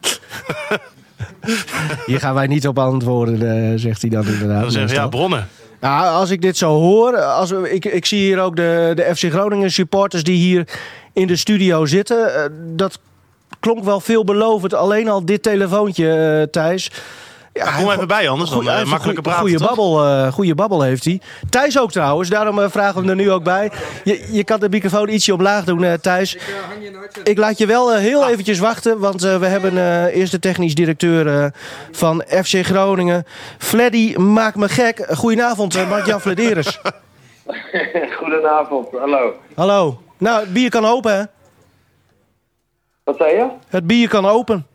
Hier 2.07 2.20
gaan 2.20 2.34
wij 2.34 2.46
niet 2.46 2.66
op 2.66 2.78
antwoorden, 2.78 3.70
eh, 3.72 3.78
zegt 3.78 4.00
hij 4.00 4.11
dan 4.11 4.26
inderdaad. 4.26 4.61
Dan 4.62 4.70
zeggen 4.70 4.90
ze, 4.90 4.96
ja, 4.96 5.07
bronnen. 5.09 5.48
Nou, 5.80 6.14
als 6.14 6.30
ik 6.30 6.42
dit 6.42 6.57
zo 6.57 6.68
hoor, 6.68 7.16
als 7.18 7.50
we, 7.50 7.72
ik, 7.72 7.84
ik 7.84 8.07
zie 8.07 8.18
hier 8.18 8.40
ook 8.40 8.57
de, 8.57 8.92
de 8.94 9.16
FC 9.16 9.30
Groningen 9.30 9.70
supporters 9.70 10.22
die 10.22 10.36
hier 10.36 10.68
in 11.12 11.26
de 11.26 11.36
studio 11.36 11.86
zitten. 11.86 12.53
Dat 12.76 12.98
klonk 13.61 13.84
wel 13.84 14.00
veelbelovend. 14.00 14.74
Alleen 14.74 15.09
al 15.09 15.24
dit 15.24 15.42
telefoontje, 15.42 16.48
Thijs. 16.50 16.90
Ja, 17.55 17.76
Kom 17.76 17.90
even 17.90 18.09
bij 18.09 18.28
anders, 18.28 18.50
dan 18.50 18.59
Goeie- 18.59 18.72
uh, 18.72 18.76
heeft 18.90 19.05
een 19.07 19.22
praten. 19.22 19.40
goeie 19.40 19.57
toch? 19.57 19.66
babbel, 19.68 20.05
eh, 20.07 20.32
goeie 20.32 20.55
babbel 20.55 20.82
heeft 20.82 21.05
hij. 21.05 21.20
Thijs 21.50 21.78
ook 21.78 21.90
trouwens, 21.92 22.28
daarom 22.28 22.59
eh, 22.61 22.70
vragen 22.70 22.94
we 22.94 23.00
hem 23.00 23.09
er 23.09 23.24
nu 23.24 23.30
ook 23.30 23.42
bij. 23.44 23.70
Je, 24.05 24.28
je 24.32 24.44
kan 24.44 24.61
de 24.61 24.68
microfoon 24.68 25.09
ietsje 25.09 25.34
omlaag 25.34 25.64
doen, 25.64 25.84
eh, 25.84 25.92
Thijs. 25.92 26.34
Ik 26.34 26.40
eh, 27.24 27.36
laat 27.36 27.59
je 27.59 27.66
wel 27.66 27.90
eh, 27.90 27.96
Ah. 27.96 28.03
heel 28.03 28.28
eventjes 28.28 28.59
wachten, 28.59 28.98
want 28.98 29.22
eh, 29.24 29.36
we 29.38 29.46
hebben 29.46 29.76
eh, 29.78 30.16
eerst 30.16 30.32
de 30.32 30.38
technisch 30.38 30.74
directeur 30.74 31.42
eh, 31.42 31.46
van 31.90 32.22
FC 32.28 32.64
Groningen. 32.64 33.24
Fleddy, 33.59 34.14
maak 34.16 34.55
me 34.55 34.68
gek. 34.68 35.07
Goedenavond, 35.11 35.76
uh, 35.76 35.88
Mark-Jan 35.88 36.20
Flederis. 36.20 36.78
Goedenavond, 38.18 38.86
hallo. 38.98 39.32
Hallo. 39.55 40.00
Nou, 40.18 40.40
het 40.40 40.53
bier 40.53 40.70
kan 40.70 40.84
open, 40.84 41.16
hè? 41.16 41.22
Wat 43.05 43.16
zei 43.16 43.36
je? 43.36 43.46
Het 43.68 43.86
bier 43.86 44.09
kan 44.09 44.26
open. 44.26 44.66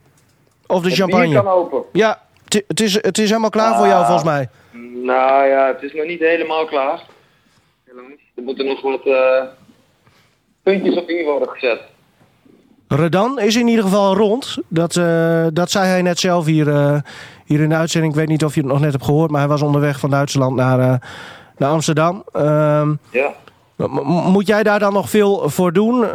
Of 0.68 0.82
de 0.84 0.90
champagne. 0.92 1.34
kan 1.34 1.48
open. 1.48 1.82
Ja, 1.94 2.20
het- 2.54 2.82
is, 2.82 2.94
het 3.02 3.18
is 3.18 3.30
helemaal 3.30 3.50
klaar 3.50 3.78
voor 3.78 3.88
jou, 3.88 4.06
volgens 4.06 4.24
mij. 4.26 4.50
Nou 5.04 5.48
ja, 5.48 5.68
het 5.68 5.82
is 5.84 5.94
nog 5.94 6.06
niet 6.06 6.20
helemaal 6.20 6.66
klaar. 6.66 7.02
Er 8.36 8.44
moeten 8.44 8.66
nog 8.66 8.82
wat 8.82 9.06
eh, 9.06 9.42
puntjes 10.64 10.96
op 10.98 11.10
i 11.10 11.24
worden 11.24 11.50
gezet. 11.50 11.82
Redan 12.88 13.40
is 13.40 13.56
in 13.56 13.68
ieder 13.68 13.84
geval 13.84 14.16
rond. 14.16 14.58
Dat, 14.68 14.96
eh, 14.96 15.48
dat 15.54 15.72
zei 15.72 15.86
hij 15.88 16.02
net 16.02 16.20
zelf 16.20 16.46
hier, 16.46 16.70
eh, 16.70 16.98
hier 17.46 17.62
in 17.62 17.70
de 17.70 17.76
uitzending. 17.76 18.14
Ik 18.14 18.20
weet 18.20 18.28
niet 18.30 18.44
of 18.44 18.56
je 18.56 18.62
het 18.62 18.70
nog 18.70 18.80
net 18.80 18.92
hebt 18.92 19.04
gehoord, 19.06 19.32
maar 19.32 19.40
hij 19.40 19.50
was 19.50 19.62
onderweg 19.62 20.00
van 20.00 20.10
Duitsland 20.10 20.56
naar, 20.56 20.78
naar 21.58 21.70
Amsterdam. 21.70 22.24
Ehm, 22.32 22.94
Ja. 23.12 23.34
moet 24.06 24.48
jij 24.48 24.64
daar 24.64 24.80
dan 24.80 24.94
nog 24.94 25.10
veel 25.10 25.50
voor 25.50 25.74
doen? 25.74 26.06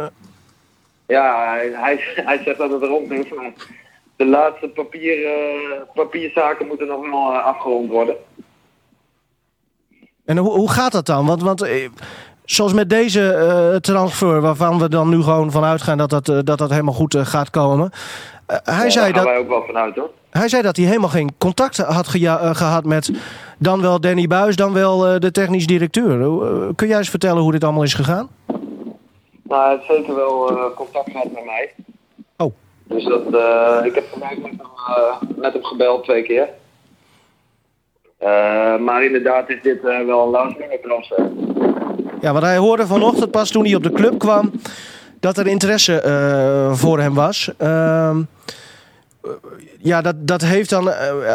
Ja, 1.07 1.49
hij, 1.51 1.71
hij, 1.73 1.99
hij 2.15 2.41
zegt 2.45 2.57
dat 2.57 2.71
het 2.71 2.83
rond 2.83 3.11
is, 3.11 3.25
de 4.23 4.29
laatste 4.29 4.67
papier, 4.67 5.25
eh, 5.25 5.81
papierzaken 5.93 6.67
moeten 6.67 6.87
nog 6.87 7.09
wel 7.09 7.33
eh, 7.33 7.45
afgerond 7.45 7.89
worden. 7.89 8.15
En 10.25 10.37
hoe, 10.37 10.51
hoe 10.51 10.69
gaat 10.71 10.91
dat 10.91 11.05
dan? 11.05 11.25
Want, 11.25 11.41
want 11.41 11.61
eh, 11.61 11.89
zoals 12.45 12.73
met 12.73 12.89
deze 12.89 13.77
transfer, 13.81 14.41
waarvan 14.41 14.79
we 14.79 14.89
dan 14.89 15.09
nu 15.09 15.21
gewoon 15.21 15.51
vanuit 15.51 15.81
gaan 15.81 15.97
dat 15.97 16.09
dat, 16.09 16.25
dat, 16.25 16.57
dat 16.57 16.69
helemaal 16.69 16.93
goed 16.93 17.17
gaat 17.17 17.49
komen. 17.49 17.91
Hij, 18.47 18.83
Ja, 18.83 18.89
zei 18.89 19.11
daar 19.11 19.13
gaan 19.13 19.23
dat, 19.23 19.33
wij 19.33 19.37
ook 19.37 19.47
wel 19.47 19.63
vanuit 19.65 19.95
hoor. 19.95 20.09
hij 20.29 20.49
zei 20.49 20.61
dat 20.61 20.75
hij 20.75 20.85
helemaal 20.85 21.09
geen 21.09 21.35
contact 21.37 21.77
had 21.77 22.13
eh, 22.13 22.55
gehad 22.55 22.85
met 22.85 23.11
dan 23.59 23.81
wel 23.81 24.01
Danny 24.01 24.27
Buis, 24.27 24.55
dan 24.55 24.73
wel 24.73 25.19
de 25.19 25.31
technisch 25.31 25.67
directeur. 25.67 26.17
Kun 26.75 26.87
jij 26.87 26.97
eens 26.97 27.09
vertellen 27.09 27.41
hoe 27.41 27.51
dit 27.51 27.63
allemaal 27.63 27.83
is 27.83 27.93
gegaan? 27.93 28.29
Nou, 29.43 29.61
hij 29.61 29.69
heeft 29.71 29.85
zeker 29.85 30.15
wel 30.15 30.71
contact 30.75 31.11
gehad 31.11 31.31
met 31.31 31.45
mij. 31.45 31.71
Dus 32.93 33.03
dat, 33.03 33.33
eh, 33.33 33.85
ik 33.85 33.95
heb 33.95 34.03
vandaag 34.09 34.37
met 34.37 34.51
hem, 34.51 34.59
eh, 34.87 35.21
met 35.35 35.53
hem 35.53 35.63
gebeld 35.63 36.03
twee 36.03 36.23
keer. 36.23 36.49
Eh, 38.17 38.77
maar 38.77 39.05
inderdaad 39.05 39.49
is 39.49 39.61
dit 39.61 39.81
wel 39.81 40.23
een 40.23 40.29
last 40.29 40.57
minute 40.57 40.79
transfer. 40.83 41.31
Ja, 42.21 42.31
want 42.31 42.43
hij 42.45 42.57
hoorde 42.57 42.87
vanochtend 42.87 43.31
pas 43.31 43.51
toen 43.51 43.65
hij 43.65 43.75
op 43.75 43.83
de 43.83 43.91
club 43.91 44.19
kwam 44.19 44.51
dat 45.19 45.37
er 45.37 45.47
interesse 45.47 46.01
voor 46.73 46.99
hem 46.99 47.13
was. 47.13 47.51
Ehm, 47.57 48.21
eh, 49.23 49.31
ja, 49.79 50.01
dat, 50.01 50.27
dat 50.27 50.41
heeft 50.41 50.69
dan. 50.69 50.91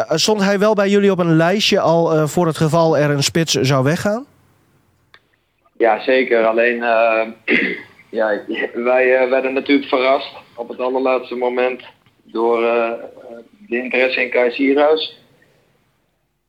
stond 0.09 0.43
hij 0.43 0.59
wel 0.59 0.73
bij 0.73 0.89
jullie 0.89 1.11
op 1.11 1.19
een 1.19 1.35
lijstje 1.35 1.79
al 1.79 2.27
voor 2.27 2.47
het 2.47 2.57
geval 2.57 2.97
er 2.97 3.09
een 3.09 3.23
spits 3.23 3.53
zou 3.53 3.83
weggaan? 3.83 4.25
Ja, 5.77 5.99
zeker. 6.01 6.45
Alleen, 6.45 6.77
ja, 8.19 8.41
wij 8.73 9.29
werden 9.29 9.53
natuurlijk 9.53 9.87
verrast 9.87 10.47
op 10.59 10.67
het 10.67 10.79
allerlaatste 10.79 11.35
moment 11.35 11.83
door 12.23 12.63
eh, 12.63 12.91
de 13.67 13.83
interesse 13.83 14.21
in 14.21 14.29
Kai 14.29 14.51
Sierhuis. 14.51 15.17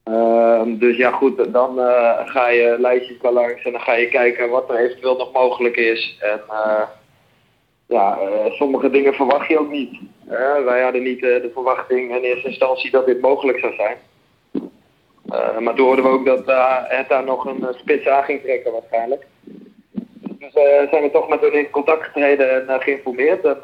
Ehm, 0.02 0.78
dus 0.78 0.96
ja, 0.96 1.10
goed, 1.10 1.52
dan 1.52 1.80
eh, 1.80 2.28
ga 2.28 2.48
je 2.48 2.76
lijstjes 2.78 3.20
wel 3.20 3.32
langs 3.32 3.64
en 3.64 3.72
dan 3.72 3.80
ga 3.80 3.94
je 3.94 4.08
kijken 4.08 4.50
wat 4.50 4.70
er 4.70 4.78
eventueel 4.78 5.16
nog 5.16 5.32
mogelijk 5.32 5.76
is. 5.76 6.16
En 6.20 6.40
eh, 6.48 6.82
ja, 7.86 8.18
sommige 8.48 8.90
dingen 8.90 9.14
verwacht 9.14 9.48
je 9.48 9.58
ook 9.58 9.70
niet. 9.70 9.98
Wij 10.64 10.82
hadden 10.82 11.02
niet 11.02 11.20
de 11.20 11.50
verwachting 11.52 12.16
in 12.16 12.22
eerste 12.22 12.48
instantie 12.48 12.90
dat 12.90 13.06
dit 13.06 13.20
mogelijk 13.20 13.58
zou 13.58 13.74
zijn. 13.74 13.96
Maar 15.62 15.74
toen 15.74 15.86
hoorden 15.86 16.04
we 16.04 16.10
ook 16.10 16.26
dat 16.26 16.46
het 16.88 17.08
daar 17.08 17.24
nog 17.24 17.44
een 17.44 17.66
spits 17.70 18.06
aan 18.06 18.24
ging 18.24 18.42
trekken 18.42 18.72
waarschijnlijk. 18.72 19.26
Dus 20.52 20.62
uh, 20.62 20.90
zijn 20.90 21.02
we 21.02 21.10
toch 21.10 21.28
met 21.28 21.40
hun 21.40 21.52
in 21.52 21.70
contact 21.70 22.04
getreden 22.04 22.50
en 22.50 22.64
uh, 22.68 22.82
geïnformeerd. 22.82 23.44
En 23.44 23.56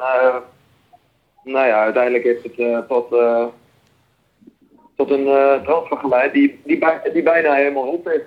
nou 1.43 1.67
ja, 1.67 1.81
uiteindelijk 1.81 2.23
heeft 2.23 2.43
het 2.43 2.87
tot, 2.87 3.15
tot 4.95 5.11
een 5.11 5.61
transfer 5.63 5.97
geleid 5.97 6.33
die, 6.33 6.59
die, 6.63 6.77
bij, 6.77 6.99
die 7.13 7.23
bijna 7.23 7.53
helemaal 7.53 7.85
rond 7.85 8.07
is. 8.07 8.21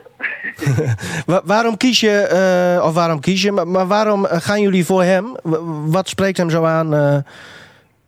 Wa 1.26 1.40
waarom 1.44 1.76
kies 1.76 2.00
je, 2.00 2.80
of 2.84 2.94
waarom 2.94 3.20
kies 3.20 3.42
je, 3.42 3.52
maar, 3.52 3.68
maar 3.68 3.86
waarom 3.86 4.24
gaan 4.24 4.60
jullie 4.60 4.84
voor 4.84 5.02
hem? 5.02 5.36
Wat 5.86 6.08
spreekt 6.08 6.36
hem 6.36 6.50
zo 6.50 6.64
aan 6.64 7.24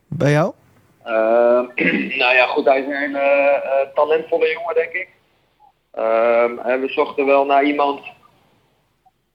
bij 0.07 0.31
jou? 0.31 0.53
Uh, 1.07 1.61
nou 2.23 2.35
ja, 2.35 2.47
goed, 2.47 2.65
hij 2.65 2.81
is 2.81 2.87
een 2.87 3.17
talentvolle 3.95 4.53
jongen, 4.53 4.75
denk 4.75 4.93
ik. 4.93 5.09
Uh, 5.99 6.67
en 6.67 6.81
we 6.81 6.89
zochten 6.89 7.27
wel 7.27 7.45
naar 7.45 7.65
iemand 7.65 8.01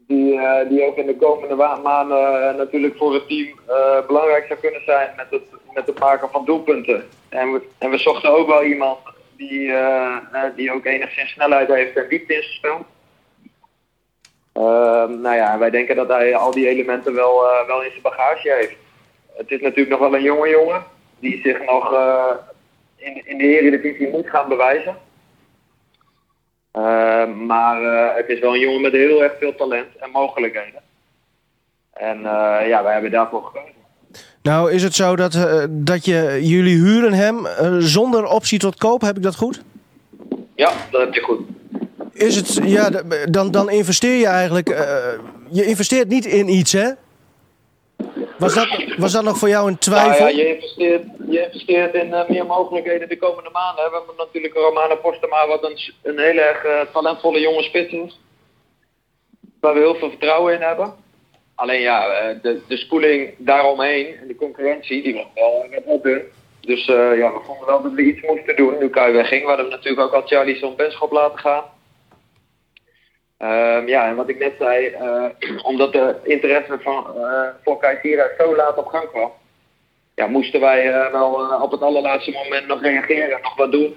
die, 0.08 0.34
uh, 0.34 0.70
die 0.70 0.86
ook 0.86 0.98
in 0.98 1.06
de 1.06 1.16
komende 1.16 1.56
maanden 1.84 2.56
natuurlijk 2.58 2.98
voor 2.98 3.14
het 3.14 3.28
team 3.28 3.60
belangrijk 4.08 4.46
zou 4.48 4.60
kunnen 4.60 4.82
zijn 4.86 5.14
met 5.16 5.28
het, 5.30 5.44
met 5.74 5.88
het 5.88 6.00
maken 6.00 6.30
van 6.30 6.46
doelpunten. 6.46 7.04
En 7.30 7.52
we, 7.52 7.62
en 7.78 7.90
we 7.90 7.98
zochten 7.98 8.30
ook 8.30 8.48
wel 8.48 8.64
iemand 8.64 8.98
die, 9.38 9.74
die 10.56 10.74
ook 10.74 10.86
enigszins 10.86 11.32
snelheid 11.32 11.68
heeft 11.68 11.98
en 11.98 12.10
diepte 12.10 12.34
in 12.34 12.42
zijn 12.42 12.54
spel. 12.54 12.86
Ehm, 14.54 15.22
nou 15.22 15.36
ja, 15.36 15.58
wij 15.58 15.70
denken 15.70 15.96
dat 15.96 16.08
hij 16.08 16.36
al 16.36 16.52
die 16.52 16.68
elementen 16.68 17.14
wel, 17.14 17.44
wel 17.68 17.84
in 17.84 17.90
zijn 17.90 18.02
bagage 18.02 18.54
heeft. 18.54 18.76
Het 19.36 19.52
is 19.52 19.62
natuurlijk 19.62 19.90
nog 19.90 20.00
wel 20.00 20.16
een 20.16 20.24
jonge 20.24 20.50
jongen 20.50 20.84
die 21.20 21.42
zich 21.44 21.66
nog 21.66 21.94
in, 22.98 23.22
in 23.26 23.38
de 23.38 23.60
Eredivisie 23.60 24.10
moet 24.10 24.30
gaan 24.30 24.50
bewijzen. 24.50 24.98
Uh, 26.78 26.84
maar 27.48 27.82
uh, 27.82 28.16
het 28.16 28.28
is 28.28 28.40
wel 28.40 28.54
een 28.54 28.60
jongen 28.60 28.82
met 28.82 28.92
heel 28.92 29.24
erg 29.24 29.34
veel 29.40 29.56
talent 29.56 29.88
en 30.00 30.10
mogelijkheden. 30.12 30.82
En 31.94 32.18
uh, 32.18 32.68
ja, 32.68 32.84
wij 32.84 32.94
hebben 32.94 33.12
daarvoor 33.12 33.44
gekozen. 33.44 33.76
Nou, 34.42 34.72
is 34.72 34.84
het 34.84 34.96
zo 34.96 35.16
dat, 35.16 35.36
uh, 35.36 35.64
dat 35.70 36.06
je, 36.06 36.40
jullie 36.42 36.76
huren 36.76 37.14
hem 37.14 37.48
zonder 37.80 38.26
optie 38.26 38.60
tot 38.60 38.78
koop? 38.78 39.02
Heb 39.02 39.18
ik 39.18 39.24
dat 39.24 39.36
goed? 39.36 39.62
Ja, 40.56 40.72
dat 40.92 41.02
heb 41.02 41.14
je 41.14 41.22
goed. 41.22 41.40
Is 42.14 42.36
het, 42.36 42.60
ja, 42.64 42.90
dan, 43.30 43.52
dan 43.52 43.70
investeer 43.70 44.20
je 44.20 44.28
eigenlijk. 44.28 44.70
Uh, 44.70 44.78
je 45.50 45.66
investeert 45.66 46.08
niet 46.08 46.26
in 46.26 46.50
iets, 46.50 46.72
hè? 46.72 46.90
Was 48.38 48.54
dat, 48.54 48.68
was 48.98 49.12
dat 49.12 49.24
nog 49.24 49.38
voor 49.38 49.50
jou 49.50 49.68
een 49.68 49.78
twijfel? 49.78 50.26
Nou 50.26 50.38
ja, 50.38 50.44
je 50.44 50.56
investeert, 50.56 51.04
je 51.30 51.44
investeert 51.44 51.94
in 51.94 52.08
uh, 52.08 52.30
meer 52.30 52.46
mogelijkheden 52.46 53.10
de 53.10 53.18
komende 53.18 53.50
maanden. 53.50 53.90
We 53.90 53.96
hebben 53.98 54.16
natuurlijk 54.18 54.54
Romana 54.54 54.96
Postema, 54.96 55.48
wat 55.48 55.64
een, 55.64 55.80
een 56.04 56.20
heel 56.20 56.38
erg 56.38 56.66
uh, 56.66 56.82
talentvolle 56.94 57.40
jonge 57.40 57.64
spits 57.64 57.94
is. 57.94 58.20
Waar 59.60 59.74
we 59.74 59.80
heel 59.80 59.96
veel 59.96 60.10
vertrouwen 60.10 60.54
in 60.54 60.62
hebben. 60.62 60.94
Alleen 61.56 61.82
ja, 61.82 62.30
uh, 62.30 62.42
de, 62.42 62.62
de 62.68 62.78
spoeling 62.78 63.34
daaromheen 63.38 64.18
en 64.22 64.28
de 64.28 64.36
concurrentie, 64.36 65.04
die 65.04 65.14
werd 65.14 65.28
wel, 65.34 65.66
wel 65.86 66.02
dun. 66.02 66.22
Dus 66.62 66.86
ja, 66.86 67.34
we 67.34 67.40
vonden 67.46 67.66
wel 67.66 67.82
dat 67.82 67.92
we 67.92 68.02
iets 68.02 68.22
moesten 68.22 68.56
doen 68.56 68.78
nu 68.80 68.90
Kai 68.90 69.14
wegging. 69.14 69.42
We 69.42 69.48
hadden 69.48 69.70
natuurlijk 69.70 70.02
ook 70.02 70.14
al 70.14 70.28
Charlie 70.28 70.76
Benschop 70.76 71.12
laten 71.12 71.40
gaan. 71.40 71.64
Um, 73.40 73.88
ja, 73.88 74.08
en 74.08 74.16
wat 74.16 74.30
ik 74.30 74.40
net 74.40 74.54
zei, 74.60 74.96
uh, 75.02 75.26
omdat 75.70 75.94
de 75.94 76.16
interesse 76.24 76.78
van, 76.80 77.14
uh, 77.18 77.48
voor 77.64 77.80
Kaisira 77.80 78.30
zo 78.38 78.56
laat 78.56 78.78
op 78.78 78.88
gang 78.88 79.10
kwam, 79.10 79.32
ja, 80.16 80.28
moesten 80.28 80.60
wij 80.60 80.88
uh, 80.88 81.12
wel 81.12 81.62
op 81.62 81.72
het 81.72 81.82
allerlaatste 81.82 82.32
moment 82.32 82.68
nog 82.68 82.82
reageren 82.82 83.36
en 83.36 83.42
nog 83.42 83.56
wat 83.56 83.72
doen. 83.72 83.96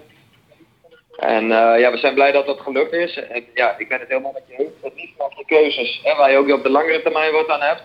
En 1.16 1.46
ja, 1.78 1.90
we 1.90 1.96
zijn 1.96 2.14
blij 2.14 2.32
dat 2.32 2.46
dat 2.46 2.60
gelukt 2.60 2.92
is. 2.92 3.16
En 3.16 3.44
ja, 3.54 3.78
ik 3.78 3.88
ben 3.88 4.00
het 4.00 4.08
helemaal 4.08 4.32
met 4.32 4.42
je 4.46 4.56
eens. 4.56 4.72
Het 4.82 4.92
liefst 4.94 5.18
nog 5.18 5.34
de 5.34 5.44
keuzes 5.44 6.00
hè, 6.02 6.16
waar 6.16 6.30
je 6.30 6.36
ook 6.36 6.50
op 6.50 6.62
de 6.62 6.70
langere 6.70 7.02
termijn 7.02 7.32
wat 7.32 7.48
aan 7.48 7.60
hebt. 7.60 7.82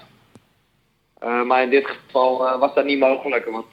maar 1.46 1.62
in 1.62 1.70
dit 1.70 1.88
geval 1.88 2.60
was 2.60 2.74
dat 2.74 2.86
niet 2.86 3.00
mogelijk, 3.00 3.46
want 3.46 3.66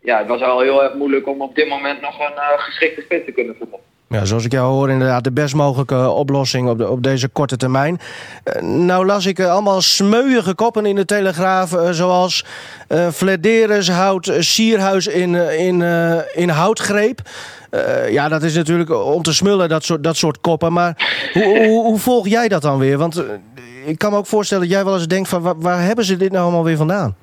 ja, 0.00 0.18
het 0.18 0.26
was 0.26 0.42
al 0.42 0.60
heel 0.60 0.82
erg 0.82 0.94
moeilijk 0.94 1.26
om 1.26 1.42
op 1.42 1.54
dit 1.54 1.68
moment 1.68 2.00
nog 2.00 2.20
een 2.20 2.58
geschikte 2.58 3.00
spits 3.00 3.24
te 3.24 3.32
kunnen 3.32 3.56
vinden. 3.56 3.80
Ja, 4.08 4.24
zoals 4.24 4.44
ik 4.44 4.52
jou 4.52 4.72
hoor, 4.72 4.90
inderdaad 4.90 5.24
de 5.24 5.32
best 5.32 5.54
mogelijke 5.54 6.10
oplossing 6.10 6.68
op, 6.68 6.78
de, 6.78 6.90
op 6.90 7.02
deze 7.02 7.28
korte 7.28 7.56
termijn. 7.56 8.00
Eh, 8.42 8.62
nou 8.62 9.06
las 9.06 9.26
ik 9.26 9.38
eh, 9.38 9.50
allemaal 9.50 9.80
smeuïge 9.80 10.54
koppen 10.54 10.86
in 10.86 10.94
de 10.94 11.04
Telegraaf, 11.04 11.72
eh, 11.72 11.90
zoals 11.90 12.44
eh 12.88 13.08
Flederis 13.08 13.90
houdt 13.90 14.32
Sierhuis 14.38 15.06
in, 15.06 15.34
in, 15.34 15.82
in 16.34 16.48
houtgreep. 16.48 17.20
Ja, 18.10 18.28
dat 18.28 18.42
is 18.42 18.54
natuurlijk 18.54 18.90
om 18.90 19.22
te 19.22 19.32
smullen, 19.32 19.68
dat 19.68 19.84
soort, 19.84 20.04
dat 20.04 20.16
soort 20.16 20.40
koppen. 20.40 20.72
Maar 20.72 21.20
hoe, 21.32 21.66
hoe, 21.66 21.84
hoe 21.84 21.98
volg 21.98 22.28
jij 22.28 22.48
dat 22.48 22.62
dan 22.62 22.78
weer? 22.78 22.98
Want 22.98 23.22
ik 23.84 23.98
kan 23.98 24.10
me 24.10 24.16
ook 24.16 24.26
voorstellen 24.26 24.64
dat 24.64 24.72
jij 24.72 24.84
wel 24.84 24.94
eens 24.94 25.06
denkt 25.06 25.28
van... 25.28 25.54
waar 25.60 25.82
hebben 25.82 26.04
ze 26.04 26.16
dit 26.16 26.32
nou 26.32 26.42
allemaal 26.42 26.64
weer 26.64 26.76
vandaan? 26.76 27.14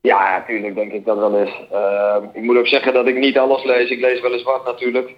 Ja, 0.00 0.38
natuurlijk 0.38 0.74
denk 0.74 0.92
ik 0.92 1.04
dat 1.04 1.16
wel 1.16 1.40
eens. 1.40 1.56
Ehm, 1.70 2.24
ik 2.32 2.42
moet 2.42 2.56
ook 2.56 2.66
zeggen 2.66 2.92
dat 2.92 3.06
ik 3.06 3.16
niet 3.16 3.38
alles 3.38 3.64
lees. 3.64 3.90
Ik 3.90 4.00
lees 4.00 4.20
wel 4.20 4.32
eens 4.32 4.42
wat 4.42 4.64
natuurlijk. 4.64 5.14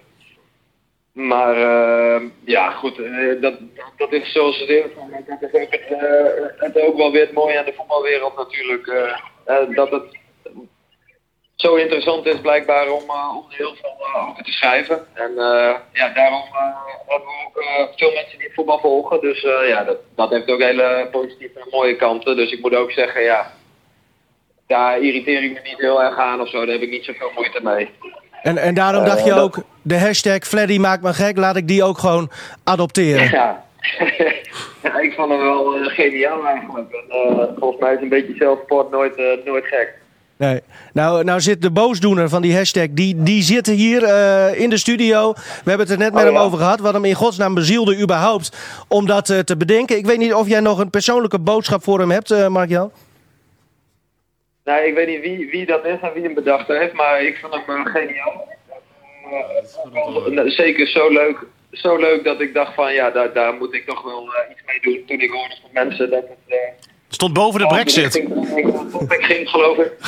Maar 1.13 1.57
ehm, 1.57 2.27
ja, 2.45 2.71
goed, 2.71 2.99
eh, 2.99 3.41
dat, 3.41 3.53
dat 3.97 4.11
is 4.11 4.31
zoals 4.31 4.59
het 4.59 4.69
is. 4.69 4.83
Dat 5.27 5.51
is 5.51 5.61
ook 5.61 5.69
eh, 5.69 6.45
het 6.57 6.79
ook 6.79 6.97
wel 6.97 7.11
weer 7.11 7.21
het 7.21 7.33
mooie 7.33 7.59
aan 7.59 7.65
de 7.65 7.73
voetbalwereld 7.73 8.35
natuurlijk. 8.35 8.87
eh, 8.87 9.75
dat 9.75 9.91
het 9.91 10.21
zo 11.55 11.75
interessant 11.75 12.25
is 12.25 12.41
blijkbaar 12.41 12.91
om, 12.91 13.03
om 13.37 13.45
heel 13.49 13.75
veel 13.75 13.95
over 14.29 14.43
te 14.43 14.51
schrijven. 14.51 15.07
En 15.13 15.31
ja, 15.93 16.09
daarom 16.13 16.43
hebben 17.07 17.27
we 17.53 17.79
ook 17.79 17.93
veel 17.95 18.11
mensen 18.13 18.39
die 18.39 18.53
voetbal 18.53 18.79
volgen. 18.79 19.21
Dus 19.21 19.41
ja, 19.41 19.83
dat, 19.83 19.97
dat 20.15 20.29
heeft 20.29 20.51
ook 20.51 20.61
hele 20.61 21.07
positieve 21.11 21.59
en 21.59 21.67
mooie 21.71 21.95
kanten. 21.95 22.35
Dus 22.35 22.51
ik 22.51 22.61
moet 22.61 22.75
ook 22.75 22.91
zeggen, 22.91 23.21
ja, 23.23 23.53
daar 24.67 24.99
irriteer 24.99 25.43
ik 25.43 25.53
me 25.53 25.59
niet 25.63 25.77
heel 25.77 26.03
erg 26.03 26.17
aan 26.17 26.41
of 26.41 26.49
zo. 26.49 26.59
Daar 26.65 26.73
heb 26.73 26.81
ik 26.81 26.89
niet 26.89 27.03
zoveel 27.05 27.31
moeite 27.35 27.59
mee. 27.63 27.89
En, 28.43 28.57
en 28.57 28.73
daarom 28.73 29.05
dacht 29.05 29.25
je 29.25 29.31
Eh, 29.31 29.41
ook, 29.41 29.55
de 29.81 29.99
hashtag 29.99 30.37
Freddy 30.39 30.77
maakt 30.77 31.03
me 31.03 31.13
gek, 31.13 31.37
laat 31.37 31.55
ik 31.55 31.67
die 31.67 31.83
ook 31.83 31.97
gewoon 31.97 32.29
adopteren. 32.63 33.29
Ja. 33.29 33.63
ja, 34.83 34.99
ik 35.07 35.13
vond 35.15 35.29
hem 35.31 35.39
wel 35.41 35.75
eh, 35.75 35.85
geniaal 35.85 36.45
eigenlijk. 36.47 36.91
En, 36.91 37.03
eh, 37.09 37.47
volgens 37.59 37.81
mij 37.81 37.93
is 37.93 38.01
een 38.01 38.09
beetje 38.09 38.35
zelfsport 38.37 38.91
nooit, 38.91 39.17
nooit 39.45 39.65
gek. 39.65 39.93
Nee. 40.37 40.61
Nou, 40.93 41.23
nou 41.23 41.41
zit 41.41 41.61
de 41.61 41.71
boosdoener 41.71 42.29
van 42.29 42.41
die 42.41 42.55
hashtag, 42.55 42.87
die, 42.91 43.23
die 43.23 43.43
zit 43.43 43.67
hier 43.67 44.01
in 44.57 44.69
de 44.69 44.77
studio. 44.77 45.33
We 45.33 45.69
hebben 45.69 45.87
het 45.87 45.89
er 45.89 45.97
net 45.97 46.13
met 46.13 46.21
Oh, 46.21 46.27
hem 46.27 46.37
ja. 46.37 46.43
over 46.45 46.57
gehad. 46.57 46.79
Wat 46.79 46.93
hem 46.93 47.05
in 47.05 47.13
godsnaam 47.13 47.53
bezielde 47.53 47.99
überhaupt 47.99 48.57
om 48.87 49.05
dat 49.05 49.25
te 49.25 49.57
bedenken. 49.57 49.97
Ik 49.97 50.05
weet 50.05 50.17
niet 50.17 50.33
of 50.33 50.47
jij 50.47 50.59
nog 50.59 50.79
een 50.79 50.89
persoonlijke 50.89 51.39
boodschap 51.39 51.83
voor 51.83 51.99
hem 51.99 52.11
hebt, 52.11 52.49
Mark-Jan? 52.49 52.91
Nou, 54.63 54.83
ik 54.83 54.93
weet 54.93 55.07
niet 55.07 55.21
wie, 55.21 55.49
wie 55.49 55.65
dat 55.65 55.85
is 55.85 55.99
en 56.01 56.13
wie 56.13 56.23
hem 56.23 56.33
bedacht 56.33 56.67
heeft, 56.67 56.93
maar 56.93 57.21
ik 57.23 57.37
vond 57.41 57.53
hem 57.53 57.85
eh, 57.85 57.91
geniaal. 57.91 58.47
Eh, 60.35 60.51
zeker 60.51 60.87
zo 60.87 61.09
leuk, 61.09 61.45
zo 61.71 61.97
leuk 61.97 62.23
dat 62.23 62.41
ik 62.41 62.53
dacht 62.53 62.73
van 62.73 62.93
ja, 62.93 63.09
daar, 63.09 63.33
daar 63.33 63.53
moet 63.53 63.73
ik 63.73 63.85
toch 63.85 64.01
wel 64.03 64.33
eh, 64.33 64.51
iets 64.51 64.61
mee 64.65 64.79
doen. 64.81 65.05
Toen 65.07 65.19
ik 65.19 65.31
hoorde 65.31 65.55
van 65.61 65.69
mensen 65.73 66.09
dat 66.09 66.21
het... 66.21 66.37
eh, 66.47 66.57
Stond 67.09 67.33
boven 67.33 67.59
de 67.59 67.67
brexit. 67.67 68.15
Ik 68.15 69.23
ging, 69.23 69.49
geloof 69.49 69.77
ik. 69.77 69.91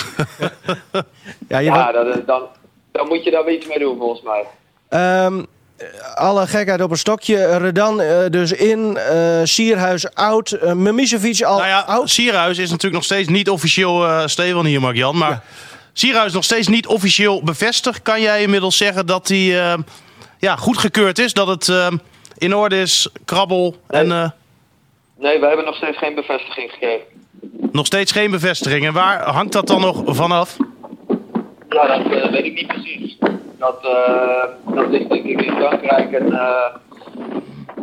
Ja, 1.48 1.58
je 1.58 1.66
Ja, 1.66 1.92
dat, 1.92 2.28
dan, 2.28 2.48
dan 2.92 3.08
moet 3.08 3.24
je 3.24 3.32
daar 3.32 3.50
iets 3.50 3.68
mee 3.68 3.80
doen 3.80 3.98
volgens 3.98 4.22
mij. 4.22 4.44
Ehm, 4.90 5.44
alle 6.16 6.48
gekheid 6.48 6.82
op 6.82 6.92
een 6.92 6.98
stokje. 6.98 7.58
Redan 7.58 8.02
eh, 8.02 8.18
dus 8.30 8.52
in, 8.52 8.98
eh, 8.98 9.40
Sierhuis 9.44 10.14
oud, 10.14 10.58
uh, 10.64 10.72
Mimicevic 10.74 11.42
al 11.42 11.58
Nou 11.58 11.68
ja, 11.68 11.80
oud. 11.80 12.10
Sierhuis 12.10 12.58
is 12.58 12.68
natuurlijk 12.70 12.94
nog 12.94 13.04
steeds 13.04 13.28
niet 13.30 13.50
officieel, 13.50 14.06
eh 14.06 14.26
Steven 14.26 14.66
hier 14.66 14.82
Mark-Jan, 14.82 15.18
maar 15.18 15.44
Sierhuis 15.94 16.34
nog 16.34 16.44
steeds 16.44 16.68
niet 16.68 16.88
officieel 16.88 17.44
bevestigd. 17.44 18.02
Kan 18.02 18.22
jij 18.22 18.42
inmiddels 18.42 18.78
zeggen 18.78 19.06
dat 19.06 19.28
hij 19.28 19.60
eh, 19.72 19.78
ja, 20.40 20.56
goedgekeurd 20.56 21.20
is, 21.20 21.34
dat 21.34 21.48
het 21.48 21.70
eh, 21.70 21.88
in 22.38 22.56
orde 22.56 22.82
is, 22.82 23.10
krabbel 23.26 23.76
en 23.88 24.12
eh, 24.12 24.30
Nee, 25.18 25.40
we 25.40 25.46
hebben 25.46 25.66
nog 25.66 25.76
steeds 25.76 25.98
geen 25.98 26.16
bevestiging 26.16 26.72
gekregen. 26.72 27.06
nog 27.72 27.86
steeds 27.86 28.12
geen 28.12 28.32
bevestiging. 28.32 28.86
En 28.86 28.94
waar 28.94 29.24
hangt 29.30 29.54
dat 29.54 29.68
dan 29.68 29.82
nog 29.82 30.04
vanaf? 30.06 30.58
Ja, 31.70 31.88
dat 31.88 32.12
eh, 32.12 32.32
weet 32.32 32.46
ik 32.46 32.54
niet 32.54 32.68
precies. 32.68 33.18
Dat, 33.60 33.80
eh, 33.86 34.44
dat 34.76 34.88
ligt 34.90 35.10
denk 35.10 35.26
ik 35.26 35.42
in 35.42 35.52
Frankrijk 35.56 36.12
en 36.12 36.26
eh, 36.34 36.76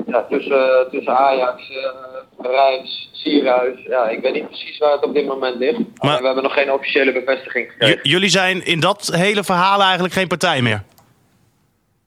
ja, 0.06 0.26
tussen, 0.30 0.88
tussen 0.90 1.16
Ajax, 1.18 1.70
eh 1.70 2.46
Rijns, 2.50 3.10
Sierhuis. 3.12 3.78
Ja, 3.88 4.08
ik 4.08 4.20
weet 4.22 4.32
niet 4.34 4.46
precies 4.48 4.78
waar 4.78 4.92
het 4.92 5.04
op 5.04 5.14
dit 5.14 5.26
moment 5.26 5.56
ligt. 5.56 5.78
Maar 6.02 6.18
we 6.20 6.26
hebben 6.26 6.42
nog 6.42 6.52
geen 6.54 6.72
officiële 6.72 7.12
bevestiging 7.12 7.66
J- 7.66 7.70
gekregen. 7.70 8.00
jullie 8.08 8.28
zijn 8.28 8.64
in 8.66 8.80
dat 8.80 9.10
hele 9.14 9.44
verhaal 9.44 9.82
eigenlijk 9.82 10.14
geen 10.14 10.28
partij 10.28 10.62
meer. 10.62 10.82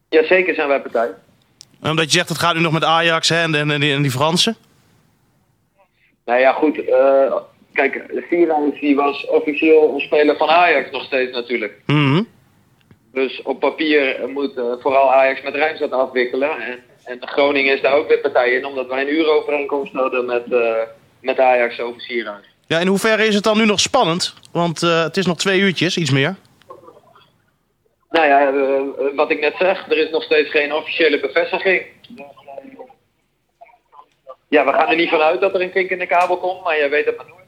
Jazeker 0.09 0.55
zijn 0.55 0.67
wij 0.67 0.81
partij. 0.81 1.09
Omdat 1.83 2.05
je 2.05 2.17
zegt, 2.17 2.29
het 2.29 2.37
gaat 2.37 2.55
nu 2.55 2.61
nog 2.61 2.71
met 2.73 2.83
Ajax 2.83 3.29
hè, 3.29 3.41
en, 3.41 3.55
en, 3.55 3.71
en 3.71 3.79
die, 3.79 3.93
en 3.93 4.01
die 4.01 4.11
Fransen. 4.11 4.55
Nou 6.25 6.39
ja, 6.39 6.51
goed. 6.53 6.81
kijk, 7.73 8.03
Sierhuis 8.29 8.79
die 8.79 8.95
was 8.95 9.25
officieel 9.27 9.93
een 9.93 9.99
speler 9.99 10.37
van 10.37 10.49
Ajax 10.49 10.91
nog 10.91 11.03
steeds 11.03 11.31
natuurlijk. 11.31 11.81
Mhm. 11.85 12.23
Dus 13.15 13.41
op 13.41 13.59
papier 13.59 14.29
moet 14.29 14.57
eh, 14.57 14.63
vooral 14.79 15.13
Ajax 15.13 15.41
met 15.41 15.55
Rijns 15.55 15.79
dat 15.79 15.91
afwikkelen. 15.91 16.49
En, 16.49 16.79
en 17.03 17.27
Groningen 17.27 17.73
is 17.73 17.81
daar 17.81 17.93
ook 17.93 18.07
weer 18.07 18.19
partij 18.19 18.51
in, 18.51 18.65
omdat 18.65 18.87
wij 18.87 19.01
een 19.01 19.13
uurovereenkomst 19.13 19.93
hadden 19.93 20.25
met, 20.25 20.53
eh, 20.53 20.81
met 21.21 21.39
Ajax 21.39 21.79
over 21.79 22.01
Sierhuis. 22.01 22.45
Ja, 22.67 22.79
in 22.79 22.87
hoeverre 22.87 23.25
is 23.25 23.35
het 23.35 23.43
dan 23.43 23.57
nu 23.57 23.65
nog 23.65 23.79
spannend? 23.79 24.33
Want 24.51 24.83
eh, 24.83 25.03
het 25.03 25.17
is 25.17 25.25
nog 25.25 25.37
twee 25.37 25.59
uurtjes, 25.59 25.97
iets 25.97 26.11
meer. 26.11 26.35
Nou 28.09 28.27
ja, 28.27 28.53
wat 29.15 29.31
ik 29.31 29.39
net 29.39 29.55
zeg, 29.59 29.85
er 29.89 29.97
is 29.97 30.09
nog 30.09 30.23
steeds 30.23 30.49
geen 30.49 30.73
officiële 30.73 31.19
bevestiging. 31.19 31.83
Ja, 34.47 34.65
we 34.65 34.71
gaan 34.71 34.89
er 34.89 34.95
niet 34.95 35.09
vanuit 35.09 35.41
dat 35.41 35.53
er 35.53 35.61
een 35.61 35.71
kink 35.71 35.89
in 35.89 35.99
de 35.99 36.07
kabel 36.07 36.37
komt, 36.37 36.63
maar 36.63 36.79
je 36.79 36.89
weet 36.89 37.05
het 37.05 37.17
maar 37.17 37.25
nooit 37.25 37.44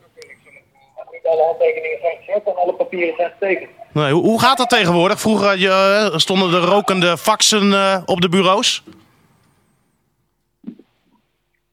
alle 1.28 1.43
handtekeningen 1.43 1.97
zijn 2.01 2.17
gezet 2.25 2.41
en 2.45 2.55
alle 2.55 2.73
papieren 2.73 3.13
zijn 3.17 3.32
getekend. 3.39 3.69
Nee, 3.91 4.11
hoe, 4.11 4.23
hoe 4.23 4.39
gaat 4.41 4.57
dat 4.57 4.69
tegenwoordig? 4.69 5.19
Vroeger 5.19 5.47
had 5.47 5.59
je, 5.59 6.09
eh, 6.11 6.17
stonden 6.17 6.51
de 6.51 6.59
rokende 6.59 7.17
faxen 7.17 7.73
eh, 7.73 7.97
op 8.05 8.21
de 8.21 8.30
bureaus. 8.30 8.84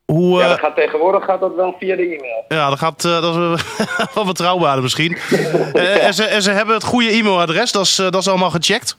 Hoe, 0.05 0.39
Ja, 0.39 0.43
eh, 0.45 0.49
dat 0.51 0.59
gaat 0.59 0.77
tegenwoordig 0.77 1.25
gaat 1.25 1.41
dat 1.41 1.55
wel 1.55 1.75
via 1.79 1.97
de 1.97 2.03
e-mail. 2.03 2.45
ja, 2.49 2.69
dat 2.69 2.79
gaat 2.79 3.05
eh, 3.05 3.21
dat 3.21 3.35
is 3.37 3.63
eh, 3.79 4.07
wel 4.15 4.25
betrouwbaarder 4.25 4.83
misschien. 4.83 5.17
Eh, 5.73 6.07
en, 6.07 6.15
ze, 6.15 6.25
en 6.25 6.43
ze 6.43 6.51
hebben 6.51 6.75
het 6.75 6.85
goede 6.85 7.09
e-mailadres, 7.11 7.73
dat 7.73 7.83
is, 7.85 7.99
eh, 7.99 8.11
dat 8.11 8.21
is 8.21 8.29
allemaal 8.29 8.51
gecheckt. 8.51 8.97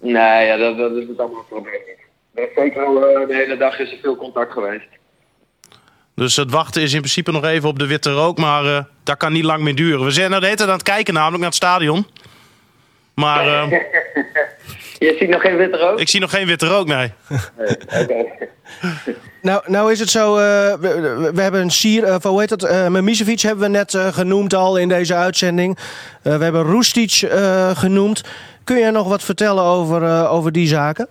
Nee, 0.00 0.46
ja, 0.46 0.56
dat, 0.56 0.76
dat 0.78 0.92
is 0.92 1.08
het 1.08 1.18
allemaal 1.18 1.44
probleem 1.48 1.80
niet. 1.86 2.02
Er 2.34 2.48
Zeker 2.54 2.82
eh, 2.82 3.28
de 3.28 3.34
hele 3.34 3.56
dag 3.56 3.78
is 3.78 3.92
er 3.92 3.98
veel 4.02 4.16
contact 4.16 4.52
geweest. 4.52 4.86
Dus 6.14 6.36
het 6.36 6.50
wachten 6.50 6.82
is 6.82 6.92
in 6.92 6.98
principe 6.98 7.32
nog 7.32 7.44
even 7.44 7.68
op 7.68 7.78
de 7.78 7.86
witte 7.86 8.12
rook, 8.12 8.38
maar 8.38 8.64
eh, 8.64 8.84
dat 9.02 9.16
kan 9.16 9.32
niet 9.32 9.44
lang 9.44 9.62
meer 9.62 9.74
duren. 9.74 10.04
We 10.04 10.10
zijn 10.10 10.28
nou 10.28 10.40
de 10.40 10.46
hele 10.46 10.58
tijd 10.58 10.68
aan 10.68 10.76
het 10.76 10.84
kijken 10.84 11.14
namelijk 11.14 11.38
naar 11.38 11.48
het 11.48 11.56
stadion. 11.56 12.06
Maar 13.14 13.46
eh, 13.46 13.70
Je 14.98 15.16
ziet 15.18 15.28
nog 15.28 15.40
geen 15.40 15.56
witte 15.56 15.78
rook? 15.78 16.00
ik 16.00 16.08
zie 16.08 16.20
nog 16.20 16.30
geen 16.30 16.46
witte 16.46 16.66
rook, 16.66 16.86
nee. 16.86 17.12
Oké. 18.00 18.24
Nou, 19.42 19.62
nou 19.66 19.92
is 19.92 20.00
het 20.00 20.10
zo, 20.10 20.36
eh, 20.36 20.74
we, 21.34 21.40
hebben 21.40 21.60
een 21.60 21.70
Sier, 21.70 22.02
uh, 22.02 22.16
hoe 22.22 22.40
heet 22.40 22.48
dat, 22.48 22.62
eh 22.62 22.88
Mimicevic 22.88 23.40
hebben 23.40 23.64
we 23.64 23.70
net 23.70 23.94
eh, 23.94 24.06
genoemd 24.06 24.54
al 24.54 24.76
in 24.76 24.88
deze 24.88 25.14
uitzending. 25.14 25.78
Eh, 26.22 26.36
we 26.36 26.44
hebben 26.44 26.62
Roestic 26.62 27.10
eh, 27.10 27.76
genoemd. 27.76 28.24
Kun 28.64 28.78
jij 28.78 28.90
nog 28.90 29.08
wat 29.08 29.22
vertellen 29.22 29.64
over, 29.64 30.02
eh, 30.02 30.32
over 30.32 30.52
die 30.52 30.66
zaken? 30.66 31.08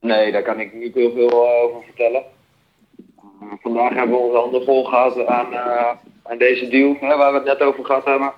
Nee, 0.00 0.32
daar 0.32 0.42
kan 0.42 0.60
ik 0.60 0.72
niet 0.72 0.94
heel 0.94 1.12
veel 1.14 1.62
over 1.62 1.82
vertellen. 1.84 2.22
Uh, 3.42 3.52
vandaag 3.60 3.94
hebben 3.94 4.16
we 4.16 4.22
onze 4.22 4.36
handen 4.36 4.64
vol 4.64 4.84
gehad 4.84 5.26
aan, 5.26 5.52
uh, 5.52 5.90
aan 6.22 6.38
deze 6.38 6.68
deal 6.68 6.96
hè, 7.00 7.16
waar 7.16 7.32
we 7.32 7.38
het 7.38 7.46
net 7.46 7.60
over 7.60 7.84
gehad 7.84 8.04
hebben. 8.04 8.32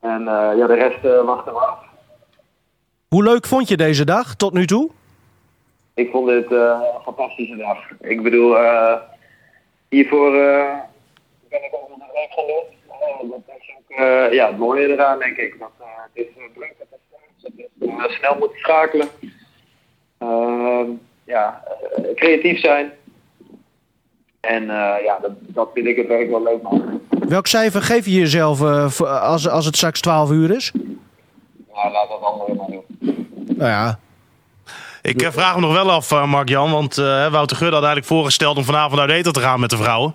En 0.00 0.20
uh, 0.20 0.52
ja, 0.56 0.66
de 0.66 0.74
rest 0.74 1.04
uh, 1.04 1.24
wachten 1.24 1.52
we 1.52 1.58
af. 1.58 1.78
Hoe 3.08 3.22
leuk 3.22 3.46
vond 3.46 3.68
je 3.68 3.76
deze 3.76 4.04
dag 4.04 4.34
tot 4.34 4.52
nu 4.52 4.66
toe? 4.66 4.90
Ik 5.94 6.10
vond 6.10 6.28
dit 6.28 6.50
uh, 6.50 6.80
een 6.94 7.02
fantastische 7.02 7.56
dag. 7.56 7.78
Ik 8.00 8.22
bedoel, 8.22 8.56
hiervoor 9.88 10.30
ben 11.48 11.64
ik 11.64 11.74
ook 11.74 11.88
nog 11.88 11.98
een 11.98 12.28
gaan 12.30 13.28
doen. 13.28 13.42
dat 13.46 13.56
is 13.58 13.74
ook 13.78 13.98
ja, 14.32 14.46
het 14.46 14.58
mooie 14.58 14.92
eraan, 14.92 15.18
denk 15.18 15.36
ik. 15.36 15.58
Dat, 15.58 15.70
het 16.12 16.26
is 16.26 16.26
druk, 16.54 16.74
het 16.78 18.08
is, 18.08 18.16
snel 18.16 18.36
moeten 18.38 18.58
schakelen. 18.58 19.08
Ehm, 20.18 20.90
ja, 21.24 21.62
creatief 22.14 22.60
zijn. 22.60 22.92
En 24.46 24.62
uh, 24.62 24.94
ja, 25.04 25.18
dat, 25.22 25.30
dat 25.40 25.68
vind 25.74 25.86
ik 25.86 25.96
het 25.96 26.06
werk 26.06 26.30
wel 26.30 26.42
leuk 26.42 26.62
maken. 26.62 27.00
Welk 27.08 27.46
cijfer 27.46 27.82
geef 27.82 28.04
je 28.04 28.12
jezelf 28.12 28.60
uh, 28.60 29.00
als, 29.22 29.48
als 29.48 29.64
het 29.64 29.76
straks 29.76 30.00
12 30.00 30.30
uur 30.30 30.50
is? 30.50 30.72
Nou, 31.74 31.92
laat 31.92 32.08
dat 32.08 32.20
anderen 32.20 32.56
maar 32.56 32.66
doen. 32.66 32.84
Nou 33.46 33.70
ja. 33.70 33.98
Ik 35.02 35.22
uh, 35.22 35.28
vraag 35.30 35.54
me 35.54 35.60
nog 35.60 35.72
wel 35.72 35.90
af, 35.90 36.26
Mark-Jan, 36.26 36.70
want 36.70 36.98
uh, 36.98 37.30
Wouter 37.30 37.56
Gudde 37.56 37.74
had 37.74 37.84
eigenlijk 37.84 38.06
voorgesteld 38.06 38.56
om 38.56 38.64
vanavond 38.64 39.00
uit 39.00 39.10
eten 39.10 39.32
te 39.32 39.40
gaan 39.40 39.60
met 39.60 39.70
de 39.70 39.76
vrouwen. 39.76 40.14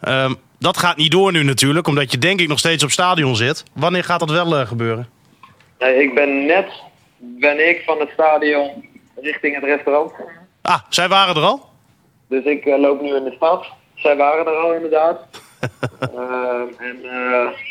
Ehm, 0.00 0.34
dat 0.58 0.76
gaat 0.76 0.96
niet 0.96 1.10
door 1.10 1.32
nu 1.32 1.42
natuurlijk, 1.42 1.86
omdat 1.86 2.12
je 2.12 2.18
denk 2.18 2.40
ik 2.40 2.48
nog 2.48 2.58
steeds 2.58 2.84
op 2.84 2.90
stadion 2.90 3.36
zit. 3.36 3.64
Wanneer 3.72 4.04
gaat 4.04 4.20
dat 4.20 4.30
wel 4.30 4.60
uh, 4.60 4.66
gebeuren? 4.66 5.08
Nee, 5.78 6.02
ik 6.02 6.14
ben 6.14 6.46
net 6.46 6.66
ben 7.20 7.68
ik 7.68 7.82
van 7.86 8.00
het 8.00 8.10
stadion 8.12 8.88
richting 9.20 9.54
het 9.54 9.64
restaurant. 9.64 10.12
Ah, 10.62 10.80
zij 10.88 11.08
waren 11.08 11.36
er 11.36 11.42
al? 11.42 11.69
Dus 12.30 12.44
ik 12.44 12.64
eh, 12.64 12.78
loop 12.78 13.00
nu 13.00 13.14
in 13.14 13.24
de 13.24 13.34
stad. 13.36 13.66
Zij 13.94 14.16
waren 14.16 14.46
er 14.46 14.56
al 14.56 14.74
inderdaad. 14.74 15.18
Ehm, 16.00 16.68
en 16.78 16.98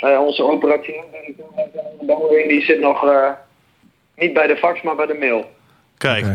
eh, 0.01 0.20
onze 0.22 0.43
operatie 0.43 1.03
die 2.47 2.62
zit 2.62 2.80
nog 2.80 3.05
eh, 3.05 3.30
niet 4.16 4.34
bij 4.34 4.47
de 4.47 4.57
fax, 4.57 4.82
maar 4.82 4.95
bij 4.95 5.05
de 5.05 5.18
mail. 5.20 5.45
Kijk. 5.97 6.26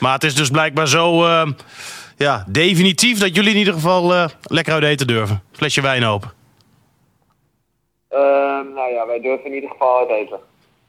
Maar 0.00 0.12
het 0.12 0.24
is 0.24 0.34
dus 0.34 0.50
blijkbaar 0.50 0.88
zo 0.88 1.24
eh, 1.24 1.46
ja, 2.16 2.44
definitief 2.48 3.18
dat 3.18 3.34
jullie 3.34 3.50
in 3.50 3.58
ieder 3.58 3.74
geval 3.74 4.14
eh, 4.14 4.28
lekker 4.42 4.72
uit 4.72 4.82
eten 4.82 5.06
durven. 5.06 5.42
Flesje 5.52 5.80
wijn 5.80 6.04
open. 6.04 6.32
Ehm, 8.08 8.72
nou 8.74 8.92
ja, 8.92 9.06
wij 9.06 9.20
durven 9.20 9.46
in 9.46 9.54
ieder 9.54 9.70
geval 9.70 9.98
uit 9.98 10.08
eten. 10.08 10.38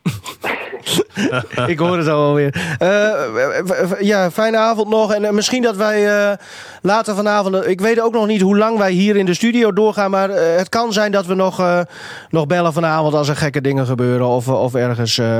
Ik 1.67 1.79
hoor 1.79 1.97
het 1.97 2.07
al 2.07 2.23
alweer. 2.23 2.75
Eh, 2.79 3.91
ja, 3.99 4.31
fijne 4.31 4.57
avond 4.57 4.89
nog. 4.89 5.13
En 5.13 5.25
eh, 5.25 5.31
misschien 5.31 5.61
dat 5.61 5.75
wij 5.75 6.07
eh, 6.29 6.37
later 6.81 7.15
vanavond... 7.15 7.55
eh, 7.55 7.69
ik 7.69 7.81
weet 7.81 8.01
ook 8.01 8.13
nog 8.13 8.27
niet 8.27 8.41
hoe 8.41 8.57
lang 8.57 8.77
wij 8.77 8.91
hier 8.91 9.15
in 9.15 9.25
de 9.25 9.33
studio 9.33 9.73
doorgaan. 9.73 10.11
Maar 10.11 10.29
eh, 10.29 10.57
het 10.57 10.69
kan 10.69 10.93
zijn 10.93 11.11
dat 11.11 11.25
we 11.25 11.33
nog, 11.33 11.59
eh, 11.59 11.79
nog 12.29 12.47
bellen 12.47 12.73
vanavond 12.73 13.13
als 13.13 13.27
er 13.29 13.35
gekke 13.35 13.61
dingen 13.61 13.85
gebeuren. 13.85 14.27
Of, 14.27 14.47
of 14.47 14.73
ergens 14.75 15.17
eh, 15.17 15.37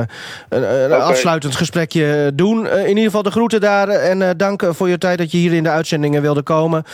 een, 0.48 0.84
een 0.84 0.92
afsluitend 1.00 1.56
gesprekje 1.56 2.32
doen. 2.34 2.66
Eh, 2.66 2.80
in 2.82 2.88
ieder 2.88 3.04
geval 3.04 3.22
de 3.22 3.30
groeten 3.30 3.60
daar. 3.60 3.88
En 3.88 4.22
eh, 4.22 4.30
dank 4.36 4.62
eh, 4.62 4.68
voor 4.72 4.88
je 4.88 4.98
tijd 4.98 5.18
dat 5.18 5.30
je 5.30 5.38
hier 5.38 5.52
in 5.52 5.62
de 5.62 5.70
uitzendingen 5.70 6.22
wilde 6.22 6.42
komen. 6.42 6.84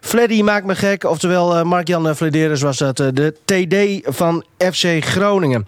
Fleddy 0.00 0.42
maakt 0.42 0.66
me 0.66 0.74
gek. 0.74 1.04
Oftewel, 1.04 1.56
eh, 1.56 1.62
Mark-Jan 1.62 2.16
Flederis 2.16 2.62
was 2.62 2.78
dat. 2.78 3.00
eh, 3.00 3.06
de 3.12 3.34
TD 3.44 4.06
van 4.16 4.44
FC 4.72 5.04
Groningen. 5.04 5.66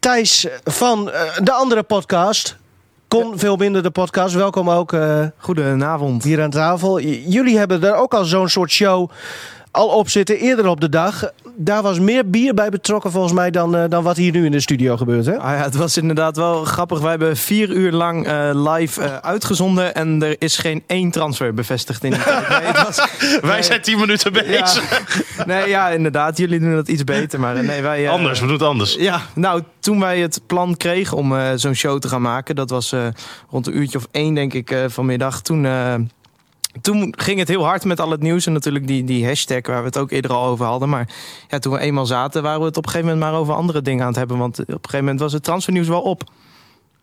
Thijs 0.00 0.46
van 0.64 1.10
eh, 1.10 1.20
de 1.42 1.52
andere 1.52 1.82
podcast. 1.82 2.56
Kon 3.08 3.38
veel 3.38 3.56
minder 3.56 3.82
de 3.82 3.90
podcast. 3.90 4.34
Welkom 4.34 4.70
ook 4.70 4.92
eh, 4.92 5.24
Goedenavond. 5.36 6.24
hier 6.24 6.42
aan 6.42 6.50
tafel. 6.50 7.00
J- 7.00 7.24
jullie 7.26 7.58
hebben 7.58 7.82
er 7.84 7.94
ook 7.94 8.14
al 8.14 8.24
zo'n 8.24 8.48
soort 8.48 8.70
show 8.70 9.10
al 9.70 9.88
op 9.88 10.08
zitten 10.08 10.38
eerder 10.38 10.66
op 10.66 10.80
de 10.80 10.88
dag. 10.88 11.30
Daar 11.56 11.82
was 11.82 11.98
meer 11.98 12.30
bier 12.30 12.54
bij 12.54 12.68
betrokken 12.68 13.10
volgens 13.10 13.32
mij 13.32 13.50
dan, 13.50 13.76
eh, 13.76 13.84
dan 13.88 14.02
wat 14.02 14.16
hier 14.16 14.32
nu 14.32 14.44
in 14.44 14.50
de 14.50 14.60
studio 14.60 14.96
gebeurt. 14.96 15.26
Hè? 15.26 15.38
Ah 15.38 15.58
ja, 15.58 15.64
het 15.64 15.74
was 15.76 15.96
inderdaad 15.96 16.36
wel 16.36 16.64
grappig. 16.64 17.00
Wij 17.00 17.10
hebben 17.10 17.36
vier 17.36 17.70
uur 17.70 17.92
lang 17.92 18.26
eh, 18.26 18.50
live 18.52 19.02
eh, 19.02 19.16
uitgezonden 19.16 19.94
en 19.94 20.22
er 20.22 20.36
is 20.38 20.56
geen 20.56 20.82
één 20.86 21.10
transfer 21.10 21.54
bevestigd 21.54 22.04
in 22.04 22.10
die 22.10 22.22
tijd. 22.24 22.48
Nee, 22.48 22.58
het 22.58 22.82
was, 22.82 22.96
Wij 23.40 23.50
Nee. 23.52 23.62
zijn 23.62 23.80
tien 23.82 23.98
minuten 23.98 24.34
ja, 24.34 24.40
bezig. 24.60 25.02
nee, 25.46 25.68
ja, 25.68 25.88
inderdaad. 25.88 26.38
Jullie 26.38 26.58
doen 26.60 26.74
dat 26.74 26.88
iets 26.88 27.04
beter. 27.04 27.40
Maar 27.40 27.64
nee, 27.64 27.82
wij, 27.82 28.08
Anders, 28.10 28.40
we 28.40 28.44
doen 28.46 28.54
het 28.54 28.64
anders. 28.64 28.94
Ja, 28.94 29.20
nou, 29.34 29.62
toen 29.80 30.00
wij 30.00 30.18
het 30.20 30.40
plan 30.46 30.76
kregen 30.76 31.16
om 31.16 31.36
eh, 31.36 31.48
zo'n 31.54 31.74
show 31.74 31.98
te 31.98 32.08
gaan 32.08 32.22
maken, 32.22 32.56
dat 32.56 32.70
was 32.70 32.92
eh, 32.92 33.06
rond 33.50 33.66
een 33.66 33.76
uurtje 33.76 33.98
of 33.98 34.06
één, 34.10 34.34
denk 34.34 34.52
ik, 34.54 34.70
eh, 34.70 34.84
vanmiddag. 34.88 35.40
Toen, 35.42 35.64
eh, 35.66 35.94
toen 36.80 37.14
ging 37.16 37.38
het 37.38 37.48
heel 37.48 37.64
hard 37.64 37.84
met 37.84 38.00
al 38.00 38.10
het 38.10 38.22
nieuws 38.22 38.46
en 38.46 38.52
natuurlijk 38.52 38.86
die, 38.86 39.04
die 39.04 39.26
hashtag 39.26 39.66
waar 39.66 39.80
we 39.80 39.86
het 39.86 39.98
ook 39.98 40.10
eerder 40.10 40.32
al 40.32 40.46
over 40.46 40.66
hadden. 40.66 40.88
Maar 40.88 41.08
ja, 41.48 41.58
toen 41.58 41.72
we 41.72 41.78
eenmaal 41.78 42.06
zaten, 42.06 42.42
waren 42.42 42.60
we 42.60 42.66
het 42.66 42.76
op 42.76 42.84
een 42.84 42.90
gegeven 42.90 43.12
moment 43.12 43.30
maar 43.30 43.40
over 43.40 43.54
andere 43.54 43.82
dingen 43.82 44.00
aan 44.00 44.08
het 44.08 44.16
hebben. 44.16 44.38
Want 44.38 44.60
op 44.60 44.68
een 44.68 44.74
gegeven 44.74 44.98
moment 44.98 45.20
was 45.20 45.32
het 45.32 45.42
transfernieuws 45.42 45.88
wel 45.88 46.02
op. 46.02 46.22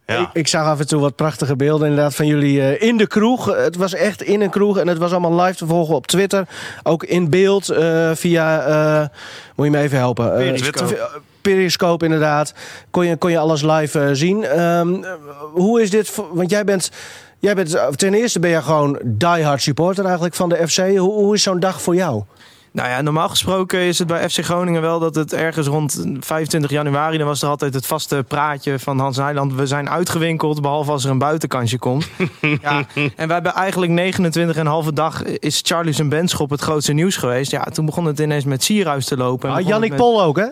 Ja. 0.06 0.20
Ik, 0.20 0.30
ik 0.34 0.48
zag 0.48 0.66
af 0.66 0.80
en 0.80 0.88
toe 0.88 1.02
wat 1.02 1.16
prachtige 1.16 1.56
beelden 1.56 1.88
inderdaad 1.88 2.16
van 2.16 2.28
jullie 2.28 2.62
eh, 2.62 2.88
in 2.88 2.98
de 2.98 3.08
kroeg. 3.08 3.46
Het 3.46 3.76
was 3.76 3.94
echt 3.94 4.22
in 4.22 4.42
een 4.42 4.50
kroeg 4.50 4.78
en 4.78 4.88
het 4.88 4.98
was 4.98 5.12
allemaal 5.12 5.42
live 5.42 5.58
te 5.58 5.66
volgen 5.66 5.96
op 5.96 6.08
Twitter. 6.08 6.48
Ook 6.84 7.04
in 7.04 7.30
beeld 7.30 7.70
eh, 7.70 8.12
via, 8.14 8.62
eh, 8.62 9.08
moet 9.56 9.66
je 9.66 9.72
me 9.72 9.80
even 9.80 9.98
helpen? 9.98 10.36
Periscope. 10.36 11.10
Periscope 11.42 12.06
inderdaad. 12.06 12.54
Kon 12.92 13.06
je, 13.06 13.18
kon 13.18 13.32
je 13.32 13.38
alles 13.38 13.62
live 13.62 14.16
zien. 14.16 14.44
Ehm, 14.44 15.04
eh, 15.04 15.12
hoe 15.54 15.82
is 15.82 15.90
dit, 15.90 16.16
want 16.32 16.50
jij 16.50 16.64
bent... 16.64 16.92
Jij 17.40 17.56
bent, 17.56 17.74
eh, 17.76 17.88
ten 17.88 18.14
eerste 18.14 18.40
ben 18.40 18.50
je 18.50 18.62
gewoon 18.62 19.00
diehard 19.04 19.62
supporter 19.62 20.04
eigenlijk 20.06 20.36
van 20.36 20.50
de 20.50 20.68
FC. 20.68 20.78
Hoe, 20.78 21.00
hoe 21.00 21.34
is 21.34 21.44
zo'n 21.44 21.60
dag 21.60 21.82
voor 21.82 21.96
jou? 21.96 22.24
Nou 22.72 22.90
ja, 22.90 23.02
normaal 23.02 23.30
gesproken 23.30 23.80
is 23.80 24.00
het 24.00 24.08
bij 24.08 24.30
FC 24.30 24.44
Groningen 24.44 24.82
wel 24.82 25.00
dat 25.00 25.16
het 25.16 25.34
ergens 25.34 25.68
rond 25.68 26.04
25 26.20 26.72
januari... 26.72 27.18
dan 27.18 27.28
was 27.28 27.42
er 27.42 27.50
altijd 27.50 27.74
het 27.74 27.86
vaste 27.86 28.26
praatje 28.28 28.80
van 28.80 29.00
Hans 29.00 29.18
Nijland... 29.18 29.54
we 29.54 29.66
zijn 29.66 29.90
uitgewinkeld, 29.90 30.62
behalve 30.62 30.92
als 30.92 31.04
er 31.06 31.12
een 31.12 31.18
buitenkansje 31.18 31.78
komt. 31.80 32.08
ja, 32.62 32.84
en 33.16 33.28
we 33.28 33.34
hebben 33.34 33.54
eigenlijk 33.54 34.16
29,5 34.88 34.94
dag 34.94 35.24
is 35.24 35.62
Charlie 35.66 35.94
zijn 35.94 36.10
Benschop 36.10 36.50
het 36.50 36.62
grootste 36.62 36.94
nieuws 36.94 37.18
geweest. 37.18 37.52
Ja, 37.52 37.64
toen 37.64 37.86
begon 37.86 38.06
het 38.06 38.20
ineens 38.20 38.44
met 38.46 38.64
Sierhuis 38.64 39.06
te 39.06 39.18
lopen. 39.18 39.50
En 39.50 39.56
Ah, 39.56 39.68
Jannik 39.68 39.90
met- 39.90 40.00
Pol 40.00 40.22
ook, 40.24 40.38
hè? 40.38 40.48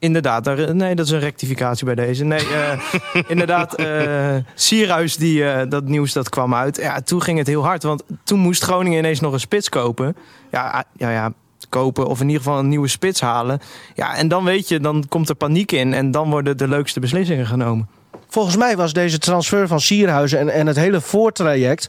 Inderdaad, 0.00 0.44
daar, 0.44 0.74
nee, 0.74 0.94
dat 0.94 1.06
is 1.06 1.12
een 1.12 1.20
rectificatie 1.20 1.84
bij 1.84 1.94
deze. 1.94 2.24
Nee, 2.24 2.46
eh, 2.48 2.78
inderdaad, 3.28 3.74
eh 3.74 4.34
Sierhuis, 4.54 5.16
die, 5.16 5.44
eh, 5.44 5.68
dat 5.68 5.84
nieuws 5.84 6.12
dat 6.12 6.28
kwam 6.28 6.54
uit. 6.54 6.76
Ja, 6.76 7.00
toen 7.00 7.22
ging 7.22 7.38
het 7.38 7.46
heel 7.46 7.64
hard, 7.64 7.82
want 7.82 8.02
toen 8.24 8.38
moest 8.38 8.62
Groningen 8.62 8.98
ineens 8.98 9.20
nog 9.20 9.32
een 9.32 9.40
spits 9.40 9.68
kopen. 9.68 10.16
Ja, 10.50 10.70
ah, 10.70 10.80
ja, 10.96 11.10
ja, 11.10 11.32
kopen 11.68 12.06
of 12.06 12.20
in 12.20 12.26
ieder 12.26 12.42
geval 12.42 12.58
een 12.58 12.68
nieuwe 12.68 12.88
spits 12.88 13.20
halen. 13.20 13.60
Ja, 13.94 14.16
en 14.16 14.28
dan 14.28 14.44
weet 14.44 14.68
je, 14.68 14.80
dan 14.80 15.04
komt 15.08 15.28
er 15.28 15.34
paniek 15.34 15.72
in 15.72 15.94
en 15.94 16.10
dan 16.10 16.30
worden 16.30 16.56
de 16.56 16.68
leukste 16.68 17.00
beslissingen 17.00 17.46
genomen. 17.46 17.88
Volgens 18.28 18.56
mij 18.56 18.76
was 18.76 18.92
deze 18.92 19.18
transfer 19.18 19.68
van 19.68 19.80
Sierhuizen 19.80 20.38
en, 20.38 20.48
en 20.48 20.66
het 20.66 20.76
hele 20.76 21.00
voortraject. 21.00 21.88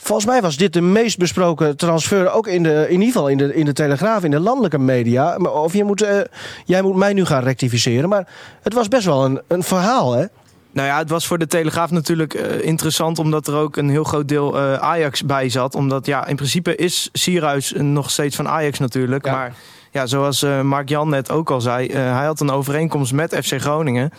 Volgens 0.00 0.26
mij 0.26 0.40
was 0.40 0.56
dit 0.56 0.72
de 0.72 0.80
meest 0.80 1.18
besproken 1.18 1.76
transfer. 1.76 2.30
Ook 2.32 2.46
in, 2.46 2.62
de, 2.62 2.86
in 2.88 3.00
ieder 3.00 3.06
geval 3.06 3.28
in 3.28 3.36
de, 3.36 3.54
in 3.54 3.64
de 3.64 3.72
Telegraaf, 3.72 4.24
in 4.24 4.30
de 4.30 4.40
landelijke 4.40 4.78
media. 4.78 5.38
Maar 5.38 5.52
Of 5.52 5.72
je 5.72 5.84
moet, 5.84 6.02
eh, 6.02 6.20
jij 6.64 6.82
moet 6.82 6.96
mij 6.96 7.12
nu 7.12 7.24
gaan 7.24 7.42
rectificeren. 7.42 8.08
Maar 8.08 8.28
het 8.62 8.74
was 8.74 8.88
best 8.88 9.04
wel 9.04 9.24
een, 9.24 9.40
een 9.46 9.62
verhaal, 9.62 10.12
hè? 10.12 10.26
Nou 10.70 10.88
ja, 10.88 10.98
het 10.98 11.10
was 11.10 11.26
voor 11.26 11.38
de 11.38 11.46
Telegraaf 11.46 11.90
natuurlijk 11.90 12.34
eh, 12.34 12.64
interessant... 12.64 13.18
omdat 13.18 13.46
er 13.46 13.54
ook 13.54 13.76
een 13.76 13.88
heel 13.88 14.04
groot 14.04 14.28
deel 14.28 14.58
eh, 14.58 14.74
Ajax 14.74 15.24
bij 15.24 15.48
zat. 15.48 15.74
Omdat 15.74 16.06
ja, 16.06 16.26
in 16.26 16.36
principe 16.36 16.76
is 16.76 17.08
Sierhuis 17.12 17.72
nog 17.76 18.10
steeds 18.10 18.36
van 18.36 18.48
Ajax 18.48 18.78
natuurlijk. 18.78 19.24
Ja. 19.24 19.32
Maar 19.32 19.54
ja, 19.90 20.06
zoals 20.06 20.42
eh, 20.42 20.60
Mark-Jan 20.60 21.08
net 21.08 21.30
ook 21.30 21.50
al 21.50 21.60
zei... 21.60 21.92
hij 21.92 22.26
had 22.26 22.40
een 22.40 22.50
overeenkomst 22.50 23.12
met 23.12 23.34
FC 23.42 23.60
Groningen. 23.60 24.10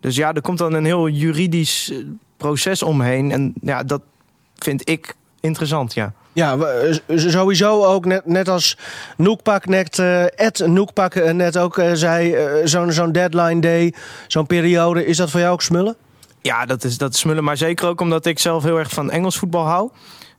Dus 0.00 0.16
ja, 0.16 0.32
er 0.32 0.40
komt 0.40 0.58
dan 0.58 0.72
een 0.72 0.84
heel 0.84 1.08
juridisch 1.08 1.92
proces 2.36 2.82
omheen. 2.82 3.30
En 3.30 3.52
ja, 3.60 3.82
dat 3.82 4.02
vind 4.62 4.88
ik 4.88 5.14
interessant, 5.40 5.94
ja. 5.94 6.12
Ja, 6.34 6.56
eh, 6.56 6.96
sowieso 7.16 7.84
ook 7.84 8.04
net, 8.04 8.26
net 8.26 8.48
als 8.48 8.78
Noekpak 9.16 9.66
net, 9.66 9.98
eh 9.98 10.24
Ed 10.24 10.62
Noekpak 10.66 11.14
eh, 11.14 11.32
net 11.32 11.58
ook 11.58 11.82
zei, 11.92 12.36
zo'n 12.64 12.92
zo'n 12.92 13.12
deadline 13.12 13.60
day, 13.60 13.94
zo'n 14.26 14.46
periode, 14.46 15.06
is 15.06 15.16
dat 15.16 15.30
voor 15.30 15.40
jou 15.40 15.52
ook 15.52 15.62
smullen? 15.62 15.96
Ja, 16.42 16.66
dat 16.66 16.84
is, 16.84 16.98
dat 16.98 17.12
is 17.14 17.18
smullen. 17.20 17.44
Maar 17.44 17.56
zeker 17.56 17.88
ook 17.88 18.00
omdat 18.00 18.26
ik 18.26 18.38
zelf 18.38 18.62
heel 18.62 18.78
erg 18.78 18.90
van 18.90 19.10
Engels 19.10 19.36
voetbal 19.38 19.64
hou. 19.66 19.90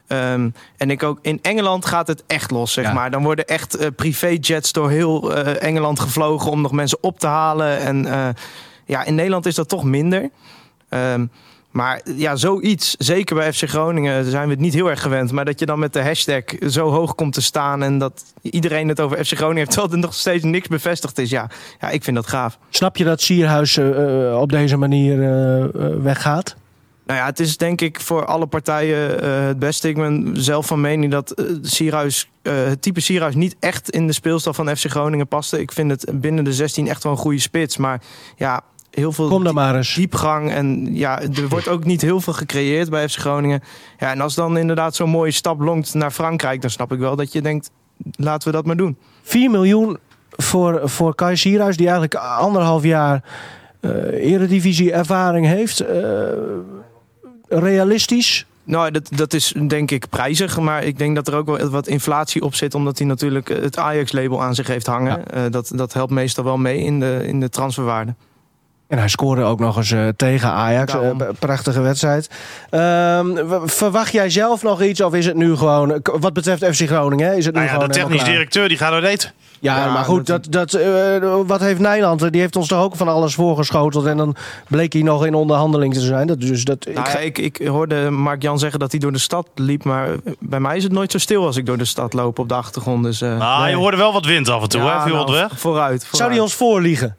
Ehm, 0.08 0.50
en 0.78 0.90
ik 0.92 1.04
ook 1.04 1.20
in 1.22 1.40
Engeland 1.42 1.86
gaat 1.86 2.08
het 2.08 2.24
echt 2.28 2.52
los, 2.52 2.74
zeg 2.74 2.86
Ja. 2.86 2.94
maar. 2.94 3.12
Dan 3.12 3.24
worden 3.24 3.46
echt 3.46 3.96
privéjets 3.96 4.72
door 4.72 4.90
heel 4.90 5.34
Engeland 5.36 6.00
gevlogen 6.00 6.52
om 6.52 6.62
nog 6.62 6.72
mensen 6.72 6.98
op 7.02 7.20
te 7.20 7.28
halen. 7.28 7.78
En 7.80 8.36
ja, 8.86 9.04
in 9.04 9.16
Nederland 9.16 9.46
is 9.46 9.56
dat 9.56 9.70
toch 9.70 9.84
minder. 9.84 10.30
Ehm, 10.90 11.26
maar 11.74 12.02
ja, 12.16 12.36
zoiets, 12.36 12.96
zeker 12.98 13.36
bij 13.36 13.54
FC 13.54 13.70
Groningen 13.70 14.26
zijn 14.26 14.46
we 14.46 14.52
het 14.52 14.60
niet 14.60 14.74
heel 14.74 14.90
erg 14.90 15.02
gewend. 15.02 15.32
Maar 15.32 15.46
dat 15.46 15.60
je 15.60 15.66
dan 15.66 15.80
met 15.80 15.94
de 15.94 16.04
hashtag 16.04 16.44
zo 16.68 16.90
hoog 16.90 17.16
komt 17.16 17.34
te 17.34 17.42
staan 17.42 17.84
en 17.84 17.98
dat 17.98 18.24
iedereen 18.42 18.88
het 18.88 19.00
over 19.00 19.26
FC 19.26 19.34
Groningen 19.34 19.58
heeft, 19.58 19.72
terwijl 19.78 19.94
er 19.94 20.00
nog 20.00 20.14
steeds 20.14 20.44
niks 20.44 20.68
bevestigd 20.68 21.18
is. 21.18 21.30
Ja, 21.30 21.50
ja 21.80 21.90
ik 21.90 22.04
vind 22.04 22.16
dat 22.16 22.28
gaaf. 22.28 22.58
Snap 22.70 22.98
je 22.98 23.04
dat 23.04 23.22
Sierhuis 23.22 23.78
eh, 23.78 24.30
eh, 24.30 24.40
op 24.40 24.52
deze 24.52 24.78
manier 24.78 25.24
eh, 25.24 25.66
weggaat? 26.02 26.56
Nou 27.06 27.20
ja, 27.20 27.26
het 27.26 27.40
is 27.40 27.58
denk 27.58 27.82
ik 27.82 28.00
voor 28.00 28.26
alle 28.26 28.46
partijen 28.46 29.24
het 29.48 29.60
beste. 29.60 29.88
Ik 29.88 29.96
ben 29.96 30.32
zelf 30.34 30.66
van 30.66 30.82
mening 30.82 31.12
dat 31.12 31.44
Sierhuis, 31.62 32.30
eh, 32.42 32.54
het 32.66 32.82
type 32.82 33.00
Sierhuis 33.00 33.36
niet 33.36 33.56
echt 33.60 33.90
in 33.90 34.08
de 34.08 34.14
speelstaf 34.14 34.56
van 34.56 34.76
FC 34.76 34.86
Groningen 34.90 35.28
paste. 35.28 35.62
Ik 35.62 35.72
vind 35.72 35.92
het 35.92 36.22
binnen 36.22 36.44
de 36.44 36.54
16 36.54 36.88
echt 36.88 37.04
wel 37.04 37.12
een 37.12 37.18
goede 37.18 37.40
spits. 37.40 37.78
Maar 37.78 38.02
ja, 38.36 38.62
heel 38.94 39.12
veel 39.12 39.28
Kom 39.28 39.44
dan 39.44 39.54
maar 39.54 39.76
eens. 39.76 39.96
diepgang. 39.96 40.52
En 40.52 40.96
ja, 40.96 41.22
er 41.22 41.48
wordt 41.48 41.68
ook 41.68 41.84
niet 41.84 42.02
heel 42.02 42.22
veel 42.22 42.34
gecreëerd 42.34 42.90
bij 42.90 43.10
FC 43.10 43.20
Groningen. 43.20 43.64
Ja, 44.00 44.12
en 44.12 44.22
als 44.22 44.36
dan 44.36 44.58
inderdaad 44.58 44.96
zo'n 44.96 45.10
mooie 45.10 45.32
stap 45.32 45.60
longt 45.60 45.94
naar 45.94 46.12
Frankrijk... 46.12 46.62
dan 46.62 46.70
snap 46.70 46.92
ik 46.92 47.00
wel 47.00 47.16
dat 47.16 47.32
je 47.32 47.42
denkt, 47.42 47.72
laten 48.16 48.48
we 48.48 48.54
dat 48.54 48.66
maar 48.66 48.78
doen. 48.78 48.98
4 49.22 49.52
miljoen 49.52 49.98
voor, 50.30 50.82
voor 50.84 51.16
Kai 51.16 51.36
Sierhuis, 51.38 51.78
die 51.78 51.86
eigenlijk 51.86 52.16
anderhalf 52.16 52.84
jaar 52.84 53.24
eh 53.80 54.32
eredivisie 54.32 54.92
ervaring 54.92 55.46
heeft. 55.46 55.80
Eh, 55.80 56.00
realistisch? 57.48 58.46
Nou, 58.64 58.92
dat, 58.92 59.10
dat 59.16 59.34
is 59.34 59.54
denk 59.68 59.92
ik 59.92 60.10
prijzig. 60.10 60.60
Maar 60.60 60.84
ik 60.84 60.98
denk 60.98 61.16
dat 61.16 61.28
er 61.28 61.36
ook 61.36 61.46
wel 61.46 61.70
wat 61.70 61.88
inflatie 61.88 62.42
op 62.42 62.56
zit. 62.56 62.76
Omdat 62.76 62.98
hij 62.98 63.08
natuurlijk 63.08 63.48
het 63.48 63.78
Ajax-label 63.78 64.44
aan 64.44 64.56
zich 64.56 64.68
heeft 64.68 64.88
hangen. 64.88 65.28
Eh, 65.28 65.42
dat, 65.50 65.72
dat 65.76 65.94
helpt 65.94 66.12
meestal 66.12 66.44
wel 66.44 66.58
mee 66.58 66.80
in 66.80 67.00
de, 67.00 67.24
in 67.28 67.40
de 67.40 67.50
transferwaarde. 67.50 68.16
En 68.94 69.00
hij 69.00 69.08
scoorde 69.08 69.44
ook 69.44 69.60
nog 69.60 69.78
eens 69.78 69.92
eh, 69.92 70.08
tegen 70.16 70.50
Ajax. 70.50 70.92
Daarom. 70.92 71.22
Eh, 71.22 71.28
prachtige 71.40 71.82
wedstrijd. 71.82 72.30
Ehm, 72.70 73.28
verwacht 73.66 74.12
jij 74.12 74.30
zelf 74.30 74.64
nog 74.64 74.82
iets? 74.82 75.02
Of 75.02 75.14
is 75.14 75.26
het 75.26 75.36
nu 75.36 75.56
gewoon... 75.56 76.00
Wat 76.20 76.34
betreft 76.34 76.66
FC 76.66 76.88
Groningen, 76.88 77.28
hè, 77.28 77.36
is 77.36 77.46
het 77.46 77.54
nu 77.56 77.60
Nou 77.60 77.72
ja, 77.72 77.80
gewoon 77.80 77.92
de 77.94 78.00
technisch 78.00 78.24
directeur 78.24 78.68
die 78.68 78.78
gaat 78.78 78.92
uit 78.94 79.04
eten. 79.04 79.32
Ja, 79.60 79.78
Ja, 79.78 79.92
maar 79.94 80.04
goed, 80.04 80.28
dat, 80.28 80.48
dat, 80.50 80.74
eh, 80.74 80.90
wat 81.46 81.60
heeft 81.60 81.80
Nijland? 81.80 82.32
Die 82.32 82.42
heeft 82.42 82.56
ons 82.56 82.68
toch 82.68 82.82
ook 82.84 82.96
van 82.96 83.08
alles 83.08 83.34
voorgeschoteld. 83.36 84.06
En 84.06 84.18
dan 84.18 84.36
bleek 84.68 84.94
hij 84.94 85.02
nog 85.02 85.26
in 85.26 85.34
onderhandeling 85.34 85.94
te 85.94 86.00
zijn. 86.00 86.28
Dat, 86.28 86.40
dus 86.42 86.64
dat, 86.64 86.88
ik 86.88 86.94
Nou, 86.96 87.08
ga- 87.08 87.18
ik, 87.18 87.38
ik 87.38 87.62
hoorde 87.68 88.10
Mark-Jan 88.10 88.60
zeggen 88.60 88.80
dat 88.80 88.92
hij 88.92 89.00
door 89.00 89.12
de 89.12 89.20
stad 89.20 89.48
liep. 89.56 89.84
Maar 89.84 90.08
bij 90.40 90.60
mij 90.60 90.78
is 90.78 90.84
het 90.84 90.92
nooit 90.92 91.12
zo 91.12 91.18
stil 91.18 91.46
als 91.46 91.58
ik 91.58 91.66
door 91.66 91.78
de 91.78 91.86
stad 91.86 92.14
loop 92.14 92.40
op 92.40 92.50
de 92.50 92.56
achtergrond. 92.56 93.04
Dus, 93.04 93.22
eh, 93.22 93.40
Ah, 93.40 93.62
Nee. 93.62 93.70
je 93.70 93.76
hoorde 93.76 93.98
wel 93.98 94.14
wat 94.14 94.26
wind 94.26 94.50
af 94.50 94.62
en 94.62 94.70
toe, 94.70 94.82
ja, 94.82 94.98
hè? 94.98 95.04
Viel 95.04 95.14
nou, 95.14 95.26
wat 95.26 95.36
weg. 95.36 95.52
v- 95.52 95.60
Vooruit, 95.62 96.00
Zou 96.02 96.10
vooruit. 96.12 96.32
hij 96.32 96.40
ons 96.42 96.54
voorliegen? 96.54 97.16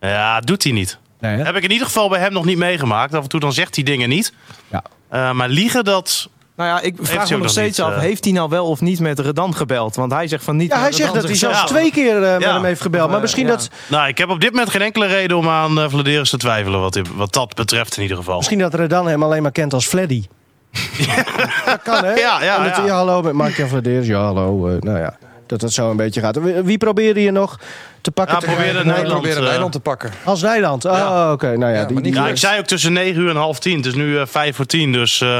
Ja, 0.00 0.40
doet 0.40 0.62
hij 0.62 0.72
niet. 0.72 0.98
Nee, 1.20 1.36
hè? 1.36 1.42
Heb 1.44 1.56
ik 1.56 1.62
in 1.64 1.70
ieder 1.70 1.86
geval 1.86 2.08
bij 2.08 2.18
hem 2.20 2.32
nog 2.32 2.44
niet 2.44 2.58
meegemaakt. 2.58 3.14
Af 3.14 3.22
en 3.22 3.28
toe 3.28 3.40
dan 3.40 3.52
zegt 3.52 3.74
hij 3.74 3.84
dingen 3.84 4.08
niet. 4.08 4.32
Ja. 4.70 4.82
Eh, 5.08 5.32
maar 5.32 5.48
liegen, 5.48 5.84
dat... 5.84 6.28
Nou 6.56 6.68
ja, 6.68 6.80
ik 6.80 6.94
vraag 7.00 7.30
me 7.30 7.36
nog 7.36 7.50
steeds 7.50 7.78
niet, 7.78 7.86
af. 7.86 7.92
eh, 7.94 8.00
heeft 8.00 8.24
hij 8.24 8.32
nou 8.32 8.48
wel 8.48 8.66
of 8.66 8.80
niet 8.80 9.00
met 9.00 9.18
Redan 9.18 9.54
gebeld? 9.56 9.96
Want 9.96 10.12
hij 10.12 10.28
zegt 10.28 10.44
van 10.44 10.56
niet. 10.56 10.70
Ja, 10.72 10.80
hij 10.80 10.92
zegt 10.92 11.14
dat 11.14 11.22
hij 11.24 11.34
zelfs 11.34 11.58
ja. 11.60 11.64
twee 11.66 11.90
keer 11.92 12.22
eh, 12.22 12.32
met 12.32 12.42
Ja. 12.42 12.52
hem 12.54 12.64
heeft 12.64 12.80
gebeld. 12.80 13.10
Maar 13.10 13.20
misschien, 13.20 13.46
ja. 13.46 13.52
dat, 13.52 13.70
Nou, 13.88 14.08
ik 14.08 14.18
heb 14.18 14.28
op 14.28 14.40
dit 14.40 14.50
moment 14.50 14.70
geen 14.70 14.82
enkele 14.82 15.06
reden 15.06 15.36
om 15.36 15.48
aan 15.48 15.78
uh, 15.78 15.84
Vladeris 15.88 16.30
te 16.30 16.36
twijfelen. 16.36 16.80
Wat, 16.80 17.00
wat 17.14 17.32
dat 17.32 17.54
betreft 17.54 17.96
in 17.96 18.02
ieder 18.02 18.16
geval. 18.16 18.36
misschien 18.36 18.58
dat 18.58 18.74
Redan 18.74 19.08
hem 19.08 19.22
alleen 19.22 19.42
maar 19.42 19.52
kent 19.52 19.72
als 19.74 19.86
Fleddy. 19.86 20.24
dat 21.66 21.82
kan, 21.82 22.04
hè? 22.04 22.12
Ja, 22.14 22.42
ja, 22.42 22.64
En 22.76 22.84
ja. 22.84 22.94
hallo, 22.94 23.22
met 23.22 23.32
Mark-Jan 23.32 23.68
Vladeers. 23.68 24.06
Ja, 24.06 24.20
hallo. 24.20 24.68
eh, 24.68 24.80
nou 24.80 24.98
ja, 24.98 25.16
dat 25.46 25.60
het 25.60 25.72
zo 25.72 25.90
een 25.90 25.96
beetje 25.96 26.20
gaat. 26.20 26.38
Wie, 26.64 26.78
probeerde 26.78 27.22
je 27.22 27.30
nog 27.30 27.58
te 28.00 28.10
pakken? 28.10 28.34
Ja, 28.34 28.40
te 28.40 28.46
probeerde 28.46 28.70
krijgen? 28.70 28.86
Wij 28.86 28.94
Nederland, 28.96 29.20
proberen 29.20 29.42
eh, 29.42 29.44
Nederland 29.46 29.72
te 29.72 29.80
pakken. 29.80 30.10
Als 30.24 30.42
Nijland. 30.42 30.84
Oh, 30.84 30.92
Ja. 30.92 31.32
oké. 31.32 31.56
Nou 31.56 31.72
ja, 31.72 31.78
Ja, 31.80 31.84
die, 31.84 32.00
die- 32.00 32.14
Ja, 32.14 32.28
ik 32.28 32.36
zei 32.36 32.58
ook 32.58 32.66
tussen 32.66 32.92
9 32.92 33.20
uur 33.22 33.30
en 33.30 33.36
half 33.36 33.58
10. 33.58 33.76
Het 33.76 33.86
is 33.86 33.94
nu 33.94 34.18
eh 34.18 34.26
5 34.26 34.56
voor 34.56 34.66
10. 34.66 34.92
Dus 34.92 35.20
eh, 35.20 35.38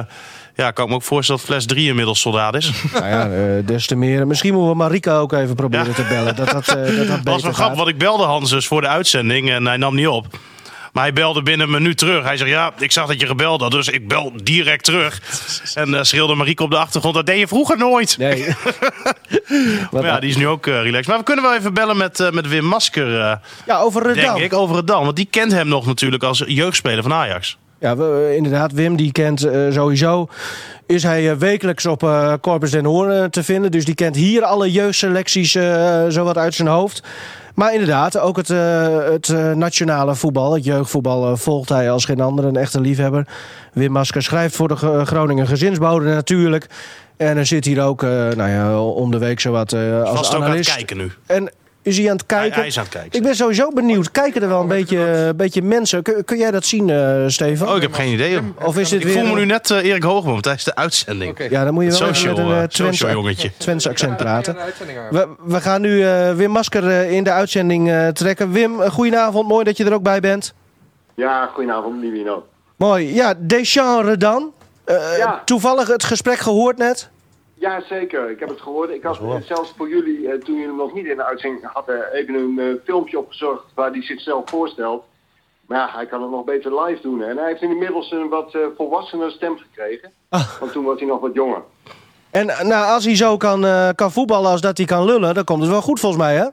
ja, 0.54 0.70
kan 0.70 0.84
ik 0.84 0.90
me 0.90 0.96
ook 0.96 1.02
voorstellen 1.02 1.40
dat 1.40 1.50
fles 1.50 1.66
3 1.66 1.86
inmiddels 1.88 2.20
soldaat 2.20 2.54
is. 2.54 2.70
nou 2.92 3.06
ja, 3.06 3.30
eh, 3.30 3.66
des 3.66 3.86
te 3.86 3.96
meer. 3.96 4.26
Misschien 4.26 4.52
moeten 4.52 4.70
we 4.70 4.76
Marika 4.76 5.16
ook 5.18 5.32
even 5.32 5.54
proberen 5.54 5.86
Ja. 5.86 5.92
te 5.92 6.04
bellen. 6.08 6.36
Dat 6.36 6.50
dat, 6.50 6.64
dat, 6.66 6.76
dat 6.96 7.06
Dat 7.08 7.20
was 7.24 7.42
wel 7.42 7.52
grappig, 7.52 7.76
want 7.76 7.88
ik 7.88 7.98
belde 7.98 8.24
Hans 8.24 8.50
dus 8.50 8.66
voor 8.66 8.80
de 8.80 8.88
uitzending 8.88 9.50
en 9.50 9.66
hij 9.66 9.76
nam 9.76 9.94
niet 9.94 10.08
op. 10.08 10.26
Maar 10.96 11.04
hij 11.04 11.14
belde 11.14 11.42
binnen 11.42 11.66
een 11.66 11.72
minuut 11.72 11.98
terug. 11.98 12.24
Hij 12.24 12.36
zegt, 12.36 12.50
ja, 12.50 12.72
ik 12.78 12.92
zag 12.92 13.06
dat 13.06 13.20
je 13.20 13.26
gebeld 13.26 13.60
had, 13.60 13.70
dus 13.70 13.88
ik 13.88 14.08
bel 14.08 14.32
direct 14.42 14.84
terug. 14.84 15.20
En 15.74 15.94
eh 15.94 16.02
schreeuwde 16.02 16.34
Marieke 16.34 16.62
op 16.62 16.70
de 16.70 16.76
achtergrond, 16.76 17.14
dat 17.14 17.26
deed 17.26 17.38
je 17.38 17.46
vroeger 17.46 17.78
nooit. 17.78 18.18
Nee. 18.18 18.46
Maar 19.90 20.04
ja, 20.04 20.20
die 20.20 20.30
is 20.30 20.36
nu 20.36 20.46
ook 20.48 20.66
eh, 20.66 20.82
relaxed. 20.82 21.06
Maar 21.06 21.18
we 21.18 21.24
kunnen 21.24 21.44
wel 21.44 21.54
even 21.54 21.74
bellen 21.74 21.96
met, 21.96 22.20
eh, 22.20 22.30
met 22.30 22.48
Wim 22.48 22.64
Masker, 22.64 23.08
ja, 23.66 23.78
over 23.80 24.02
denk 24.02 24.16
Redan. 24.16 24.40
ik, 24.40 24.52
over 24.52 24.76
het 24.76 24.86
dan. 24.86 25.04
Want 25.04 25.16
die 25.16 25.28
kent 25.30 25.52
hem 25.52 25.68
nog 25.68 25.86
natuurlijk 25.86 26.22
als 26.22 26.42
jeugdspeler 26.46 27.02
van 27.02 27.12
Ajax. 27.12 27.58
Ja, 27.80 27.96
we, 27.96 28.34
inderdaad. 28.36 28.72
Wim 28.72 28.96
die 28.96 29.12
kent 29.12 29.40
sowieso. 29.70 30.28
Is 30.86 31.02
hij 31.02 31.38
wekelijks 31.38 31.86
op 31.86 32.02
eh 32.02 32.32
Corpus 32.40 32.70
den 32.70 32.84
Hoorn 32.84 33.30
te 33.30 33.42
vinden. 33.42 33.70
Dus 33.70 33.84
die 33.84 33.94
kent 33.94 34.16
hier 34.16 34.42
alle 34.42 34.72
jeugdselecties 34.72 35.50
zowat 36.08 36.38
uit 36.38 36.54
zijn 36.54 36.68
hoofd. 36.68 37.02
Maar 37.56 37.72
inderdaad, 37.72 38.18
ook 38.18 38.36
het, 38.36 38.50
eh, 38.50 38.98
het 39.04 39.28
eh, 39.28 39.52
nationale 39.52 40.14
voetbal, 40.14 40.54
het 40.54 40.64
jeugdvoetbal, 40.64 41.30
eh, 41.30 41.36
volgt 41.36 41.68
hij 41.68 41.90
als 41.90 42.04
geen 42.04 42.20
ander. 42.20 42.44
Een 42.44 42.56
echte 42.56 42.80
liefhebber. 42.80 43.26
Wim 43.72 43.92
Masker 43.92 44.22
schrijft 44.22 44.56
voor 44.56 44.68
de 44.68 44.76
Gro- 44.76 45.04
Groningen 45.04 45.46
Gezinsbode 45.46 46.04
natuurlijk. 46.14 46.66
En 47.16 47.36
er 47.36 47.46
zit 47.46 47.64
hier 47.64 47.82
ook, 47.82 48.02
nou 48.02 48.48
ja, 48.50 48.80
om 48.82 49.10
de 49.10 49.18
week 49.18 49.40
zowat 49.40 49.72
eh 49.72 50.02
als 50.02 50.16
Vast 50.18 50.28
ook 50.28 50.34
aan 50.34 50.40
het 50.40 50.48
analist. 50.48 50.74
kijken 50.74 50.96
nu. 50.96 51.12
En 51.26 51.50
is 51.86 51.98
hij 51.98 52.10
aan 52.10 52.16
het 52.16 52.24
Hij, 52.26 52.38
kijken? 52.38 52.58
hij 52.58 52.66
is 52.66 52.76
aan 52.78 52.84
het 52.84 52.92
kijken. 52.92 53.12
Ik 53.18 53.22
ben 53.22 53.34
sowieso 53.36 53.70
benieuwd. 53.70 54.10
Kijken 54.10 54.42
er 54.42 54.48
wel 54.48 54.60
een 54.60 54.68
beetje, 54.68 54.98
een 54.98 55.36
beetje 55.36 55.62
mensen? 55.62 56.02
Kun, 56.02 56.24
kun 56.24 56.38
jij 56.38 56.50
dat 56.50 56.64
zien, 56.64 56.90
eh 56.90 57.24
Stefan? 57.26 57.68
Oh, 57.68 57.76
ik 57.76 57.82
heb 57.82 57.92
geen 57.92 58.12
idee. 58.12 58.38
Of 58.64 58.78
is 58.78 58.88
dit 58.88 59.00
Ik 59.00 59.06
weer... 59.06 59.18
voel 59.18 59.26
me 59.34 59.38
nu 59.40 59.44
net 59.44 59.70
eh, 59.70 59.84
Erik 59.84 60.02
Hoogboom 60.02 60.40
tijdens 60.40 60.64
de 60.64 60.74
uitzending. 60.74 61.30
Oké. 61.30 61.46
Ja, 61.50 61.64
dan 61.64 61.74
moet 61.74 61.82
je 61.84 61.88
wel 61.88 61.98
Social, 61.98 62.34
met 62.34 62.44
een 62.44 62.50
eh, 62.50 62.62
eh, 62.62 62.68
Twents, 62.68 62.98
social 62.98 63.20
jongetje. 63.22 63.50
Twents 63.56 63.88
accent 63.88 64.16
praten. 64.16 64.56
We, 65.10 65.28
we 65.44 65.60
gaan 65.60 65.80
nu 65.80 66.02
eh, 66.04 66.32
Wim 66.32 66.50
Masker 66.50 66.90
in 67.10 67.24
de 67.24 67.30
uitzending 67.30 67.90
eh, 67.90 68.08
trekken. 68.08 68.50
Wim, 68.52 68.80
goedenavond. 68.80 69.48
Mooi 69.48 69.64
dat 69.64 69.76
je 69.76 69.84
er 69.84 69.92
ook 69.94 70.02
bij 70.02 70.20
bent. 70.20 70.54
Ja, 71.14 71.50
goedenavond, 71.54 72.00
Livino. 72.02 72.46
Mooi. 72.76 73.14
Ja, 73.14 73.34
Deschamps 73.38 74.08
Redan. 74.08 74.52
Eh, 74.84 74.96
Ja. 75.18 75.42
Toevallig 75.44 75.88
het 75.88 76.04
gesprek 76.04 76.38
gehoord 76.38 76.76
net. 76.78 77.08
Ja, 77.58 77.80
zeker. 77.88 78.30
Ik 78.30 78.40
heb 78.40 78.48
het 78.48 78.60
gehoord. 78.60 78.90
Ik 78.90 79.02
had 79.02 79.18
zelfs 79.44 79.72
voor 79.76 79.88
jullie, 79.88 80.28
eh, 80.32 80.38
toen 80.38 80.54
jullie 80.54 80.68
hem 80.68 80.76
nog 80.76 80.92
niet 80.94 81.06
in 81.06 81.16
de 81.16 81.24
uitzending 81.24 81.64
hadden, 81.72 82.12
even 82.12 82.34
een 82.34 82.58
eh, 82.58 82.84
filmpje 82.84 83.18
opgezocht 83.18 83.64
waar 83.74 83.90
hij 83.90 84.02
zichzelf 84.02 84.50
voorstelt. 84.50 85.04
Maar 85.66 85.78
ja, 85.78 85.90
hij 85.96 86.06
kan 86.06 86.22
het 86.22 86.30
nog 86.30 86.44
beter 86.44 86.82
live 86.84 87.02
doen. 87.02 87.20
hè. 87.20 87.26
En 87.30 87.36
hij 87.36 87.46
heeft 87.48 87.62
inmiddels 87.62 88.10
een 88.10 88.28
wat 88.28 88.54
eh 88.54 88.60
volwassener 88.76 89.30
stem 89.30 89.58
gekregen. 89.58 90.10
Ah. 90.28 90.58
Want 90.60 90.72
toen 90.72 90.84
was 90.84 90.98
hij 90.98 91.08
nog 91.08 91.20
wat 91.20 91.34
jonger. 91.34 91.62
En 92.30 92.46
nou, 92.46 92.92
als 92.94 93.04
hij 93.04 93.16
zo 93.16 93.36
kan, 93.36 93.64
eh, 93.64 93.88
kan 93.94 94.12
voetballen 94.12 94.50
als 94.50 94.60
dat 94.60 94.76
hij 94.76 94.86
kan 94.86 95.04
lullen, 95.04 95.34
dan 95.34 95.44
komt 95.44 95.60
het 95.62 95.70
wel 95.70 95.82
goed 95.82 96.00
volgens 96.00 96.22
mij, 96.22 96.34
hè? 96.34 96.44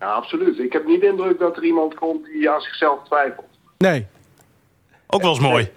Ja, 0.00 0.12
absoluut. 0.12 0.58
Ik 0.58 0.72
heb 0.72 0.86
niet 0.86 1.00
de 1.00 1.06
indruk 1.06 1.38
dat 1.38 1.56
er 1.56 1.64
iemand 1.64 1.94
komt 1.94 2.24
die 2.24 2.50
aan 2.50 2.60
zichzelf 2.60 2.98
twijfelt. 3.04 3.46
Nee. 3.78 4.06
Ook 5.06 5.20
wel 5.22 5.30
eens 5.30 5.40
mooi. 5.40 5.70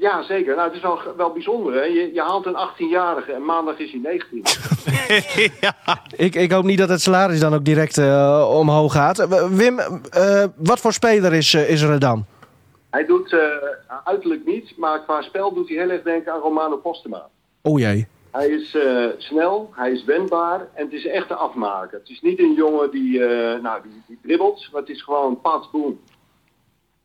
Ja, 0.00 0.22
zeker. 0.22 0.54
Nou, 0.56 0.66
het 0.68 0.76
is 0.76 0.82
wel, 0.82 0.98
wel 1.16 1.32
bijzonder. 1.32 1.74
Hè? 1.74 1.82
Je, 1.82 2.10
je 2.14 2.20
haalt 2.20 2.46
een 2.46 2.56
18-jarige 2.68 3.32
en 3.32 3.44
maandag 3.44 3.78
is 3.78 3.90
hij 3.90 4.00
19. 4.00 4.42
ja. 5.66 5.74
Ik, 6.16 6.34
ik 6.34 6.52
hoop 6.52 6.64
niet 6.64 6.78
dat 6.78 6.88
het 6.88 7.00
salaris 7.00 7.40
dan 7.40 7.54
ook 7.54 7.64
direct 7.64 7.98
eh, 7.98 8.50
omhoog 8.54 8.92
gaat. 8.92 9.28
Wim, 9.50 9.78
eh, 9.78 10.44
wat 10.56 10.80
voor 10.80 10.92
speler 10.92 11.32
is, 11.32 11.54
eh, 11.54 11.70
is? 11.70 11.82
Hij 12.90 13.06
doet 13.06 13.32
eh, 13.32 13.40
uiterlijk 14.04 14.46
niet, 14.46 14.76
maar 14.76 15.02
qua 15.04 15.22
spel 15.22 15.54
doet 15.54 15.68
hij 15.68 15.78
heel 15.78 15.90
erg 15.90 16.02
denken 16.02 16.32
aan 16.32 16.40
Romano 16.40 16.76
Postema. 16.76 17.28
O 17.62 17.78
jee. 17.78 18.06
Hij 18.30 18.48
is 18.48 18.74
eh, 18.74 19.06
snel, 19.18 19.70
hij 19.72 19.90
is 19.92 20.04
wendbaar 20.04 20.68
en 20.74 20.84
het 20.84 20.92
is 20.92 21.06
echt 21.06 21.30
een 21.30 21.36
afmaker. 21.36 21.98
Het 21.98 22.08
is 22.08 22.20
niet 22.20 22.38
een 22.38 22.54
jongen 22.54 22.90
die, 22.90 23.24
eh, 23.24 23.62
nou, 23.62 23.82
die, 23.82 24.02
die 24.06 24.18
dribbelt, 24.22 24.68
maar 24.72 24.80
het 24.80 24.90
is 24.90 25.02
gewoon 25.02 25.40
pas, 25.40 25.70
boom. 25.70 26.00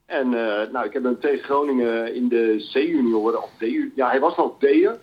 En 0.05 0.33
eh, 0.33 0.71
nou, 0.71 0.85
ik 0.85 0.93
heb 0.93 1.03
hem 1.03 1.19
tegen 1.19 1.43
Groningen 1.43 2.15
in 2.15 2.27
de 2.27 2.69
C-junioren, 2.71 3.43
of 3.43 3.49
D, 3.57 3.65
ja 3.95 4.09
hij 4.09 4.19
was 4.19 4.35
nog 4.35 4.57
D'er. 4.57 4.99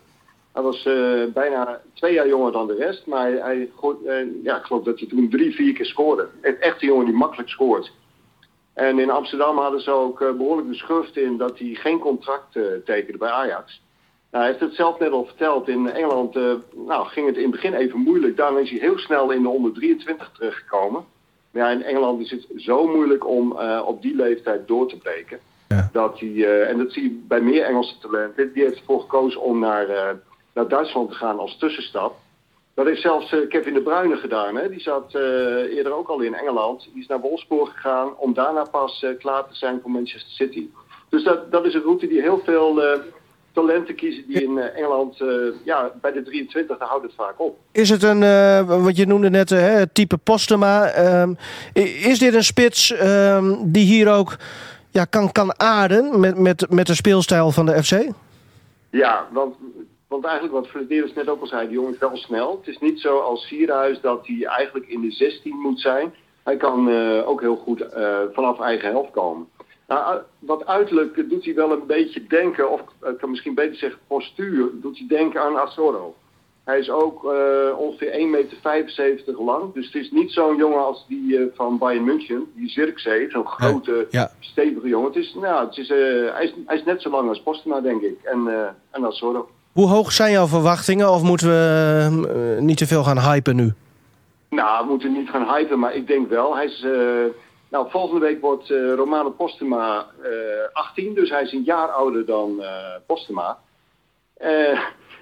Hij 0.53 0.62
was 0.62 0.84
eh, 0.84 1.24
bijna 1.32 1.80
twee 1.94 2.12
jaar 2.12 2.28
jonger 2.28 2.53
dan 2.53 2.66
de 2.66 2.74
rest, 2.74 3.07
maar 3.07 3.30
hij, 3.30 3.70
eh, 4.07 4.42
ja, 4.42 4.57
ik 4.57 4.64
geloof 4.64 4.84
dat 4.84 4.98
hij 4.98 5.09
toen 5.09 5.30
drie, 5.30 5.55
vier 5.55 5.72
keer 5.72 5.86
scoorde. 5.86 6.28
Een 6.40 6.61
echte 6.61 6.86
jongen 6.86 7.05
die 7.05 7.14
makkelijk 7.14 7.48
scoort. 7.48 7.92
En 8.74 8.98
in 8.98 9.11
Amsterdam 9.11 9.59
hadden 9.59 9.80
ze 9.80 9.90
ook 9.90 10.20
eh, 10.20 10.32
behoorlijk 10.32 10.68
de 10.68 10.74
schurft 10.74 11.16
in 11.16 11.36
dat 11.36 11.59
hij 11.59 11.74
geen 11.74 11.98
contract 11.98 12.59
tekende 12.84 13.18
bij 13.18 13.30
Ajax. 13.30 13.82
Nou, 14.30 14.44
hij 14.44 14.53
heeft 14.53 14.64
het 14.64 14.74
zelf 14.74 14.98
net 14.98 15.11
al 15.11 15.24
verteld. 15.24 15.68
In 15.68 15.90
Engeland 15.90 16.34
nou, 16.74 17.07
ging 17.07 17.26
het 17.26 17.36
in 17.36 17.42
het 17.42 17.50
begin 17.50 17.74
even 17.74 17.98
moeilijk. 17.98 18.36
Daarna 18.36 18.59
is 18.59 18.70
hij 18.70 18.78
heel 18.78 18.98
snel 18.98 19.30
in 19.30 19.42
de 19.42 19.48
onder 19.48 19.72
23 19.72 20.30
terechtgekomen. 20.32 21.05
Maar 21.53 21.62
ja, 21.62 21.70
in 21.70 21.82
Engeland 21.82 22.20
is 22.20 22.30
het 22.30 22.46
zo 22.57 22.86
moeilijk 22.86 23.26
om 23.26 23.59
eh, 23.59 23.82
op 23.86 24.03
die 24.03 24.16
leeftijd 24.16 24.68
door 24.68 24.88
te 24.88 24.96
breken. 24.96 25.38
Ja. 25.68 25.88
Dat 25.92 26.20
hij, 26.20 26.28
eh, 26.28 26.68
en 26.68 26.78
dat 26.78 26.92
zie 26.92 27.03
je 27.03 27.22
bij 27.28 27.40
meer 27.40 27.64
Engelse 27.64 27.98
talenten. 27.98 28.53
Die 28.53 28.62
heeft 28.62 28.78
ervoor 28.78 29.00
gekozen 29.00 29.40
om 29.40 29.59
naar, 29.59 29.88
eh, 29.88 30.11
naar 30.55 30.68
Duitsland 30.68 31.11
te 31.11 31.16
gaan 31.16 31.38
als 31.38 31.59
tussenstap. 31.59 32.14
Dat 32.74 32.86
heeft 32.86 33.00
zelfs 33.00 33.36
Kevin 33.48 33.74
de 33.74 33.82
Bruyne 33.82 34.16
gedaan. 34.16 34.57
Hè? 34.57 34.68
Die 34.68 34.80
zat 34.80 35.14
eerder 35.14 35.92
ook 35.92 36.09
al 36.09 36.20
in 36.20 36.34
Engeland. 36.34 36.88
Die 36.92 37.03
is 37.03 37.07
naar 37.07 37.20
Wolfsburg 37.20 37.72
gegaan 37.72 38.16
om 38.16 38.34
daarna 38.34 38.64
pas 38.64 39.07
klaar 39.18 39.48
te 39.48 39.55
zijn 39.55 39.80
voor 39.80 39.90
Manchester 39.90 40.32
City. 40.32 40.68
Dus 41.09 41.24
dat, 41.24 41.50
dat 41.50 41.64
is 41.64 41.74
een 41.74 41.82
route 41.82 42.07
die 42.07 42.20
heel 42.20 42.38
veel 42.44 42.80
talenten 43.53 43.94
kiezen 43.94 44.24
die 44.26 44.42
in 44.42 44.59
eh, 44.59 44.76
Engeland, 44.78 45.20
eh, 45.20 45.28
ja, 45.64 45.92
bij 46.00 46.12
de 46.12 46.22
23, 46.22 46.78
daar 46.78 46.88
houdt 46.88 47.05
het 47.05 47.14
vaak 47.14 47.40
op. 47.40 47.59
Is 47.72 47.88
het 47.88 48.03
een, 48.03 48.22
eh, 48.22 48.82
wat 48.84 48.96
je 48.96 49.07
noemde 49.07 49.30
net, 49.30 49.50
hè, 49.50 49.57
het 49.57 49.94
type 49.94 50.16
Postema. 50.16 50.86
ehm, 50.86 51.34
is 52.05 52.18
dit 52.18 52.34
een 52.34 52.44
spits 52.44 52.92
ehm, 52.92 53.55
die 53.62 53.84
hier 53.84 54.12
ook 54.12 54.36
ja, 54.90 55.05
kan, 55.05 55.32
kan 55.32 55.61
aarden 55.61 56.20
met, 56.20 56.38
met, 56.38 56.70
met 56.70 56.86
de 56.86 56.94
speelstijl 56.94 57.50
van 57.50 57.66
de 57.66 57.82
FC? 57.82 58.09
Ja, 58.90 59.26
want, 59.32 59.55
want 60.09 60.24
eigenlijk 60.24 60.55
wat 60.55 60.68
Flederis 60.68 61.14
net 61.14 61.28
ook 61.28 61.40
al 61.40 61.46
zei, 61.46 61.66
die 61.66 61.76
jongen 61.76 61.92
is 61.92 61.98
wel 61.98 62.16
snel. 62.16 62.59
Het 62.59 62.74
is 62.74 62.78
niet 62.78 63.00
zo 63.00 63.18
als 63.18 63.46
Sierhuis 63.46 64.00
dat 64.00 64.26
hij 64.26 64.44
eigenlijk 64.44 64.86
in 64.86 65.00
de 65.00 65.11
16 65.11 65.57
moet 65.57 65.80
zijn. 65.80 66.14
Hij 66.42 66.57
kan 66.57 66.92
ook 67.24 67.40
heel 67.40 67.57
goed 67.57 67.84
vanaf 68.32 68.61
eigen 68.61 68.90
helft 68.90 69.11
komen. 69.11 69.46
Nou, 69.93 70.16
u- 70.16 70.22
wat 70.38 70.66
uiterlijk 70.66 71.24
doet 71.30 71.45
hij 71.45 71.55
wel 71.55 71.72
een 71.72 71.86
beetje 71.86 72.26
denken, 72.26 72.70
of 72.70 72.80
eh, 73.01 73.11
ik 73.11 73.18
kan 73.18 73.30
misschien 73.30 73.55
beter 73.55 73.76
zeggen 73.76 73.99
postuur, 74.07 74.70
doet 74.82 74.99
hij 74.99 75.07
denken 75.09 75.40
aan 75.43 75.57
Asoro. 75.59 76.14
Hij 76.64 76.78
is 76.78 76.90
ook 76.90 77.24
eh, 77.24 77.78
ongeveer 77.78 78.11
1,75 78.12 78.16
meter 78.97 79.43
lang. 79.45 79.74
Dus 79.74 79.86
het 79.86 79.95
is 79.95 80.11
niet 80.11 80.32
zo'n 80.32 80.57
jongen 80.57 80.84
als 80.84 81.05
die 81.09 81.38
eh, 81.38 81.45
van 81.55 81.78
Bayern 81.78 82.05
München, 82.05 82.47
die 82.55 82.68
Zirkzee, 82.68 83.30
zo'n 83.30 83.47
grote, 83.47 84.07
ja. 84.11 84.30
stevige 84.40 84.88
jongen. 84.88 85.07
Het 85.07 85.16
is, 85.16 85.34
nou, 85.40 85.66
het 85.66 85.76
is, 85.76 85.90
eh, 85.90 85.97
hij, 86.34 86.45
is, 86.45 86.55
hij 86.66 86.76
is 86.76 86.84
net 86.84 87.03
zo 87.03 87.11
lang 87.11 87.28
als 87.28 87.43
Postema, 87.43 87.80
denk 87.80 88.03
ik. 88.03 88.18
En, 88.22 88.49
eh 88.49 88.68
en 88.90 89.05
Asoro. 89.07 89.49
Hoe 89.72 89.88
hoog 89.88 90.12
zijn 90.12 90.32
jouw 90.32 90.47
verwachtingen 90.47 91.11
of 91.11 91.22
moeten 91.22 91.49
we 91.49 92.55
eh, 92.57 92.62
niet 92.62 92.76
te 92.76 92.86
veel 92.86 93.03
gaan 93.05 93.18
hypen 93.18 93.57
nu? 93.57 93.72
Nou, 94.51 94.84
we 94.84 94.90
moeten 94.90 95.12
niet 95.12 95.28
gaan 95.30 95.55
hypen, 95.55 95.78
maar 95.78 95.95
ik 95.95 96.07
denk 96.07 96.28
wel. 96.28 96.57
Hij 96.57 96.64
is, 96.64 96.82
eh, 96.82 96.90
Nou, 97.73 97.91
volgende 97.91 98.27
week 98.27 98.41
wordt 98.41 98.70
eh 98.70 98.95
Romano 98.95 99.31
Postema 99.31 100.07
eh 100.23 100.31
18, 100.73 101.14
dus 101.14 101.31
hij 101.31 101.43
is 101.43 101.53
een 101.53 101.62
jaar 101.64 101.89
ouder 101.89 102.27
dan 102.27 102.62
eh 102.62 102.68
Postema. 103.07 103.59
Eh, 104.37 104.79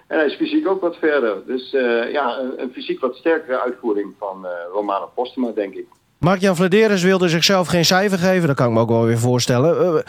en 0.07 0.19
hij 0.19 0.27
is 0.27 0.35
fysiek 0.35 0.69
ook 0.69 0.81
wat 0.81 0.97
verder. 0.97 1.47
Dus 1.47 1.75
eh, 1.75 2.13
ja, 2.13 2.39
een, 2.57 2.71
fysiek 2.73 3.01
wat 3.01 3.17
sterkere 3.17 3.61
uitvoering 3.61 4.15
van 4.19 4.47
eh, 4.47 4.51
Romano 4.73 5.11
Postema, 5.15 5.51
denk 5.51 5.75
ik. 5.75 5.87
Mark-Jan 6.19 6.57
Vladeres 6.57 7.03
wilde 7.03 7.29
zichzelf 7.29 7.69
geen 7.69 7.85
cijfer 7.85 8.19
geven. 8.19 8.47
Dat 8.47 8.57
kan 8.57 8.67
ik 8.67 8.73
me 8.73 8.81
ook 8.81 8.89
wel 8.89 9.05
weer 9.05 9.19
voorstellen. 9.19 9.97
Eh, 9.97 10.03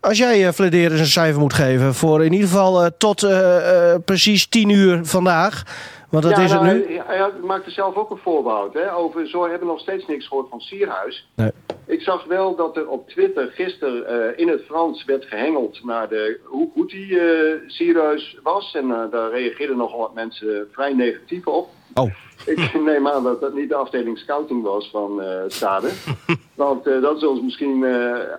als 0.00 0.18
jij 0.18 0.46
uh, 0.46 0.52
Vladeres 0.52 1.00
een 1.00 1.06
cijfer 1.06 1.40
moet 1.40 1.54
geven 1.54 1.94
voor 1.94 2.24
in 2.24 2.32
ieder 2.32 2.48
geval 2.48 2.84
uh, 2.84 2.90
tot 2.98 3.22
uh, 3.22 3.94
precies 4.04 4.48
10 4.48 4.68
uur 4.68 5.00
vandaag. 5.04 5.62
Want 6.10 6.24
dat 6.24 6.36
ja, 6.36 6.42
is 6.42 6.52
nou, 6.52 6.66
het 6.66 6.88
nu. 6.88 6.96
Hij, 6.96 7.16
hij 7.16 7.30
maakte 7.42 7.70
zelf 7.70 7.94
ook 7.94 8.10
een 8.10 8.16
voorbehoud. 8.16 8.74
Hè, 8.74 8.94
over, 8.94 9.28
zo 9.28 9.42
hebben 9.42 9.60
we 9.60 9.66
nog 9.66 9.80
steeds 9.80 10.06
niks 10.06 10.26
gehoord 10.26 10.48
van 10.48 10.60
Sierhuis. 10.60 11.28
Nee. 11.34 11.50
Ik 11.86 12.00
zag 12.00 12.24
wel 12.24 12.56
dat 12.56 12.76
er 12.76 12.88
op 12.88 13.08
Twitter 13.08 13.46
gisteren 13.46 14.32
uh, 14.32 14.38
in 14.38 14.48
het 14.48 14.62
Frans 14.64 15.04
werd 15.04 15.24
gehengeld 15.24 15.84
naar 15.84 16.08
de, 16.08 16.40
hoe 16.44 16.70
goed 16.72 16.90
die 16.90 17.10
uh, 17.10 17.52
Sierhuis 17.66 18.38
was. 18.42 18.74
En 18.74 18.88
uh, 18.88 19.02
daar 19.10 19.30
reageerden 19.30 19.76
nogal 19.76 19.98
wat 19.98 20.14
mensen 20.14 20.68
vrij 20.72 20.92
negatief 20.92 21.46
op. 21.46 21.68
Oh. 21.94 22.10
Ik 22.46 22.74
neem 22.84 23.08
aan 23.08 23.22
dat 23.22 23.40
dat 23.40 23.54
niet 23.54 23.68
de 23.68 23.74
afdeling 23.74 24.18
scouting 24.18 24.62
was 24.62 24.90
van 24.90 25.22
Stade. 25.48 25.90
Want 26.54 26.84
dat 26.84 27.20
ze 27.20 27.28
ons 27.28 27.40
misschien 27.40 27.84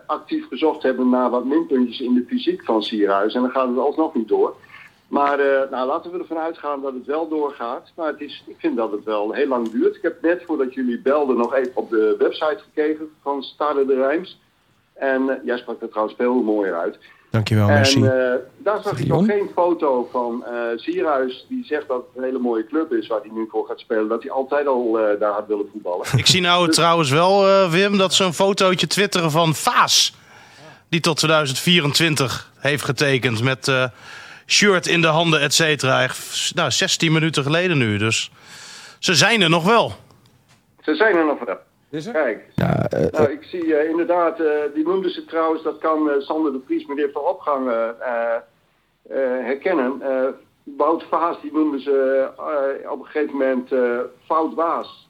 actief 0.05 0.47
gezocht 0.47 0.83
hebben 0.83 1.09
naar 1.09 1.29
wat 1.29 1.45
minpuntjes 1.45 1.99
in 1.99 2.13
de 2.13 2.25
fysiek 2.27 2.63
van 2.63 2.83
Sierhuis. 2.83 3.33
En 3.33 3.41
dan 3.41 3.51
gaat 3.51 3.67
het 3.67 3.77
alsnog 3.77 4.13
niet 4.13 4.27
door. 4.27 4.55
Maar 5.11 5.39
uh, 5.39 5.45
nou, 5.71 5.87
laten 5.87 6.11
we 6.11 6.17
ervan 6.17 6.37
uitgaan 6.37 6.81
dat 6.81 6.93
het 6.93 7.05
wel 7.05 7.27
doorgaat. 7.27 7.91
Maar 7.95 8.07
het 8.07 8.21
is, 8.21 8.43
ik 8.47 8.55
vind 8.57 8.77
dat 8.77 8.91
het 8.91 9.03
wel 9.03 9.31
heel 9.31 9.47
lang 9.47 9.69
duurt. 9.69 9.95
Ik 9.95 10.01
heb 10.01 10.21
net 10.21 10.43
voordat 10.45 10.73
jullie 10.73 11.01
belden 11.01 11.37
nog 11.37 11.53
even 11.53 11.75
op 11.75 11.89
de 11.89 12.15
website 12.19 12.57
gekeken 12.57 13.09
van 13.23 13.43
Stade 13.43 13.85
de 13.85 13.95
Rijms. 13.95 14.39
En 14.93 15.21
uh, 15.21 15.33
jij 15.45 15.57
sprak 15.57 15.81
er 15.81 15.89
trouwens 15.89 16.15
veel 16.17 16.33
mooier 16.33 16.75
uit. 16.75 16.97
Dankjewel, 17.29 17.67
en, 17.67 17.73
merci. 17.73 17.99
Uh, 17.99 18.33
daar 18.57 18.81
zag 18.81 18.99
ik 18.99 19.07
nog 19.07 19.25
geen 19.25 19.49
foto 19.55 20.07
van 20.11 20.43
Sierhuis 20.75 21.45
die 21.49 21.65
zegt 21.65 21.87
dat 21.87 21.97
het 21.97 22.17
een 22.17 22.23
hele 22.23 22.39
mooie 22.39 22.65
club 22.65 22.93
is 22.93 23.07
waar 23.07 23.21
hij 23.21 23.31
nu 23.33 23.47
voor 23.51 23.65
gaat 23.65 23.79
spelen. 23.79 24.07
Dat 24.07 24.23
hij 24.23 24.31
altijd 24.31 24.67
al 24.67 24.91
daar 25.19 25.33
had 25.33 25.47
willen 25.47 25.69
voetballen. 25.71 26.07
Ik 26.15 26.27
zie 26.27 26.41
nou 26.41 26.65
dus... 26.67 26.75
trouwens 26.75 27.09
wel, 27.09 27.69
Wim, 27.69 27.97
dat 27.97 28.13
ze 28.13 28.23
een 28.23 28.33
fotootje 28.33 28.87
twitteren 28.87 29.31
van 29.31 29.55
Vaas. 29.55 30.15
Die 30.89 30.99
tot 30.99 31.17
2024 31.17 32.51
heeft 32.59 32.83
getekend 32.83 33.43
met 33.43 33.91
shirt 34.51 34.87
in 34.87 35.01
de 35.01 35.07
handen, 35.07 35.39
et 35.39 35.53
cetera. 35.53 36.07
Nou, 36.55 36.71
16 36.71 37.11
minuten 37.11 37.43
geleden 37.43 37.77
nu. 37.77 37.97
Dus 37.97 38.31
ze 38.99 39.15
zijn 39.15 39.41
er 39.41 39.49
nog 39.49 39.63
wel. 39.63 39.91
Ze 40.81 40.95
zijn 40.95 41.15
er 41.15 41.25
nog 41.25 41.39
wel. 41.45 41.57
Is 41.89 42.05
er? 42.05 42.13
Kijk. 42.13 42.45
Ja, 42.55 42.87
uh, 42.93 43.05
nou, 43.11 43.31
ik 43.31 43.43
zie 43.43 43.65
uh, 43.65 43.89
inderdaad, 43.89 44.39
uh, 44.39 44.47
die 44.73 44.83
noemden 44.83 45.11
ze 45.11 45.25
trouwens, 45.25 45.63
dat 45.63 45.77
kan 45.77 46.21
Sander 46.21 46.51
de 46.51 46.61
Vries, 46.65 46.85
meneer 46.85 47.09
Van 47.13 47.21
Opgang, 47.21 47.71
herkennen. 49.43 50.01
Wout 50.63 51.03
Vaas, 51.09 51.41
die 51.41 51.53
noemden 51.53 51.81
ze 51.81 52.27
op 52.89 52.99
een 52.99 53.05
gegeven 53.05 53.37
moment 53.37 53.69
Fout 54.25 54.53
Waas. 54.53 55.07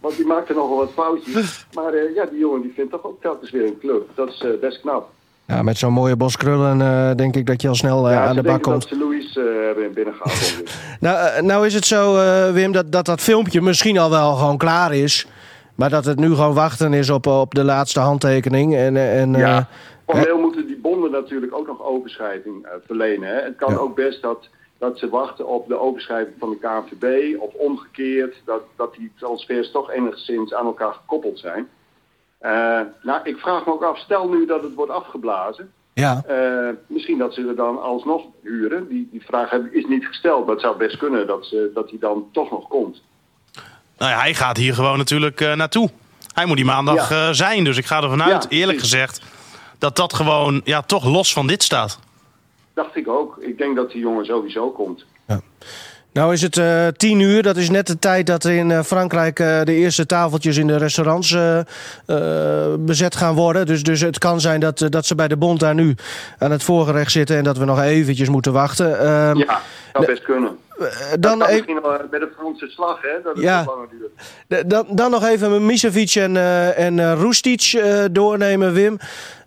Want 0.00 0.16
die 0.16 0.26
maakte 0.26 0.54
nogal 0.54 0.76
wat 0.76 0.92
foutjes. 0.92 1.66
Maar 1.74 2.12
ja, 2.12 2.24
die 2.24 2.38
jongen 2.38 2.60
die 2.60 2.72
vindt 2.72 2.90
toch 2.90 3.04
ook 3.04 3.20
telkens 3.20 3.50
weer 3.50 3.64
een 3.64 3.78
club. 3.78 4.10
Dat 4.14 4.28
is 4.28 4.44
best 4.60 4.80
knap. 4.80 5.10
Ja, 5.46 5.62
met 5.62 5.78
zo'n 5.78 5.92
mooie 5.92 6.16
bos 6.16 6.36
krullen 6.36 6.80
uh, 6.80 7.14
denk 7.14 7.36
ik 7.36 7.46
dat 7.46 7.62
je 7.62 7.68
al 7.68 7.74
snel 7.74 8.06
uh, 8.06 8.12
ja, 8.12 8.26
aan 8.26 8.34
de 8.34 8.42
bak 8.42 8.62
komt. 8.62 8.80
dat 8.80 8.88
ze 8.88 8.98
Louis 8.98 9.36
uh, 9.36 9.44
hebben 9.64 9.92
binnengehaald. 9.92 10.62
nou, 11.00 11.42
nou 11.42 11.66
is 11.66 11.74
het 11.74 11.84
zo, 11.84 12.14
Wim, 12.52 12.72
dat, 12.72 12.92
dat 12.92 13.06
dat 13.06 13.20
filmpje 13.20 13.60
misschien 13.60 13.98
al 13.98 14.10
wel 14.10 14.34
gewoon 14.34 14.58
klaar 14.58 14.94
is. 14.94 15.26
Maar 15.74 15.90
dat 15.90 16.04
het 16.04 16.18
nu 16.18 16.34
gewoon 16.34 16.54
wachten 16.54 16.92
is 16.92 17.10
op, 17.10 17.26
op 17.26 17.54
de 17.54 17.64
laatste 17.64 18.00
handtekening. 18.00 18.76
En, 18.76 18.96
en, 18.96 19.32
ja, 19.32 19.68
formeel 20.06 20.38
moeten 20.38 20.66
die 20.66 20.78
bonden 20.78 21.10
natuurlijk 21.10 21.54
ook 21.54 21.66
nog 21.66 21.82
overschrijving 21.82 22.66
verlenen. 22.86 23.28
Hè. 23.28 23.42
Het 23.42 23.56
kan 23.56 23.72
ja. 23.72 23.78
ook 23.78 23.94
best 23.94 24.22
dat, 24.22 24.48
dat 24.78 24.98
ze 24.98 25.08
wachten 25.08 25.48
op 25.48 25.68
de 25.68 25.78
overschrijving 25.78 26.34
van 26.38 26.50
de 26.50 26.58
KNVB. 26.58 27.36
Of 27.40 27.54
omgekeerd, 27.54 28.42
dat, 28.44 28.62
dat 28.76 28.94
die 28.94 29.12
transfers 29.18 29.70
toch 29.70 29.90
enigszins 29.90 30.54
aan 30.54 30.66
elkaar 30.66 30.92
gekoppeld 30.92 31.38
zijn. 31.38 31.68
Uh, 32.44 32.80
nou, 33.02 33.20
ik 33.22 33.36
vraag 33.36 33.66
me 33.66 33.72
ook 33.72 33.82
af, 33.82 33.98
stel 33.98 34.28
nu 34.28 34.46
dat 34.46 34.62
het 34.62 34.74
wordt 34.74 34.92
afgeblazen. 34.92 35.72
Ja. 35.92 36.24
Uh, 36.30 36.68
misschien 36.86 37.18
dat 37.18 37.34
ze 37.34 37.46
er 37.48 37.56
dan 37.56 37.82
alsnog 37.82 38.22
huren. 38.42 38.88
Die, 38.88 39.08
die 39.10 39.22
vraag 39.24 39.52
is 39.52 39.86
niet 39.86 40.06
gesteld, 40.06 40.44
maar 40.44 40.54
het 40.54 40.64
zou 40.64 40.76
best 40.76 40.96
kunnen 40.96 41.26
dat, 41.26 41.46
ze, 41.46 41.70
dat 41.74 41.90
hij 41.90 41.98
dan 41.98 42.28
toch 42.32 42.50
nog 42.50 42.68
komt. 42.68 43.02
Nou 43.98 44.10
ja, 44.10 44.18
hij 44.18 44.34
gaat 44.34 44.56
hier 44.56 44.74
gewoon 44.74 44.98
natuurlijk 44.98 45.40
uh, 45.40 45.54
naartoe. 45.54 45.90
Hij 46.34 46.46
moet 46.46 46.56
die 46.56 46.64
maandag 46.64 47.10
ja. 47.10 47.32
zijn, 47.32 47.64
dus 47.64 47.76
ik 47.76 47.86
ga 47.86 48.02
ervan 48.02 48.22
uit, 48.22 48.42
ja, 48.42 48.48
eerlijk 48.48 48.78
gezegd, 48.78 49.22
dat 49.78 49.96
dat 49.96 50.14
gewoon 50.14 50.60
ja, 50.64 50.82
toch 50.82 51.04
los 51.04 51.32
van 51.32 51.46
dit 51.46 51.62
staat. 51.62 51.98
Dacht 52.74 52.96
ik 52.96 53.08
ook. 53.08 53.36
Ik 53.38 53.58
denk 53.58 53.76
dat 53.76 53.90
die 53.90 54.00
jongen 54.00 54.24
sowieso 54.24 54.70
komt. 54.70 55.04
Ja. 55.26 55.40
Nou 56.14 56.32
is 56.32 56.42
het 56.42 56.56
uh, 56.56 56.86
tien 56.86 57.20
uur, 57.20 57.42
dat 57.42 57.56
is 57.56 57.70
net 57.70 57.86
de 57.86 57.98
tijd 57.98 58.26
dat 58.26 58.44
er 58.44 58.52
in 58.52 58.70
uh, 58.70 58.82
Frankrijk 58.82 59.38
uh, 59.38 59.62
de 59.62 59.72
eerste 59.72 60.06
tafeltjes 60.06 60.56
in 60.56 60.66
de 60.66 60.76
restaurants 60.76 61.36
bezet 62.78 63.16
gaan 63.16 63.34
worden. 63.34 63.66
Dus, 63.66 63.82
dus 63.82 64.00
het 64.00 64.18
kan 64.18 64.40
zijn 64.40 64.60
dat, 64.60 64.86
dat 64.88 65.06
ze 65.06 65.14
bij 65.14 65.28
de 65.28 65.36
bond 65.36 65.60
daar 65.60 65.74
nu 65.74 65.94
aan 66.38 66.50
het 66.50 66.62
voorgerecht 66.62 67.12
zitten 67.12 67.36
en 67.36 67.44
dat 67.44 67.58
we 67.58 67.64
nog 67.64 67.80
eventjes 67.80 68.28
moeten 68.28 68.52
wachten. 68.52 68.90
Uh, 68.90 69.30
ja, 69.34 69.60
zou 69.92 70.06
best 70.06 70.22
kunnen. 70.22 70.58
dan 71.20 71.38
dat 71.38 71.50
misschien 71.50 71.80
wel 71.82 71.98
met 72.10 72.20
de 72.20 72.30
Franse 72.36 72.68
slag, 72.68 73.02
hè? 73.02 73.22
Dat 73.22 73.34
het 73.34 73.42
ja. 73.42 73.64
langer 73.66 73.88
duurt. 73.90 74.68
Dan, 74.68 74.86
dan 74.90 75.10
nog 75.10 75.24
even 75.24 75.66
Misevic 75.66 76.14
en, 76.14 76.36
en 76.76 77.14
Roestic 77.14 77.82
doornemen, 78.12 78.72
Wim. 78.72 78.98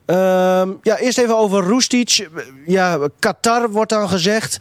Ehm, 0.06 0.72
ja, 0.82 0.98
eerst 0.98 1.18
even 1.18 1.38
over 1.38 1.64
Roestic. 1.64 2.28
Ja, 2.66 3.00
Qatar 3.20 3.70
wordt 3.70 3.90
dan 3.90 4.10
gezegd. 4.10 4.58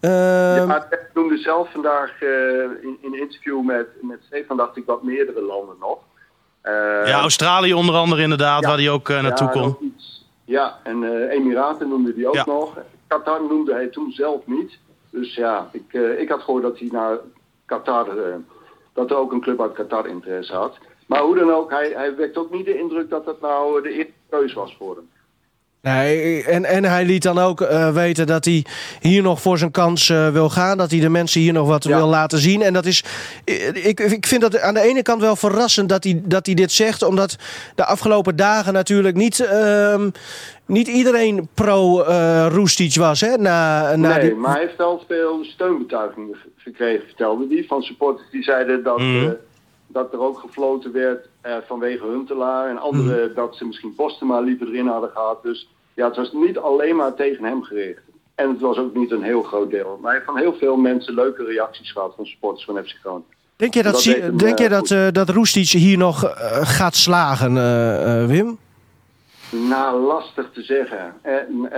Uh, 0.00 0.56
ja, 0.56 0.88
noemde 1.14 1.36
zelf 1.36 1.72
vandaag 1.72 2.20
uh, 2.20 2.62
in, 2.62 2.98
in, 3.00 3.12
een 3.12 3.20
interview 3.20 3.62
met, 3.62 3.86
met 4.02 4.18
Stefan, 4.26 4.56
dacht 4.56 4.76
ik, 4.76 4.86
wat 4.86 5.02
meerdere 5.02 5.42
landen 5.42 5.76
nog. 5.80 5.98
Uh, 6.62 6.72
ja, 7.06 7.20
Australië 7.20 7.74
onder 7.74 7.94
andere 7.94 8.22
inderdaad, 8.22 8.62
ja, 8.62 8.68
waar 8.68 8.78
hij 8.78 8.90
ook 8.90 9.08
naartoe 9.08 9.50
ja, 9.54 9.76
ja, 10.44 10.78
en 10.82 11.28
Emiraten 11.28 11.88
noemde 11.88 12.12
hij 12.16 12.26
ook 12.26 12.34
ja. 12.34 12.44
nog. 12.46 12.78
Qatar 13.06 13.42
noemde 13.42 13.72
hij 13.72 13.86
toen 13.86 14.10
zelf 14.10 14.46
niet. 14.46 14.78
Dus 15.10 15.34
ja, 15.34 15.68
ik, 15.72 15.92
ik 16.18 16.28
had 16.28 16.42
gehoord 16.42 16.62
dat 16.62 16.78
hij 16.78 16.88
naar 16.92 17.18
Qatar, 17.66 18.06
dat 18.92 19.10
er 19.10 19.16
ook 19.16 19.32
een 19.32 19.40
club 19.40 19.60
uit 19.60 19.72
Qatar 19.72 20.06
interesse 20.06 20.54
had. 20.54 20.78
Maar 21.06 21.20
hoe 21.20 21.34
dan 21.34 21.52
ook, 21.52 21.70
hij, 21.70 21.92
hij 21.94 22.16
wekt 22.16 22.36
ook 22.36 22.50
niet 22.50 22.64
de 22.64 22.78
indruk 22.78 23.10
dat 23.10 23.24
dat 23.24 23.40
nou 23.40 23.82
de 23.82 23.90
eerste 23.90 24.12
keus 24.30 24.52
was 24.52 24.76
voor 24.78 24.96
hem. 24.96 25.08
Nee, 25.94 26.44
en, 26.44 26.64
en 26.64 26.84
hij 26.84 27.04
liet 27.04 27.22
dan 27.22 27.38
ook 27.38 27.60
uh, 27.60 27.92
weten 27.92 28.26
dat 28.26 28.44
hij 28.44 28.64
hier 29.00 29.22
nog 29.22 29.40
voor 29.40 29.58
zijn 29.58 29.70
kans 29.70 30.08
uh, 30.08 30.28
wil 30.28 30.50
gaan. 30.50 30.78
Dat 30.78 30.90
hij 30.90 31.00
de 31.00 31.08
mensen 31.08 31.40
hier 31.40 31.52
nog 31.52 31.68
wat 31.68 31.84
ja. 31.84 31.96
wil 31.96 32.06
laten 32.06 32.38
zien. 32.38 32.62
En 32.62 32.72
dat 32.72 32.86
is. 32.86 33.04
Ik, 33.74 34.00
ik 34.00 34.26
vind 34.26 34.40
dat 34.40 34.60
aan 34.60 34.74
de 34.74 34.80
ene 34.80 35.02
kant 35.02 35.20
wel 35.20 35.36
verrassend 35.36 35.88
dat 35.88 36.04
hij, 36.04 36.20
dat 36.24 36.46
hij 36.46 36.54
dit 36.54 36.72
zegt. 36.72 37.02
Omdat 37.02 37.36
de 37.74 37.84
afgelopen 37.84 38.36
dagen 38.36 38.72
natuurlijk 38.72 39.16
niet. 39.16 39.38
Uh, 39.40 40.04
niet 40.66 40.88
iedereen 40.88 41.48
pro-Roestic 41.54 42.94
was. 42.94 43.20
Hè, 43.20 43.36
na, 43.36 43.96
na 43.96 44.16
nee, 44.16 44.20
die... 44.20 44.34
maar 44.34 44.52
hij 44.52 44.60
heeft 44.60 44.76
wel 44.76 45.04
veel 45.08 45.44
steunbetuigingen 45.44 46.36
gekregen, 46.56 47.06
vertelde 47.06 47.46
hij. 47.48 47.64
Van 47.68 47.82
supporters 47.82 48.30
die 48.30 48.42
zeiden 48.42 48.82
dat. 48.82 48.98
Mm. 48.98 49.36
dat 49.86 50.12
er 50.12 50.20
ook 50.20 50.38
gefloten 50.38 50.92
werd 50.92 51.28
vanwege 51.66 52.06
Huntelaar. 52.06 52.68
En 52.70 52.78
anderen 52.78 53.28
mm. 53.28 53.34
dat 53.34 53.56
ze 53.56 53.64
misschien 53.64 53.94
Postema 53.94 54.40
liever 54.40 54.66
erin 54.66 54.86
hadden 54.86 55.10
gehad. 55.10 55.42
Dus 55.42 55.68
ja, 55.96 56.06
het 56.06 56.16
was 56.16 56.32
niet 56.32 56.58
alleen 56.58 56.96
maar 56.96 57.14
tegen 57.14 57.44
hem 57.44 57.62
gericht. 57.62 58.02
En 58.34 58.48
het 58.48 58.60
was 58.60 58.78
ook 58.78 58.94
niet 58.94 59.10
een 59.10 59.22
heel 59.22 59.42
groot 59.42 59.70
deel. 59.70 59.98
Maar 60.00 60.10
hij 60.10 60.12
heeft 60.12 60.24
van 60.24 60.38
heel 60.38 60.54
veel 60.54 60.76
mensen 60.76 61.14
leuke 61.14 61.44
reacties 61.44 61.92
gehad 61.92 62.12
van 62.16 62.26
supporters 62.26 62.64
van 62.64 62.84
FC 62.84 62.96
Groningen. 63.00 63.34
Denk 63.56 63.74
je 63.74 63.82
dat, 63.82 63.92
dat, 63.92 64.04
hem, 64.04 64.36
denk 64.36 64.58
je 64.58 64.68
dat, 64.68 64.90
uh, 64.90 65.06
dat 65.12 65.28
Roestic 65.28 65.68
hier 65.68 65.98
nog 65.98 66.24
uh, 66.24 66.30
gaat 66.62 66.94
slagen, 66.94 67.56
uh, 67.56 68.26
Wim? 68.26 68.58
Nou, 69.50 70.00
lastig 70.00 70.50
te 70.52 70.62
zeggen. 70.62 71.14
En 71.22 71.68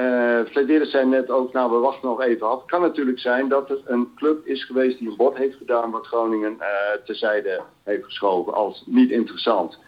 zei 0.86 1.06
net 1.06 1.30
ook, 1.30 1.52
nou, 1.52 1.70
we 1.70 1.76
wachten 1.76 2.08
nog 2.08 2.22
even 2.22 2.48
af. 2.48 2.60
Het 2.60 2.70
kan 2.70 2.80
natuurlijk 2.80 3.18
zijn 3.18 3.48
dat 3.48 3.70
er 3.70 3.78
een 3.84 4.08
club 4.16 4.46
is 4.46 4.64
geweest 4.64 4.98
die 4.98 5.08
een 5.08 5.16
bod 5.16 5.36
heeft 5.36 5.56
gedaan... 5.56 5.90
wat 5.90 6.06
Groningen 6.06 6.56
terzijde 7.04 7.60
heeft 7.84 8.04
geschoven 8.04 8.54
als 8.54 8.82
niet 8.86 9.10
interessant. 9.10 9.78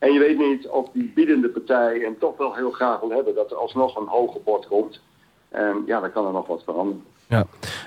En 0.00 0.12
je 0.12 0.18
weet 0.18 0.38
niet 0.38 0.68
of 0.68 0.88
die 0.92 1.12
biedende 1.14 1.48
partij 1.48 1.98
hem 1.98 2.16
toch 2.18 2.36
wel 2.36 2.54
heel 2.54 2.70
graag 2.70 3.00
wil 3.00 3.10
hebben... 3.10 3.34
dat 3.34 3.50
er 3.50 3.56
alsnog 3.56 3.96
een 3.96 4.06
hoger 4.06 4.40
bod 4.44 4.66
komt. 4.66 5.00
En 5.48 5.82
ja, 5.86 6.00
dan 6.00 6.12
kan 6.12 6.26
er 6.26 6.32
nog 6.32 6.46
wat 6.46 6.62
veranderen. 6.64 7.04
Ja, 7.28 7.44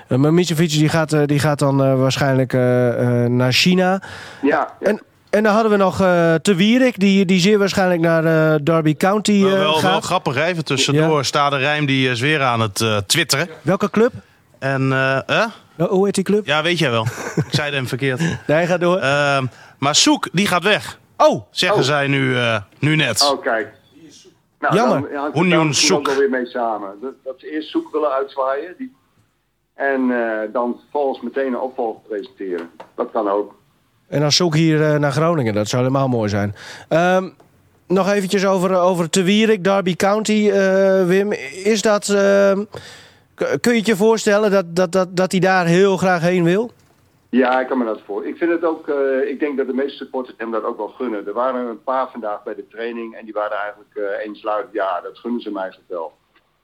uh, 0.08 0.18
maar 0.18 0.34
Mitrovic 0.34 0.70
die 0.70 0.88
gaat, 0.88 1.12
uh, 1.12 1.22
die 1.26 1.38
gaat 1.38 1.58
dan 1.58 1.82
uh, 1.82 1.98
waarschijnlijk 1.98 2.52
naar 3.30 3.52
China. 3.52 4.02
Ja. 4.42 4.48
ja. 4.48 4.76
En, 4.80 5.02
en 5.30 5.42
dan 5.42 5.52
hadden 5.52 5.70
we 5.70 5.76
nog 5.76 5.96
Te 6.42 6.54
Wierik, 6.56 7.00
die, 7.00 7.24
die 7.24 7.40
zeer 7.40 7.58
waarschijnlijk 7.58 8.00
naar 8.00 8.64
Derby 8.64 8.96
County 8.96 9.42
wel, 9.42 9.58
wel, 9.58 9.72
gaat. 9.72 9.90
Wel 9.90 10.00
grappig, 10.00 10.36
even 10.36 10.64
tussendoor. 10.64 11.16
Ja. 11.16 11.22
Staat 11.22 11.50
de 11.50 11.56
Rijm 11.56 11.86
die 11.86 12.10
is 12.10 12.20
weer 12.20 12.42
aan 12.42 12.60
het 12.60 13.02
twitteren. 13.06 13.48
Welke 13.62 13.90
club? 13.90 14.12
En, 14.58 14.92
eh? 15.26 15.46
Hoe 15.76 16.04
heet 16.04 16.14
die 16.14 16.24
club? 16.24 16.46
Ja, 16.46 16.62
weet 16.62 16.78
jij 16.78 16.90
wel. 16.90 17.06
Ik 17.36 17.44
zei 17.50 17.74
hem 17.74 17.88
verkeerd. 17.88 18.20
Nee, 18.46 18.66
ga 18.66 18.78
door. 18.78 18.98
maar 19.78 19.94
Soek, 19.94 20.28
die 20.32 20.46
gaat 20.46 20.62
weg. 20.62 20.98
Oh, 21.28 21.42
zeggen 21.50 21.78
Oh. 21.78 21.84
zij 21.84 22.06
nu, 22.06 22.36
eh, 22.36 22.60
nu 22.78 22.96
net. 22.96 23.30
Oh, 23.32 23.42
kijk. 23.42 23.72
Nou, 24.58 24.74
Jammer. 24.76 25.10
Dan, 25.12 25.66
misschien 25.66 25.96
ook 25.96 26.04
Soek. 26.04 26.06
wel 26.06 26.16
weer 26.16 26.30
mee 26.30 26.46
samen. 26.46 26.88
Dat, 27.02 27.12
dat 27.24 27.34
ze 27.36 27.50
eerst 27.50 27.70
zoek 27.70 27.92
willen 27.92 28.10
uitzwaaien. 28.12 28.74
Die, 28.78 28.92
en 29.74 30.10
eh, 30.10 30.52
dan 30.52 30.76
vervolgens 30.80 31.22
meteen 31.22 31.46
een 31.46 31.60
opvolger 31.60 32.00
presenteren. 32.08 32.70
Dat 32.96 33.10
kan 33.10 33.28
ook. 33.28 33.54
En 34.08 34.20
dan 34.20 34.32
zoek 34.32 34.54
hier 34.54 34.92
eh, 34.92 34.98
naar 34.98 35.12
Groningen. 35.12 35.54
Dat 35.54 35.68
zou 35.68 35.82
helemaal 35.82 36.08
mooi 36.08 36.28
zijn. 36.28 36.54
Ehm, 36.88 37.28
nog 37.86 38.10
eventjes 38.10 38.46
over, 38.46 38.76
over 38.78 39.10
Te 39.10 39.22
Wierik, 39.22 39.64
Derby 39.64 39.96
County, 39.96 40.50
eh, 40.52 41.06
Wim. 41.06 41.32
Is 41.64 41.82
dat... 41.82 42.08
ehm, 42.08 42.64
kun 43.60 43.72
je 43.72 43.78
het 43.78 43.86
je 43.86 43.96
voorstellen 43.96 44.50
dat, 44.50 44.76
dat, 44.76 44.92
dat, 44.92 45.16
dat 45.16 45.30
hij 45.32 45.40
daar 45.40 45.66
heel 45.66 45.96
graag 45.96 46.20
heen 46.20 46.44
wil? 46.44 46.70
Ja, 47.34 47.60
ik 47.60 47.66
kan 47.66 47.78
me 47.78 47.84
dat 47.84 48.00
voor. 48.00 48.26
Ik 48.26 48.36
vind 48.36 48.50
het 48.50 48.64
ook, 48.64 48.88
eh, 48.88 49.28
ik 49.28 49.38
denk 49.40 49.56
dat 49.56 49.66
de 49.66 49.74
meeste 49.74 49.96
supporters 49.96 50.36
hem 50.38 50.50
dat 50.50 50.64
ook 50.64 50.76
wel 50.76 50.88
gunnen. 50.88 51.26
Er 51.26 51.32
waren 51.32 51.66
een 51.66 51.82
paar 51.82 52.10
vandaag 52.10 52.42
bij 52.42 52.54
de 52.54 52.66
training 52.66 53.14
en 53.14 53.24
die 53.24 53.34
waren 53.34 53.56
eigenlijk 53.56 53.94
eh 53.94 54.26
eensluidend, 54.26 54.74
ja, 54.74 55.00
dat 55.00 55.18
gunnen 55.18 55.40
ze 55.40 55.48
hem 55.48 55.58
eigenlijk 55.58 55.90
wel. 55.90 56.12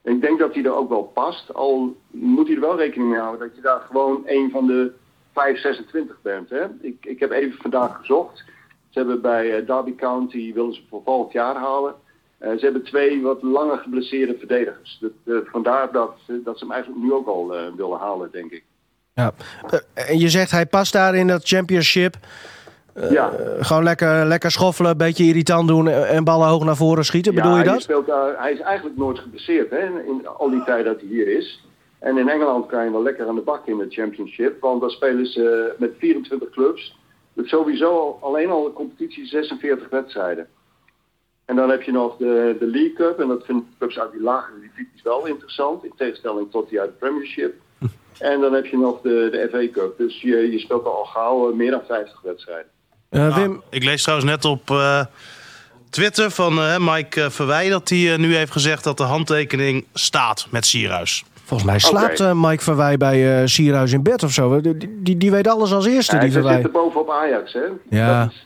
Ik 0.03 0.21
denk 0.21 0.39
dat 0.39 0.55
hij 0.55 0.65
er 0.65 0.75
ook 0.75 0.89
wel 0.89 1.03
past, 1.03 1.55
al 1.55 1.97
moet 2.11 2.47
hij 2.47 2.55
er 2.55 2.61
wel 2.61 2.77
rekening 2.77 3.11
mee 3.11 3.19
houden 3.19 3.49
dat 3.49 3.57
je 3.57 3.63
daar 3.63 3.81
gewoon 3.81 4.23
een 4.27 4.51
van 4.51 4.67
de 4.67 4.93
526 5.33 6.23
bent. 6.23 6.51
Hè? 6.51 6.65
Ik, 6.81 7.07
ik 7.07 7.21
heb 7.21 7.31
even 7.31 7.61
vandaag 7.61 7.97
gezocht. 7.97 8.45
Ze 8.89 8.99
hebben 8.99 9.21
bij 9.21 9.57
eh, 9.57 9.67
Derby 9.67 9.95
County, 9.95 10.53
willen 10.53 10.75
ze 10.75 10.83
voor 10.89 11.03
volgend 11.05 11.33
jaar 11.33 11.55
halen. 11.55 11.95
Ze 12.41 12.59
hebben 12.61 12.83
twee 12.83 13.23
wat 13.23 13.43
langer 13.43 13.79
geblesseerde 13.79 14.39
verdedigers. 14.39 15.03
Vandaar 15.45 15.93
dat, 15.93 16.15
dat 16.27 16.59
ze 16.59 16.65
hem 16.65 16.73
eigenlijk 16.73 17.05
nu 17.05 17.13
ook 17.13 17.27
al 17.27 17.49
willen 17.77 17.99
halen, 17.99 18.29
denk 18.33 18.51
ik. 18.51 18.65
Ja. 19.15 19.33
Eh, 19.71 20.11
en 20.11 20.19
je 20.19 20.29
zegt 20.29 20.51
hij 20.51 20.67
past 20.67 20.93
daar 20.93 21.15
in 21.15 21.27
dat 21.27 21.45
championship. 21.45 22.15
ja. 23.11 23.33
Eh, 23.33 23.65
gewoon 23.65 23.83
lekker, 23.83 24.27
lekker 24.27 24.51
schoffelen, 24.51 24.91
een 24.91 24.97
beetje 24.97 25.25
irritant 25.25 25.69
doen 25.69 25.89
en 25.89 26.09
en 26.09 26.25
ballen 26.25 26.49
hoog 26.49 26.65
naar 26.65 26.77
voren 26.77 27.05
schieten. 27.05 27.35
Bedoel 27.35 27.57
je 27.57 27.63
hij 27.63 27.73
dat? 27.73 27.83
Speelt 27.83 28.07
hij 28.37 28.53
is 28.53 28.61
eigenlijk 28.61 28.97
nooit 28.97 29.19
geblesseerd 29.19 29.71
hè, 29.71 29.79
in 30.07 30.27
al 30.27 30.51
die 30.51 30.65
tijd 30.65 30.85
dat 30.85 31.01
hij 31.01 31.09
hier 31.09 31.29
is. 31.29 31.69
En 31.99 32.19
in 32.19 32.29
Engeland 32.29 32.67
kan 32.67 32.85
je 32.85 32.91
wel 32.91 33.03
lekker 33.03 33.29
aan 33.29 33.35
de 33.35 33.41
bak 33.41 33.67
in 33.67 33.79
de 33.79 33.87
championship. 33.89 34.61
Want 34.61 34.81
daar 34.81 34.91
spelen 34.91 35.27
ze 35.27 35.75
met 35.79 35.93
24 35.99 36.51
clubs. 36.51 36.99
Dus 37.33 37.49
sowieso 37.49 37.99
al, 37.99 38.19
alleen 38.21 38.51
al 38.51 38.65
de 38.65 38.73
competitie 38.73 39.27
46 39.27 39.89
wedstrijden. 39.89 40.49
En 41.45 41.57
dan 41.57 41.71
heb 41.71 41.83
je 41.83 41.93
nog 41.93 42.17
de, 42.17 42.57
de 42.59 42.67
League 42.67 42.93
Cup. 42.93 43.21
En 43.21 43.29
dat 43.29 43.45
vinden 43.45 43.75
clubs 43.79 43.99
uit 43.99 44.13
die 44.13 44.21
lagere 44.21 44.61
divisies 44.61 45.03
wel 45.03 45.27
interessant. 45.27 45.85
In 45.85 45.93
tegenstelling 45.97 46.51
tot 46.51 46.69
die 46.69 46.81
uit 46.81 46.91
de 46.91 46.97
Premiership. 46.97 47.55
En 48.21 48.41
dan 48.41 48.53
heb 48.53 48.67
je 48.67 48.77
nog 48.79 49.01
de, 49.03 49.29
de 49.31 49.49
FA 49.51 49.81
Cup. 49.81 49.99
Dus 49.99 50.21
je, 50.21 50.51
je 50.53 50.59
speelt 50.59 50.85
al 50.85 51.05
gauw 51.05 51.51
eh, 51.51 51.57
meer 51.57 51.71
dan 51.71 51.83
50 51.89 52.21
wedstrijden. 52.23 52.67
Eh, 53.11 53.21
Nou, 53.21 53.35
Wim, 53.35 53.63
ik 53.71 53.85
lees 53.85 54.03
trouwens 54.03 54.31
net 54.31 54.45
op 54.45 54.71
eh, 54.71 55.05
Twitter 55.91 56.31
van 56.31 56.55
Mike 56.85 57.31
Verwij 57.31 57.69
dat 57.69 57.89
hij 57.89 58.17
nu 58.17 58.35
heeft 58.37 58.53
gezegd 58.53 58.85
dat 58.85 58.97
de 58.97 59.03
handtekening 59.03 59.85
staat 59.95 60.47
met 60.51 60.67
Sierhuis. 60.67 61.25
volgens 61.45 61.71
mij 61.71 61.79
slaapt 61.79 62.21
eh, 62.21 62.33
Mike 62.35 62.63
Verwij 62.63 62.97
bij 62.97 63.41
eh 63.41 63.47
Sierhuis 63.47 63.93
in 63.93 64.03
bed 64.03 64.23
of 64.23 64.31
zo. 64.33 64.61
Die, 64.61 64.77
die, 65.03 65.17
die 65.17 65.31
weet 65.31 65.49
alles 65.49 65.73
als 65.73 65.87
eerste, 65.87 66.17
Hij 66.17 66.25
die 66.25 66.33
zit 66.33 66.43
Verwij. 66.43 66.63
er 66.63 66.71
bovenop 66.71 67.11
Ajax, 67.11 67.53
hè? 67.53 67.61
Ja. 67.91 68.23
Dat 68.23 68.31
is, 68.33 68.45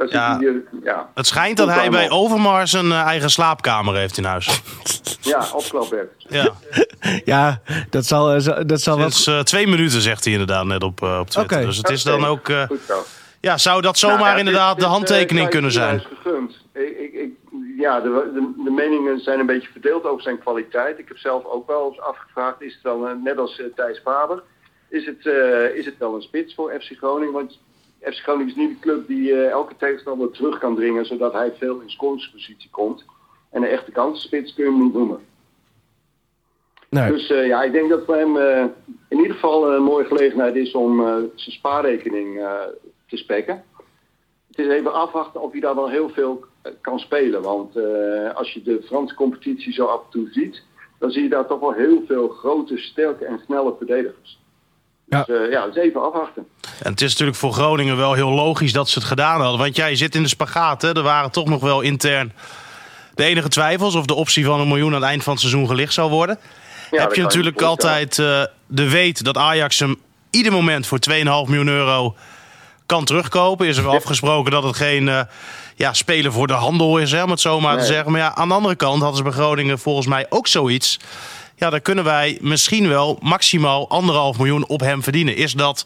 dat 0.00 0.10
Ja. 0.10 0.38
die, 0.38 0.62
ja. 0.84 1.10
Het 1.14 1.26
schijnt 1.26 1.56
dat 1.56 1.68
hij 1.68 1.90
bij 1.90 2.10
Overmars 2.10 2.72
een 2.72 2.92
eh, 2.92 3.00
eigen 3.02 3.30
slaapkamer 3.30 3.96
heeft 3.96 4.16
in 4.18 4.24
huis. 4.24 4.62
Ja, 5.20 5.46
opklapbed. 5.54 6.08
Ja, 6.28 6.52
Ja, 7.24 7.60
dat 7.90 8.06
zal, 8.06 8.32
eh, 8.32 8.58
dat 8.66 8.80
zal 8.80 8.98
wat... 8.98 9.12
sinds 9.12 9.26
eh, 9.26 9.38
twee 9.40 9.66
minuten 9.66 10.00
zegt 10.00 10.24
hij 10.24 10.32
inderdaad 10.32 10.64
net 10.64 10.82
op, 10.82 11.02
eh, 11.02 11.18
op 11.20 11.30
Twitter. 11.30 11.56
Oké. 11.58 11.66
Dus 11.66 11.76
het 11.76 11.88
is 11.90 12.02
dan 12.02 12.24
ook... 12.24 12.48
eh, 12.48 12.62
Goed 12.66 12.80
zo. 12.86 13.02
ja, 13.40 13.58
zou 13.58 13.82
dat 13.82 13.98
zomaar 13.98 14.18
Nou 14.18 14.30
ja, 14.30 14.36
inderdaad 14.36 14.68
dit- 14.70 14.78
de 14.78 14.82
dit, 14.84 14.92
handtekening 14.94 15.48
kunnen 15.48 15.72
zijn? 15.72 15.96
is 15.96 16.06
gegund. 16.22 16.64
Ik, 16.74 16.98
ik, 16.98 17.12
ik, 17.12 17.30
ja, 17.78 18.00
de, 18.00 18.30
de, 18.34 18.62
de 18.64 18.70
meningen 18.70 19.20
zijn 19.20 19.38
een 19.40 19.46
beetje 19.46 19.68
verdeeld 19.72 20.04
over 20.04 20.22
zijn 20.22 20.38
kwaliteit. 20.38 20.98
Ik 20.98 21.08
heb 21.08 21.16
zelf 21.18 21.44
ook 21.44 21.66
wel 21.66 21.88
eens 21.88 22.00
afgevraagd, 22.00 22.60
is 22.62 22.72
het 22.74 22.82
dan, 22.82 23.20
net 23.24 23.38
als 23.38 23.62
Thijs 23.76 24.00
Faber, 24.04 24.42
is 24.88 25.06
het, 25.06 25.26
eh, 25.26 25.74
is 25.78 25.84
het 25.84 25.94
wel 25.98 26.14
een 26.14 26.22
spits 26.22 26.54
voor 26.54 26.72
FC 26.80 26.96
Groningen? 26.98 27.32
Want 27.34 27.58
FC 28.00 28.18
Groningen 28.18 28.48
is 28.48 28.54
niet 28.54 28.70
een 28.70 28.80
club 28.80 29.06
die 29.06 29.32
eh, 29.32 29.50
elke 29.50 29.76
tegenstander 29.76 30.30
terug 30.30 30.58
kan 30.58 30.76
dringen, 30.76 31.06
zodat 31.06 31.32
hij 31.32 31.52
veel 31.58 31.80
in 31.80 31.90
scoringspositie 31.90 32.70
komt. 32.70 33.04
En 33.50 33.62
een 33.62 33.68
echte 33.68 33.90
kansenspits 33.90 34.54
kun 34.54 34.64
je 34.64 34.70
hem 34.70 34.82
niet 34.82 34.92
noemen. 34.92 35.20
Nee. 36.88 37.12
Dus 37.12 37.30
eh, 37.30 37.46
ja, 37.46 37.62
ik 37.62 37.72
denk 37.72 37.90
dat 37.90 38.04
voor 38.04 38.16
hem 38.16 38.36
eh, 38.36 38.64
in 39.08 39.18
ieder 39.18 39.34
geval 39.34 39.72
een 39.72 39.82
mooie 39.82 40.04
gelegenheid 40.04 40.56
is 40.56 40.72
om 40.72 41.00
zijn 41.34 41.52
spaarrekening 41.52 42.40
te 43.06 43.16
spekken. 43.16 43.64
Het 44.48 44.58
is 44.58 44.68
even 44.68 44.92
afwachten 44.92 45.40
of 45.40 45.52
hij 45.52 45.60
daar 45.60 45.74
wel 45.74 45.88
heel 45.88 46.08
veel 46.08 46.44
kan 46.80 46.98
spelen. 46.98 47.42
Want 47.42 47.76
als 48.34 48.52
je 48.52 48.62
de 48.62 48.82
Franse 48.82 49.14
competitie 49.14 49.72
zo 49.72 49.84
af 49.84 50.04
en 50.04 50.10
toe 50.10 50.28
ziet, 50.30 50.62
dan 50.98 51.10
zie 51.10 51.22
je 51.22 51.28
daar 51.28 51.46
toch 51.46 51.60
wel 51.60 51.72
heel 51.72 52.02
veel 52.06 52.28
grote, 52.28 52.78
sterke 52.78 53.24
en 53.24 53.40
snelle 53.44 53.74
verdedigers. 53.76 54.40
Ja. 55.10 55.24
Dus 55.26 55.38
eh, 55.38 55.50
ja, 55.50 55.66
dus 55.66 55.76
even 55.76 56.02
afwachten. 56.02 56.46
En 56.82 56.90
het 56.90 57.00
is 57.00 57.10
natuurlijk 57.10 57.38
voor 57.38 57.52
Groningen 57.52 57.96
wel 57.96 58.12
heel 58.12 58.30
logisch 58.30 58.72
dat 58.72 58.88
ze 58.88 58.98
het 58.98 59.08
gedaan 59.08 59.40
hadden. 59.40 59.60
Want 59.60 59.76
jij 59.76 59.96
zit 59.96 60.14
in 60.14 60.22
de 60.22 60.28
spagaat. 60.28 60.82
Hè? 60.82 60.96
Er 60.96 61.02
waren 61.02 61.30
toch 61.30 61.48
nog 61.48 61.60
wel 61.60 61.80
intern 61.80 62.32
de 63.14 63.24
enige 63.24 63.48
twijfels 63.48 63.94
of 63.94 64.06
de 64.06 64.14
optie 64.14 64.44
van 64.44 64.60
een 64.60 64.68
miljoen 64.68 64.94
aan 64.94 65.00
het 65.00 65.10
eind 65.10 65.22
van 65.22 65.32
het 65.32 65.42
seizoen 65.42 65.66
gelicht 65.66 65.92
zou 65.92 66.10
worden. 66.10 66.38
Ja, 66.90 67.00
Heb 67.00 67.14
je 67.14 67.22
natuurlijk 67.22 67.62
altijd 67.62 68.18
eh, 68.18 68.42
de 68.66 68.88
weet 68.88 69.24
dat 69.24 69.36
Ajax 69.36 69.78
hem 69.78 69.96
ieder 70.30 70.52
moment 70.52 70.86
voor 70.86 70.98
2,5 71.10 71.14
miljoen 71.14 71.68
euro 71.68 72.16
kan 72.86 73.04
terugkopen. 73.04 73.66
Is 73.66 73.76
er 73.76 73.84
wel 73.84 73.94
afgesproken 73.94 74.50
dat 74.50 74.62
het 74.62 74.76
geen 74.76 75.08
eh, 75.08 75.20
ja, 75.74 75.92
spelen 75.92 76.32
voor 76.32 76.46
de 76.46 76.52
handel 76.52 76.98
is, 76.98 77.12
hè, 77.12 77.22
om 77.22 77.30
het 77.30 77.40
zo 77.40 77.60
maar 77.60 77.78
te 77.78 77.84
zeggen. 77.84 78.12
Maar 78.12 78.20
ja, 78.20 78.34
aan 78.34 78.48
de 78.48 78.54
andere 78.54 78.74
kant 78.74 79.00
hadden 79.00 79.16
ze 79.16 79.22
bij 79.22 79.32
Groningen 79.32 79.78
volgens 79.78 80.06
mij 80.06 80.26
ook 80.28 80.46
zoiets. 80.46 80.98
Ja, 81.60 81.70
daar 81.70 81.80
kunnen 81.80 82.04
wij 82.04 82.38
misschien 82.40 82.88
wel 82.88 83.18
maximaal 83.22 83.88
anderhalf 83.88 84.36
miljoen 84.38 84.66
op 84.68 84.80
hem 84.80 85.02
verdienen. 85.02 85.36
Is 85.36 85.52
dat 85.52 85.84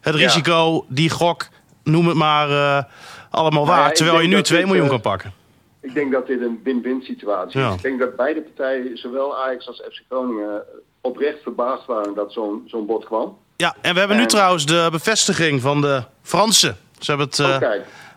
het 0.00 0.14
Ja. 0.14 0.20
risico, 0.20 0.84
die 0.88 1.10
gok, 1.10 1.48
noem 1.84 2.06
het 2.06 2.16
maar, 2.16 2.50
eh, 2.50 2.84
allemaal 3.30 3.64
Nou 3.64 3.78
ja, 3.78 3.88
ik 3.88 3.94
terwijl 3.94 4.20
je 4.20 4.28
nu 4.28 4.34
dat 4.34 4.44
2 4.44 4.58
dit, 4.58 4.66
miljoen 4.66 4.84
eh, 4.84 4.90
kan 4.92 5.00
pakken. 5.00 5.32
Ik 5.80 5.94
denk 5.94 6.12
dat 6.12 6.26
dit 6.26 6.40
een 6.40 6.60
win-win 6.64 7.02
situatie 7.02 7.60
Ja. 7.60 7.68
is. 7.68 7.74
Ik 7.74 7.82
denk 7.82 7.98
dat 8.00 8.16
beide 8.16 8.40
partijen, 8.40 8.96
zowel 8.98 9.36
Ajax 9.44 9.66
als 9.68 9.76
FC 9.90 10.02
Groningen, 10.08 10.62
oprecht 11.00 11.42
verbaasd 11.42 11.86
waren 11.86 12.14
dat 12.14 12.32
zo'n 12.32 12.62
zo'n 12.66 12.86
bod 12.86 13.04
kwam. 13.04 13.36
Ja, 13.56 13.74
en 13.80 13.92
we 13.92 13.98
hebben 13.98 14.16
nu 14.16 14.22
en- 14.22 14.28
trouwens 14.28 14.66
de 14.66 14.88
bevestiging 14.90 15.60
van 15.60 15.80
de 15.80 16.02
Fransen. 16.22 16.76
Ze 16.98 17.10
hebben 17.10 17.26
het 17.26 17.38
eh, 17.38 17.70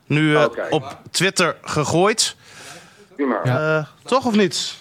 nu 0.05 0.37
op 0.69 0.97
Twitter 1.11 1.57
gegooid. 1.61 2.35
prima. 3.15 3.41
Eh, 3.43 3.85
toch 4.03 4.25
of 4.25 4.35
niet? 4.35 4.75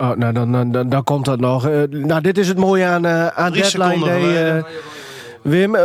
Oh, 0.00 0.10
nou, 0.16 0.32
dan, 0.32 0.52
dan, 0.52 0.72
dan, 0.72 0.88
dan 0.88 1.04
komt 1.04 1.24
dat 1.24 1.40
nog. 1.40 1.66
Eh, 1.68 1.82
nou, 1.90 2.20
dit 2.20 2.38
is 2.38 2.48
het 2.48 2.56
mooie 2.58 2.84
aan, 2.84 3.04
eh, 3.04 3.26
aan 3.26 3.50
Drie 3.52 3.62
Deadline 3.62 4.04
Day. 4.04 4.56
eh, 4.56 4.64
Wim, 5.42 5.76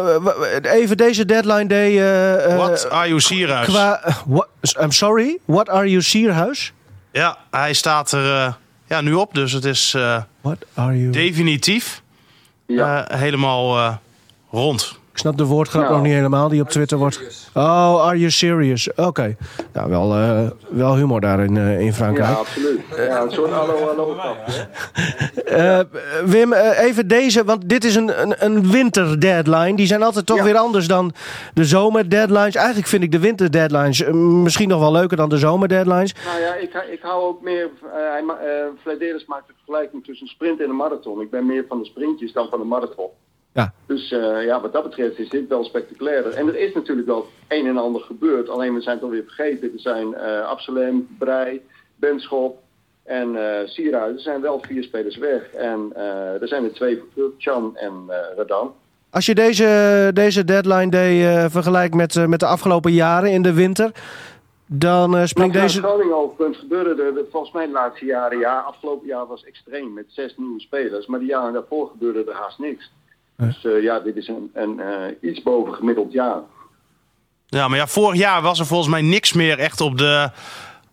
even 0.62 0.98
deze 0.98 1.26
Deadline 1.26 1.66
Day. 1.68 1.98
eh, 2.00 2.52
eh, 2.52 2.58
What 2.58 2.90
are 2.90 3.08
you 3.08 3.20
Sierhuis? 3.20 3.68
Qua, 3.68 4.00
what, 4.26 4.48
I'm 4.82 4.92
sorry, 4.92 5.38
what 5.46 5.70
are 5.70 5.90
you 5.90 6.02
Sierhuis? 6.02 6.74
Ja, 7.12 7.38
hij 7.52 7.74
staat 7.74 8.12
er 8.12 8.34
eh, 8.36 8.54
ja, 8.88 9.02
nu 9.02 9.14
op. 9.14 9.34
Dus 9.34 9.52
het 9.52 9.66
is 9.66 9.94
eh, 9.94 10.22
What 10.42 10.58
are 10.74 10.98
you... 11.00 11.10
definitief 11.12 12.02
Ja. 12.68 13.08
helemaal 13.14 13.78
eh, 13.78 13.94
rond. 14.52 15.00
Ik 15.14 15.20
snap 15.20 15.38
de 15.38 15.46
woordgrap 15.46 15.82
Nou. 15.82 15.94
nog 15.94 16.04
niet 16.04 16.14
helemaal 16.14 16.50
die 16.50 16.62
op 16.62 16.70
Twitter 16.70 16.98
wordt. 16.98 17.50
Oh, 17.54 18.06
are 18.06 18.18
you 18.18 18.30
serious? 18.32 18.94
Oké. 18.96 19.36
Nou, 19.74 19.90
wel, 19.90 20.14
eh, 20.14 20.50
wel 20.70 20.96
humor 20.96 21.22
daar 21.22 21.40
in, 21.44 21.58
eh, 21.58 21.80
in 21.80 21.86
Ja, 21.86 21.94
Frankrijk. 21.94 22.38
absoluut. 22.38 22.80
Ja, 22.98 23.22
een 23.22 23.32
soort 23.32 23.52
hallo? 23.52 24.16
Eh, 25.46 25.80
Wim, 26.26 26.54
even 26.54 27.08
deze, 27.08 27.44
want 27.44 27.70
dit 27.70 27.84
is 27.84 27.96
een, 27.96 28.22
een, 28.22 28.36
een 28.38 28.72
winterdeadline. 28.72 29.76
Die 29.76 29.86
zijn 29.88 30.04
altijd 30.04 30.26
toch 30.26 30.38
Ja. 30.38 30.44
weer 30.44 30.58
anders 30.58 30.88
dan 30.88 31.14
de 31.54 31.66
zomerdeadlines. 31.66 32.56
Eigenlijk 32.56 32.88
vind 32.88 33.04
ik 33.04 33.12
de 33.12 33.20
winterdeadlines 33.20 34.04
eh, 34.04 34.14
misschien 34.14 34.70
nog 34.70 34.80
wel 34.80 34.92
leuker 34.92 35.18
dan 35.18 35.30
de 35.30 35.38
zomerdeadlines. 35.38 36.16
Nou 36.26 36.40
ja, 36.42 36.56
ik, 36.56 36.74
ik 36.92 37.00
hou 37.02 37.24
ook 37.24 37.42
meer. 37.42 37.70
eh 37.94 38.18
eh, 38.18 38.66
Vladeris 38.82 39.26
maakt 39.26 39.48
de 39.48 39.54
vergelijking 39.56 40.06
tussen 40.06 40.26
een 40.28 40.32
sprint 40.34 40.62
en 40.62 40.70
een 40.70 40.76
marathon. 40.76 41.22
Ik 41.22 41.30
ben 41.30 41.46
meer 41.46 41.66
van 41.68 41.80
de 41.80 41.86
sprintjes 41.86 42.34
dan 42.34 42.48
van 42.50 42.60
de 42.60 42.66
marathon. 42.66 43.08
Ja. 43.54 43.74
Dus 43.86 44.12
eh, 44.12 44.46
ja, 44.46 44.62
wat 44.62 44.74
dat 44.74 44.84
betreft 44.84 45.20
is 45.20 45.30
dit 45.30 45.48
wel 45.48 45.64
spectaculairder. 45.64 46.34
En 46.34 46.48
er 46.48 46.56
is 46.56 46.74
natuurlijk 46.74 47.08
wel 47.08 47.28
een 47.48 47.68
en 47.68 47.78
ander 47.78 48.02
gebeurd. 48.02 48.50
Alleen 48.50 48.74
we 48.74 48.82
zijn 48.82 48.96
het 48.96 49.04
alweer 49.04 49.24
vergeten. 49.24 49.72
Er 49.74 49.80
zijn 49.80 50.16
eh 50.16 50.48
Absalem, 50.48 51.08
Brei, 51.20 51.62
Benschop 51.96 52.58
en 53.04 53.38
Sierhuis. 53.66 54.16
Er 54.16 54.22
zijn 54.22 54.42
wel 54.42 54.60
vier 54.68 54.84
spelers 54.84 55.18
weg. 55.18 55.52
En 55.54 55.92
er 56.42 56.48
zijn 56.48 56.64
er 56.64 56.74
twee 56.74 57.02
voor. 57.16 57.32
Chan 57.38 57.78
en 57.78 57.94
eh 58.08 58.18
Radan. 58.38 58.74
Als 59.10 59.26
je 59.26 59.36
deze, 59.36 60.12
deze 60.14 60.46
deadline 60.46 60.90
day 60.90 61.50
vergelijkt 61.50 61.96
met, 61.96 62.28
met 62.28 62.40
de 62.40 62.46
afgelopen 62.46 62.92
jaren 62.92 63.32
in 63.32 63.42
de 63.42 63.54
winter, 63.54 63.92
dan 64.66 65.28
springt 65.28 65.54
Nou, 65.54 65.66
deze... 65.66 65.82
Groningen 65.82 66.16
overigens 66.16 66.58
gebeurde 66.58 67.04
er 67.04 67.18
er 67.18 67.26
volgens 67.32 67.54
mij 67.54 67.66
de 67.66 67.72
laatste 67.72 68.06
jaren. 68.06 68.40
Ja, 68.40 68.60
afgelopen 68.60 69.08
jaar 69.08 69.28
was 69.28 69.44
extreem 69.44 69.94
met 69.94 70.06
zes 70.08 70.38
nieuwe 70.38 70.60
spelers. 70.60 71.06
Maar 71.06 71.20
de 71.20 71.26
jaren 71.26 71.54
daarvoor 71.54 71.88
gebeurde 71.88 72.24
er 72.32 72.36
haast 72.36 72.60
niks. 72.60 72.92
Dus 73.38 73.66
eh, 73.66 73.82
ja, 73.82 74.00
dit 74.00 74.16
is 74.16 74.28
een, 74.28 74.52
een 74.54 74.80
eh, 74.80 75.30
iets 75.32 75.42
boven 75.42 75.74
gemiddeld 75.74 76.12
jaar. 76.12 76.40
Ja, 77.48 77.68
maar 77.68 77.78
ja, 77.78 77.88
vorig 77.88 78.20
jaar 78.20 78.42
was 78.42 78.60
er 78.60 78.66
volgens 78.66 78.90
mij 78.90 79.02
niks 79.02 79.34
meer 79.34 79.60
echt 79.60 79.82
op 79.82 79.98
de 79.98 80.30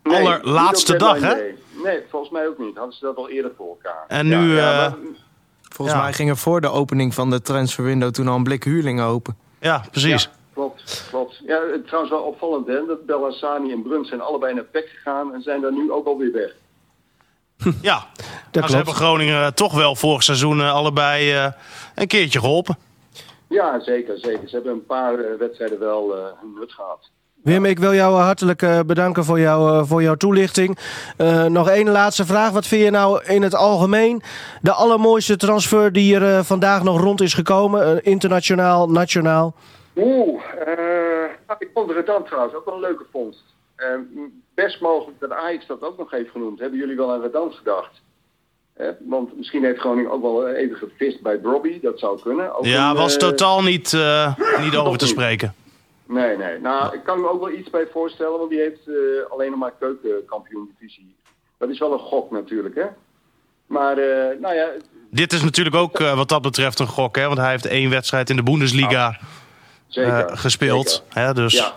Nee, 0.02 0.16
allerlaatste 0.26 0.96
dag, 0.96 1.14
hè? 1.20 1.20
day. 1.34 1.54
Nee, 1.84 2.00
volgens 2.10 2.30
mij 2.32 2.48
ook 2.48 2.58
niet. 2.58 2.76
Hadden 2.76 2.94
ze 2.94 3.04
dat 3.04 3.16
al 3.16 3.28
eerder 3.28 3.52
voor 3.56 3.68
elkaar. 3.68 4.04
En 4.08 4.28
nu, 4.28 4.54
Ja, 4.56 4.72
eh, 4.72 4.78
maar- 4.78 4.96
Volgens 5.72 5.96
Ja. 5.98 6.02
mij 6.02 6.12
ging 6.12 6.30
er 6.30 6.36
voor 6.36 6.60
de 6.60 6.68
opening 6.70 7.14
van 7.14 7.30
de 7.30 7.42
transferwindow 7.42 8.10
toen 8.10 8.28
al 8.28 8.36
een 8.36 8.42
blik 8.42 8.64
huurlingen 8.64 9.04
open. 9.04 9.36
Ja, 9.60 9.84
precies. 9.90 10.22
Ja, 10.22 10.30
klopt, 10.54 11.06
klopt. 11.10 11.40
Ja, 11.46 11.60
het- 11.72 11.84
trouwens 11.86 12.12
wel 12.12 12.22
opvallend 12.22 12.66
hè, 12.66 12.86
dat 12.86 13.06
Bellassani 13.06 13.72
en 13.72 13.82
Bruns 13.82 14.08
zijn 14.08 14.20
allebei 14.20 14.54
naar 14.54 14.64
PEC 14.64 14.88
gegaan 14.88 15.34
en 15.34 15.42
zijn 15.42 15.60
daar 15.60 15.72
nu 15.72 15.92
ook 15.92 16.06
alweer 16.06 16.32
weg. 16.32 16.54
Ja, 17.82 18.06
Dat 18.50 18.60
maar 18.60 18.70
ze 18.70 18.76
hebben 18.76 18.94
Groningen 18.94 19.54
toch 19.54 19.72
wel 19.74 19.96
vorig 19.96 20.22
seizoen 20.22 20.60
eh, 20.60 20.72
allebei 20.72 21.32
eh, 21.32 21.46
een 21.94 22.06
keertje 22.06 22.40
geholpen. 22.40 22.76
Ja, 23.48 23.80
zeker, 23.80 24.18
zeker. 24.18 24.48
Ze 24.48 24.54
hebben 24.54 24.72
een 24.72 24.86
paar 24.86 25.14
eh, 25.18 25.38
wedstrijden 25.38 25.78
wel 25.78 26.16
eh, 26.16 26.22
hun 26.40 26.54
nut 26.58 26.72
gehad. 26.72 27.10
Wim, 27.42 27.64
ik 27.64 27.78
wil 27.78 27.94
jou 27.94 28.14
hartelijk 28.20 28.62
eh, 28.62 28.80
bedanken 28.86 29.24
voor, 29.24 29.40
jou, 29.40 29.78
eh, 29.78 29.86
voor 29.86 30.02
jouw 30.02 30.14
toelichting. 30.14 30.78
Eh, 31.16 31.44
nog 31.44 31.68
één 31.68 31.88
laatste 31.90 32.26
vraag. 32.26 32.50
Wat 32.50 32.66
vind 32.66 32.82
je 32.84 32.90
nou 32.90 33.24
in 33.24 33.42
het 33.42 33.54
algemeen 33.54 34.22
de 34.62 34.72
allermooiste 34.72 35.36
transfer 35.36 35.92
die 35.92 36.14
er 36.14 36.36
eh, 36.36 36.44
vandaag 36.44 36.82
nog 36.82 37.00
rond 37.00 37.20
is 37.20 37.34
gekomen? 37.34 37.84
Eh, 38.02 38.12
internationaal, 38.12 38.90
nationaal? 38.90 39.54
Oeh, 39.96 40.42
eh, 40.60 41.30
nou, 41.46 41.58
ik 41.58 41.70
vond 41.74 41.90
Redant 41.90 42.26
trouwens 42.26 42.54
ook 42.54 42.64
wel 42.64 42.74
een 42.74 42.80
leuke 42.80 43.04
vondst. 43.12 43.44
Eh, 44.60 44.66
best 44.66 44.80
mogelijk 44.80 45.20
dat 45.20 45.30
Ajax 45.30 45.66
dat 45.66 45.82
ook 45.82 45.98
nog 45.98 46.10
heeft 46.10 46.30
genoemd. 46.30 46.58
Hebben 46.58 46.78
jullie 46.78 46.96
wel 46.96 47.12
aan 47.12 47.20
Redant 47.22 47.54
gedacht? 47.54 48.00
Eh, 48.72 48.88
want 49.00 49.36
misschien 49.36 49.64
heeft 49.64 49.80
Groningen 49.80 50.10
ook 50.10 50.22
wel 50.22 50.48
even 50.48 50.76
gevist 50.76 51.20
bij 51.22 51.38
Brobby. 51.38 51.80
Dat 51.80 51.98
zou 51.98 52.20
kunnen. 52.20 52.56
Ook 52.58 52.64
Ja, 52.64 52.90
een, 52.90 52.96
was 52.96 53.12
eh, 53.12 53.18
totaal 53.18 53.62
niet, 53.62 53.92
eh, 53.92 54.34
niet 54.64 54.76
over 54.76 54.98
te 54.98 55.06
spreken. 55.06 55.54
Nee, 56.06 56.36
nee. 56.36 56.58
Nou, 56.58 56.94
ik 56.94 57.04
kan 57.04 57.20
me 57.20 57.28
ook 57.30 57.40
wel 57.40 57.50
iets 57.52 57.70
bij 57.70 57.86
voorstellen, 57.92 58.38
want 58.38 58.50
die 58.50 58.60
heeft 58.60 58.88
eh, 58.88 58.94
alleen 59.32 59.50
nog 59.50 59.58
maar 59.58 59.72
keukenkampioen-divisie. 59.78 61.14
Dat 61.58 61.68
is 61.68 61.78
wel 61.78 61.92
een 61.92 61.98
gok 61.98 62.30
natuurlijk, 62.30 62.74
hè? 62.74 62.86
Maar, 63.66 63.98
eh, 63.98 64.38
nou 64.40 64.54
ja, 64.54 64.68
Dit 65.10 65.32
is 65.32 65.42
natuurlijk 65.42 65.76
ook 65.76 66.00
eh, 66.00 66.16
wat 66.16 66.28
dat 66.28 66.42
betreft 66.42 66.78
een 66.78 66.86
gok, 66.86 67.16
hè? 67.16 67.26
Want 67.26 67.38
hij 67.38 67.50
heeft 67.50 67.66
één 67.66 67.90
wedstrijd 67.90 68.30
in 68.30 68.36
de 68.36 68.42
Bundesliga 68.42 69.18
zeker. 69.86 70.12
eh, 70.26 70.36
gespeeld. 70.36 70.88
zeker. 70.90 71.22
Hè, 71.26 71.34
dus 71.34 71.52
Ja. 71.52 71.72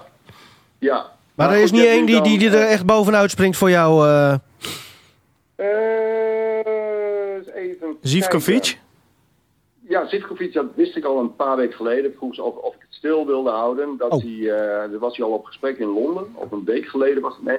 Ja. 0.80 1.12
Maar 1.36 1.48
er 1.50 1.56
goed, 1.56 1.64
is 1.64 1.72
niet 1.72 1.86
één 1.86 2.06
die, 2.06 2.22
die, 2.22 2.38
die 2.40 2.50
er 2.50 2.56
eh, 2.66 2.72
echt 2.72 2.86
bovenuit 2.86 3.32
springt 3.32 3.58
voor 3.58 3.70
jou. 3.70 4.08
even 7.56 7.98
Zivkovic? 8.02 8.78
Ja, 9.90 10.08
Zivkovic, 10.08 10.54
dat 10.54 10.66
wist 10.76 10.96
ik 10.96 11.06
al 11.06 11.20
een 11.20 11.36
paar 11.36 11.56
weken 11.56 11.76
geleden. 11.76 12.14
Vroeg 12.18 12.36
ze 12.36 12.44
of, 12.44 12.56
of 12.56 12.74
ik 12.76 12.82
het 12.82 12.94
stil 12.94 13.26
wilde 13.26 13.50
houden. 13.50 13.96
Dat 13.98 14.12
Oh. 14.12 14.22
hij, 14.22 14.40
eh, 14.40 14.90
daar 14.92 15.00
was 15.00 15.18
hij 15.18 15.26
al 15.26 15.32
op 15.32 15.46
gesprek 15.46 15.78
in 15.78 15.88
Londen. 15.88 16.26
Of 16.34 16.52
een 16.52 16.64
week 16.66 16.86
geleden 16.86 17.22
was 17.22 17.34
het. 17.36 17.44
Nee, 17.44 17.58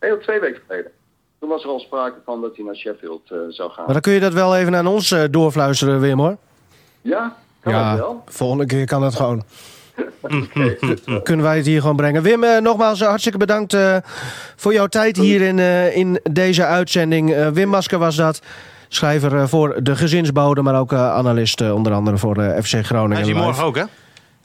nee 0.00 0.18
twee 0.18 0.40
weken 0.40 0.62
geleden. 0.66 0.90
Toen 1.38 1.48
was 1.48 1.62
er 1.62 1.68
al 1.68 1.78
sprake 1.80 2.18
van 2.24 2.40
dat 2.40 2.56
hij 2.56 2.64
naar 2.64 2.76
Sheffield 2.76 3.30
eh, 3.30 3.38
zou 3.48 3.70
gaan. 3.70 3.84
Maar 3.84 3.92
dan 3.92 4.02
kun 4.02 4.12
je 4.12 4.20
dat 4.20 4.32
wel 4.32 4.56
even 4.56 4.76
aan 4.76 4.86
ons 4.86 5.10
eh, 5.10 5.24
doorfluisteren, 5.30 6.00
Wim, 6.00 6.18
hoor. 6.18 6.36
Ja, 7.00 7.36
kan 7.60 7.72
dat 7.72 7.98
wel? 7.98 8.22
volgende 8.26 8.66
keer 8.66 8.86
kan 8.86 9.00
dat 9.00 9.14
gewoon. 9.14 9.42
Kunnen 11.22 11.44
wij 11.44 11.56
het 11.56 11.66
hier 11.66 11.80
gewoon 11.80 11.96
brengen. 11.96 12.22
Wim, 12.22 12.44
eh, 12.44 12.60
nogmaals 12.60 13.00
eh, 13.00 13.08
hartstikke 13.08 13.38
bedankt 13.38 13.74
eh, 13.74 13.96
voor 14.56 14.72
jouw 14.72 14.86
tijd 14.86 15.16
hier 15.16 15.40
in, 15.40 15.58
eh, 15.58 15.96
in 15.96 16.20
deze 16.30 16.64
uitzending. 16.64 17.50
Wim 17.52 17.68
Masker 17.68 17.98
was 17.98 18.16
dat. 18.16 18.40
Schrijver 18.92 19.36
eh, 19.36 19.46
voor 19.46 19.82
de 19.82 19.96
gezinsbode, 19.96 20.62
maar 20.62 20.78
ook 20.78 20.92
eh, 20.92 21.12
analist 21.14 21.60
eh, 21.60 21.74
onder 21.74 21.92
andere 21.92 22.18
voor 22.18 22.36
eh, 22.36 22.62
FC 22.62 22.86
Groningen. 22.86 23.10
hij 23.10 23.20
is 23.20 23.26
hier 23.26 23.34
Live. 23.34 23.46
morgen 23.46 23.64
ook, 23.64 23.76
hè? 23.76 23.84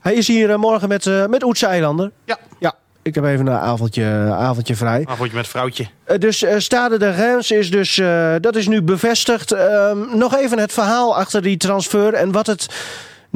Hij 0.02 0.14
is 0.14 0.28
hier 0.28 0.50
eh, 0.50 0.58
morgen 0.58 0.88
met, 0.88 1.06
eh 1.06 1.26
met 1.26 1.44
Oetse 1.44 1.66
Eilander. 1.66 2.12
Ja. 2.26 2.38
Ja, 2.60 2.74
ik 3.02 3.16
heb 3.16 3.24
even 3.24 3.48
een 3.48 3.54
avondje, 3.58 4.06
avondje 4.32 4.76
vrij. 4.76 5.06
Avondje 5.10 5.36
met 5.36 5.48
vrouwtje. 5.48 5.86
Eh, 6.04 6.18
dus 6.20 6.44
eh, 6.44 6.58
Stade 6.58 6.98
de 6.98 7.10
Reims 7.12 7.52
is 7.52 7.72
dus, 7.72 7.98
eh, 7.98 8.34
dat 8.42 8.56
is 8.56 8.68
nu 8.68 8.82
bevestigd. 8.82 9.52
Ehm, 9.52 9.98
nog 10.18 10.36
even 10.38 10.58
het 10.60 10.74
verhaal 10.74 11.16
achter 11.18 11.42
die 11.42 11.58
transfer 11.58 12.14
en 12.14 12.32
wat 12.32 12.48
het 12.48 12.68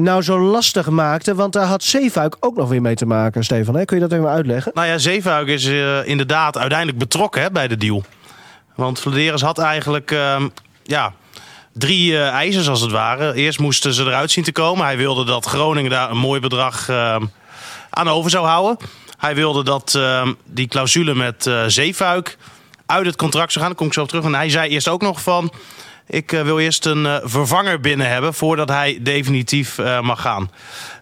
nou 0.02 0.22
zo 0.22 0.40
lastig 0.40 0.88
maakte. 0.88 1.34
Want 1.34 1.52
daar 1.52 1.66
had 1.66 1.82
Zeefuik 1.82 2.36
ook 2.40 2.56
nog 2.56 2.68
weer 2.68 2.82
mee 2.82 2.94
te 2.94 3.06
maken, 3.06 3.44
Stefan. 3.44 3.76
Hè? 3.76 3.84
Kun 3.84 3.96
je 3.96 4.08
dat 4.08 4.18
even 4.18 4.28
uitleggen? 4.28 4.72
Nou 4.74 4.86
ja, 4.86 4.98
Zeefuik 4.98 5.48
is 5.48 5.66
eh, 5.66 6.06
inderdaad 6.06 6.58
uiteindelijk 6.58 6.98
betrokken 6.98 7.42
hè, 7.42 7.50
bij 7.50 7.68
de 7.68 7.76
deal. 7.76 8.04
Want 8.74 9.00
Vladeris 9.00 9.40
had 9.40 9.58
eigenlijk 9.58 10.10
ehm, 10.10 10.48
ja, 10.82 11.12
drie 11.72 12.16
eh 12.18 12.28
eisen 12.28 12.70
als 12.70 12.80
het 12.80 12.90
ware. 12.90 13.34
Eerst 13.34 13.58
moesten 13.58 13.92
ze 13.92 14.04
eruit 14.04 14.30
zien 14.30 14.44
te 14.44 14.52
komen. 14.52 14.84
Hij 14.84 14.96
wilde 14.96 15.24
dat 15.24 15.44
Groningen 15.44 15.90
daar 15.90 16.10
een 16.10 16.18
mooi 16.18 16.40
bedrag 16.40 16.88
ehm, 16.88 17.24
aan 17.90 18.08
over 18.08 18.30
zou 18.30 18.46
houden. 18.46 18.76
Hij 19.16 19.34
wilde 19.34 19.64
dat 19.64 19.94
ehm, 19.94 20.32
die 20.44 20.68
clausule 20.68 21.14
met 21.14 21.46
eh 21.46 21.64
Zeefuik 21.66 22.38
uit 22.86 23.06
het 23.06 23.16
contract 23.16 23.52
zou 23.52 23.64
gaan. 23.64 23.68
Daar 23.68 23.78
kom 23.78 23.86
ik 23.86 23.92
zo 23.92 24.02
op 24.02 24.08
terug. 24.08 24.24
En 24.24 24.34
hij 24.34 24.50
zei 24.50 24.70
eerst 24.70 24.88
ook 24.88 25.02
nog 25.02 25.22
van... 25.22 25.52
Ik 26.10 26.32
eh, 26.32 26.42
wil 26.42 26.58
eerst 26.58 26.86
een 26.86 27.06
eh, 27.06 27.16
vervanger 27.22 27.80
binnen 27.80 28.08
hebben 28.08 28.34
voordat 28.34 28.68
hij 28.68 28.98
definitief 29.02 29.78
eh, 29.78 30.00
mag 30.00 30.20
gaan. 30.20 30.50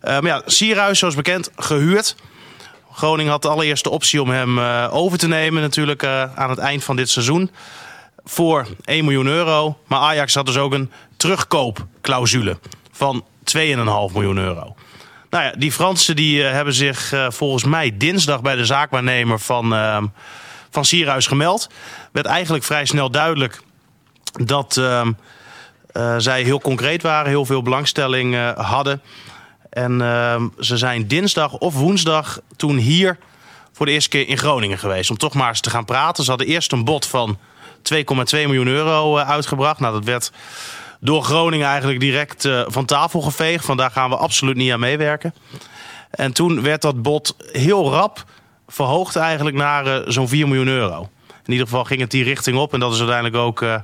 Maar 0.02 0.26
ja, 0.26 0.42
Sierhuis, 0.46 0.98
zoals 0.98 1.14
bekend, 1.14 1.50
gehuurd. 1.56 2.16
Groningen 2.92 3.32
had 3.32 3.42
de 3.42 3.48
allereerste 3.48 3.90
optie 3.90 4.22
om 4.22 4.30
hem 4.30 4.59
over 4.90 5.18
te 5.18 5.28
nemen 5.28 5.62
natuurlijk 5.62 6.04
aan 6.34 6.50
het 6.50 6.59
eind 6.59 6.84
van 6.84 6.96
dit 6.96 7.11
seizoen. 7.11 7.50
Voor 8.24 8.66
1 8.84 9.04
miljoen 9.04 9.26
euro. 9.26 9.78
Maar 9.86 9.98
Ajax 9.98 10.34
had 10.34 10.46
dus 10.46 10.56
ook 10.56 10.72
een 10.72 10.90
terugkoopclausule 11.16 12.59
van 12.92 13.24
2,5 13.54 13.61
miljoen 14.12 14.38
euro. 14.38 14.74
Nou 15.30 15.44
ja, 15.44 15.52
die 15.59 15.72
Fransen 15.72 16.16
die, 16.16 16.42
hebben 16.42 16.74
zich 16.74 17.14
volgens 17.28 17.64
mij 17.64 17.96
dinsdag 17.96 18.40
bij 18.40 18.56
de 18.56 18.64
zaakwaarnemer 18.64 19.40
van, 19.40 19.74
ehm 19.74 20.06
van 20.70 20.84
Sierhuis 20.84 21.26
gemeld. 21.26 21.70
Werd 22.12 22.26
eigenlijk 22.26 22.64
vrij 22.64 22.84
snel 22.84 23.11
duidelijk 23.11 23.61
dat 24.45 24.76
ehm, 24.76 25.12
eh, 25.93 26.14
zij 26.18 26.43
heel 26.43 26.61
concreet 26.61 27.03
waren, 27.03 27.28
heel 27.28 27.45
veel 27.45 27.62
belangstelling 27.62 28.34
eh, 28.34 28.51
hadden. 28.57 29.03
En 29.70 30.01
ehm, 30.01 30.49
ze 30.59 30.76
zijn 30.76 31.09
dinsdag 31.09 31.53
of 31.53 31.74
woensdag 31.74 32.41
toen 32.57 32.76
hier 32.76 33.18
voor 33.72 33.86
de 33.86 33.93
eerste 33.93 34.09
keer 34.09 34.28
in 34.28 34.39
Groningen 34.39 34.78
geweest. 34.78 35.11
Om 35.11 35.16
toch 35.16 35.34
maar 35.34 35.49
eens 35.49 35.61
te 35.61 35.70
gaan 35.70 35.84
praten. 35.84 36.24
Ze 36.24 36.30
hadden 36.30 36.49
eerst 36.49 36.72
een 36.72 36.84
bod 36.84 37.07
van 37.07 37.39
2,2 37.82 38.03
miljoen 38.30 38.66
euro 38.66 39.18
eh, 39.18 39.30
uitgebracht. 39.30 39.80
Nou, 39.80 39.93
dat 39.95 40.05
werd 40.05 40.32
door 41.01 41.22
Groningen 41.22 41.66
eigenlijk 41.66 42.01
direct 42.01 42.49
van 42.66 42.84
tafel 42.84 43.20
geveegd. 43.20 43.64
Van 43.64 43.76
daar 43.76 43.91
gaan 43.91 44.11
we 44.11 44.16
absoluut 44.16 44.57
niet 44.57 44.72
aan 44.72 44.80
meewerken. 44.80 45.34
En 46.11 46.32
toen 46.32 46.62
werd 46.62 46.82
dat 46.82 47.03
bod 47.03 47.36
heel 47.53 47.91
rap 47.91 48.24
verhoogd 48.68 49.16
eigenlijk 49.16 49.57
naar 49.57 50.12
zo'n 50.12 50.28
4 50.28 50.49
miljoen 50.49 50.68
euro. 50.68 51.09
In 51.49 51.55
ieder 51.55 51.68
geval 51.68 51.84
ging 51.84 52.01
het 52.01 52.11
die 52.11 52.24
richting 52.24 52.57
op. 52.57 52.72
En 52.72 52.80
dat 52.80 52.92
is 52.92 52.99
uiteindelijk 52.99 53.36
ook 53.36 53.62
eh, 53.62 53.76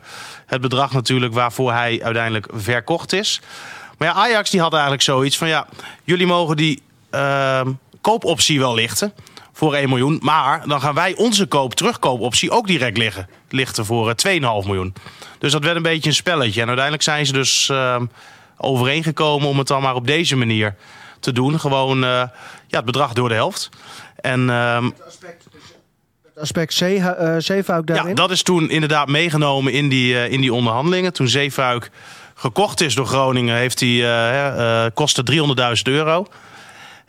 het 0.46 0.60
bedrag 0.60 0.92
natuurlijk 0.92 1.34
waarvoor 1.34 1.72
hij 1.72 2.00
uiteindelijk 2.02 2.46
verkocht 2.52 3.12
is. 3.12 3.40
Maar 3.98 4.08
ja, 4.08 4.14
Ajax 4.14 4.50
die 4.50 4.60
had 4.60 4.72
eigenlijk 4.72 5.02
zoiets 5.02 5.38
van... 5.38 5.48
ja, 5.48 5.66
jullie 6.02 6.26
mogen 6.26 6.56
die 6.56 6.82
ehm, 7.10 7.72
koopoptie 8.00 8.58
wel 8.58 8.74
lichten 8.74 9.12
voor 9.52 9.74
1 9.74 9.88
miljoen. 9.88 10.18
Maar 10.22 10.68
dan 10.68 10.80
gaan 10.80 10.94
wij 10.94 11.14
onze 11.16 11.46
koop 11.46 11.74
terugkoopoptie 11.74 12.50
ook 12.50 12.66
direct 12.66 12.96
liggen, 12.96 13.28
lichten 13.48 13.84
voor 13.84 14.14
eh, 14.16 14.40
2,5 14.40 14.40
miljoen. 14.66 14.94
Dus 15.38 15.52
dat 15.52 15.64
werd 15.64 15.76
een 15.76 15.82
beetje 15.82 16.08
een 16.08 16.14
spelletje. 16.14 16.60
En 16.60 16.66
uiteindelijk 16.66 17.04
zijn 17.04 17.26
ze 17.26 17.32
dus 17.32 17.68
ehm, 17.68 18.06
overeengekomen 18.56 19.48
om 19.48 19.58
het 19.58 19.66
dan 19.66 19.82
maar 19.82 19.94
op 19.94 20.06
deze 20.06 20.36
manier 20.36 20.76
te 21.20 21.32
doen. 21.32 21.60
Gewoon 21.60 22.04
eh, 22.04 22.10
ja, 22.66 22.76
het 22.76 22.84
bedrag 22.84 23.12
door 23.12 23.28
de 23.28 23.34
helft. 23.34 23.68
En 24.16 24.50
ehm, 24.50 24.90
Zee, 26.66 26.98
eh, 26.98 27.34
Zeefuik 27.38 27.86
daarin? 27.86 28.08
ja, 28.08 28.14
dat 28.14 28.30
is 28.30 28.42
toen 28.42 28.70
inderdaad 28.70 29.08
meegenomen 29.08 29.72
in 29.72 29.88
die, 29.88 30.18
eh, 30.18 30.32
in 30.32 30.40
die 30.40 30.52
onderhandelingen. 30.52 31.12
Toen 31.12 31.28
Zeefuik 31.28 31.90
gekocht 32.34 32.80
is 32.80 32.94
door 32.94 33.06
Groningen, 33.06 33.56
heeft 33.56 33.80
hij, 33.80 34.04
eh, 34.04 34.86
kostte 34.94 35.22
300.000 35.22 35.88
euro. 35.88 36.26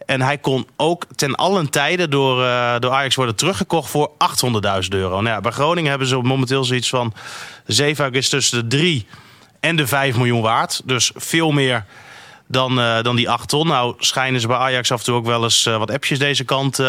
En 0.05 0.21
hij 0.21 0.37
kon 0.37 0.67
ook 0.75 1.05
ten 1.15 1.35
allen 1.35 1.69
tijde 1.69 2.07
door, 2.07 2.35
door 2.79 2.91
Ajax 2.91 3.15
worden 3.15 3.35
teruggekocht 3.35 3.89
voor 3.89 4.11
800.000 4.17 4.93
euro. 4.93 5.21
Nou 5.21 5.35
ja, 5.35 5.41
bij 5.41 5.51
Groningen 5.51 5.89
hebben 5.89 6.07
ze 6.07 6.17
momenteel 6.17 6.63
zoiets 6.63 6.89
van... 6.89 7.13
Zeefuik 7.65 8.13
is 8.13 8.29
tussen 8.29 8.69
de 8.69 8.77
3 8.77 9.07
en 9.59 9.75
de 9.75 9.87
5 9.87 10.15
miljoen 10.15 10.41
waard. 10.41 10.81
Dus 10.85 11.11
veel 11.15 11.51
meer 11.51 11.85
dan, 12.47 12.75
dan 13.01 13.15
die 13.15 13.29
8 13.29 13.49
ton. 13.49 13.67
Nou 13.67 13.95
schijnen 13.97 14.41
ze 14.41 14.47
bij 14.47 14.57
Ajax 14.57 14.91
af 14.91 14.99
en 14.99 15.05
toe 15.05 15.15
ook 15.15 15.25
wel 15.25 15.43
eens 15.43 15.63
wat 15.63 15.91
appjes 15.91 16.19
deze 16.19 16.43
kant 16.43 16.79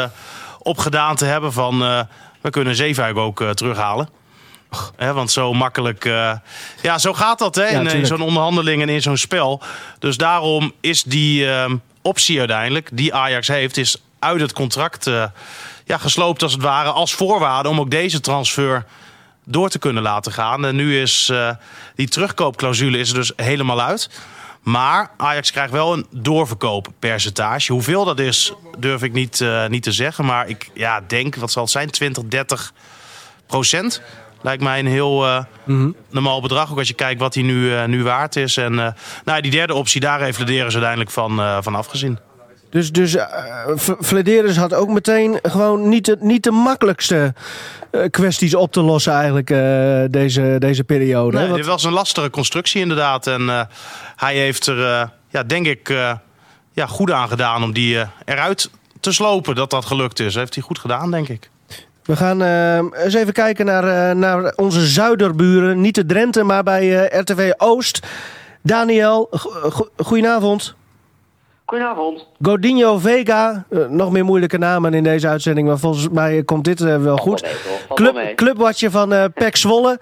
opgedaan 0.66 1.16
te 1.16 1.24
hebben. 1.24 1.52
Van 1.52 1.82
eh, 1.82 2.00
we 2.40 2.50
kunnen 2.50 2.76
Zeefuik 2.76 3.16
ook 3.16 3.40
eh, 3.40 3.50
terughalen. 3.50 4.08
Hè, 4.96 5.12
want 5.12 5.30
zo 5.30 5.52
makkelijk. 5.52 6.04
eh, 6.04 6.32
ja, 6.82 6.98
zo 6.98 7.14
gaat 7.14 7.38
dat 7.38 7.54
hè, 7.54 7.92
in, 7.94 8.06
zo'n 8.06 8.20
onderhandeling 8.20 8.82
en 8.82 8.88
in 8.88 9.02
zo'n 9.02 9.16
spel. 9.16 9.62
Dus 9.98 10.16
daarom 10.16 10.72
is 10.80 11.02
die 11.02 11.50
ehm, 11.50 11.76
optie 12.02 12.38
uiteindelijk, 12.38 12.88
die 12.92 13.14
Ajax 13.14 13.48
heeft, 13.48 13.76
is 13.76 13.96
uit 14.18 14.40
het 14.40 14.52
contract 14.52 15.04
ja, 15.84 15.98
gesloopt 15.98 16.42
als 16.42 16.52
het 16.52 16.62
ware. 16.62 16.90
Als 16.90 17.14
voorwaarde 17.14 17.68
om 17.68 17.80
ook 17.80 17.90
deze 17.90 18.20
transfer 18.20 18.84
door 19.44 19.68
te 19.68 19.78
kunnen 19.78 20.02
laten 20.02 20.32
gaan. 20.32 20.66
En 20.66 20.76
nu 20.76 21.00
is 21.00 21.32
die 21.94 22.08
terugkoopclausule 22.08 22.98
is 22.98 23.08
er 23.08 23.14
dus 23.14 23.32
helemaal 23.36 23.80
uit. 23.80 24.10
Maar 24.66 25.10
Ajax 25.16 25.50
krijgt 25.50 25.72
wel 25.72 25.92
een 25.92 26.06
doorverkooppercentage. 26.10 27.72
Hoeveel 27.72 28.04
dat 28.04 28.18
is, 28.18 28.52
durf 28.78 29.02
ik 29.02 29.12
niet, 29.12 29.40
eh, 29.40 29.66
niet 29.66 29.82
te 29.82 29.92
zeggen. 29.92 30.24
Maar 30.24 30.48
ik 30.48 30.70
ja, 30.74 31.00
denk, 31.06 31.34
wat 31.36 31.50
zal 31.50 31.62
het 31.62 31.72
zijn, 31.72 31.90
20, 31.90 32.24
30 32.24 32.72
procent. 33.46 34.02
Lijkt 34.42 34.62
mij 34.62 34.78
een 34.78 34.86
heel 34.86 35.26
eh, 35.26 35.44
normaal 36.10 36.40
bedrag. 36.40 36.70
Ook 36.70 36.78
als 36.78 36.88
je 36.88 36.94
kijkt 36.94 37.20
wat 37.20 37.34
hij 37.34 37.42
nu, 37.42 37.74
eh, 37.74 37.84
nu 37.84 38.02
waard 38.02 38.36
is. 38.36 38.56
En 38.56 38.94
nou, 39.24 39.40
die 39.40 39.50
derde 39.50 39.74
optie, 39.74 40.00
daar 40.00 40.20
heeft 40.20 40.38
Lederis 40.38 40.72
uiteindelijk 40.72 41.10
van, 41.10 41.62
van 41.62 41.74
afgezien. 41.74 42.18
Dus, 42.70 42.92
dus 42.92 43.14
uh, 43.14 43.24
Flederis 44.00 44.56
had 44.56 44.74
ook 44.74 44.88
meteen 44.88 45.38
gewoon 45.42 45.88
niet 45.88 46.04
de, 46.04 46.16
niet 46.20 46.42
de 46.42 46.50
makkelijkste 46.50 47.34
uh, 47.92 48.02
kwesties 48.10 48.54
op 48.54 48.72
te 48.72 48.80
lossen 48.80 49.12
eigenlijk 49.12 49.50
uh, 49.50 50.02
deze, 50.10 50.56
deze 50.58 50.84
periode. 50.84 51.38
Nee, 51.38 51.52
dit 51.52 51.66
was 51.66 51.84
een 51.84 51.92
lastige 51.92 52.30
constructie 52.30 52.80
inderdaad. 52.80 53.26
En 53.26 53.40
uh, 53.40 53.60
hij 54.16 54.34
heeft 54.36 54.66
er, 54.66 55.10
ja, 55.28 55.42
denk 55.42 55.66
ik, 55.66 55.88
ja, 56.72 56.86
goed 56.86 57.10
aan 57.10 57.28
gedaan 57.28 57.62
om 57.62 57.72
die 57.72 58.04
eruit 58.24 58.70
te 59.00 59.12
slopen. 59.12 59.54
Dat 59.54 59.70
dat 59.70 59.84
gelukt 59.84 60.20
is. 60.20 60.34
heeft 60.34 60.54
hij 60.54 60.64
goed 60.64 60.78
gedaan, 60.78 61.10
denk 61.10 61.28
ik. 61.28 61.50
We 62.04 62.16
gaan 62.16 62.42
eens 62.92 63.14
even 63.14 63.32
kijken 63.32 63.66
naar, 63.66 64.16
naar 64.16 64.52
onze 64.56 64.86
zuiderburen. 64.86 65.80
Niet 65.80 65.94
de 65.94 66.06
Drenthe, 66.06 66.42
maar 66.42 66.62
bij 66.62 67.06
RTV 67.06 67.52
Oost. 67.56 68.06
Daniel, 68.62 69.28
go 69.30 69.88
goedenavond. 69.96 70.74
Goedenavond. 71.66 72.26
Godinho 72.42 72.98
Vega, 72.98 73.64
uh, 73.70 73.86
nog 73.88 74.10
meer 74.10 74.24
moeilijke 74.24 74.58
namen 74.58 74.94
in 74.94 75.02
deze 75.02 75.28
uitzending, 75.28 75.66
maar 75.66 75.78
volgens 75.78 76.08
mij 76.08 76.42
komt 76.42 76.64
dit 76.64 76.80
uh, 76.80 77.02
wel 77.02 77.16
goed. 77.16 77.46
Club, 77.94 78.32
clubwatje 78.34 78.90
van 78.90 79.12
uh, 79.12 79.24
Pek 79.34 79.56
Zwolle. 79.56 80.00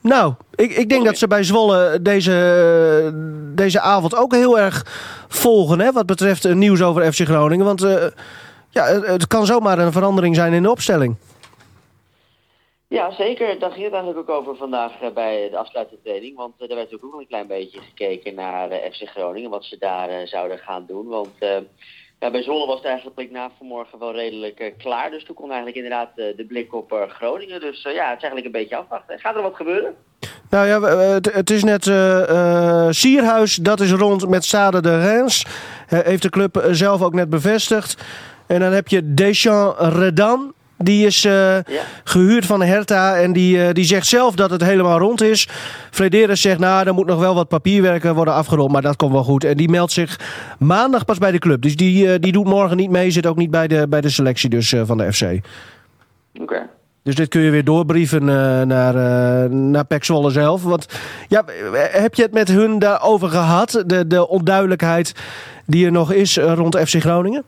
nou, 0.00 0.34
ik, 0.54 0.76
ik 0.76 0.88
denk 0.88 1.04
dat 1.04 1.18
ze 1.18 1.26
bij 1.26 1.42
Zwolle 1.42 1.98
deze, 2.02 3.12
deze 3.54 3.80
avond 3.80 4.16
ook 4.16 4.34
heel 4.34 4.58
erg 4.58 4.86
volgen, 5.28 5.80
hè, 5.80 5.92
wat 5.92 6.06
betreft 6.06 6.54
nieuws 6.54 6.82
over 6.82 7.12
FC 7.12 7.20
Groningen. 7.20 7.64
Want 7.64 7.86
ja, 8.70 8.84
het, 8.84 9.06
het 9.06 9.26
kan 9.26 9.46
zomaar 9.46 9.78
een 9.78 9.92
verandering 9.92 10.34
zijn 10.34 10.52
in 10.52 10.62
de 10.62 10.70
opstelling. 10.70 11.16
Ja, 12.88 13.10
zeker. 13.10 13.58
Daar 13.58 13.70
ging 13.70 13.84
het 13.84 13.92
eigenlijk 13.92 14.30
ook 14.30 14.36
over 14.36 14.56
vandaag 14.56 15.02
uh, 15.02 15.10
bij 15.10 15.48
de 15.50 15.56
afsluitende 15.56 16.02
training. 16.02 16.36
Want 16.36 16.54
uh, 16.58 16.70
er 16.70 16.76
werd 16.76 16.94
ook 16.94 17.02
nog 17.02 17.20
een 17.20 17.26
klein 17.26 17.46
beetje 17.46 17.80
gekeken 17.80 18.34
naar 18.34 18.70
uh, 18.70 18.76
FC 18.76 19.08
Groningen, 19.08 19.50
wat 19.50 19.64
ze 19.64 19.78
daar 19.78 20.26
zouden 20.28 20.58
gaan 20.58 20.84
doen. 20.86 21.06
Want 21.06 21.34
ja, 22.20 22.30
bij 22.30 22.42
Zwolle 22.42 22.66
was 22.66 22.76
het 22.76 22.84
eigenlijk 22.84 23.30
na 23.30 23.50
vanmorgen 23.58 23.98
wel 23.98 24.12
redelijk 24.12 24.74
klaar. 24.78 25.10
Dus 25.10 25.24
toen 25.24 25.34
kon 25.34 25.46
eigenlijk 25.46 25.76
inderdaad 25.76 26.14
de 26.16 26.44
blik 26.48 26.74
op 26.74 27.06
Groningen. 27.08 27.60
Dus 27.60 27.82
ja, 27.82 27.90
het 27.90 28.16
is 28.16 28.22
eigenlijk 28.22 28.44
een 28.44 28.60
beetje 28.60 28.76
afwachten. 28.76 29.18
Gaat 29.18 29.36
er 29.36 29.42
wat 29.42 29.56
gebeuren? 29.56 29.94
Nou 30.50 30.66
ja, 30.66 30.80
het, 31.20 31.50
is 31.50 31.64
net 31.64 31.84
Sierhuis, 32.94 33.54
dat 33.54 33.80
is 33.80 33.92
rond 33.92 34.28
met 34.28 34.44
Stade 34.44 34.80
de 34.80 35.00
Reims. 35.00 35.46
heeft 35.86 36.22
de 36.22 36.30
club 36.30 36.68
zelf 36.70 37.02
ook 37.02 37.14
net 37.14 37.30
bevestigd. 37.30 38.04
En 38.46 38.60
dan 38.60 38.72
heb 38.72 38.88
je 38.88 39.14
Deschamps 39.14 39.78
Redan. 39.78 40.54
Die 40.78 41.06
is 41.06 41.24
uh, 41.24 41.32
ja. 41.32 41.82
gehuurd 42.04 42.46
van 42.46 42.62
Hertha 42.62 43.16
en 43.16 43.32
die, 43.32 43.56
uh, 43.56 43.68
die 43.72 43.84
zegt 43.84 44.06
zelf 44.06 44.34
dat 44.34 44.50
het 44.50 44.64
helemaal 44.64 44.98
rond 44.98 45.22
is. 45.22 45.48
Frederis 45.90 46.40
zegt, 46.40 46.58
nou, 46.58 46.86
er 46.86 46.94
moet 46.94 47.06
nog 47.06 47.18
wel 47.18 47.34
wat 47.34 47.48
papierwerken 47.48 48.14
worden 48.14 48.34
afgerond, 48.34 48.72
maar 48.72 48.82
dat 48.82 48.96
komt 48.96 49.12
wel 49.12 49.24
goed. 49.24 49.44
En 49.44 49.56
die 49.56 49.68
meldt 49.68 49.92
zich 49.92 50.20
maandag 50.58 51.04
pas 51.04 51.18
bij 51.18 51.30
de 51.30 51.38
club. 51.38 51.62
Dus 51.62 51.76
die, 51.76 52.06
uh, 52.06 52.14
die 52.20 52.32
doet 52.32 52.44
morgen 52.44 52.76
niet 52.76 52.90
mee, 52.90 53.10
zit 53.10 53.26
ook 53.26 53.36
niet 53.36 53.50
bij 53.50 53.68
de, 53.68 53.86
bij 53.88 54.00
de 54.00 54.08
selectie 54.08 54.50
dus, 54.50 54.74
van 54.84 54.98
de 54.98 55.12
FC. 55.12 55.22
Oké. 55.22 55.40
Okay. 56.38 56.66
Dus 57.02 57.14
dit 57.14 57.28
kun 57.28 57.40
je 57.40 57.50
weer 57.50 57.64
doorbrieven 57.64 58.24
naar, 58.24 58.94
naar 59.50 59.84
Pek 59.84 60.04
Zwolle 60.04 60.30
zelf. 60.30 60.62
Want 60.62 60.86
ja, 61.28 61.44
heb 61.90 62.14
je 62.14 62.22
het 62.22 62.32
met 62.32 62.48
hun 62.48 62.78
daarover 62.78 63.28
gehad? 63.28 63.82
De, 63.86 64.06
de 64.06 64.28
onduidelijkheid 64.28 65.12
die 65.66 65.84
er 65.84 65.92
nog 65.92 66.12
is 66.12 66.36
rond 66.36 66.78
FC 66.78 67.00
Groningen? 67.00 67.44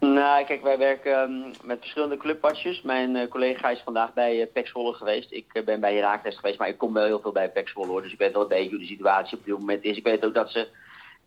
Nou, 0.00 0.44
kijk, 0.44 0.62
wij 0.62 0.78
werken 0.78 1.20
um, 1.20 1.52
met 1.64 1.78
verschillende 1.78 2.16
clubpasjes. 2.16 2.82
Mijn 2.82 3.14
uh, 3.16 3.28
collega 3.28 3.70
is 3.70 3.80
vandaag 3.84 4.12
bij 4.12 4.40
uh, 4.40 4.46
Pek 4.52 4.70
geweest. 4.72 5.32
Ik 5.32 5.46
uh, 5.52 5.64
ben 5.64 5.80
bij 5.80 5.94
Herakles 5.94 6.36
geweest, 6.36 6.58
maar 6.58 6.68
ik 6.68 6.78
kom 6.78 6.92
wel 6.92 7.04
heel 7.04 7.20
veel 7.20 7.32
bij 7.32 7.50
Pek 7.50 7.68
Zwolle 7.68 7.88
hoor. 7.88 8.02
Dus 8.02 8.12
ik 8.12 8.18
weet 8.18 8.32
wel 8.32 8.52
een 8.52 8.70
hoe 8.70 8.78
de 8.78 8.84
situatie 8.84 9.38
op 9.38 9.44
dit 9.44 9.58
moment 9.58 9.84
is. 9.84 9.96
Ik 9.96 10.04
weet 10.04 10.24
ook 10.24 10.34
dat 10.34 10.50
ze 10.50 10.68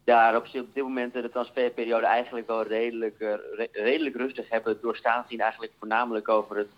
daar 0.03 0.35
op, 0.35 0.45
op 0.45 0.73
dit 0.73 0.83
moment 0.83 1.13
de 1.13 1.29
transferperiode 1.29 2.05
eigenlijk 2.05 2.47
wel 2.47 2.63
redelijk, 2.63 3.19
re 3.19 3.67
redelijk 3.71 4.15
rustig 4.15 4.49
hebben 4.49 4.77
doorstaan. 4.81 5.25
zien 5.29 5.39
eigenlijk 5.39 5.71
voornamelijk 5.79 6.29
over 6.29 6.57
het 6.57 6.69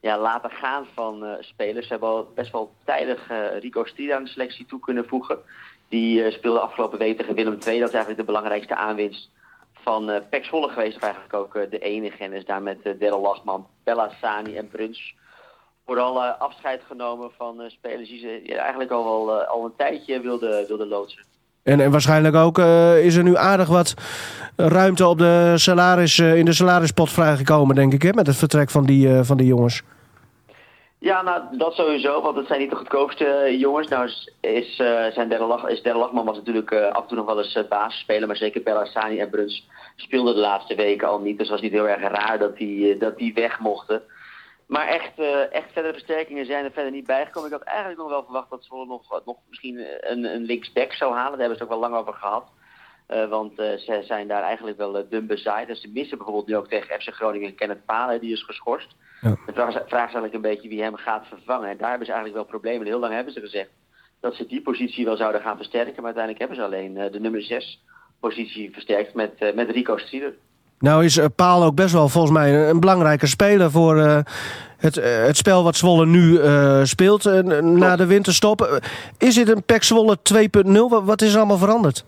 ja, 0.00 0.18
laten 0.18 0.50
gaan 0.50 0.86
van 0.94 1.36
spelers. 1.40 1.86
Ze 1.86 1.92
hebben 1.92 2.08
al 2.08 2.32
best 2.34 2.52
wel 2.52 2.72
tijdig 2.84 3.28
Rico 3.60 3.84
Stida 3.84 4.16
aan 4.16 4.24
de 4.24 4.30
selectie 4.30 4.66
toe 4.66 4.80
kunnen 4.80 5.06
voegen. 5.06 5.38
Die 5.88 6.30
speelde 6.30 6.60
afgelopen 6.60 6.98
week 6.98 7.16
tegen 7.16 7.34
Willem 7.34 7.58
II. 7.66 7.78
Dat 7.78 7.88
is 7.88 7.94
eigenlijk 7.94 8.16
de 8.16 8.32
belangrijkste 8.32 8.74
aanwinst 8.74 9.30
van 9.88 10.10
uh, 10.10 10.16
Pek 10.30 10.44
geweest. 10.44 10.96
Of 10.96 11.02
eigenlijk 11.02 11.34
ook 11.34 11.54
uh, 11.54 11.62
de 11.70 11.78
enige. 11.78 12.24
En 12.24 12.32
is 12.32 12.44
daar 12.44 12.62
met 12.62 12.78
uh, 13.00 13.20
Lachman, 13.22 13.66
Bella 13.84 14.10
Sani 14.20 14.56
en 14.56 14.68
Bruns 14.68 15.14
vooral 15.86 16.22
afscheid 16.22 16.82
genomen 16.86 17.30
van 17.36 17.62
spelers 17.66 18.08
die 18.08 18.18
ze 18.18 18.56
eigenlijk 18.56 18.90
al, 18.90 19.04
wel, 19.04 19.42
al 19.42 19.64
een 19.64 19.76
tijdje 19.76 20.20
wilden 20.20 20.66
wilde 20.66 20.86
loodsen. 20.86 21.24
En, 21.62 21.80
en 21.80 21.90
waarschijnlijk 21.90 22.34
ook 22.34 22.58
is 23.02 23.14
er 23.14 23.22
nu 23.22 23.36
aardig 23.36 23.68
wat 23.68 23.94
ruimte 24.56 25.06
op 25.06 25.18
de 25.18 25.52
salaris, 25.54 26.18
in 26.18 26.44
de 26.44 26.52
salarispot 26.52 27.10
vrijgekomen, 27.10 27.74
denk 27.74 27.92
ik, 27.92 28.02
hè, 28.02 28.12
met 28.12 28.26
het 28.26 28.36
vertrek 28.36 28.70
van 28.70 28.84
die, 28.84 29.22
van 29.22 29.36
die 29.36 29.46
jongens. 29.46 29.82
Ja, 31.06 31.22
nou, 31.22 31.56
dat 31.56 31.74
sowieso, 31.74 32.20
want 32.22 32.36
het 32.36 32.46
zijn 32.46 32.60
niet 32.60 32.70
de 32.70 32.76
goedkoopste 32.76 33.56
jongens. 33.58 33.88
Nou, 33.88 34.10
is, 34.40 34.78
uh, 34.78 35.06
zijn 35.06 35.28
Derre 35.28 35.70
is 35.70 35.82
Lachman 35.82 36.24
was 36.24 36.36
natuurlijk 36.36 36.70
uh, 36.70 36.90
af 36.90 37.02
en 37.02 37.08
toe 37.08 37.16
nog 37.16 37.26
wel 37.26 37.38
eens 37.38 37.56
uh, 37.56 37.68
basisspeler, 37.68 38.26
maar 38.26 38.36
zeker 38.36 38.62
Bellassani 38.62 39.18
en 39.18 39.30
Bruns 39.30 39.68
speelden 39.96 40.34
de 40.34 40.40
laatste 40.40 40.74
weken 40.74 41.08
al 41.08 41.20
niet. 41.20 41.38
Dus 41.38 41.48
was 41.48 41.60
niet 41.60 41.72
heel 41.72 41.88
erg 41.88 42.00
raar 42.00 42.38
dat 42.38 42.56
die, 42.56 42.96
dat 42.96 43.16
die 43.16 43.34
weg 43.34 43.58
mochten. 43.60 44.02
Maar 44.66 44.86
echt, 44.86 45.18
echt 45.50 45.72
verdere 45.72 45.92
versterkingen 45.92 46.46
zijn 46.46 46.64
er 46.64 46.70
verder 46.72 46.92
niet 46.92 47.06
bijgekomen. 47.06 47.50
Ik 47.50 47.56
had 47.56 47.66
eigenlijk 47.66 47.98
nog 47.98 48.08
wel 48.08 48.24
verwacht 48.24 48.50
dat 48.50 48.64
Zwolle 48.64 48.86
nog, 48.86 49.22
nog 49.24 49.36
misschien 49.48 49.86
een, 50.00 50.24
een 50.24 50.44
linksback 50.44 50.92
zou 50.92 51.12
halen. 51.12 51.38
Daar 51.38 51.48
hebben 51.48 51.56
ze 51.56 51.62
het 51.62 51.72
ook 51.72 51.80
wel 51.80 51.90
lang 51.90 52.00
over 52.00 52.12
gehad. 52.12 52.44
Want 53.06 53.52
ze 53.56 54.02
zijn 54.04 54.28
daar 54.28 54.42
eigenlijk 54.42 54.76
wel 54.76 55.06
dun 55.10 55.26
bezaaid. 55.26 55.68
Dus 55.68 55.80
ze 55.80 55.90
missen 55.92 56.16
bijvoorbeeld 56.16 56.46
nu 56.46 56.56
ook 56.56 56.68
tegen 56.68 57.00
FC 57.00 57.08
Groningen 57.08 57.54
Kenneth 57.54 57.84
Palen, 57.84 58.20
die 58.20 58.32
is 58.32 58.42
geschorst. 58.42 58.94
Ja. 59.20 59.30
De 59.46 59.52
vraag, 59.52 59.72
vraag 59.72 59.84
is 59.84 59.92
eigenlijk 59.92 60.34
een 60.34 60.40
beetje 60.40 60.68
wie 60.68 60.82
hem 60.82 60.96
gaat 60.96 61.26
vervangen. 61.26 61.68
En 61.68 61.76
daar 61.76 61.88
hebben 61.88 62.06
ze 62.06 62.12
eigenlijk 62.12 62.42
wel 62.42 62.58
problemen. 62.58 62.86
Heel 62.86 62.98
lang 62.98 63.14
hebben 63.14 63.32
ze 63.32 63.40
gezegd 63.40 63.70
dat 64.20 64.34
ze 64.34 64.46
die 64.46 64.62
positie 64.62 65.04
wel 65.04 65.16
zouden 65.16 65.40
gaan 65.40 65.56
versterken. 65.56 66.02
Maar 66.02 66.14
uiteindelijk 66.14 66.38
hebben 66.38 66.56
ze 66.56 66.64
alleen 66.64 66.96
uh, 66.96 67.12
de 67.12 67.20
nummer 67.20 67.42
6 67.42 67.82
positie 68.20 68.70
versterkt 68.72 69.14
met, 69.14 69.32
uh, 69.38 69.54
met 69.54 69.70
Rico 69.70 69.96
Strieder. 69.96 70.34
Nou 70.78 71.04
is 71.04 71.16
uh, 71.16 71.24
Paal 71.36 71.64
ook 71.64 71.74
best 71.74 71.92
wel 71.92 72.08
volgens 72.08 72.32
mij 72.32 72.54
een, 72.54 72.68
een 72.68 72.80
belangrijke 72.80 73.26
speler 73.26 73.70
voor 73.70 73.96
het, 74.76 74.94
het 75.02 75.36
spel 75.36 75.64
wat 75.64 75.76
Zwolle 75.76 76.06
nu 76.06 76.38
speelt 76.86 77.24
na 77.62 77.96
de 77.96 78.06
winterstop. 78.06 78.80
is 79.18 79.34
dit 79.34 79.48
een 79.48 79.62
PEC 79.62 79.82
Zwolle 79.82 80.18
2.0? 80.34 80.72
Wat, 80.72 81.04
wat 81.04 81.22
is 81.22 81.32
er 81.32 81.38
allemaal 81.38 81.58
veranderd? 81.58 82.04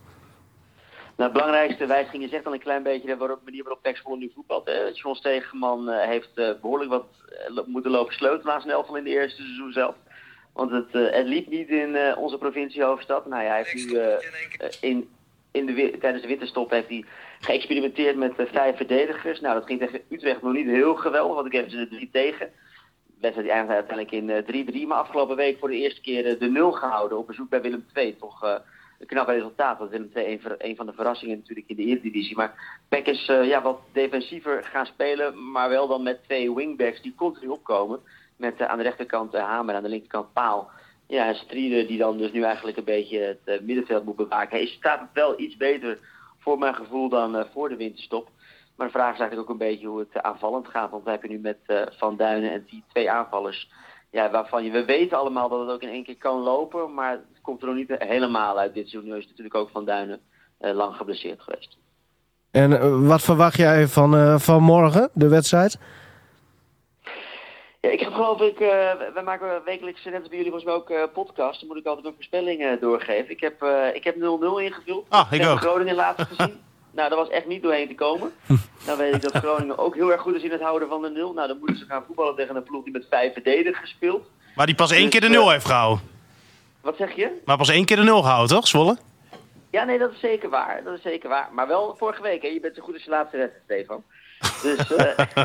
Nou, 1.19 1.31
het 1.31 1.39
belangrijkste 1.39 1.87
wijziging 1.87 2.23
is 2.23 2.33
echt 2.33 2.47
al 2.47 2.53
een 2.53 2.59
klein 2.59 2.83
beetje 2.83 3.17
de 3.17 3.37
manier 3.45 3.65
waarop 3.65 3.89
Zwolle 3.93 4.17
nu 4.17 4.31
voetbalt. 4.35 4.67
Hè. 4.67 4.91
John 4.93 5.15
Stegeman 5.15 5.89
uh, 5.89 6.01
heeft 6.01 6.31
uh, 6.35 6.51
behoorlijk 6.61 6.91
wat 6.91 7.07
uh, 7.51 7.67
moeten 7.67 7.91
lopen 7.91 8.15
sleutelen 8.15 8.55
aan 8.55 8.61
zijn 8.61 8.73
elftal 8.73 8.97
in 8.97 9.05
de 9.05 9.11
eerste 9.11 9.43
seizoen 9.43 9.73
zelf. 9.73 9.95
Want 10.53 10.71
het, 10.71 10.93
het 10.93 11.27
liep 11.27 11.49
niet 11.49 11.69
in 11.69 12.17
onze 12.17 12.39
provinciehoofdstad. 12.39 13.27
Nou 13.27 13.43
ja, 13.43 13.49
hij 13.49 13.57
heeft 13.57 13.91
nu 13.91 14.01
in, 14.81 15.09
in 15.51 15.67
de, 15.67 15.97
tijdens 16.01 16.23
de 16.23 16.29
winterstop 16.29 16.71
heeft 16.71 16.89
hij 16.89 17.05
geëxperimenteerd 17.41 18.17
met 18.17 18.33
vijf 18.37 18.77
verdedigers. 18.77 19.41
Nou, 19.41 19.55
dat 19.55 19.67
ging 19.67 19.79
tegen 19.79 20.01
Utrecht 20.09 20.43
nog 20.43 20.53
niet 20.53 20.67
heel 20.67 20.95
geweldig, 20.95 21.35
want 21.35 21.47
ik 21.47 21.53
heb 21.53 21.69
ze 21.69 21.79
er 21.79 21.89
drie 21.89 22.09
tegen. 22.13 22.51
De 23.07 23.21
wedstrijd 23.21 23.49
die 23.49 23.57
eindigde 23.57 23.97
uiteindelijk 23.99 24.47
in 24.57 24.85
3-3, 24.85 24.89
maar 24.89 24.99
afgelopen 24.99 25.37
week 25.37 25.59
voor 25.59 25.69
de 25.69 25.77
eerste 25.77 26.01
keer 26.01 26.39
de 26.39 26.51
nul 26.51 26.73
gehouden 26.73 27.19
op 27.19 27.27
bezoek 27.27 27.49
bij 27.49 27.63
Willem 27.63 27.87
II. 27.95 28.17
Toch 28.17 28.63
een 28.99 29.07
knap 29.07 29.29
resultaat. 29.29 29.79
Dat 29.79 29.93
is 29.93 30.01
een, 30.59 30.77
van 30.77 30.87
de 30.87 30.93
verrassingen 30.93 31.39
natuurlijk 31.39 31.69
in 31.69 31.77
de 31.77 31.83
Eredivisie. 31.83 32.37
Maar 32.37 32.79
Peck 32.89 33.07
is 33.07 33.29
uh, 33.29 33.49
ja, 33.49 33.63
wat 33.63 33.81
defensiever 33.93 34.65
gaan 34.65 34.87
spelen, 34.87 35.51
maar 35.51 35.69
wel 35.69 35.89
dan 35.89 36.03
met 36.03 36.23
twee 36.23 36.55
wingbacks 36.55 37.03
die 37.03 37.15
continu 37.15 37.49
opkomen. 37.49 38.01
Met 38.37 38.61
uh, 38.61 38.67
aan 38.67 38.77
de 38.77 38.83
rechterkant 38.83 39.35
uh, 39.35 39.43
Hamer, 39.43 39.75
aan 39.75 39.83
de 39.83 39.89
linkerkant 39.89 40.33
Paal. 40.33 40.71
Ja, 41.07 41.27
en 41.27 41.35
Strieder 41.35 41.87
die 41.87 41.99
dan 41.99 42.19
dus 42.19 42.33
nu 42.33 42.43
eigenlijk 42.43 42.77
een 42.77 42.85
beetje 42.85 43.39
het 43.45 43.65
middenveld 43.65 44.05
moet 44.05 44.17
bewaken. 44.17 44.59
Hij 44.59 44.67
staat 44.67 45.09
wel 45.13 45.41
iets 45.41 45.57
beter 45.57 45.99
voor 46.39 46.59
mijn 46.59 46.75
gevoel 46.75 47.09
dan 47.09 47.47
voor 47.53 47.69
de 47.69 47.77
winterstop. 47.77 48.29
Maar 48.77 48.87
de 48.87 48.93
vraag 48.93 49.13
is 49.13 49.19
eigenlijk 49.21 49.51
ook 49.51 49.61
een 49.61 49.69
beetje 49.69 49.87
hoe 49.87 49.99
het 49.99 50.23
aanvallend 50.23 50.69
gaat. 50.69 50.91
Want 50.91 51.05
we 51.05 51.11
hebben 51.11 51.31
nu 51.31 51.39
met 51.39 51.59
Van 51.97 52.17
Duinen 52.17 52.53
en 52.53 52.65
die 52.71 52.85
twee 52.89 53.11
aanvallers 53.11 53.69
ja, 54.11 54.31
waarvan 54.31 54.65
je, 54.65 54.71
we 54.71 54.85
weten 54.85 55.19
allemaal 55.19 55.49
dat 55.49 55.61
het 55.61 55.71
ook 55.71 55.83
in 55.83 55.89
één 55.89 56.05
keer 56.05 56.17
kan 56.17 56.39
lopen, 56.39 56.95
maar 56.95 57.21
komt 57.49 57.63
er 57.63 57.69
nog 57.69 57.77
niet 57.77 57.95
helemaal 57.99 58.59
uit 58.59 58.75
dit 58.75 58.89
seizoen. 58.89 59.11
Nu 59.11 59.19
is 59.19 59.27
natuurlijk 59.27 59.55
ook 59.55 59.71
Van 59.71 59.85
Duinen 59.85 60.21
uh, 60.61 60.75
lang 60.75 60.97
geblesseerd 60.97 61.41
geweest. 61.41 61.77
En 62.51 62.71
uh, 62.71 63.09
wat 63.09 63.23
verwacht 63.23 63.57
jij 63.57 63.87
van, 63.87 64.15
uh, 64.15 64.39
van 64.39 64.63
morgen, 64.63 65.11
de 65.13 65.29
wedstrijd? 65.29 65.79
Ja, 67.81 67.89
ik 67.91 68.01
heb 68.01 68.13
geloof 68.13 68.41
ik, 68.41 68.61
eh, 68.61 68.69
wij 69.15 69.23
maken 69.25 69.63
wekelijks, 69.65 70.05
net 70.05 70.15
als 70.15 70.29
bij 70.29 70.37
jullie 70.37 70.53
volgens 70.53 70.65
mij 70.65 70.75
ook 70.75 70.91
eh 70.91 71.03
podcast. 71.13 71.59
Dan 71.59 71.69
moet 71.69 71.79
ik 71.79 71.87
altijd 71.87 72.07
een 72.07 72.15
voorspelling 72.15 72.61
eh, 72.63 72.81
doorgeven. 72.81 73.31
Ik 73.31 73.41
heb 73.41 73.63
eh, 73.63 73.95
ik 73.95 74.05
heb 74.05 74.17
0-0 74.17 74.19
ingevuld. 74.61 75.07
Ah, 75.09 75.33
ik 75.33 75.39
Tegen 75.39 75.53
ook. 75.53 75.59
Groningen 75.59 75.95
laatst 75.95 76.27
gezien. 76.33 76.61
nou, 76.91 77.09
daar 77.09 77.19
was 77.19 77.29
echt 77.29 77.47
niet 77.47 77.63
doorheen 77.63 77.89
te 77.89 77.95
komen. 77.95 78.33
Dan 78.87 78.97
weet 78.97 79.15
ik 79.15 79.23
dat 79.23 79.37
Groningen 79.37 79.79
ook 79.79 79.95
heel 79.95 80.13
erg 80.13 80.21
goed 80.21 80.35
is 80.35 80.43
in 80.43 80.51
het 80.51 80.61
houden 80.61 80.89
van 80.89 81.03
de 81.03 81.09
0. 81.09 81.33
Nou, 81.33 81.49
dan 81.49 81.59
moeten 81.59 81.77
ze 81.77 81.85
gaan 81.85 82.05
voetballen 82.07 82.37
tegen 82.37 82.57
een 82.57 82.63
ploeg 82.63 82.85
die 82.85 82.93
met 82.93 83.07
vijf 83.11 83.33
verdedigers 83.33 83.91
speelt. 83.91 84.27
Maar 84.55 84.67
die 84.67 84.75
pas 84.75 84.91
één 84.91 85.01
Dus, 85.01 85.11
keer 85.11 85.21
de 85.21 85.27
eh, 85.27 85.33
nul 85.33 85.51
heeft 85.51 85.67
gehouden. 85.67 86.18
Wat 86.81 86.97
zeg 86.97 87.17
je? 87.17 87.41
Maar 87.45 87.57
pas 87.57 87.69
één 87.69 87.85
keer 87.85 87.97
de 87.97 88.03
nul 88.03 88.23
gehouden, 88.23 88.57
toch, 88.57 88.69
Zwolle? 88.69 88.97
Ja, 89.71 89.85
nee, 89.85 89.99
dat 89.99 90.13
is 90.13 90.21
zeker 90.21 90.49
waar. 90.49 90.81
Dat 90.85 90.95
is 90.97 91.03
zeker 91.03 91.29
waar. 91.29 91.49
Maar 91.53 91.67
wel 91.69 91.95
vorige 91.99 92.23
week, 92.23 92.43
hè. 92.43 92.49
Je 92.49 92.61
bent 92.61 92.75
zo 92.77 92.83
goed 92.83 92.95
als 92.95 93.05
je 93.05 93.11
laatste 93.11 93.37
wedstrijd, 93.37 93.65
Stefan. 93.65 94.03
Dus 94.63 94.95
eh, 94.97 95.27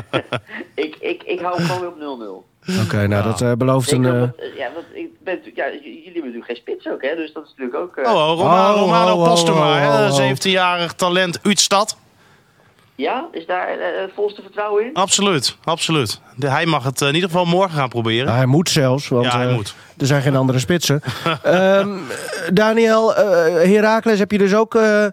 ik, 0.84 0.96
ik, 0.96 1.22
ik 1.22 1.40
hou 1.40 1.56
hem 1.56 1.66
gewoon 1.66 1.98
weer 1.98 2.08
op 2.10 2.44
0-0. 2.68 2.82
Oké, 2.84 3.06
nou 3.06 3.22
dat 3.22 3.40
eh, 3.40 3.52
belooft 3.52 3.92
een... 3.92 4.04
Eh, 4.04 4.56
ja, 4.56 4.72
want 4.72 4.86
ik 4.92 5.08
ben, 5.20 5.40
ja, 5.54 5.66
jullie 5.70 6.02
hebben 6.04 6.14
natuurlijk 6.22 6.46
geen 6.46 6.56
spits 6.56 6.86
ook, 6.88 7.02
hè? 7.02 7.14
Dus 7.14 7.32
dat 7.32 7.44
is 7.44 7.48
natuurlijk 7.56 7.76
ook... 7.78 7.96
eh, 7.96 8.12
Oh, 8.12 8.30
oh, 8.30 8.38
Romano, 8.38 8.72
Oh, 8.74 8.80
Romano 8.80 9.14
oh, 9.14 9.28
Postuma, 9.28 9.78
hè, 9.78 10.06
oh, 10.08 10.14
oh. 10.14 10.30
17-jarig 10.30 10.92
talent 10.92 11.38
uit 11.42 11.60
stad. 11.60 11.96
Ja, 12.96 13.28
is 13.32 13.46
daar 13.46 13.68
het 14.02 14.10
volste 14.14 14.42
vertrouwen 14.42 14.84
in? 14.84 14.94
Absoluut, 14.94 15.56
absoluut. 15.64 16.20
De, 16.36 16.48
hij 16.50 16.66
mag 16.66 16.84
het 16.84 17.02
eh, 17.02 17.08
in 17.08 17.14
ieder 17.14 17.30
geval 17.30 17.44
morgen 17.44 17.78
gaan 17.78 17.88
proberen. 17.88 18.24
nou, 18.24 18.36
hij 18.36 18.46
moet 18.46 18.68
zelfs, 18.68 19.08
want 19.08 19.24
Ja, 19.24 19.36
hij 19.38 19.52
moet. 19.52 19.74
er 19.98 20.06
zijn 20.06 20.22
geen 20.22 20.36
andere 20.36 20.58
spitsen. 20.58 21.00
Ehm, 21.42 21.88
Daniel, 22.52 23.14
eh 23.16 23.24
Heracles 23.74 24.18
heb 24.18 24.30
je 24.30 24.38
dus 24.38 24.54
ook 24.54 24.74
eh, 24.74 25.06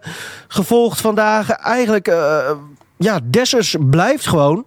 gevolgd 0.48 1.00
vandaag. 1.00 1.50
Eigenlijk, 1.50 2.08
eh, 2.08 2.50
ja, 2.96 3.18
Dessers 3.24 3.76
blijft 3.80 4.26
gewoon 4.26 4.66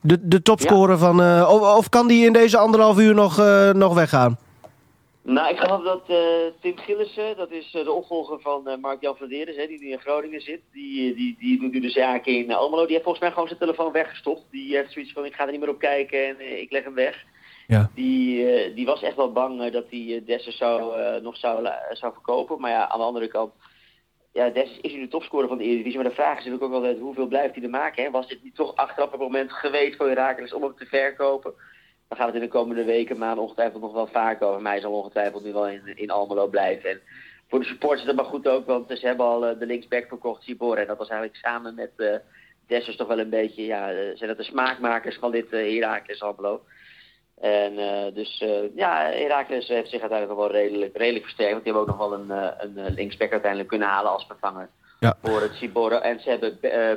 de, 0.00 0.18
de 0.22 0.42
topscorer 0.42 0.98
van... 0.98 1.22
eh, 1.22 1.48
of, 1.50 1.76
of 1.76 1.88
kan 1.88 2.06
die 2.08 2.26
in 2.26 2.32
deze 2.32 2.58
anderhalf 2.58 2.98
uur 2.98 3.14
nog, 3.14 3.38
eh, 3.38 3.70
nog 3.70 3.94
weggaan? 3.94 4.38
Nou, 5.22 5.50
ik 5.50 5.58
geloof 5.58 5.82
dat 5.82 6.08
eh, 6.08 6.60
Tim 6.60 6.78
Gillissen, 6.78 7.36
dat 7.36 7.50
is 7.50 7.74
eh, 7.74 7.84
de 7.84 7.92
opvolger 7.92 8.40
van 8.40 8.68
eh, 8.68 8.76
Mark-Jan 8.76 9.16
Vladeres, 9.16 9.56
hè, 9.56 9.66
die 9.66 9.80
nu 9.80 9.90
in 9.90 10.00
Groningen 10.00 10.40
zit. 10.40 10.60
Die, 10.72 11.14
die, 11.14 11.36
die 11.38 11.60
doet 11.60 11.72
nu 11.72 11.80
de 11.80 11.90
zaken 11.90 12.32
in 12.32 12.50
eh, 12.50 12.56
Almelo. 12.56 12.82
Die 12.82 12.92
heeft 12.92 13.02
volgens 13.02 13.24
mij 13.24 13.32
gewoon 13.32 13.48
zijn 13.48 13.60
telefoon 13.60 13.92
weggestopt. 13.92 14.42
Die 14.50 14.76
heeft 14.76 14.92
zoiets 14.92 15.12
van, 15.12 15.24
ik 15.24 15.34
ga 15.34 15.44
er 15.44 15.50
niet 15.50 15.60
meer 15.60 15.68
op 15.68 15.78
kijken 15.78 16.28
en 16.28 16.60
ik 16.60 16.72
leg 16.72 16.84
hem 16.84 16.94
weg. 16.94 17.24
Ja. 17.66 17.90
Die, 17.94 18.74
die 18.74 18.86
was 18.86 19.02
echt 19.02 19.16
wel 19.16 19.32
bang 19.32 19.70
dat 19.70 19.84
hij 19.90 20.22
Dessers 20.26 20.56
zou, 20.56 21.00
nog 21.22 21.36
zou, 21.36 21.68
zou 21.90 22.12
verkopen. 22.12 22.60
Maar 22.60 22.70
ja, 22.70 22.88
aan 22.88 22.98
de 22.98 23.04
andere 23.04 23.28
kant, 23.28 23.52
ja, 24.32 24.48
Dessers 24.48 24.80
is 24.80 24.92
nu 24.92 25.00
de 25.00 25.08
topscorer 25.08 25.48
van 25.48 25.58
de 25.58 25.64
Eredivisie. 25.64 25.98
Maar 25.98 26.08
de 26.08 26.14
vraag 26.14 26.38
is 26.38 26.44
natuurlijk 26.44 26.62
ook 26.62 26.72
altijd, 26.72 26.98
hoeveel 26.98 27.26
blijft 27.26 27.54
hij 27.54 27.64
er 27.64 27.70
maken? 27.70 28.04
Hè? 28.04 28.10
Was 28.10 28.28
dit 28.28 28.42
niet 28.42 28.54
toch 28.54 28.76
achteraf 28.76 29.10
het 29.10 29.20
moment 29.20 29.52
geweest 29.52 29.96
voor 29.96 30.06
Herakles 30.06 30.52
om 30.52 30.62
hem 30.62 30.74
te 30.76 30.86
verkopen? 30.86 31.54
Dan 32.10 32.18
gaat 32.18 32.26
het 32.26 32.36
in 32.36 32.48
de 32.48 32.48
komende 32.58 32.84
weken, 32.84 33.18
maanden 33.18 33.42
ongetwijfeld 33.42 33.82
nog 33.82 33.92
wel 33.92 34.06
vaak 34.06 34.42
over. 34.42 34.66
Hij 34.66 34.80
zal 34.80 34.92
ongetwijfeld 34.92 35.44
nu 35.44 35.52
wel 35.52 35.68
in, 35.68 35.82
in 35.94 36.10
Almelo 36.10 36.46
blijven. 36.46 36.90
En 36.90 37.00
voor 37.48 37.58
de 37.58 37.64
supporters 37.64 38.00
is 38.00 38.06
dat 38.06 38.16
maar 38.16 38.24
goed 38.24 38.48
ook, 38.48 38.66
want 38.66 38.88
ze 38.98 39.06
hebben 39.06 39.26
al 39.26 39.46
eh, 39.46 39.58
de 39.58 39.66
linksback 39.66 40.08
verkocht, 40.08 40.42
Sibor. 40.42 40.78
En 40.78 40.86
dat 40.86 40.98
was 40.98 41.08
eigenlijk 41.08 41.40
samen 41.40 41.74
met 41.74 41.90
eh 41.96 42.14
Dessers 42.66 42.96
toch 42.96 43.08
wel 43.08 43.18
een 43.18 43.30
beetje, 43.30 43.64
ja, 43.64 43.90
eh, 43.90 44.16
zijn 44.16 44.28
dat 44.28 44.36
de 44.36 44.42
smaakmakers 44.42 45.16
van 45.18 45.30
dit 45.30 45.52
eh 45.52 45.74
Heracles 45.74 46.22
Almelo. 46.22 46.62
En 47.40 47.74
dus 48.14 48.44
ja, 48.74 49.10
Heracles 49.10 49.68
heeft 49.68 49.90
zich 49.90 50.00
uiteindelijk 50.00 50.38
wel 50.38 50.50
redelijk, 50.50 50.96
redelijk 50.96 51.24
versterkt. 51.24 51.52
Want 51.52 51.64
die 51.64 51.72
hebben 51.72 51.94
ook 51.94 51.98
nog 51.98 52.08
wel 52.08 52.20
een, 52.20 52.84
een 52.84 52.94
linksback 52.94 53.30
uiteindelijk 53.30 53.70
kunnen 53.70 53.88
halen 53.88 54.10
als 54.10 54.26
vervanger 54.26 54.68
Ja. 55.00 55.16
voor 55.22 55.40
het 55.40 55.52
Ciborre. 55.52 55.94
En 55.96 56.20
ze 56.20 56.30
hebben 56.30 56.62
eh, 56.62 56.96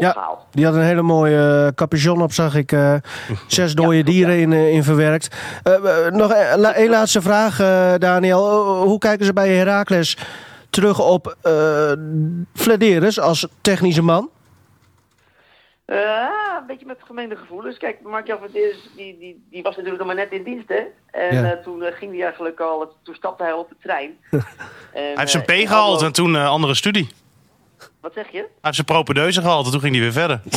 Ja, 0.00 0.38
die 0.50 0.64
had 0.64 0.74
een 0.74 0.82
hele 0.82 1.02
mooie 1.02 1.62
uh, 1.66 1.74
capuchon 1.74 2.22
op, 2.22 2.32
zag 2.32 2.54
ik. 2.54 2.72
eh, 2.72 2.94
zes 3.46 3.74
dode 3.74 4.02
dieren 4.02 4.38
in, 4.38 4.52
eh, 4.52 4.72
in 4.72 4.84
verwerkt. 4.84 5.36
Eh, 5.62 5.74
eh, 6.06 6.12
nog 6.12 6.30
een, 6.34 6.60
la- 6.60 6.74
één 6.74 6.90
laatste 6.90 7.22
vraag, 7.22 7.60
eh, 7.60 7.94
Daniel. 7.98 8.46
Eh, 8.50 8.82
hoe 8.82 8.98
kijken 8.98 9.26
ze 9.26 9.32
bij 9.32 9.48
Heracles 9.48 10.16
terug 10.70 11.00
op 11.00 11.36
uh, 11.46 11.92
Flederis 12.54 13.20
als 13.20 13.46
technische 13.60 14.02
man? 14.02 14.30
Uh, 15.86 15.96
een 16.60 16.66
beetje 16.66 16.86
met 16.86 16.96
gemengde 17.06 17.36
gevoelens. 17.36 17.76
Kijk, 17.78 17.96
Mark-Jan 18.02 18.38
die, 18.52 18.74
die, 19.18 19.46
die 19.50 19.62
was 19.62 19.72
natuurlijk 19.76 19.98
nog 20.04 20.06
maar 20.06 20.16
net 20.24 20.32
in 20.32 20.42
dienst, 20.44 20.68
hè. 20.68 20.80
En 21.10 21.34
Ja. 21.42 21.42
uh, 21.56 21.62
toen 21.62 21.80
uh, 21.82 21.86
ging 21.92 22.12
hij 22.12 22.22
eigenlijk 22.22 22.60
al, 22.60 22.92
toen 23.02 23.14
stapte 23.14 23.42
hij 23.42 23.52
op 23.52 23.68
de 23.68 23.76
trein. 23.82 24.10
en, 24.30 24.40
Hij 24.92 25.12
heeft 25.14 25.30
zijn 25.30 25.44
P 25.44 25.50
gehaald 25.50 26.02
en 26.02 26.12
toen 26.12 26.36
eh, 26.36 26.48
andere 26.48 26.74
studie. 26.74 27.08
Wat 28.00 28.12
zeg 28.12 28.28
je? 28.30 28.38
Hij 28.38 28.48
heeft 28.60 28.74
zijn 28.74 28.86
propedeuse 28.86 29.40
gehaald 29.40 29.64
en 29.66 29.72
toen 29.72 29.80
ging 29.80 29.94
hij 29.94 30.02
weer 30.02 30.12
verder. 30.12 30.40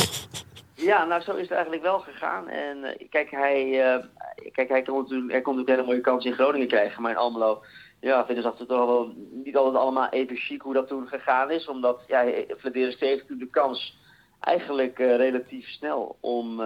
Ja, 0.83 1.05
nou 1.05 1.21
zo 1.21 1.31
is 1.31 1.41
het 1.41 1.51
eigenlijk 1.51 1.83
wel 1.83 1.99
gegaan. 1.99 2.49
En 2.49 2.83
eh, 2.83 3.09
kijk, 3.09 3.31
hij, 3.31 3.93
eh, 3.93 4.03
kijk, 4.51 4.69
hij 4.69 4.81
kon 4.81 5.01
natuurlijk, 5.01 5.31
hij 5.31 5.41
kon 5.41 5.55
natuurlijk 5.55 5.69
een 5.69 5.85
hele 5.85 5.87
mooie 5.87 6.01
kans 6.01 6.25
in 6.25 6.33
Groningen 6.33 6.67
krijgen. 6.67 7.01
Maar 7.01 7.11
in 7.11 7.17
Almelo, 7.17 7.63
ja, 7.99 8.25
vinden 8.25 8.43
ze 8.43 8.49
dat 8.49 8.59
het 8.59 8.67
toch 8.67 8.85
wel 8.85 9.13
niet 9.31 9.57
altijd 9.57 9.75
allemaal 9.75 10.09
even 10.09 10.35
chic 10.35 10.61
hoe 10.61 10.73
dat 10.73 10.87
toen 10.87 11.07
gegaan 11.07 11.51
is. 11.51 11.67
Omdat, 11.67 12.03
ja, 12.07 12.25
Flederis 12.57 12.97
kreeg 12.97 13.21
natuurlijk 13.21 13.53
de 13.53 13.59
kans 13.59 13.97
eigenlijk 14.39 14.99
eh, 14.99 15.15
relatief 15.15 15.67
snel 15.67 16.17
om 16.19 16.61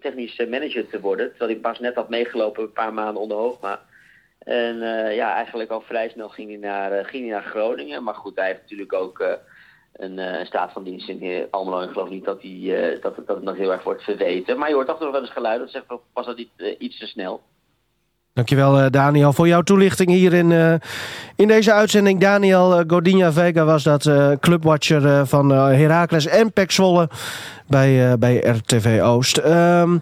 technisch 0.00 0.46
manager 0.48 0.88
te 0.88 1.00
worden. 1.00 1.28
Terwijl 1.28 1.50
hij 1.50 1.60
pas 1.60 1.78
net 1.78 1.94
had 1.94 2.08
meegelopen 2.08 2.62
een 2.62 2.72
paar 2.72 2.94
maanden 2.94 3.22
onder 3.22 3.36
Hoogma. 3.36 3.80
En 4.38 4.76
ja, 5.14 5.34
eigenlijk 5.34 5.70
al 5.70 5.80
vrij 5.80 6.08
snel 6.08 6.28
ging 6.28 6.48
hij 6.48 6.58
naar, 6.58 7.04
ging 7.04 7.22
hij 7.22 7.32
naar 7.32 7.50
Groningen. 7.50 8.02
Maar 8.02 8.14
goed, 8.14 8.36
hij 8.36 8.46
heeft 8.46 8.60
natuurlijk 8.60 8.92
ook 8.92 9.38
een, 9.92 10.18
eh, 10.18 10.38
een 10.38 10.46
staat 10.46 10.72
van 10.72 10.82
dienst 10.84 11.08
in 11.08 11.22
eh, 11.22 11.42
Almelo. 11.50 11.78
En 11.80 11.86
ik 11.86 11.92
geloof 11.92 12.08
niet 12.10 12.24
dat, 12.24 12.42
hij, 12.42 12.92
eh, 12.92 13.02
dat, 13.02 13.16
het- 13.16 13.26
dat 13.26 13.36
het 13.36 13.44
nog 13.44 13.56
heel 13.56 13.72
erg 13.72 13.82
wordt 13.84 14.02
verweten. 14.02 14.58
Maar 14.58 14.68
je 14.68 14.74
hoort 14.74 14.88
af 14.88 14.94
en 14.94 15.00
toe 15.02 15.12
wel 15.12 15.20
eens 15.20 15.32
geluiden. 15.32 15.64
Dat 15.64 15.74
zegt 15.74 15.84
wel, 15.88 16.02
was 16.12 16.26
dat 16.26 16.36
niet 16.36 16.48
iets 16.78 16.98
te 16.98 17.06
snel. 17.06 17.40
Dankjewel, 18.34 18.78
eh, 18.78 18.86
Daniel, 18.90 19.32
voor 19.32 19.48
jouw 19.48 19.62
toelichting 19.62 20.08
hier 20.10 20.32
in, 20.32 20.52
eh, 20.52 20.74
in 21.36 21.48
deze 21.48 21.72
uitzending. 21.72 22.20
Daniel 22.20 22.82
Godinha 22.86 23.32
Vega 23.32 23.64
was 23.64 23.82
dat 23.82 24.06
eh, 24.06 24.30
clubwatcher 24.40 25.06
eh, 25.06 25.22
van 25.24 25.52
eh, 25.52 25.58
Heracles 25.66 26.26
en 26.26 26.52
Pek 26.52 26.70
Zwolle 26.70 27.08
bij, 27.66 28.10
eh, 28.10 28.16
bij 28.18 28.36
RTV 28.36 29.00
Oost. 29.02 29.36
Ehm, 29.36 29.98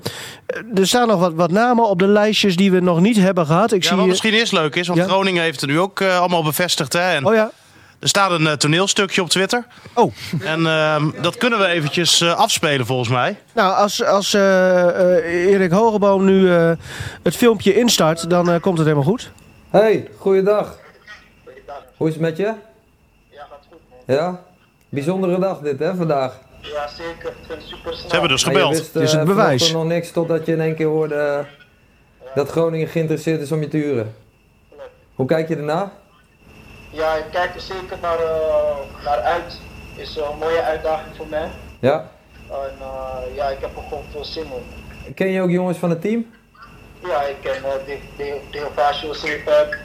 er 0.74 0.86
staan 0.86 1.08
nog 1.08 1.20
wat, 1.20 1.32
wat 1.34 1.50
namen 1.50 1.88
op 1.88 1.98
de 1.98 2.06
lijstjes 2.06 2.56
die 2.56 2.70
we 2.70 2.80
nog 2.80 3.00
niet 3.00 3.16
hebben 3.16 3.46
gehad. 3.46 3.72
Ik 3.72 3.82
ja, 3.82 3.88
zie 3.88 3.96
wat 3.96 4.06
misschien 4.06 4.32
eerst 4.34 4.52
leuk 4.52 4.74
is, 4.74 4.86
want 4.86 4.98
Ja? 5.00 5.06
Groningen 5.06 5.42
heeft 5.42 5.60
het 5.60 5.70
nu 5.70 5.78
ook 5.80 6.02
allemaal 6.02 6.42
bevestigd. 6.42 6.92
Hè? 6.92 7.14
En 7.14 7.26
Oh 7.26 7.34
ja? 7.34 7.50
Er 7.98 8.08
staat 8.08 8.30
een 8.30 8.46
eh, 8.46 8.52
toneelstukje 8.52 9.22
op 9.22 9.28
Twitter. 9.28 9.66
Oh. 9.94 10.12
En 10.40 10.66
ehm, 10.66 11.10
dat 11.20 11.36
kunnen 11.36 11.58
we 11.58 11.66
eventjes 11.66 12.20
eh, 12.20 12.34
afspelen 12.34 12.86
volgens 12.86 13.08
mij. 13.08 13.36
Nou, 13.54 13.74
als, 13.76 14.04
als 14.04 14.34
eh, 14.34 14.88
eh, 15.18 15.52
Erik 15.52 15.70
Hogeboom 15.70 16.24
nu 16.24 16.52
eh, 16.54 16.70
het 17.22 17.36
filmpje 17.36 17.74
instart, 17.74 18.30
dan 18.30 18.50
eh, 18.50 18.60
komt 18.60 18.78
het 18.78 18.86
helemaal 18.86 19.08
goed. 19.08 19.30
Hey, 19.70 20.08
goeiedag. 20.18 20.78
Hoe 21.96 22.08
is 22.08 22.12
het 22.14 22.22
met 22.22 22.36
je? 22.36 22.44
Ja, 22.44 22.54
gaat 23.50 23.66
goed 23.70 23.78
man. 24.06 24.16
Ja? 24.16 24.40
Bijzondere 24.88 25.38
dag 25.38 25.58
dit 25.58 25.78
hè, 25.78 25.94
vandaag. 25.94 26.38
Ja, 26.60 26.88
zeker. 26.88 27.28
Ik 27.28 27.46
vind 27.46 27.58
het 27.60 27.68
super 27.68 27.92
snel. 27.92 28.06
Ze 28.08 28.12
hebben 28.12 28.28
dus 28.30 28.42
gebeld. 28.44 28.72
wist, 28.78 28.92
Dit 28.92 29.02
is 29.02 29.12
het 29.12 29.24
bewijs. 29.24 29.72
nog 29.72 29.84
niks 29.84 30.10
totdat 30.12 30.46
je 30.46 30.52
in 30.52 30.60
één 30.60 30.74
keer 30.74 30.86
hoorde 30.86 31.46
dat 32.34 32.50
Groningen 32.50 32.88
geïnteresseerd 32.88 33.40
is 33.40 33.52
om 33.52 33.60
je 33.60 33.68
te 33.68 33.76
huren. 33.76 34.14
Hoe 35.14 35.26
kijk 35.26 35.48
je 35.48 35.56
ernaar? 35.56 35.90
Ja, 36.96 37.14
ik 37.14 37.24
kijk 37.30 37.54
er 37.54 37.60
zeker 37.60 37.96
naar, 38.02 38.18
eh, 38.18 39.04
naar 39.04 39.20
uit. 39.20 39.60
Is 39.96 40.16
een 40.16 40.38
mooie 40.38 40.62
uitdaging 40.62 41.16
voor 41.16 41.26
mij. 41.26 41.48
Ja? 41.80 42.08
En 42.50 42.74
eh, 42.80 43.34
ja, 43.34 43.48
ik 43.48 43.60
heb 43.60 43.76
er 43.76 43.82
gewoon 43.88 44.04
veel 44.10 44.24
zin 44.24 44.44
in. 45.06 45.14
Ken 45.14 45.28
je 45.28 45.42
ook 45.42 45.50
jongens 45.50 45.78
van 45.78 45.90
het 45.90 46.00
team? 46.00 46.26
Ja, 47.02 47.22
ik 47.22 47.36
ken 47.42 47.62
uh, 48.18 48.32
Deovasio 48.50 49.12
Zeepak. 49.12 49.78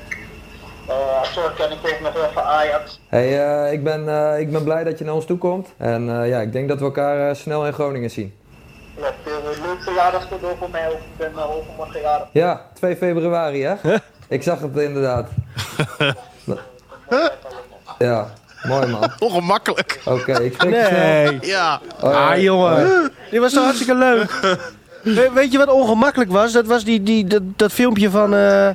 Uh, 0.90 1.20
Azor 1.22 1.52
ken 1.56 1.72
ik 1.72 1.78
ook 1.84 2.00
nog 2.02 2.14
wel 2.14 2.30
van 2.34 2.44
Ajax. 2.44 3.00
Hey, 3.08 3.40
eh, 3.66 3.74
ik, 3.74 3.84
ben, 3.84 4.10
eh, 4.10 4.40
ik 4.40 4.52
ben 4.52 4.64
blij 4.64 4.84
dat 4.84 4.98
je 4.98 5.06
naar 5.06 5.14
ons 5.14 5.26
toe 5.26 5.38
komt. 5.38 5.74
En 5.78 6.22
eh, 6.22 6.30
ja, 6.30 6.40
ik 6.40 6.52
denk 6.52 6.68
dat 6.68 6.80
we 6.80 6.86
elkaar 6.86 7.30
eh, 7.30 7.36
snel 7.36 7.66
in 7.66 7.74
Groningen 7.74 8.10
zien. 8.12 8.34
Ja, 8.98 9.12
veel 9.24 9.42
leuk 9.66 9.84
verjaardagscadeau 9.84 10.58
voor 10.58 10.70
mij 10.70 10.88
ook. 10.88 10.94
Ik 10.94 11.18
ben 11.18 11.32
uh, 11.36 11.56
overmorgen 11.58 12.02
jarig. 12.02 12.28
Ja, 12.32 12.66
2 12.74 12.96
februari 12.96 13.64
hè? 13.64 13.76
ik 14.28 14.44
zag 14.44 14.60
het 14.60 14.78
inderdaad. 14.78 15.30
ja, 18.00 18.28
mooi 18.68 18.88
man. 18.88 19.12
Ongemakkelijk. 19.20 20.00
Oké, 20.06 20.40
ik 20.44 20.62
je 20.64 20.68
Nee. 20.70 20.86
snel. 20.86 21.38
Ja. 21.42 21.80
Ah, 22.02 22.42
jongen. 22.42 23.12
Dit 23.32 23.40
was 23.40 23.54
toch 23.54 23.64
hartstikke 23.64 23.96
leuk. 23.96 24.40
We- 25.04 25.30
weet 25.34 25.52
je 25.52 25.58
wat 25.58 25.70
ongemakkelijk 25.70 26.32
was? 26.32 26.52
Dat 26.52 26.66
was 26.66 26.84
die, 26.84 27.04
die, 27.04 27.26
dat, 27.28 27.42
dat 27.56 27.72
filmpje 27.72 28.10
van... 28.10 28.34
eh, 28.36 28.70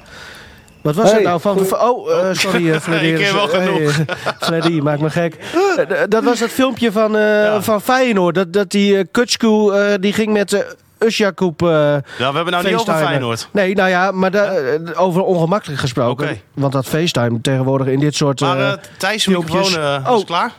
wat 0.83 0.95
was 0.95 1.05
Hey, 1.05 1.15
het 1.15 1.23
nou? 1.23 1.41
Van, 1.41 1.59
oh, 1.81 2.11
eh, 2.13 2.29
sorry, 2.33 2.67
uh, 2.89 3.03
Ik 3.03 3.17
ken 3.17 3.35
wel 3.35 3.49
genoeg. 3.49 3.93
Fleddy, 4.41 4.79
maakt 4.81 5.01
me 5.01 5.11
gek. 5.11 5.35
Eh, 5.77 5.85
d- 5.87 6.11
dat 6.11 6.25
was 6.25 6.39
dat 6.39 6.49
filmpje 6.49 6.93
van, 6.93 7.17
eh, 7.17 7.61
van 7.63 7.81
Feyenoord. 7.83 8.35
Dat, 8.35 8.53
dat 8.53 8.71
die 8.71 8.93
uh, 8.97 9.05
Kutschkoe, 9.11 9.75
eh, 9.79 9.95
die 10.01 10.13
ging 10.13 10.33
met 10.33 10.67
Usjakoep 10.99 11.63
uh, 11.63 11.69
Ja, 11.69 12.03
we 12.19 12.25
hebben 12.25 12.51
nou 12.51 12.65
niet 12.65 12.75
over. 12.75 12.95
Feyenoord. 12.95 13.49
Nee, 13.53 13.75
nou 13.75 13.89
ja, 13.89 14.11
maar 14.11 14.35
eh, 14.35 15.01
over 15.01 15.23
ongemakkelijk 15.23 15.81
gesproken. 15.81 16.41
Want 16.55 16.73
dat 16.73 16.87
FaceTime 16.87 17.41
tegenwoordig 17.41 17.87
in 17.87 18.01
dit 18.01 18.15
soort 18.15 18.41
Maar 18.41 18.59
eh, 18.59 18.73
eh 18.73 18.79
Thijs' 18.97 19.27
microfoon 19.27 19.81
eh, 19.81 20.11
Oh. 20.11 20.17
is 20.17 20.25
klaar. 20.25 20.53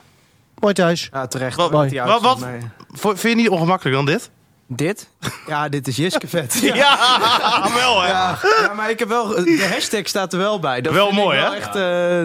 Mooi 0.59 0.73
thuis. 0.73 1.09
Ja, 1.11 1.27
terecht. 1.27 1.55
Wat, 1.55 1.73
uit, 1.73 1.93
wat, 1.93 2.21
wat, 2.21 3.19
vind 3.19 3.21
je 3.21 3.35
niet 3.35 3.49
ongemakkelijk 3.49 3.95
dan 3.95 4.05
dit? 4.05 4.29
Dit? 4.67 5.09
Ja, 5.47 5.69
dit 5.69 5.87
is 5.87 5.95
Jiske 5.95 6.27
vet. 6.27 6.59
Ja, 6.73 6.97
wel 7.81 8.01
hè. 8.01 8.07
Ja, 8.07 8.37
ja, 8.61 8.73
maar 8.73 8.89
ik 8.89 8.99
heb 8.99 9.07
wel, 9.07 9.27
de 9.27 9.67
hashtag 9.71 10.07
staat 10.07 10.33
er 10.33 10.39
wel 10.39 10.59
bij. 10.59 10.81
Dat 10.81 10.93
Wel 10.93 11.05
vind 11.05 11.17
ik 11.17 11.23
mooi, 11.23 11.39
wel 11.39 11.51
hè? 11.51 11.57
echt 11.57 11.67
eh, 11.67 11.73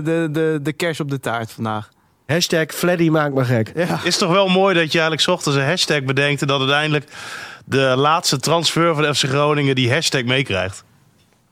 de, 0.05 0.29
de, 0.31 0.59
de 0.63 0.73
kers 0.73 1.01
op 1.01 1.11
de 1.11 1.21
taart 1.21 1.53
vandaag. 1.53 1.89
Hashtag 2.27 2.67
Fleddy 2.67 3.09
maakt 3.09 3.35
me 3.35 3.45
gek. 3.45 3.73
Ja. 3.75 4.01
Is 4.03 4.17
toch 4.17 4.31
wel 4.31 4.49
mooi 4.49 4.75
dat 4.75 4.93
je 4.93 4.99
eigenlijk 4.99 5.29
ochtends 5.29 5.59
een 5.59 5.67
hashtag 5.67 6.03
bedenkt 6.03 6.41
en 6.41 6.47
dat 6.47 6.61
uiteindelijk 6.61 7.05
de 7.65 7.95
laatste 7.97 8.37
transfer 8.39 8.95
van 8.95 9.15
FC 9.15 9.25
Groningen 9.25 9.75
die 9.75 9.93
hashtag 9.93 10.25
meekrijgt. 10.25 10.85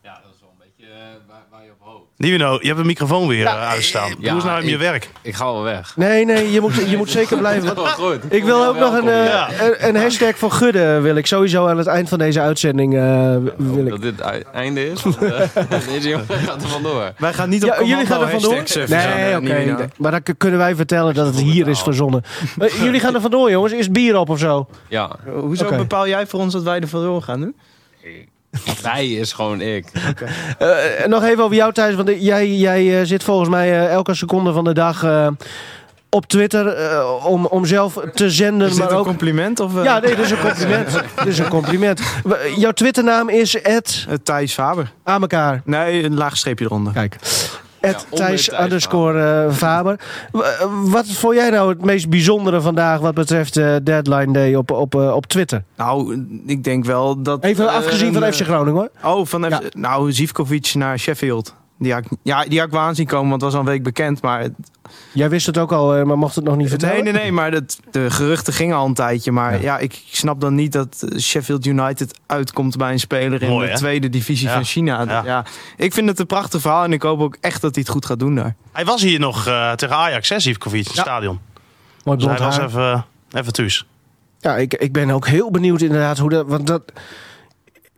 Ja, 0.03 0.21
dat 0.23 0.35
is 0.35 0.41
wel 0.41 0.51
een 0.51 0.65
beetje 0.77 0.93
waar, 1.29 1.45
waar 1.51 1.65
je 1.65 1.71
op 1.71 1.81
hoopt. 1.81 2.10
Nivino, 2.21 2.59
je 2.61 2.67
hebt 2.67 2.79
een 2.79 2.87
microfoon 2.87 3.29
weer 3.29 3.47
eh, 3.47 3.69
uitstaan. 3.71 4.11
Doe 4.21 4.31
eens 4.31 4.45
nou 4.45 4.61
met 4.61 4.71
je 4.71 4.77
werk. 4.77 5.11
Ik 5.23 5.35
ga 5.35 5.45
wel 5.45 5.63
weg. 5.63 5.97
Nee, 5.97 6.25
nee, 6.25 6.53
je 6.53 6.61
moet, 6.61 6.75
je 6.91 6.97
moet 6.97 7.11
zeker 7.11 7.39
blijven. 7.39 7.75
Wel 7.75 7.87
goed. 7.87 8.19
Ik 8.29 8.45
wil 8.45 8.67
ook 8.67 8.79
nog 8.79 8.95
een, 8.99 9.09
eh, 9.09 9.25
Ja. 9.25 9.49
een, 9.61 9.89
een 9.89 9.97
hashtag 9.97 10.39
voor 10.39 10.51
Gudde. 10.51 11.01
Wil 11.01 11.17
ik 11.17 11.27
sowieso 11.27 11.67
aan 11.67 11.79
het 11.79 11.87
eind 11.87 12.09
van 12.09 12.19
deze 12.19 12.41
uitzending. 12.41 12.95
eh, 12.97 13.37
wil 13.57 13.85
ik. 13.85 13.91
Dat 13.91 14.03
dit 14.03 14.25
het 14.25 14.45
einde 14.53 14.91
is. 14.91 15.03
want, 15.03 15.23
eh, 15.23 15.41
Deze 15.93 16.09
jongen 16.09 16.27
gaat 16.29 16.63
er 16.63 16.69
vandoor. 16.69 17.13
Wij 17.19 17.33
gaan 17.33 17.49
niet 17.49 17.63
op 17.63 17.69
Ja, 17.69 17.77
commando 17.77 17.97
jullie 18.03 18.13
gaan 18.15 18.23
er 18.23 18.41
vandoor? 18.41 18.55
eh, 18.99 19.15
Nee, 19.15 19.37
oké. 19.37 19.73
Nee. 19.77 19.89
Maar 19.99 20.11
dan 20.11 20.23
kunnen 20.39 20.59
wij 20.59 20.75
vertellen 20.75 21.15
dat 21.15 21.27
het 21.27 21.41
hier 21.41 21.69
is 21.69 21.81
verzonnen. 21.81 22.23
Eh, 22.59 22.83
jullie 22.83 23.01
gaan 23.01 23.15
er 23.15 23.21
vandoor, 23.21 23.51
jongens. 23.51 23.73
Is 23.73 23.85
het 23.85 23.93
bier 23.93 24.17
op 24.17 24.29
of 24.29 24.39
zo? 24.39 24.67
Ja, 24.89 25.11
Hoezo 25.41 25.77
bepaal 25.77 26.09
jij 26.09 26.27
voor 26.27 26.41
ons 26.41 26.53
dat 26.53 26.63
wij 26.63 26.81
er 26.81 26.89
vandoor 26.89 27.23
gaan 27.23 27.41
nu? 27.41 27.55
wij 28.83 29.09
is 29.09 29.33
gewoon 29.33 29.61
ik. 29.61 29.85
Eh, 30.59 31.07
nog 31.07 31.23
even 31.25 31.45
over 31.45 31.57
jou, 31.57 31.73
Thijs. 31.73 31.95
Want 31.95 32.11
jij, 32.19 32.49
jij 32.53 33.01
eh, 33.01 33.07
zit 33.07 33.23
volgens 33.25 33.49
mij 33.49 33.71
eh, 33.71 33.93
elke 33.93 34.15
seconde 34.15 34.53
van 34.53 34.65
de 34.65 34.73
dag 34.75 35.03
eh, 35.03 35.27
op 36.09 36.27
Twitter 36.27 36.67
eh, 36.69 37.27
om, 37.27 37.47
om 37.47 37.67
zelf 37.67 37.99
te 38.15 38.31
zenden. 38.31 38.67
Is 38.67 38.73
dit 38.75 38.83
maar 38.83 38.93
een 38.93 38.99
ook... 38.99 39.05
compliment? 39.07 39.61
Of, 39.61 39.83
Ja, 39.83 39.99
nee, 39.99 40.17
dit 40.17 40.25
is 40.25 40.31
een 40.31 40.39
compliment. 40.41 40.93
dit 41.17 41.27
is 41.27 41.39
een 41.39 41.49
compliment. 41.49 42.01
Jouw 42.57 42.73
Twitternaam 42.73 43.29
is 43.29 43.61
Ed 43.61 44.07
eh, 44.09 44.15
Thijs 44.23 44.53
Faber. 44.55 44.93
aan 45.05 45.21
elkaar. 45.21 45.63
Nee, 45.65 46.05
een 46.05 46.15
laag 46.17 46.37
streepje 46.37 46.65
eronder. 46.65 46.93
Kijk. 46.93 47.17
Ja, 47.81 47.89
Ed 47.89 48.07
onder 48.11 48.27
Thijs 48.27 48.61
underscore 48.61 49.45
eh, 49.47 49.53
Faber. 49.53 50.01
Eh, 50.33 50.41
Wat 50.85 51.07
vond 51.07 51.35
jij 51.35 51.51
nou 51.51 51.69
het 51.69 51.85
meest 51.85 52.09
bijzondere 52.09 52.61
vandaag 52.61 53.01
wat 53.01 53.15
betreft 53.15 53.57
eh, 53.57 53.75
Deadline 53.83 54.33
Day 54.33 54.55
op, 54.55 54.71
op, 54.71 54.95
op 54.95 55.27
Twitter? 55.27 55.63
Nou, 55.77 56.25
ik 56.47 56.65
denk 56.65 56.85
wel 56.85 57.23
dat... 57.23 57.45
Even 57.45 57.69
afgezien 57.69 58.13
van 58.13 58.33
FC 58.33 58.41
Groningen 58.41 58.91
hoor. 59.03 59.15
Oh, 59.15 59.27
van 59.27 59.45
FC, 59.45 59.75
nou, 59.75 60.13
Zivkovic 60.13 60.75
naar 60.75 60.99
Sheffield. 60.99 61.55
Die 61.83 61.93
had, 61.93 62.05
ik- 62.05 62.19
ja, 62.23 62.45
die 62.45 62.59
had 62.59 62.67
ik 62.67 62.73
wel 62.75 62.83
aanzien 62.83 63.07
komen, 63.07 63.29
want 63.29 63.43
het 63.43 63.51
was 63.53 63.61
al 63.61 63.67
een 63.67 63.73
week 63.73 63.83
bekend. 63.83 64.23
Maar 64.23 64.41
het- 64.41 64.53
Jij 65.13 65.29
wist 65.31 65.47
het 65.47 65.59
ook 65.59 65.73
al, 65.73 65.95
eh, 65.97 66.03
maar 66.05 66.19
mocht 66.19 66.35
het 66.35 66.45
nog 66.45 66.57
niet 66.57 66.69
vertellen? 66.69 67.05
nee, 67.05 67.13
nee, 67.13 67.23
nee, 67.23 67.33
maar 67.33 67.51
dat, 67.51 67.81
de 67.91 68.11
geruchten 68.11 68.53
gingen 68.53 68.77
al 68.77 68.87
een 68.87 68.95
tijdje. 68.95 69.33
Maar 69.33 69.53
Ja. 69.55 69.61
ja, 69.61 69.79
ik 69.79 70.03
snap 70.11 70.41
dan 70.41 70.55
niet 70.55 70.73
dat 70.73 71.03
eh, 71.09 71.19
Sheffield 71.19 71.67
United 71.67 72.19
uitkomt 72.27 72.77
bij 72.77 72.93
een 72.93 72.99
speler 73.01 73.43
in 73.43 73.49
Mooi, 73.49 73.67
de 73.67 73.73
hè? 73.73 73.79
tweede 73.79 74.09
divisie 74.09 74.49
Ja. 74.49 74.55
van 74.55 74.65
China. 74.65 75.05
Ja. 75.05 75.23
Ja. 75.25 75.45
ik 75.77 75.93
vind 75.95 76.09
het 76.09 76.19
een 76.19 76.27
prachtig 76.27 76.61
verhaal 76.61 76.85
en 76.85 76.93
ik 76.93 77.03
hoop 77.03 77.21
ook 77.21 77.37
echt 77.41 77.61
dat 77.61 77.75
hij 77.75 77.83
het 77.83 77.93
goed 77.93 78.07
gaat 78.07 78.19
doen 78.19 78.35
daar. 78.35 78.55
Hij 78.73 78.85
was 78.85 79.03
hier 79.03 79.19
nog 79.21 79.47
eh, 79.47 79.73
tegen 79.73 79.97
Ajax, 79.97 80.29
hè, 80.29 80.41
Zivkovic, 80.41 80.81
in 80.81 80.87
het 80.87 80.97
Ja. 80.97 81.03
stadion. 81.03 81.39
Mooi 82.05 82.19
Dus 82.19 82.27
hij 82.27 82.39
was 82.39 82.59
even, 82.59 83.05
even 83.33 83.53
thuis. 83.53 83.87
Ja, 84.39 84.57
ik, 84.57 84.75
ik 84.75 84.93
ben 84.93 85.11
ook 85.11 85.27
heel 85.27 85.51
benieuwd 85.51 85.81
inderdaad 85.81 86.19
hoe 86.19 86.31
dat, 86.31 86.47
want 86.47 86.67
dat, 86.67 86.83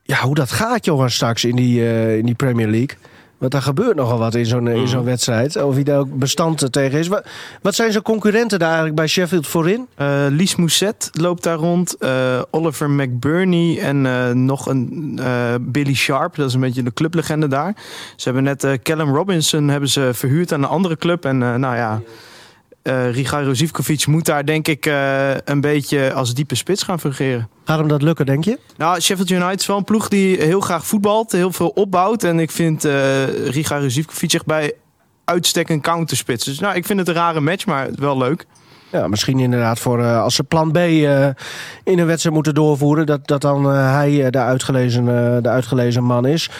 ja, 0.02 0.20
hoe 0.20 0.34
dat 0.34 0.50
gaat, 0.50 0.84
jongen, 0.84 1.10
straks 1.10 1.44
in 1.44 1.56
die, 1.56 1.80
eh, 1.80 2.16
in 2.16 2.26
die 2.26 2.34
Premier 2.34 2.66
League. 2.68 2.96
Want 3.42 3.54
daar 3.54 3.62
gebeurt 3.62 3.96
nogal 3.96 4.18
wat 4.18 4.34
in 4.34 4.46
zo'n 4.46 4.68
in 4.68 4.88
zo'n 4.88 5.04
wedstrijd. 5.04 5.62
Of 5.62 5.74
hij 5.74 5.82
daar 5.82 5.98
ook 5.98 6.18
bestand 6.18 6.72
tegen 6.72 6.98
is. 6.98 7.08
Wat, 7.08 7.26
wat 7.62 7.74
zijn 7.74 7.90
zijn 7.92 8.02
concurrenten 8.02 8.58
daar 8.58 8.68
eigenlijk 8.68 8.96
bij 8.96 9.06
Sheffield 9.06 9.46
voorin? 9.46 9.86
Eh 9.94 10.26
Lies 10.28 10.56
Mousset 10.56 11.10
loopt 11.12 11.42
daar 11.42 11.56
rond. 11.56 11.96
eh, 11.96 12.42
Oliver 12.50 12.90
McBurney 12.90 13.78
en 13.80 14.06
eh, 14.06 14.30
nog 14.30 14.66
een 14.66 15.18
eh, 15.22 15.54
Billy 15.60 15.94
Sharp. 15.94 16.34
Dat 16.34 16.48
is 16.48 16.54
een 16.54 16.60
beetje 16.60 16.82
de 16.82 16.92
clublegende 16.92 17.48
daar. 17.48 17.74
Ze 18.16 18.24
hebben 18.24 18.42
net 18.42 18.64
eh, 18.64 18.72
Callum 18.82 19.14
Robinson 19.14 19.68
hebben 19.68 19.88
ze 19.88 20.10
verhuurd 20.12 20.52
aan 20.52 20.62
een 20.62 20.68
andere 20.68 20.96
club. 20.96 21.24
En 21.24 21.42
eh, 21.42 21.54
nou 21.54 21.76
ja, 21.76 22.00
eh 22.82 23.12
Rigairo 23.12 23.54
Zivkovic 23.54 24.06
moet 24.06 24.24
daar 24.24 24.44
denk 24.44 24.68
ik 24.68 24.86
eh, 24.86 25.30
een 25.44 25.60
beetje 25.60 26.12
als 26.12 26.34
diepe 26.34 26.54
spits 26.54 26.82
gaan 26.82 27.00
fungeren. 27.00 27.48
Gaat 27.64 27.78
hem 27.78 27.88
dat 27.88 28.02
lukken, 28.02 28.26
denk 28.26 28.44
je? 28.44 28.58
Nou, 28.76 29.00
Sheffield 29.00 29.30
United 29.30 29.60
is 29.60 29.66
wel 29.66 29.76
een 29.76 29.84
ploeg 29.84 30.08
die 30.08 30.42
heel 30.42 30.60
graag 30.60 30.86
voetbalt. 30.86 31.32
Heel 31.32 31.52
veel 31.52 31.68
opbouwt. 31.68 32.24
En 32.24 32.38
ik 32.38 32.50
vind 32.50 32.84
eh 32.84 33.48
Rigairo 33.48 33.88
Zivkovic 33.88 34.30
zich 34.30 34.44
bij 34.44 34.72
uitstek 35.24 35.68
een 35.68 35.80
counterspits. 35.80 36.44
Dus 36.44 36.58
nou, 36.58 36.74
ik 36.74 36.86
vind 36.86 36.98
het 36.98 37.08
een 37.08 37.14
rare 37.14 37.40
match, 37.40 37.66
maar 37.66 37.88
wel 37.94 38.18
leuk. 38.18 38.46
Ja, 38.90 39.08
misschien 39.08 39.38
inderdaad 39.38 39.78
voor 39.78 40.04
als 40.04 40.34
ze 40.34 40.44
plan 40.44 40.72
B 40.72 40.76
in 40.76 41.98
een 41.98 42.06
wedstrijd 42.06 42.34
moeten 42.34 42.54
doorvoeren. 42.54 43.06
Dat, 43.06 43.26
dat 43.26 43.40
dan 43.40 43.64
hij 43.66 44.30
de, 44.30 44.38
uitgelezen, 44.38 45.04
de 45.42 45.48
uitgelezen 45.48 46.04
man 46.04 46.26
is. 46.26 46.50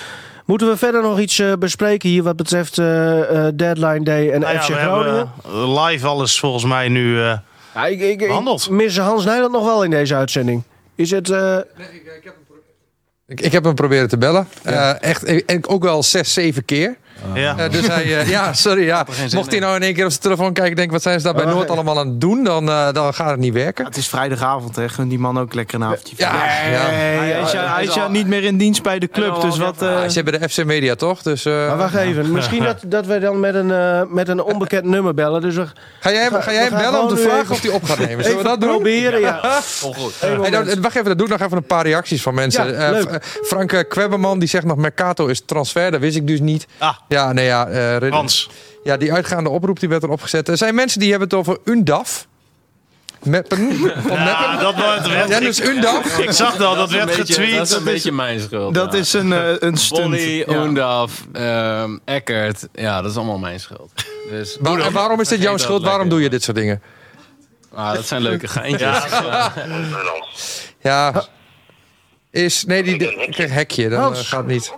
Moeten 0.47 0.69
we 0.69 0.77
verder 0.77 1.03
nog 1.03 1.19
iets 1.21 1.39
eh, 1.39 1.53
bespreken 1.59 2.09
hier 2.09 2.23
wat 2.23 2.37
betreft 2.37 2.79
eh, 2.79 3.47
eh, 3.47 3.53
Deadline 3.57 4.03
Day 4.05 4.31
en 4.31 4.41
Nou 4.41 4.53
ja, 4.53 4.61
FC 4.61 4.69
we 4.69 4.75
Groningen? 4.75 5.33
hebben 5.43 5.83
live 5.83 6.07
alles 6.07 6.39
volgens 6.41 6.65
mij 6.65 6.89
nu... 6.89 7.21
eh, 7.21 7.39
Ja, 7.75 7.87
ik, 7.87 8.01
ik, 8.01 8.69
mis 8.71 8.99
Hans 8.99 9.25
Nijland 9.25 9.53
nog 9.53 9.65
wel 9.65 9.85
in 9.85 9.91
deze 9.91 10.15
uitzending. 10.15 10.63
Is 10.95 11.11
het... 11.11 11.31
eh, 11.31 11.57
Ik, 13.27 13.41
ik 13.41 13.53
heb 13.53 13.65
hem 13.65 13.75
proberen 13.75 14.09
te 14.09 14.19
bellen. 14.19 14.49
Eh, 14.63 15.03
echt, 15.03 15.45
en 15.45 15.67
ook 15.69 15.83
wel 15.83 16.03
zes, 16.03 16.33
zeven 16.33 16.65
keer. 16.65 16.97
Ja. 17.35 17.57
Eh, 17.59 17.71
dus 17.71 17.87
hij, 17.87 18.19
eh, 18.19 18.29
ja, 18.29 18.53
sorry. 18.53 18.85
Ja. 18.85 19.07
Mocht 19.35 19.51
hij 19.51 19.61
nou 19.61 19.77
in 19.77 19.83
één 19.83 19.95
keer 19.95 20.05
op 20.05 20.11
zijn 20.11 20.23
telefoon 20.23 20.53
kijken 20.53 20.71
en 20.71 20.77
denken... 20.77 20.93
wat 20.93 21.03
zijn 21.03 21.19
ze 21.21 21.25
daar 21.25 21.35
bij 21.35 21.45
Oh, 21.45 21.51
Noord 21.53 21.71
allemaal 21.71 21.99
aan 21.99 22.07
het 22.09 22.21
doen... 22.21 22.45
dan, 22.45 22.69
eh, 22.69 22.93
dan 22.93 23.15
gaat 23.15 23.31
het 23.31 23.39
niet 23.39 23.53
werken. 23.53 23.83
Ja, 23.85 23.89
het 23.91 23.99
is 23.99 24.09
vrijdagavond, 24.09 24.77
hè. 24.77 24.89
Gun 24.89 25.09
die 25.09 25.19
man 25.19 25.39
ook 25.39 25.55
lekker 25.55 25.75
een 25.75 25.85
avondje. 25.85 26.15
Ja, 26.19 26.33
ja. 26.35 26.41
Hij 26.81 27.41
is, 27.43 27.53
ja, 27.53 27.75
hij 27.75 27.85
is 27.85 27.95
ja 27.95 28.09
niet 28.09 28.27
meer 28.27 28.45
in 28.45 28.57
dienst 28.57 28.83
bij 28.83 28.99
de 28.99 29.09
club, 29.09 29.41
dus 29.41 29.59
wat... 29.59 29.83
eh, 29.83 29.95
Hij 29.95 30.09
zit 30.09 30.25
bij 30.25 30.39
de 30.39 30.49
FC 30.49 30.65
Media, 30.65 30.95
toch? 30.95 31.23
Dus, 31.23 31.45
eh, 31.45 31.53
maar 31.53 31.77
wacht 31.77 31.95
even, 31.95 32.33
misschien 32.33 32.63
dat, 32.63 32.77
dat 32.87 33.07
wij 33.07 33.19
dan 33.19 33.41
met 33.41 33.55
een, 33.55 33.71
eh, 33.71 34.03
met 34.09 34.29
een 34.29 34.43
onbekend 34.43 34.85
nummer 34.85 35.15
bellen. 35.15 35.41
Dus 35.41 35.55
we, 35.55 35.67
ga 36.01 36.13
jij, 36.13 36.29
Ga- 36.31 36.41
ga 36.41 36.53
jij 36.53 36.71
bellen 36.71 37.03
om 37.03 37.09
te 37.09 37.17
vragen 37.17 37.41
even- 37.41 37.55
of 37.55 37.63
hij 37.63 37.71
op 37.71 37.85
gaat 37.85 37.99
nemen? 37.99 38.25
Zullen 38.25 38.25
we 38.25 38.31
even 38.31 38.45
dat 38.45 38.61
doen? 38.61 38.69
proberen, 38.71 39.21
ja. 39.21 39.41
Wacht 40.81 40.95
even, 40.97 41.05
dan 41.05 41.17
doe 41.17 41.27
ik 41.27 41.33
nog 41.33 41.41
even 41.41 41.57
een 41.57 41.65
paar 41.67 41.85
reacties 41.87 42.23
van 42.23 42.35
mensen. 42.35 42.79
Eh, 42.79 43.17
Frank 43.45 43.85
Kwebberman 43.89 44.39
die 44.39 44.49
zegt 44.49 44.65
nog 44.65 44.77
Mercato 44.77 45.27
is 45.27 45.43
transfer. 45.47 45.91
Dat 45.91 46.01
wist 46.01 46.17
ik 46.17 46.27
dus 46.27 46.41
niet. 46.41 46.67
Ja, 47.13 47.33
nee, 47.33 47.45
ja. 47.45 47.67
eh, 47.69 47.97
Rid- 47.97 48.11
Frans. 48.13 48.51
Ja, 48.83 48.97
die 48.97 49.13
uitgaande 49.13 49.51
oproep 49.51 49.81
die 49.81 49.89
werd 49.89 50.03
er 50.03 50.09
opgezet. 50.11 50.49
Er 50.49 50.57
zijn 50.57 50.75
mensen 50.75 51.01
die 51.01 51.11
hebben 51.11 51.29
het 51.29 51.39
over 51.39 51.59
UNDAF. 51.65 52.27
Meppen. 53.23 53.59
Van 54.07 54.17
Ja, 54.17 54.25
Meppen. 54.25 54.65
dat 54.65 54.75
wordt... 54.75 55.29
Ja, 55.31 55.41
dus 55.41 55.61
UNDAF. 55.61 56.19
Ik 56.19 56.31
zag 56.31 56.57
dat, 56.57 56.77
dat 56.77 56.91
werd 56.91 57.07
beetje- 57.07 57.21
getweet. 57.25 57.57
Dat 57.57 57.69
is 57.69 57.75
een 57.75 57.85
beetje 57.85 58.13
mijn 58.13 58.41
schuld. 58.41 58.75
dat 58.75 58.93
ja. 58.93 58.99
is 58.99 59.13
een, 59.13 59.33
eh, 59.33 59.49
een 59.59 59.77
stunt. 59.77 60.01
Bonnie, 60.01 60.51
Ja. 60.51 60.63
Oendaf, 60.63 61.27
ehm, 61.33 61.99
Eckert. 62.05 62.69
Ja, 62.73 63.03
dat 63.03 63.11
is 63.11 63.17
allemaal 63.17 63.39
mijn 63.39 63.61
schuld. 63.61 63.91
Dus, 64.31 64.57
Waar- 64.61 64.79
en 64.81 64.93
waarom 64.93 65.21
is 65.21 65.29
dit 65.29 65.43
jouw 65.43 65.57
schuld? 65.57 65.83
Waarom 65.85 66.09
doe 66.09 66.23
je 66.23 66.31
dit 66.31 66.43
soort 66.43 66.57
dingen? 66.57 66.83
Ah, 67.75 67.95
dat 67.95 68.07
zijn 68.07 68.23
leuke 68.23 68.49
geintjes. 68.49 68.99
Ja. 70.81 71.25
Is, 72.31 72.65
nee, 72.65 72.83
die, 72.83 72.97
ik 73.27 73.37
hekje. 73.37 73.89
Dan 73.89 73.99
eh, 73.99 74.05
Hans. 74.05 74.29
gaat 74.29 74.39
het 74.39 74.47
niet. 74.49 74.73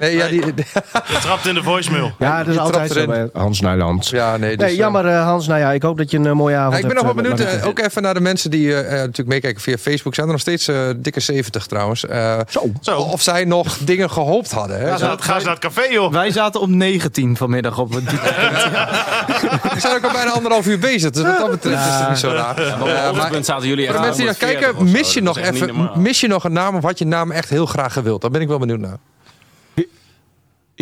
Nee, 0.00 0.16
ja, 0.16 0.28
die, 0.28 0.42
Je 0.44 1.18
trapt 1.20 1.46
in 1.46 1.54
de 1.54 1.62
voicemail. 1.62 2.12
Ja, 2.18 2.38
dat 2.44 2.54
is 2.54 2.58
altijd 2.60 2.74
trapt 2.74 2.92
zo 2.92 3.10
erin. 3.10 3.30
bij 3.32 3.42
Hans 3.42 3.60
Nijland. 3.60 4.08
ja, 4.08 4.36
nee. 4.36 4.50
Dus, 4.56 4.58
Nee, 4.66 4.70
eh, 4.70 4.76
jammer 4.76 5.06
eh, 5.06 5.22
Hans. 5.24 5.46
Nou 5.46 5.60
ja, 5.60 5.72
ik 5.72 5.82
hoop 5.82 5.98
dat 5.98 6.10
je 6.10 6.16
een 6.18 6.26
eh, 6.26 6.32
mooie 6.32 6.56
avond 6.56 6.72
Ja, 6.72 6.78
ik 6.78 6.86
ben 6.86 6.96
hebt. 6.96 7.06
nog 7.06 7.14
wel 7.14 7.24
eh, 7.24 7.30
benieuwd, 7.36 7.60
eh, 7.62 7.66
ook 7.68 7.78
even 7.78 8.02
naar 8.02 8.14
de 8.14 8.20
mensen 8.20 8.50
die 8.50 8.74
eh, 8.74 8.78
eh, 8.80 8.90
natuurlijk 8.90 9.28
meekijken 9.28 9.62
via 9.62 9.76
Facebook. 9.76 10.14
Zijn 10.14 10.26
er 10.26 10.32
nog 10.32 10.40
steeds 10.40 10.68
eh, 10.68 10.76
dikke 10.96 11.20
70 11.20 11.66
trouwens. 11.66 12.06
Eh, 12.06 12.38
Zo. 12.48 12.72
Zo. 12.80 12.96
Of 12.96 13.22
zij 13.22 13.44
nog 13.44 13.76
dingen 13.78 14.10
gehoopt 14.10 14.50
hadden. 14.52 14.78
Hè? 14.80 14.88
Ga 14.90 14.96
ze 15.38 15.44
naar 15.44 15.54
het 15.54 15.58
café, 15.58 15.82
joh. 15.90 16.12
Wij 16.12 16.30
zaten 16.30 16.60
op 16.60 16.68
19 16.68 17.36
vanmiddag 17.36 17.78
op 17.78 17.92
het 17.94 18.04
We 19.74 19.80
zijn 19.80 19.96
ook 19.96 20.04
al 20.04 20.12
bijna 20.12 20.30
anderhalf 20.30 20.66
uur 20.66 20.78
bezig. 20.78 21.10
Dus 21.10 21.22
wat 21.22 21.38
dat 21.38 21.50
betreft 21.50 21.86
is 21.86 21.94
het 21.94 22.08
niet 22.08 22.18
zo 22.18 22.28
raar. 22.28 22.54
Maar 22.56 22.80
op 22.80 22.86
Eh, 22.88 22.94
maar 22.94 23.04
hoogtepunt 23.04 23.46
zaten 23.46 23.68
jullie 23.68 23.86
voor 23.86 23.94
echt 23.94 24.16
de 24.16 24.22
mensen 24.24 24.38
die 24.38 24.48
140 24.48 24.60
kijken, 24.60 24.80
of 24.82 24.86
zo. 24.88 24.92
mis 24.98 25.12
je, 25.14 25.22
Dat 25.22 25.34
nog 25.34 25.38
is 25.38 25.42
echt 25.50 25.60
niet 25.60 25.62
even, 25.90 26.02
mis 26.02 26.20
je 26.20 26.28
nog 26.28 26.44
een 26.44 26.52
naam 26.52 26.76
of 26.76 26.82
had 26.82 26.98
je 26.98 27.06
naam 27.06 27.30
echt 27.30 27.48
heel 27.50 27.66
graag 27.66 27.92
gewild? 27.92 28.20
Daar 28.20 28.30
ben 28.30 28.40
ik 28.40 28.48
wel 28.48 28.58
benieuwd 28.58 28.78
naar. 28.78 28.96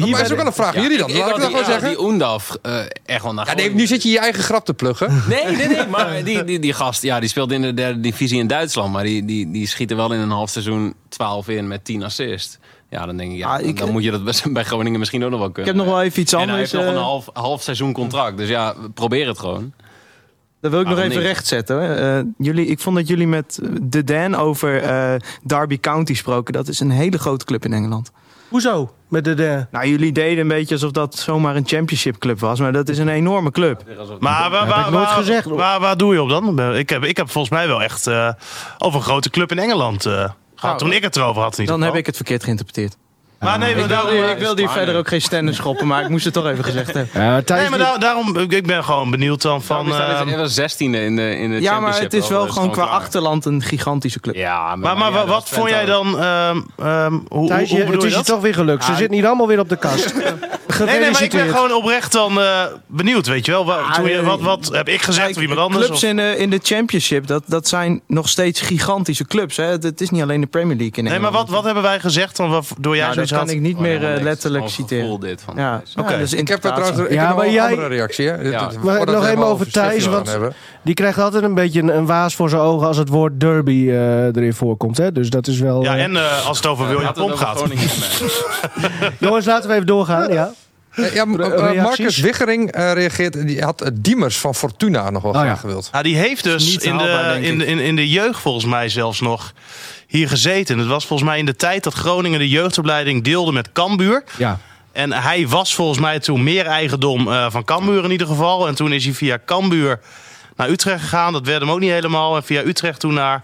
Hier 0.05 0.13
maar 0.13 0.21
is 0.25 0.31
ook 0.31 0.37
wel 0.37 0.47
een 0.47 0.53
vraag 0.53 0.75
aan 0.77 0.83
jullie 0.83 0.99
dan. 0.99 1.09
Ik 1.09 1.17
Laat 1.17 1.25
ik 1.29 1.35
dat 1.35 1.43
gewoon 1.45 1.51
ik 1.61 1.65
had 1.65 1.73
zeggen. 1.73 1.89
Die 1.89 2.01
Oendaf 2.07 2.59
eh, 2.63 2.79
echt 3.05 3.23
wel 3.23 3.35
naar 3.35 3.47
Ja, 3.47 3.53
nee, 3.55 3.65
Groningen. 3.65 3.77
nu 3.77 3.87
zit 3.87 4.03
je 4.03 4.09
je 4.11 4.19
eigen 4.19 4.43
grap 4.43 4.65
te 4.65 4.75
pluggen. 4.75 5.23
Nee, 5.29 5.57
nee, 5.57 5.69
nee. 5.69 5.87
Maar 5.87 6.25
die, 6.25 6.45
die, 6.45 6.59
die 6.59 6.73
gast, 6.73 7.03
ja, 7.03 7.21
die 7.21 7.29
speelde 7.29 7.55
in 7.55 7.63
de 7.63 7.75
derde 7.75 8.01
divisie 8.01 8.39
in 8.39 8.47
Duitsland. 8.47 8.93
Maar 8.93 9.05
die, 9.05 9.25
die, 9.25 9.51
die 9.51 9.67
schiet 9.67 9.91
er 9.91 9.97
wel 9.97 10.13
in 10.13 10.21
een 10.21 10.31
half 10.31 10.51
seizoen 10.51 10.95
12 11.09 11.49
in 11.49 11.69
met 11.69 11.85
10 11.85 12.03
assists. 12.03 12.59
Ja, 12.91 13.07
dan 13.07 13.17
denk 13.17 13.33
ik, 13.33 13.37
ja, 13.39 13.49
Ah, 13.57 13.61
ik- 13.67 13.79
dan 13.79 13.91
moet 13.93 14.05
je 14.05 14.11
dat 14.11 14.25
best 14.25 14.53
bij 14.53 14.65
Groningen 14.65 14.99
misschien 14.99 15.25
ook 15.25 15.31
nog 15.31 15.39
wel 15.39 15.49
Ik 15.49 15.55
kunnen. 15.55 15.75
heb 15.77 15.85
nog 15.85 15.95
wel 15.95 16.03
even 16.03 16.21
iets 16.21 16.33
en 16.33 16.39
hij 16.39 16.49
anders. 16.49 16.71
heeft 16.73 16.85
nog 16.85 16.93
een 16.93 16.99
eh, 16.99 17.05
half, 17.07 17.29
half 17.33 17.63
seizoen 17.63 17.93
contract. 17.93 18.37
Dus 18.37 18.49
ja, 18.49 18.75
probeer 18.95 19.27
het 19.27 19.39
gewoon. 19.39 19.73
Dat 20.61 20.71
wil 20.71 20.81
ik 20.81 20.87
nog 20.87 20.99
even 20.99 21.23
rechtzetten. 21.23 21.77
hoor. 21.77 21.97
Eh, 21.97 22.21
jullie, 22.39 22.67
ik 22.67 22.79
vond 22.81 22.97
dat 22.97 23.09
jullie 23.09 23.27
met 23.27 23.59
de 23.83 24.05
Dan 24.05 24.35
over 24.37 24.83
eh, 24.83 25.15
Derby 25.43 25.81
County 25.81 26.15
spraken. 26.15 26.53
Dat 26.53 26.69
is 26.69 26.81
een 26.81 26.91
hele 26.91 27.19
grote 27.19 27.45
club 27.45 27.65
in 27.65 27.73
Engeland. 27.73 28.11
Hoezo? 28.49 28.93
Met 29.09 29.25
de, 29.25 29.35
de... 29.35 29.67
Nou, 29.71 29.87
jullie 29.89 30.13
deden 30.13 30.39
een 30.39 30.49
beetje 30.49 30.75
alsof 30.75 30.91
dat 30.91 31.15
zomaar 31.15 31.57
een 31.57 31.67
championship 31.67 32.19
club 32.19 32.41
was. 32.41 32.61
Maar 32.61 32.73
dat 32.73 32.89
is 32.89 32.99
een 32.99 33.09
enorme 33.09 33.51
club. 33.51 33.83
Maar 33.87 34.51
waar, 34.51 34.61
heb 34.61 34.69
waar, 34.69 34.87
ik 34.87 34.93
nooit 34.93 35.07
waar, 35.07 35.17
gezegd. 35.17 35.45
waar, 35.45 35.81
waar 35.81 35.97
doe 35.97 36.15
je 36.15 36.23
op 36.23 36.29
dan? 36.29 36.75
Ik 36.75 36.89
heb, 36.89 37.05
ik 37.05 37.17
heb 37.17 37.31
volgens 37.31 37.55
mij 37.55 37.67
wel 37.67 37.83
echt 37.83 38.07
eh, 38.07 38.33
over 38.79 38.99
een 38.99 39.05
grote 39.05 39.31
club 39.31 39.51
in 39.51 39.59
Engeland 39.59 40.07
eh, 40.07 40.13
gehad. 40.13 40.33
Nou, 40.61 40.79
toen 40.79 40.93
ik 40.93 41.03
het 41.03 41.17
erover 41.17 41.43
had. 41.43 41.59
ieder 41.59 41.79
Dan 41.79 41.83
heb 41.83 41.95
ik 41.95 42.07
het 42.07 42.17
verkeerd 42.17 42.45
geïnterpreteerd. 42.45 42.97
Maar 43.39 43.59
nee, 43.59 43.75
maar 43.75 43.83
Ik 43.85 43.89
daarom, 43.91 44.11
wilde, 44.11 44.27
eh, 44.27 44.33
ik 44.33 44.39
wilde 44.39 44.61
hier 44.61 44.71
verder 44.71 44.97
ook 44.97 45.09
geen 45.09 45.21
stennis 45.23 45.57
schoppen, 45.57 45.87
maar 45.87 46.03
ik 46.03 46.09
moest 46.09 46.25
het 46.25 46.35
toch 46.35 46.47
even 46.47 46.65
gezegd 46.65 46.93
hebben. 46.95 47.23
Ja, 47.23 47.43
Nee, 47.47 47.69
maar 47.69 47.79
daar- 47.79 48.01
daarom, 48.01 48.37
ik 48.37 48.67
ben 48.67 48.85
gewoon 48.85 49.11
benieuwd 49.11 49.43
dan 49.43 49.63
van... 49.63 49.85
We 49.87 49.93
staan 49.93 50.11
ehm, 50.11 50.29
even 50.29 50.49
zestiende 50.51 51.01
in 51.05 51.17
de, 51.17 51.37
in 51.39 51.51
de 51.51 51.61
Ja, 51.61 51.81
maar 51.81 52.01
het 52.01 52.15
is 52.15 52.29
wel 52.29 52.45
dus 52.45 52.53
gewoon 52.53 52.71
qua 52.71 52.83
klaar. 52.85 52.95
achterland 52.95 53.45
een 53.45 53.63
gigantische 53.63 54.21
club. 54.21 54.35
Ja, 54.35 54.77
maar 54.77 54.97
maar 54.97 55.13
wa- 55.13 55.27
wat 55.27 55.49
vond 55.49 55.69
jij 55.71 55.85
dan... 55.85 56.21
ehm, 56.21 56.61
ehm, 56.79 57.13
hoe, 57.13 57.21
hoe, 57.29 57.49
Thijs, 57.49 57.69
hoe 57.71 57.79
je- 57.79 57.85
bedoel 57.85 58.01
het 58.01 58.05
is 58.05 58.11
je 58.11 58.17
dat? 58.17 58.27
toch 58.27 58.41
weer 58.41 58.55
gelukt. 58.55 58.85
Ze 58.85 58.95
zitten 58.95 59.15
hier 59.17 59.27
allemaal 59.27 59.47
weer 59.49 59.61
op 59.61 59.69
de 59.69 59.77
kast. 59.77 60.15
Nee, 60.79 60.99
nee, 61.01 61.11
maar 61.11 61.23
ik 61.23 61.31
ben 61.31 61.49
gewoon 61.49 61.73
oprecht 61.73 62.13
dan 62.13 62.41
eh, 62.41 62.63
benieuwd, 62.87 63.27
weet 63.27 63.45
je 63.47 63.53
wel. 63.53 63.65
Wa- 63.65 63.91
toen 63.93 64.09
je- 64.09 64.23
wat, 64.23 64.41
wat 64.41 64.69
heb 64.73 64.89
ik 64.89 65.03
gezegd 65.03 65.37
of 65.37 65.43
iemand 65.43 65.61
anders? 65.61 65.85
Clubs 65.87 66.03
of- 66.05 66.09
in 66.11 66.17
de, 66.17 66.35
in 66.39 66.51
de 66.51 66.59
championship, 66.63 67.27
dat, 67.27 67.43
dat 67.47 67.69
zijn 67.69 68.01
nog 68.07 68.29
steeds 68.29 68.61
gigantische 68.61 69.25
clubs. 69.27 69.57
Hè? 69.57 69.65
Het, 69.65 70.01
is 70.01 70.11
niet 70.11 70.23
alleen 70.23 70.41
de 70.41 70.47
Premier 70.47 70.77
League 70.77 70.97
in 70.97 71.05
Nee, 71.05 71.19
maar 71.19 71.31
wat, 71.33 71.49
wat 71.49 71.65
hebben 71.65 71.83
wij 71.83 72.01
gezegd 72.01 72.37
dan 72.37 72.51
wat, 72.51 72.67
door 72.79 72.97
jij 72.97 73.27
kan 73.31 73.51
ik 73.51 73.61
niet 73.61 73.79
meer 73.79 74.15
eh, 74.15 74.23
letterlijk 74.23 74.69
citeren. 74.69 75.03
gevoel 75.03 75.19
dit 75.19 75.43
van 75.45 75.55
Ja, 75.57 75.83
oké. 75.97 76.19
dus 76.19 76.33
Ik 76.33 76.49
heb 76.49 76.65
er 76.65 76.73
trouwens 76.75 77.01
ik 77.01 77.11
Ja, 77.11 77.35
maar 77.35 77.51
jij- 77.51 77.71
andere 77.71 77.87
reactie. 77.89 78.25
Ja. 78.25 78.71
Maar 78.83 79.07
nog 79.07 79.27
even 79.27 79.45
over 79.45 79.71
Thijs, 79.73 80.07
want 80.07 80.31
hebben. 80.31 80.53
die 80.83 80.95
krijgt 80.95 81.19
altijd 81.19 81.43
een 81.43 81.55
beetje 81.55 81.81
een, 81.81 81.97
een 81.97 82.07
waas 82.07 82.35
voor 82.35 82.49
zijn 82.49 82.63
ogen 82.63 82.87
als 82.87 82.97
het 82.97 83.09
woord 83.09 83.41
derby 83.41 83.89
eh, 83.91 84.25
erin 84.25 84.55
voorkomt. 84.55 84.97
Hè? 84.97 85.13
Dus 85.13 85.31
dat 85.31 85.47
is 85.47 85.59
wel... 85.59 85.83
Ja, 85.83 85.97
eh, 85.97 86.03
en 86.03 86.17
eh, 86.17 86.47
als 86.47 86.57
het 86.57 86.67
over 86.67 86.89
William 86.89 87.13
Pomp 87.13 87.35
gaat. 87.35 87.65
Jongens, 89.19 89.47
laten 89.47 89.69
we 89.69 89.75
even 89.75 89.87
doorgaan. 89.87 90.33
Ja. 90.33 90.51
Ja? 91.13 91.25
Marcus 91.83 92.19
Wiggering 92.19 92.71
eh, 92.73 92.93
reageert. 92.93 93.47
Die 93.47 93.63
had 93.63 93.91
Diemers 93.95 94.39
van 94.39 94.55
Fortuna 94.55 95.11
nog 95.11 95.23
wel 95.23 95.31
Oh, 95.33 95.39
graag 95.39 95.51
ja. 95.53 95.57
gewild. 95.61 95.89
Ja, 95.93 96.03
die 96.03 96.17
heeft 96.17 96.45
dus 96.45 96.77
in 96.77 96.97
de, 96.99 97.39
in, 97.41 97.61
in 97.79 97.97
de 97.97 98.09
jeugd 98.09 98.41
volgens 98.41 98.65
mij 98.65 98.89
zelfs 98.89 99.21
nog 99.21 99.53
hier 100.09 100.29
gezeten. 100.29 100.79
Het 100.79 100.89
was 100.89 101.07
volgens 101.07 101.29
mij 101.29 101.39
in 101.39 101.47
de 101.47 101.57
tijd 101.57 101.85
dat 101.85 101.95
Groningen 101.95 102.39
de 102.39 102.49
jeugdopleiding 102.49 103.25
deelde 103.25 103.53
met 103.53 103.73
Cambuur. 103.73 104.25
ja. 104.37 104.59
En 104.93 105.13
hij 105.13 105.49
was 105.49 105.75
volgens 105.75 105.99
mij 105.99 106.19
toen 106.19 106.43
meer 106.43 106.67
eigendom 106.67 107.33
eh, 107.33 107.47
van 107.51 107.65
Cambuur 107.65 108.05
in 108.05 108.11
ieder 108.11 108.27
geval. 108.27 108.67
En 108.69 108.75
toen 108.75 108.93
is 108.93 109.05
hij 109.05 109.15
via 109.15 109.39
Cambuur 109.47 110.01
naar 110.57 110.69
Utrecht 110.69 111.01
gegaan. 111.01 111.33
Dat 111.33 111.47
werd 111.47 111.61
hem 111.61 111.71
ook 111.71 111.81
niet 111.81 111.91
helemaal. 111.91 112.37
En 112.37 112.45
via 112.45 112.63
Utrecht 112.63 113.01
toen 113.01 113.15
naar 113.15 113.43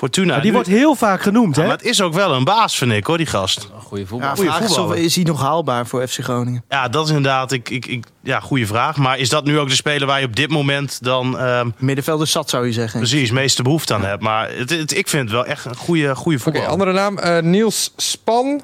Fortuna. 0.00 0.32
Maar 0.32 0.40
die 0.40 0.48
Nu- 0.50 0.54
wordt 0.56 0.68
heel 0.68 0.94
vaak 0.94 1.22
genoemd, 1.22 1.54
Ja, 1.56 1.60
hè? 1.62 1.68
maar 1.68 1.76
het 1.76 1.86
is 1.86 2.00
ook 2.00 2.12
wel 2.14 2.34
een 2.34 2.44
baas, 2.44 2.76
vind 2.78 2.92
ik, 2.92 3.06
hoor, 3.06 3.16
die 3.16 3.26
gast. 3.26 3.68
Een 3.74 3.80
goede 3.80 4.06
voetbal. 4.06 4.28
Ja, 4.28 4.34
Goeie 4.34 4.50
vraag 4.50 4.62
is, 4.62 4.68
of, 4.70 4.76
voetballer. 4.76 5.02
is 5.04 5.14
hij 5.14 5.24
nog 5.24 5.40
haalbaar 5.40 5.86
voor 5.86 6.06
FC 6.08 6.18
Groningen? 6.22 6.64
Ja, 6.68 6.88
dat 6.88 7.04
is 7.04 7.08
inderdaad 7.14 7.52
ik, 7.52 7.68
ik, 7.70 7.86
ik, 7.86 8.04
ja, 8.22 8.40
goede 8.40 8.66
vraag. 8.66 8.96
Maar 8.96 9.18
is 9.18 9.28
dat 9.28 9.44
nu 9.44 9.58
ook 9.58 9.68
de 9.68 9.74
speler 9.74 10.06
waar 10.06 10.20
je 10.20 10.26
op 10.26 10.36
dit 10.36 10.50
moment 10.50 11.02
dan 11.02 11.38
ehm, 11.38 11.70
Middenvelder 11.78 12.26
zat, 12.26 12.50
zou 12.50 12.66
je 12.66 12.72
zeggen. 12.72 12.98
precies 13.00 13.30
meeste 13.30 13.62
behoefte 13.62 13.94
aan 13.94 14.04
hebt? 14.04 14.22
Maar 14.22 14.50
het, 14.52 14.70
het- 14.70 14.96
ik 14.96 15.08
vind 15.08 15.22
het 15.22 15.32
wel 15.32 15.46
echt 15.46 15.64
een 15.64 15.76
goede, 15.76 16.14
goede 16.16 16.36
Oké, 16.36 16.44
voetballer. 16.44 16.68
andere 16.68 16.92
naam. 16.92 17.18
eh, 17.18 17.42
Niels 17.42 17.92
Span. 17.96 18.60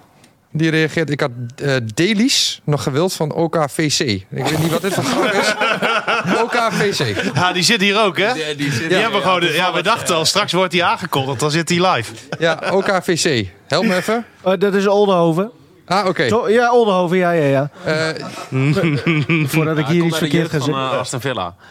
Die 0.56 0.70
reageert. 0.70 1.10
Ik 1.10 1.20
had 1.20 1.30
eh 1.56 1.74
Delis 1.94 2.60
nog 2.64 2.82
gewild 2.82 3.12
van 3.12 3.32
OKVC. 3.32 3.98
Ik 4.00 4.26
weet 4.30 4.58
niet 4.58 4.70
wat 4.70 4.80
dit 4.82 4.94
voor 4.94 5.04
grap 5.04 5.32
is. 5.32 5.54
OKVC. 6.42 7.34
Ja, 7.34 7.52
die 7.52 7.62
zit 7.62 7.80
hier 7.80 8.02
ook, 8.04 8.18
hè? 8.18 8.32
Die, 8.32 8.54
die 8.56 8.72
zit 8.72 8.88
Die 8.88 8.98
hebben 8.98 9.22
gewoon, 9.22 9.40
de- 9.40 9.52
ja, 9.52 9.72
we 9.72 9.82
dachten 9.82 10.14
al, 10.14 10.24
straks 10.24 10.52
wordt 10.52 10.72
hij 10.72 10.82
aangekondigd, 10.82 11.40
dan 11.40 11.50
zit 11.50 11.68
hij 11.68 11.90
live. 11.94 12.12
Ja, 12.38 12.62
OKVC. 12.72 13.46
Help 13.66 13.84
me 13.84 13.96
even. 13.96 14.24
Oh, 14.42 14.58
dat 14.58 14.74
is 14.74 14.86
Oldenhoven. 14.86 15.50
Ah, 15.86 16.06
oké. 16.06 16.22
Ja, 16.48 16.72
Oldenhoven, 16.72 17.16
ja, 17.16 17.30
ja, 17.30 17.44
ja. 17.46 17.70
Eh, 17.84 18.24
Voordat 19.46 19.78
ik 19.78 19.86
hier 19.86 20.04
iets 20.04 20.18
verkeerd 20.18 20.50
ga 20.50 20.58
zeggen. 20.60 20.74
eh, 20.92 20.98
Aston 20.98 21.20
Villa. 21.20 21.54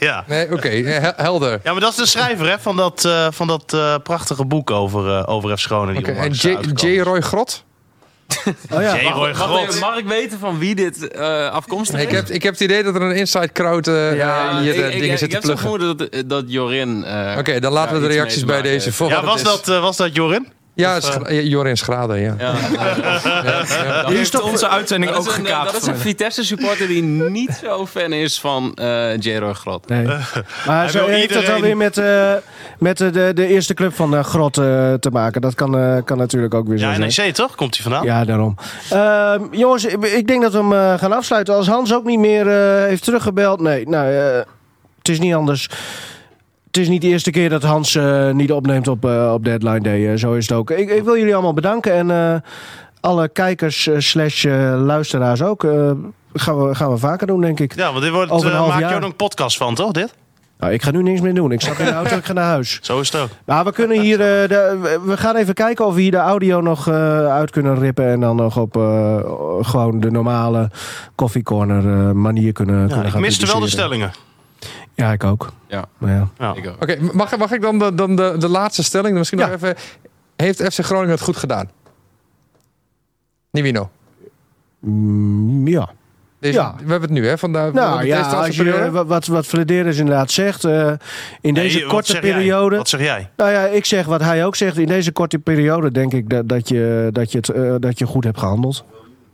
Ja. 0.00 0.24
nee, 0.26 0.52
oké. 0.52 0.68
eh, 0.68 0.98
hel- 1.00 1.12
helder. 1.16 1.60
ja, 1.64 1.72
maar 1.72 1.80
dat 1.80 1.90
is 1.90 1.96
de 1.96 2.06
schrijver 2.06 2.48
hè, 2.48 2.58
van 2.58 2.76
dat, 2.76 3.04
eh, 3.04 3.26
van 3.30 3.46
dat 3.46 3.72
eh, 3.74 3.94
prachtige 4.02 4.44
boek 4.44 4.70
over, 4.70 5.16
eh 5.18 5.28
over 5.28 5.58
F. 5.58 5.62
Groningen. 5.62 6.02
die 6.04 6.12
Oké, 6.12 6.22
en 6.22 6.30
J. 6.32 6.56
J. 6.86 7.00
Roy 7.00 7.20
Grot? 7.20 7.64
Oh 8.70 8.82
ja. 8.82 8.96
Mag 9.80 9.98
ik 9.98 10.06
weten 10.06 10.38
van 10.38 10.58
wie 10.58 10.74
dit 10.74 11.08
eh, 11.08 11.48
afkomstig 11.50 11.98
is? 11.98 12.04
Ik 12.04 12.10
heb, 12.10 12.28
ik 12.28 12.42
heb 12.42 12.52
het 12.52 12.62
idee 12.62 12.82
dat 12.82 12.94
er 12.94 13.02
een 13.02 13.16
inside 13.16 13.52
crowd 13.52 13.86
eh, 13.86 14.16
Ja, 14.16 14.60
hier 14.60 14.74
ik, 14.74 14.84
ik, 14.84 14.92
dingen 14.92 15.10
ik 15.12 15.18
zit 15.18 15.28
te 15.30 15.34
heb 15.36 15.44
zo 15.44 15.52
pluggen. 15.52 15.68
vermoeden 15.68 16.10
dat, 16.10 16.28
dat 16.28 16.44
Jorin... 16.46 17.04
eh, 17.04 17.36
Oké, 17.38 17.60
dan 17.60 17.72
laten 17.72 17.94
we 18.00 18.08
de 18.08 18.14
reacties 18.14 18.44
bij 18.44 18.56
maken 18.56 18.70
deze 18.70 18.92
voor 18.92 19.08
Ja, 19.08 19.24
was 19.24 19.40
het 19.42 19.48
is. 19.48 19.52
dat, 19.64 19.68
eh, 19.76 19.82
was 19.82 19.96
dat 19.96 20.14
Jorin? 20.14 20.52
Ja, 20.74 20.96
is 20.96 21.04
Gra- 21.08 21.24
eh, 21.24 21.46
Jorin 21.46 21.76
Schrader, 21.76 22.18
ja. 22.18 22.34
Ja. 22.38 22.52
Die 24.08 24.16
heeft 24.16 24.40
onze 24.40 24.68
uitzending 24.68 25.12
Dat 25.12 25.20
ook 25.20 25.26
eh, 25.26 25.32
gekaapt. 25.32 25.72
dat 25.72 25.82
is 25.82 25.88
een 25.88 25.96
Vitesse 25.96 26.44
supporter 26.44 26.86
die 26.88 27.02
niet 27.02 27.60
zo 27.64 27.86
fan 27.86 28.12
is 28.12 28.40
van 28.40 28.74
eh 28.74 29.16
J-Roy 29.18 29.52
Grot. 29.52 29.88
Nee. 29.88 30.06
Maar 30.66 30.90
zo 30.90 31.06
heeft 31.06 31.28
dat 31.32 31.38
iedereen- 31.42 31.46
wel 31.46 31.60
weer 31.60 31.76
met, 31.76 31.98
eh, 31.98 32.32
met 32.78 32.98
de, 32.98 33.10
de, 33.10 33.30
de 33.34 33.46
eerste 33.46 33.74
club 33.74 33.94
van 33.94 34.16
eh, 34.16 34.24
Grot 34.24 34.58
eh, 34.58 34.94
te 34.94 35.10
maken. 35.12 35.40
Dat 35.40 35.54
kan, 35.54 35.78
eh, 35.78 35.96
kan 36.04 36.18
natuurlijk 36.18 36.54
ook 36.54 36.68
weer 36.68 36.78
zo 36.78 36.86
Ja, 36.86 36.94
zijn. 37.10 37.12
NEC 37.26 37.34
toch? 37.34 37.54
Komt 37.54 37.74
hij 37.74 37.82
vandaan? 37.82 38.04
Ja, 38.04 38.24
daarom. 38.24 38.56
Ehm, 38.90 39.42
jongens, 39.50 39.84
ik, 39.84 40.04
ik 40.04 40.26
denk 40.26 40.42
dat 40.42 40.52
we 40.52 40.58
hem 40.58 40.72
eh, 40.72 40.98
gaan 40.98 41.12
afsluiten. 41.12 41.54
Als 41.54 41.66
Hans 41.68 41.94
ook 41.94 42.04
niet 42.04 42.18
meer 42.18 42.48
eh, 42.48 42.84
heeft 42.84 43.04
teruggebeld. 43.04 43.60
Nee, 43.60 43.88
nou, 43.88 44.12
eh, 44.14 44.36
het 44.98 45.08
is 45.08 45.18
niet 45.18 45.34
anders. 45.34 45.68
Het 46.72 46.80
is 46.80 46.88
niet 46.88 47.00
de 47.00 47.08
eerste 47.08 47.30
keer 47.30 47.48
dat 47.48 47.62
Hans 47.62 47.94
eh, 47.94 48.30
niet 48.30 48.52
opneemt 48.52 48.88
op, 48.88 49.04
eh, 49.04 49.32
op 49.34 49.44
Deadline 49.44 49.80
Day. 49.80 50.10
Eh, 50.10 50.16
zo 50.18 50.32
is 50.32 50.48
het 50.48 50.58
ook. 50.58 50.70
Ik, 50.70 50.90
ik 50.90 51.04
wil 51.04 51.16
jullie 51.16 51.34
allemaal 51.34 51.54
bedanken. 51.54 52.10
En 52.10 52.42
alle 53.00 53.28
kijkers 53.28 53.88
slash 53.96 54.44
luisteraars 54.76 55.42
ook. 55.42 55.66
gaan, 56.34 56.66
we, 56.68 56.74
gaan 56.74 56.90
we 56.90 56.96
vaker 56.96 57.26
doen, 57.26 57.40
denk 57.40 57.60
ik. 57.60 57.74
Ja, 57.76 57.90
want 57.90 58.02
dit 58.02 58.12
wordt, 58.12 58.30
Over 58.30 58.50
een 58.50 58.56
half 58.56 58.68
maak 58.68 58.78
je 58.78 58.84
jaar. 58.84 58.94
ook 58.94 59.00
nog 59.00 59.10
een 59.10 59.16
podcast 59.16 59.56
van, 59.56 59.74
toch? 59.74 59.92
Dit? 59.92 60.14
Nou, 60.58 60.72
ik 60.72 60.82
ga 60.82 60.90
nu 60.90 61.02
niks 61.02 61.20
meer 61.20 61.34
doen. 61.34 61.52
Ik 61.52 61.60
stap 61.60 61.76
in 61.78 61.84
de 61.84 61.92
auto 61.92 62.10
en 62.10 62.18
ik 62.18 62.24
ga 62.24 62.32
naar 62.32 62.44
huis. 62.44 62.78
Zo 62.82 63.00
is 63.00 63.12
het 63.12 63.20
ook. 63.22 63.28
Nou, 63.46 63.64
we 63.64 63.72
kunnen 63.72 64.00
hier. 64.00 64.18
de, 64.18 64.98
we- 65.04 65.16
gaan 65.16 65.36
even 65.36 65.54
kijken 65.54 65.86
of 65.86 65.94
we 65.94 66.00
hier 66.00 66.10
de 66.10 66.16
audio 66.16 66.60
nog 66.60 66.88
uit 67.28 67.50
kunnen 67.50 67.78
rippen. 67.78 68.06
En 68.08 68.20
dan 68.20 68.36
nog 68.36 68.56
op 68.58 68.72
gewoon 69.60 70.00
de 70.00 70.10
normale 70.10 70.70
koffiecorner 71.14 72.16
manier 72.16 72.52
kunnen, 72.52 72.80
Ja, 72.80 72.86
kunnen 72.86 73.06
ik 73.14 73.20
miste 73.20 73.46
wel 73.46 73.60
de 73.60 73.68
stellingen. 73.68 74.10
Ja, 75.02 75.12
ik 75.12 75.24
ook. 75.24 75.52
Ja. 75.68 75.84
Maar 75.98 76.28
ja. 76.38 76.54
Oké, 76.80 76.96
mag, 77.12 77.36
mag 77.38 77.52
ik 77.52 77.60
dan, 77.60 77.78
de, 77.78 77.94
dan 77.94 78.16
de, 78.16 78.34
de 78.38 78.48
laatste 78.48 78.82
stelling? 78.82 79.16
Misschien 79.16 79.38
Ja. 79.38 79.46
nog 79.46 79.54
even. 79.54 79.74
Heeft 80.36 80.62
FC 80.74 80.80
Groningen 80.84 81.10
het 81.10 81.20
goed 81.20 81.36
gedaan? 81.36 81.70
Nivino. 83.50 83.90
Mm, 84.80 85.66
ja. 85.68 85.88
Deze, 86.40 86.58
Ja. 86.58 86.74
We 86.74 86.90
hebben 86.90 87.00
het 87.00 87.10
nu, 87.10 87.26
hè? 87.26 87.38
Van 87.38 87.52
de, 87.52 87.58
van 87.58 87.72
Nou 87.74 88.00
de 88.00 88.06
ja, 88.06 88.16
deze 88.22 88.36
als 88.36 88.46
je, 88.46 88.52
transferperiode. 88.52 89.04
wat- 89.08 89.26
wat, 89.26 89.46
Flederis 89.46 89.98
inderdaad 89.98 90.30
zegt. 90.30 90.64
eh, 90.64 90.92
in 91.40 91.54
deze 91.54 91.84
korte 91.86 92.12
jij? 92.12 92.20
periode. 92.20 92.76
Wat 92.76 92.88
zeg 92.88 93.00
jij? 93.00 93.30
Nou 93.36 93.50
ja, 93.50 93.64
ik 93.66 93.84
zeg 93.84 94.06
wat 94.06 94.20
hij 94.20 94.44
ook 94.46 94.56
zegt. 94.56 94.76
In 94.78 94.86
deze 94.86 95.12
korte 95.12 95.38
periode 95.38 95.90
denk 95.92 96.12
ik 96.12 96.30
dat, 96.30 96.48
dat, 96.48 96.68
je, 96.68 97.08
dat, 97.12 97.32
je, 97.32 97.38
het, 97.38 97.48
eh, 97.48 97.74
dat 97.78 97.98
je 97.98 98.06
goed 98.06 98.24
hebt 98.24 98.38
gehandeld. 98.38 98.84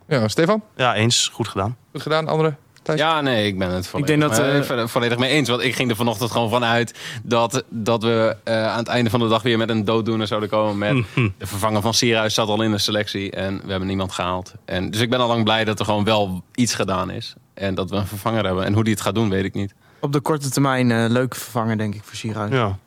Ja, 0.07 0.27
Stefan? 0.27 0.61
Ja, 0.75 0.95
eens. 0.95 1.29
Goed 1.33 1.47
gedaan. 1.47 1.77
Goed 1.91 2.01
gedaan, 2.01 2.27
andere? 2.27 2.53
Thijs? 2.95 2.99
Ja, 2.99 3.21
nee, 3.21 3.47
ik 3.47 3.57
ben 3.57 3.69
het 3.69 3.87
volledig, 3.87 4.17
denk 4.17 4.31
dat, 4.31 4.39
eh, 4.45 4.57
eh, 4.57 4.63
vo- 4.63 4.87
volledig 4.87 5.17
mee 5.17 5.29
eens. 5.29 5.49
Want 5.49 5.61
ik 5.63 5.75
ging 5.75 5.89
er 5.89 5.95
vanochtend 5.95 6.31
gewoon 6.31 6.49
vanuit 6.49 6.93
dat, 7.23 7.63
dat 7.69 8.03
we 8.03 8.35
eh, 8.43 8.67
aan 8.67 8.77
het 8.77 8.87
einde 8.87 9.09
van 9.09 9.19
de 9.19 9.27
dag 9.27 9.41
weer 9.41 9.57
met 9.57 9.69
een 9.69 9.85
dooddoener 9.85 10.27
zouden 10.27 10.49
komen. 10.49 10.77
Met 10.77 11.05
de 11.39 11.47
vervanger 11.47 11.81
van 11.81 11.93
Sierhuis 11.93 12.33
zat 12.33 12.47
al 12.47 12.61
in 12.61 12.71
de 12.71 12.77
selectie 12.77 13.31
en 13.31 13.61
we 13.63 13.69
hebben 13.69 13.87
niemand 13.87 14.11
gehaald. 14.11 14.53
En, 14.65 14.91
dus 14.91 15.01
ik 15.01 15.09
ben 15.09 15.19
al 15.19 15.27
lang 15.27 15.43
blij 15.43 15.65
dat 15.65 15.79
er 15.79 15.85
gewoon 15.85 16.03
wel 16.03 16.43
iets 16.55 16.73
gedaan 16.75 17.11
is. 17.11 17.33
En 17.53 17.75
dat 17.75 17.89
we 17.89 17.95
een 17.95 18.07
vervanger 18.07 18.45
hebben. 18.45 18.65
En 18.65 18.73
hoe 18.73 18.83
die 18.83 18.93
het 18.93 19.01
gaat 19.01 19.15
doen, 19.15 19.29
weet 19.29 19.43
ik 19.45 19.53
niet. 19.53 19.73
Op 20.01 20.13
de 20.13 20.19
korte 20.19 20.49
termijn 20.49 20.91
eh 20.91 21.05
leuke 21.09 21.35
vervanger, 21.39 21.77
denk 21.77 21.95
ik, 21.95 22.01
voor 22.03 22.15
Sierhuis. 22.15 22.51
Ja. 22.51 22.77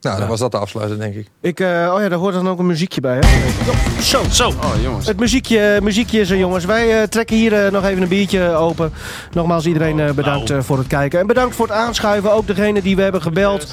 Nou, 0.00 0.18
dan 0.18 0.28
was 0.28 0.38
dat 0.40 0.50
de 0.50 0.58
afsluiter, 0.58 0.98
denk 0.98 1.14
ik. 1.14 1.26
Ik, 1.40 1.60
eh, 1.60 1.92
oh 1.94 2.00
ja, 2.00 2.08
daar 2.08 2.18
hoort 2.18 2.34
dan 2.34 2.48
ook 2.48 2.58
een 2.58 2.66
muziekje 2.66 3.00
bij. 3.00 3.18
Hè? 3.20 4.02
Zo. 4.02 4.22
Zo. 4.30 4.48
Oh, 4.48 4.82
jongens. 4.82 5.06
Het 5.06 5.18
muziekje, 5.20 5.78
muziekje 5.82 6.20
is 6.20 6.30
er, 6.30 6.36
jongens. 6.36 6.64
Wij 6.64 7.00
eh, 7.00 7.08
trekken 7.08 7.36
hier 7.36 7.64
eh, 7.64 7.72
nog 7.72 7.84
even 7.84 8.02
een 8.02 8.08
biertje 8.08 8.50
open. 8.54 8.92
Nogmaals, 9.32 9.66
iedereen 9.66 10.00
eh, 10.00 10.10
bedankt 10.10 10.50
eh, 10.50 10.58
voor 10.60 10.78
het 10.78 10.86
kijken. 10.86 11.20
En 11.20 11.26
bedankt 11.26 11.54
voor 11.56 11.66
het 11.66 11.76
aanschuiven. 11.76 12.32
Ook 12.32 12.46
degene 12.46 12.82
die 12.82 12.96
we 12.96 13.02
hebben 13.02 13.22
gebeld. 13.22 13.66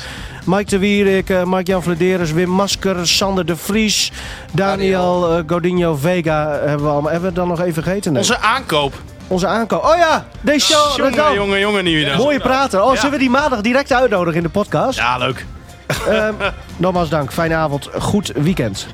Mike 0.46 0.70
de 0.70 0.78
Wierik, 0.78 1.30
eh 1.30 1.44
Mark-Jan 1.44 1.84
Vladeres, 1.84 2.32
Wim 2.32 2.50
Masker, 2.50 3.08
Sander 3.08 3.46
de 3.46 3.56
Vries, 3.56 4.12
Daniel 4.52 5.38
eh, 5.38 5.44
Godinho 5.48 5.96
Vega. 5.96 6.50
Hebben 6.52 6.86
we, 6.86 6.92
allemaal, 6.92 7.12
hebben 7.12 7.30
we 7.30 7.36
dan 7.36 7.48
nog 7.48 7.60
even 7.60 7.74
vergeten? 7.84 8.12
Nee. 8.12 8.22
Onze 8.22 8.38
aankoop. 8.38 8.94
Onze 9.28 9.48
aankoop. 9.48 9.84
Oh 9.84 9.98
ja, 9.98 10.26
deze 10.42 10.66
show. 10.66 10.98
Jongen, 10.98 11.60
jongen, 11.60 11.60
jongen, 11.86 12.18
Mooie 12.18 12.40
prater. 12.40 12.84
Oh, 12.84 12.96
zullen 12.96 13.12
we 13.12 13.18
die 13.18 13.30
maandag 13.30 13.62
direct 13.62 13.94
uitnodigen 13.94 14.36
in 14.36 14.44
de 14.44 14.50
podcast? 14.50 14.98
Ja, 14.98 15.18
leuk. 15.18 15.46
Ehm, 16.08 16.34
nogmaals 16.78 17.10
dank. 17.10 17.32
Fijne 17.32 17.56
avond. 17.56 17.90
Goed 18.00 18.32
weekend. 18.36 18.88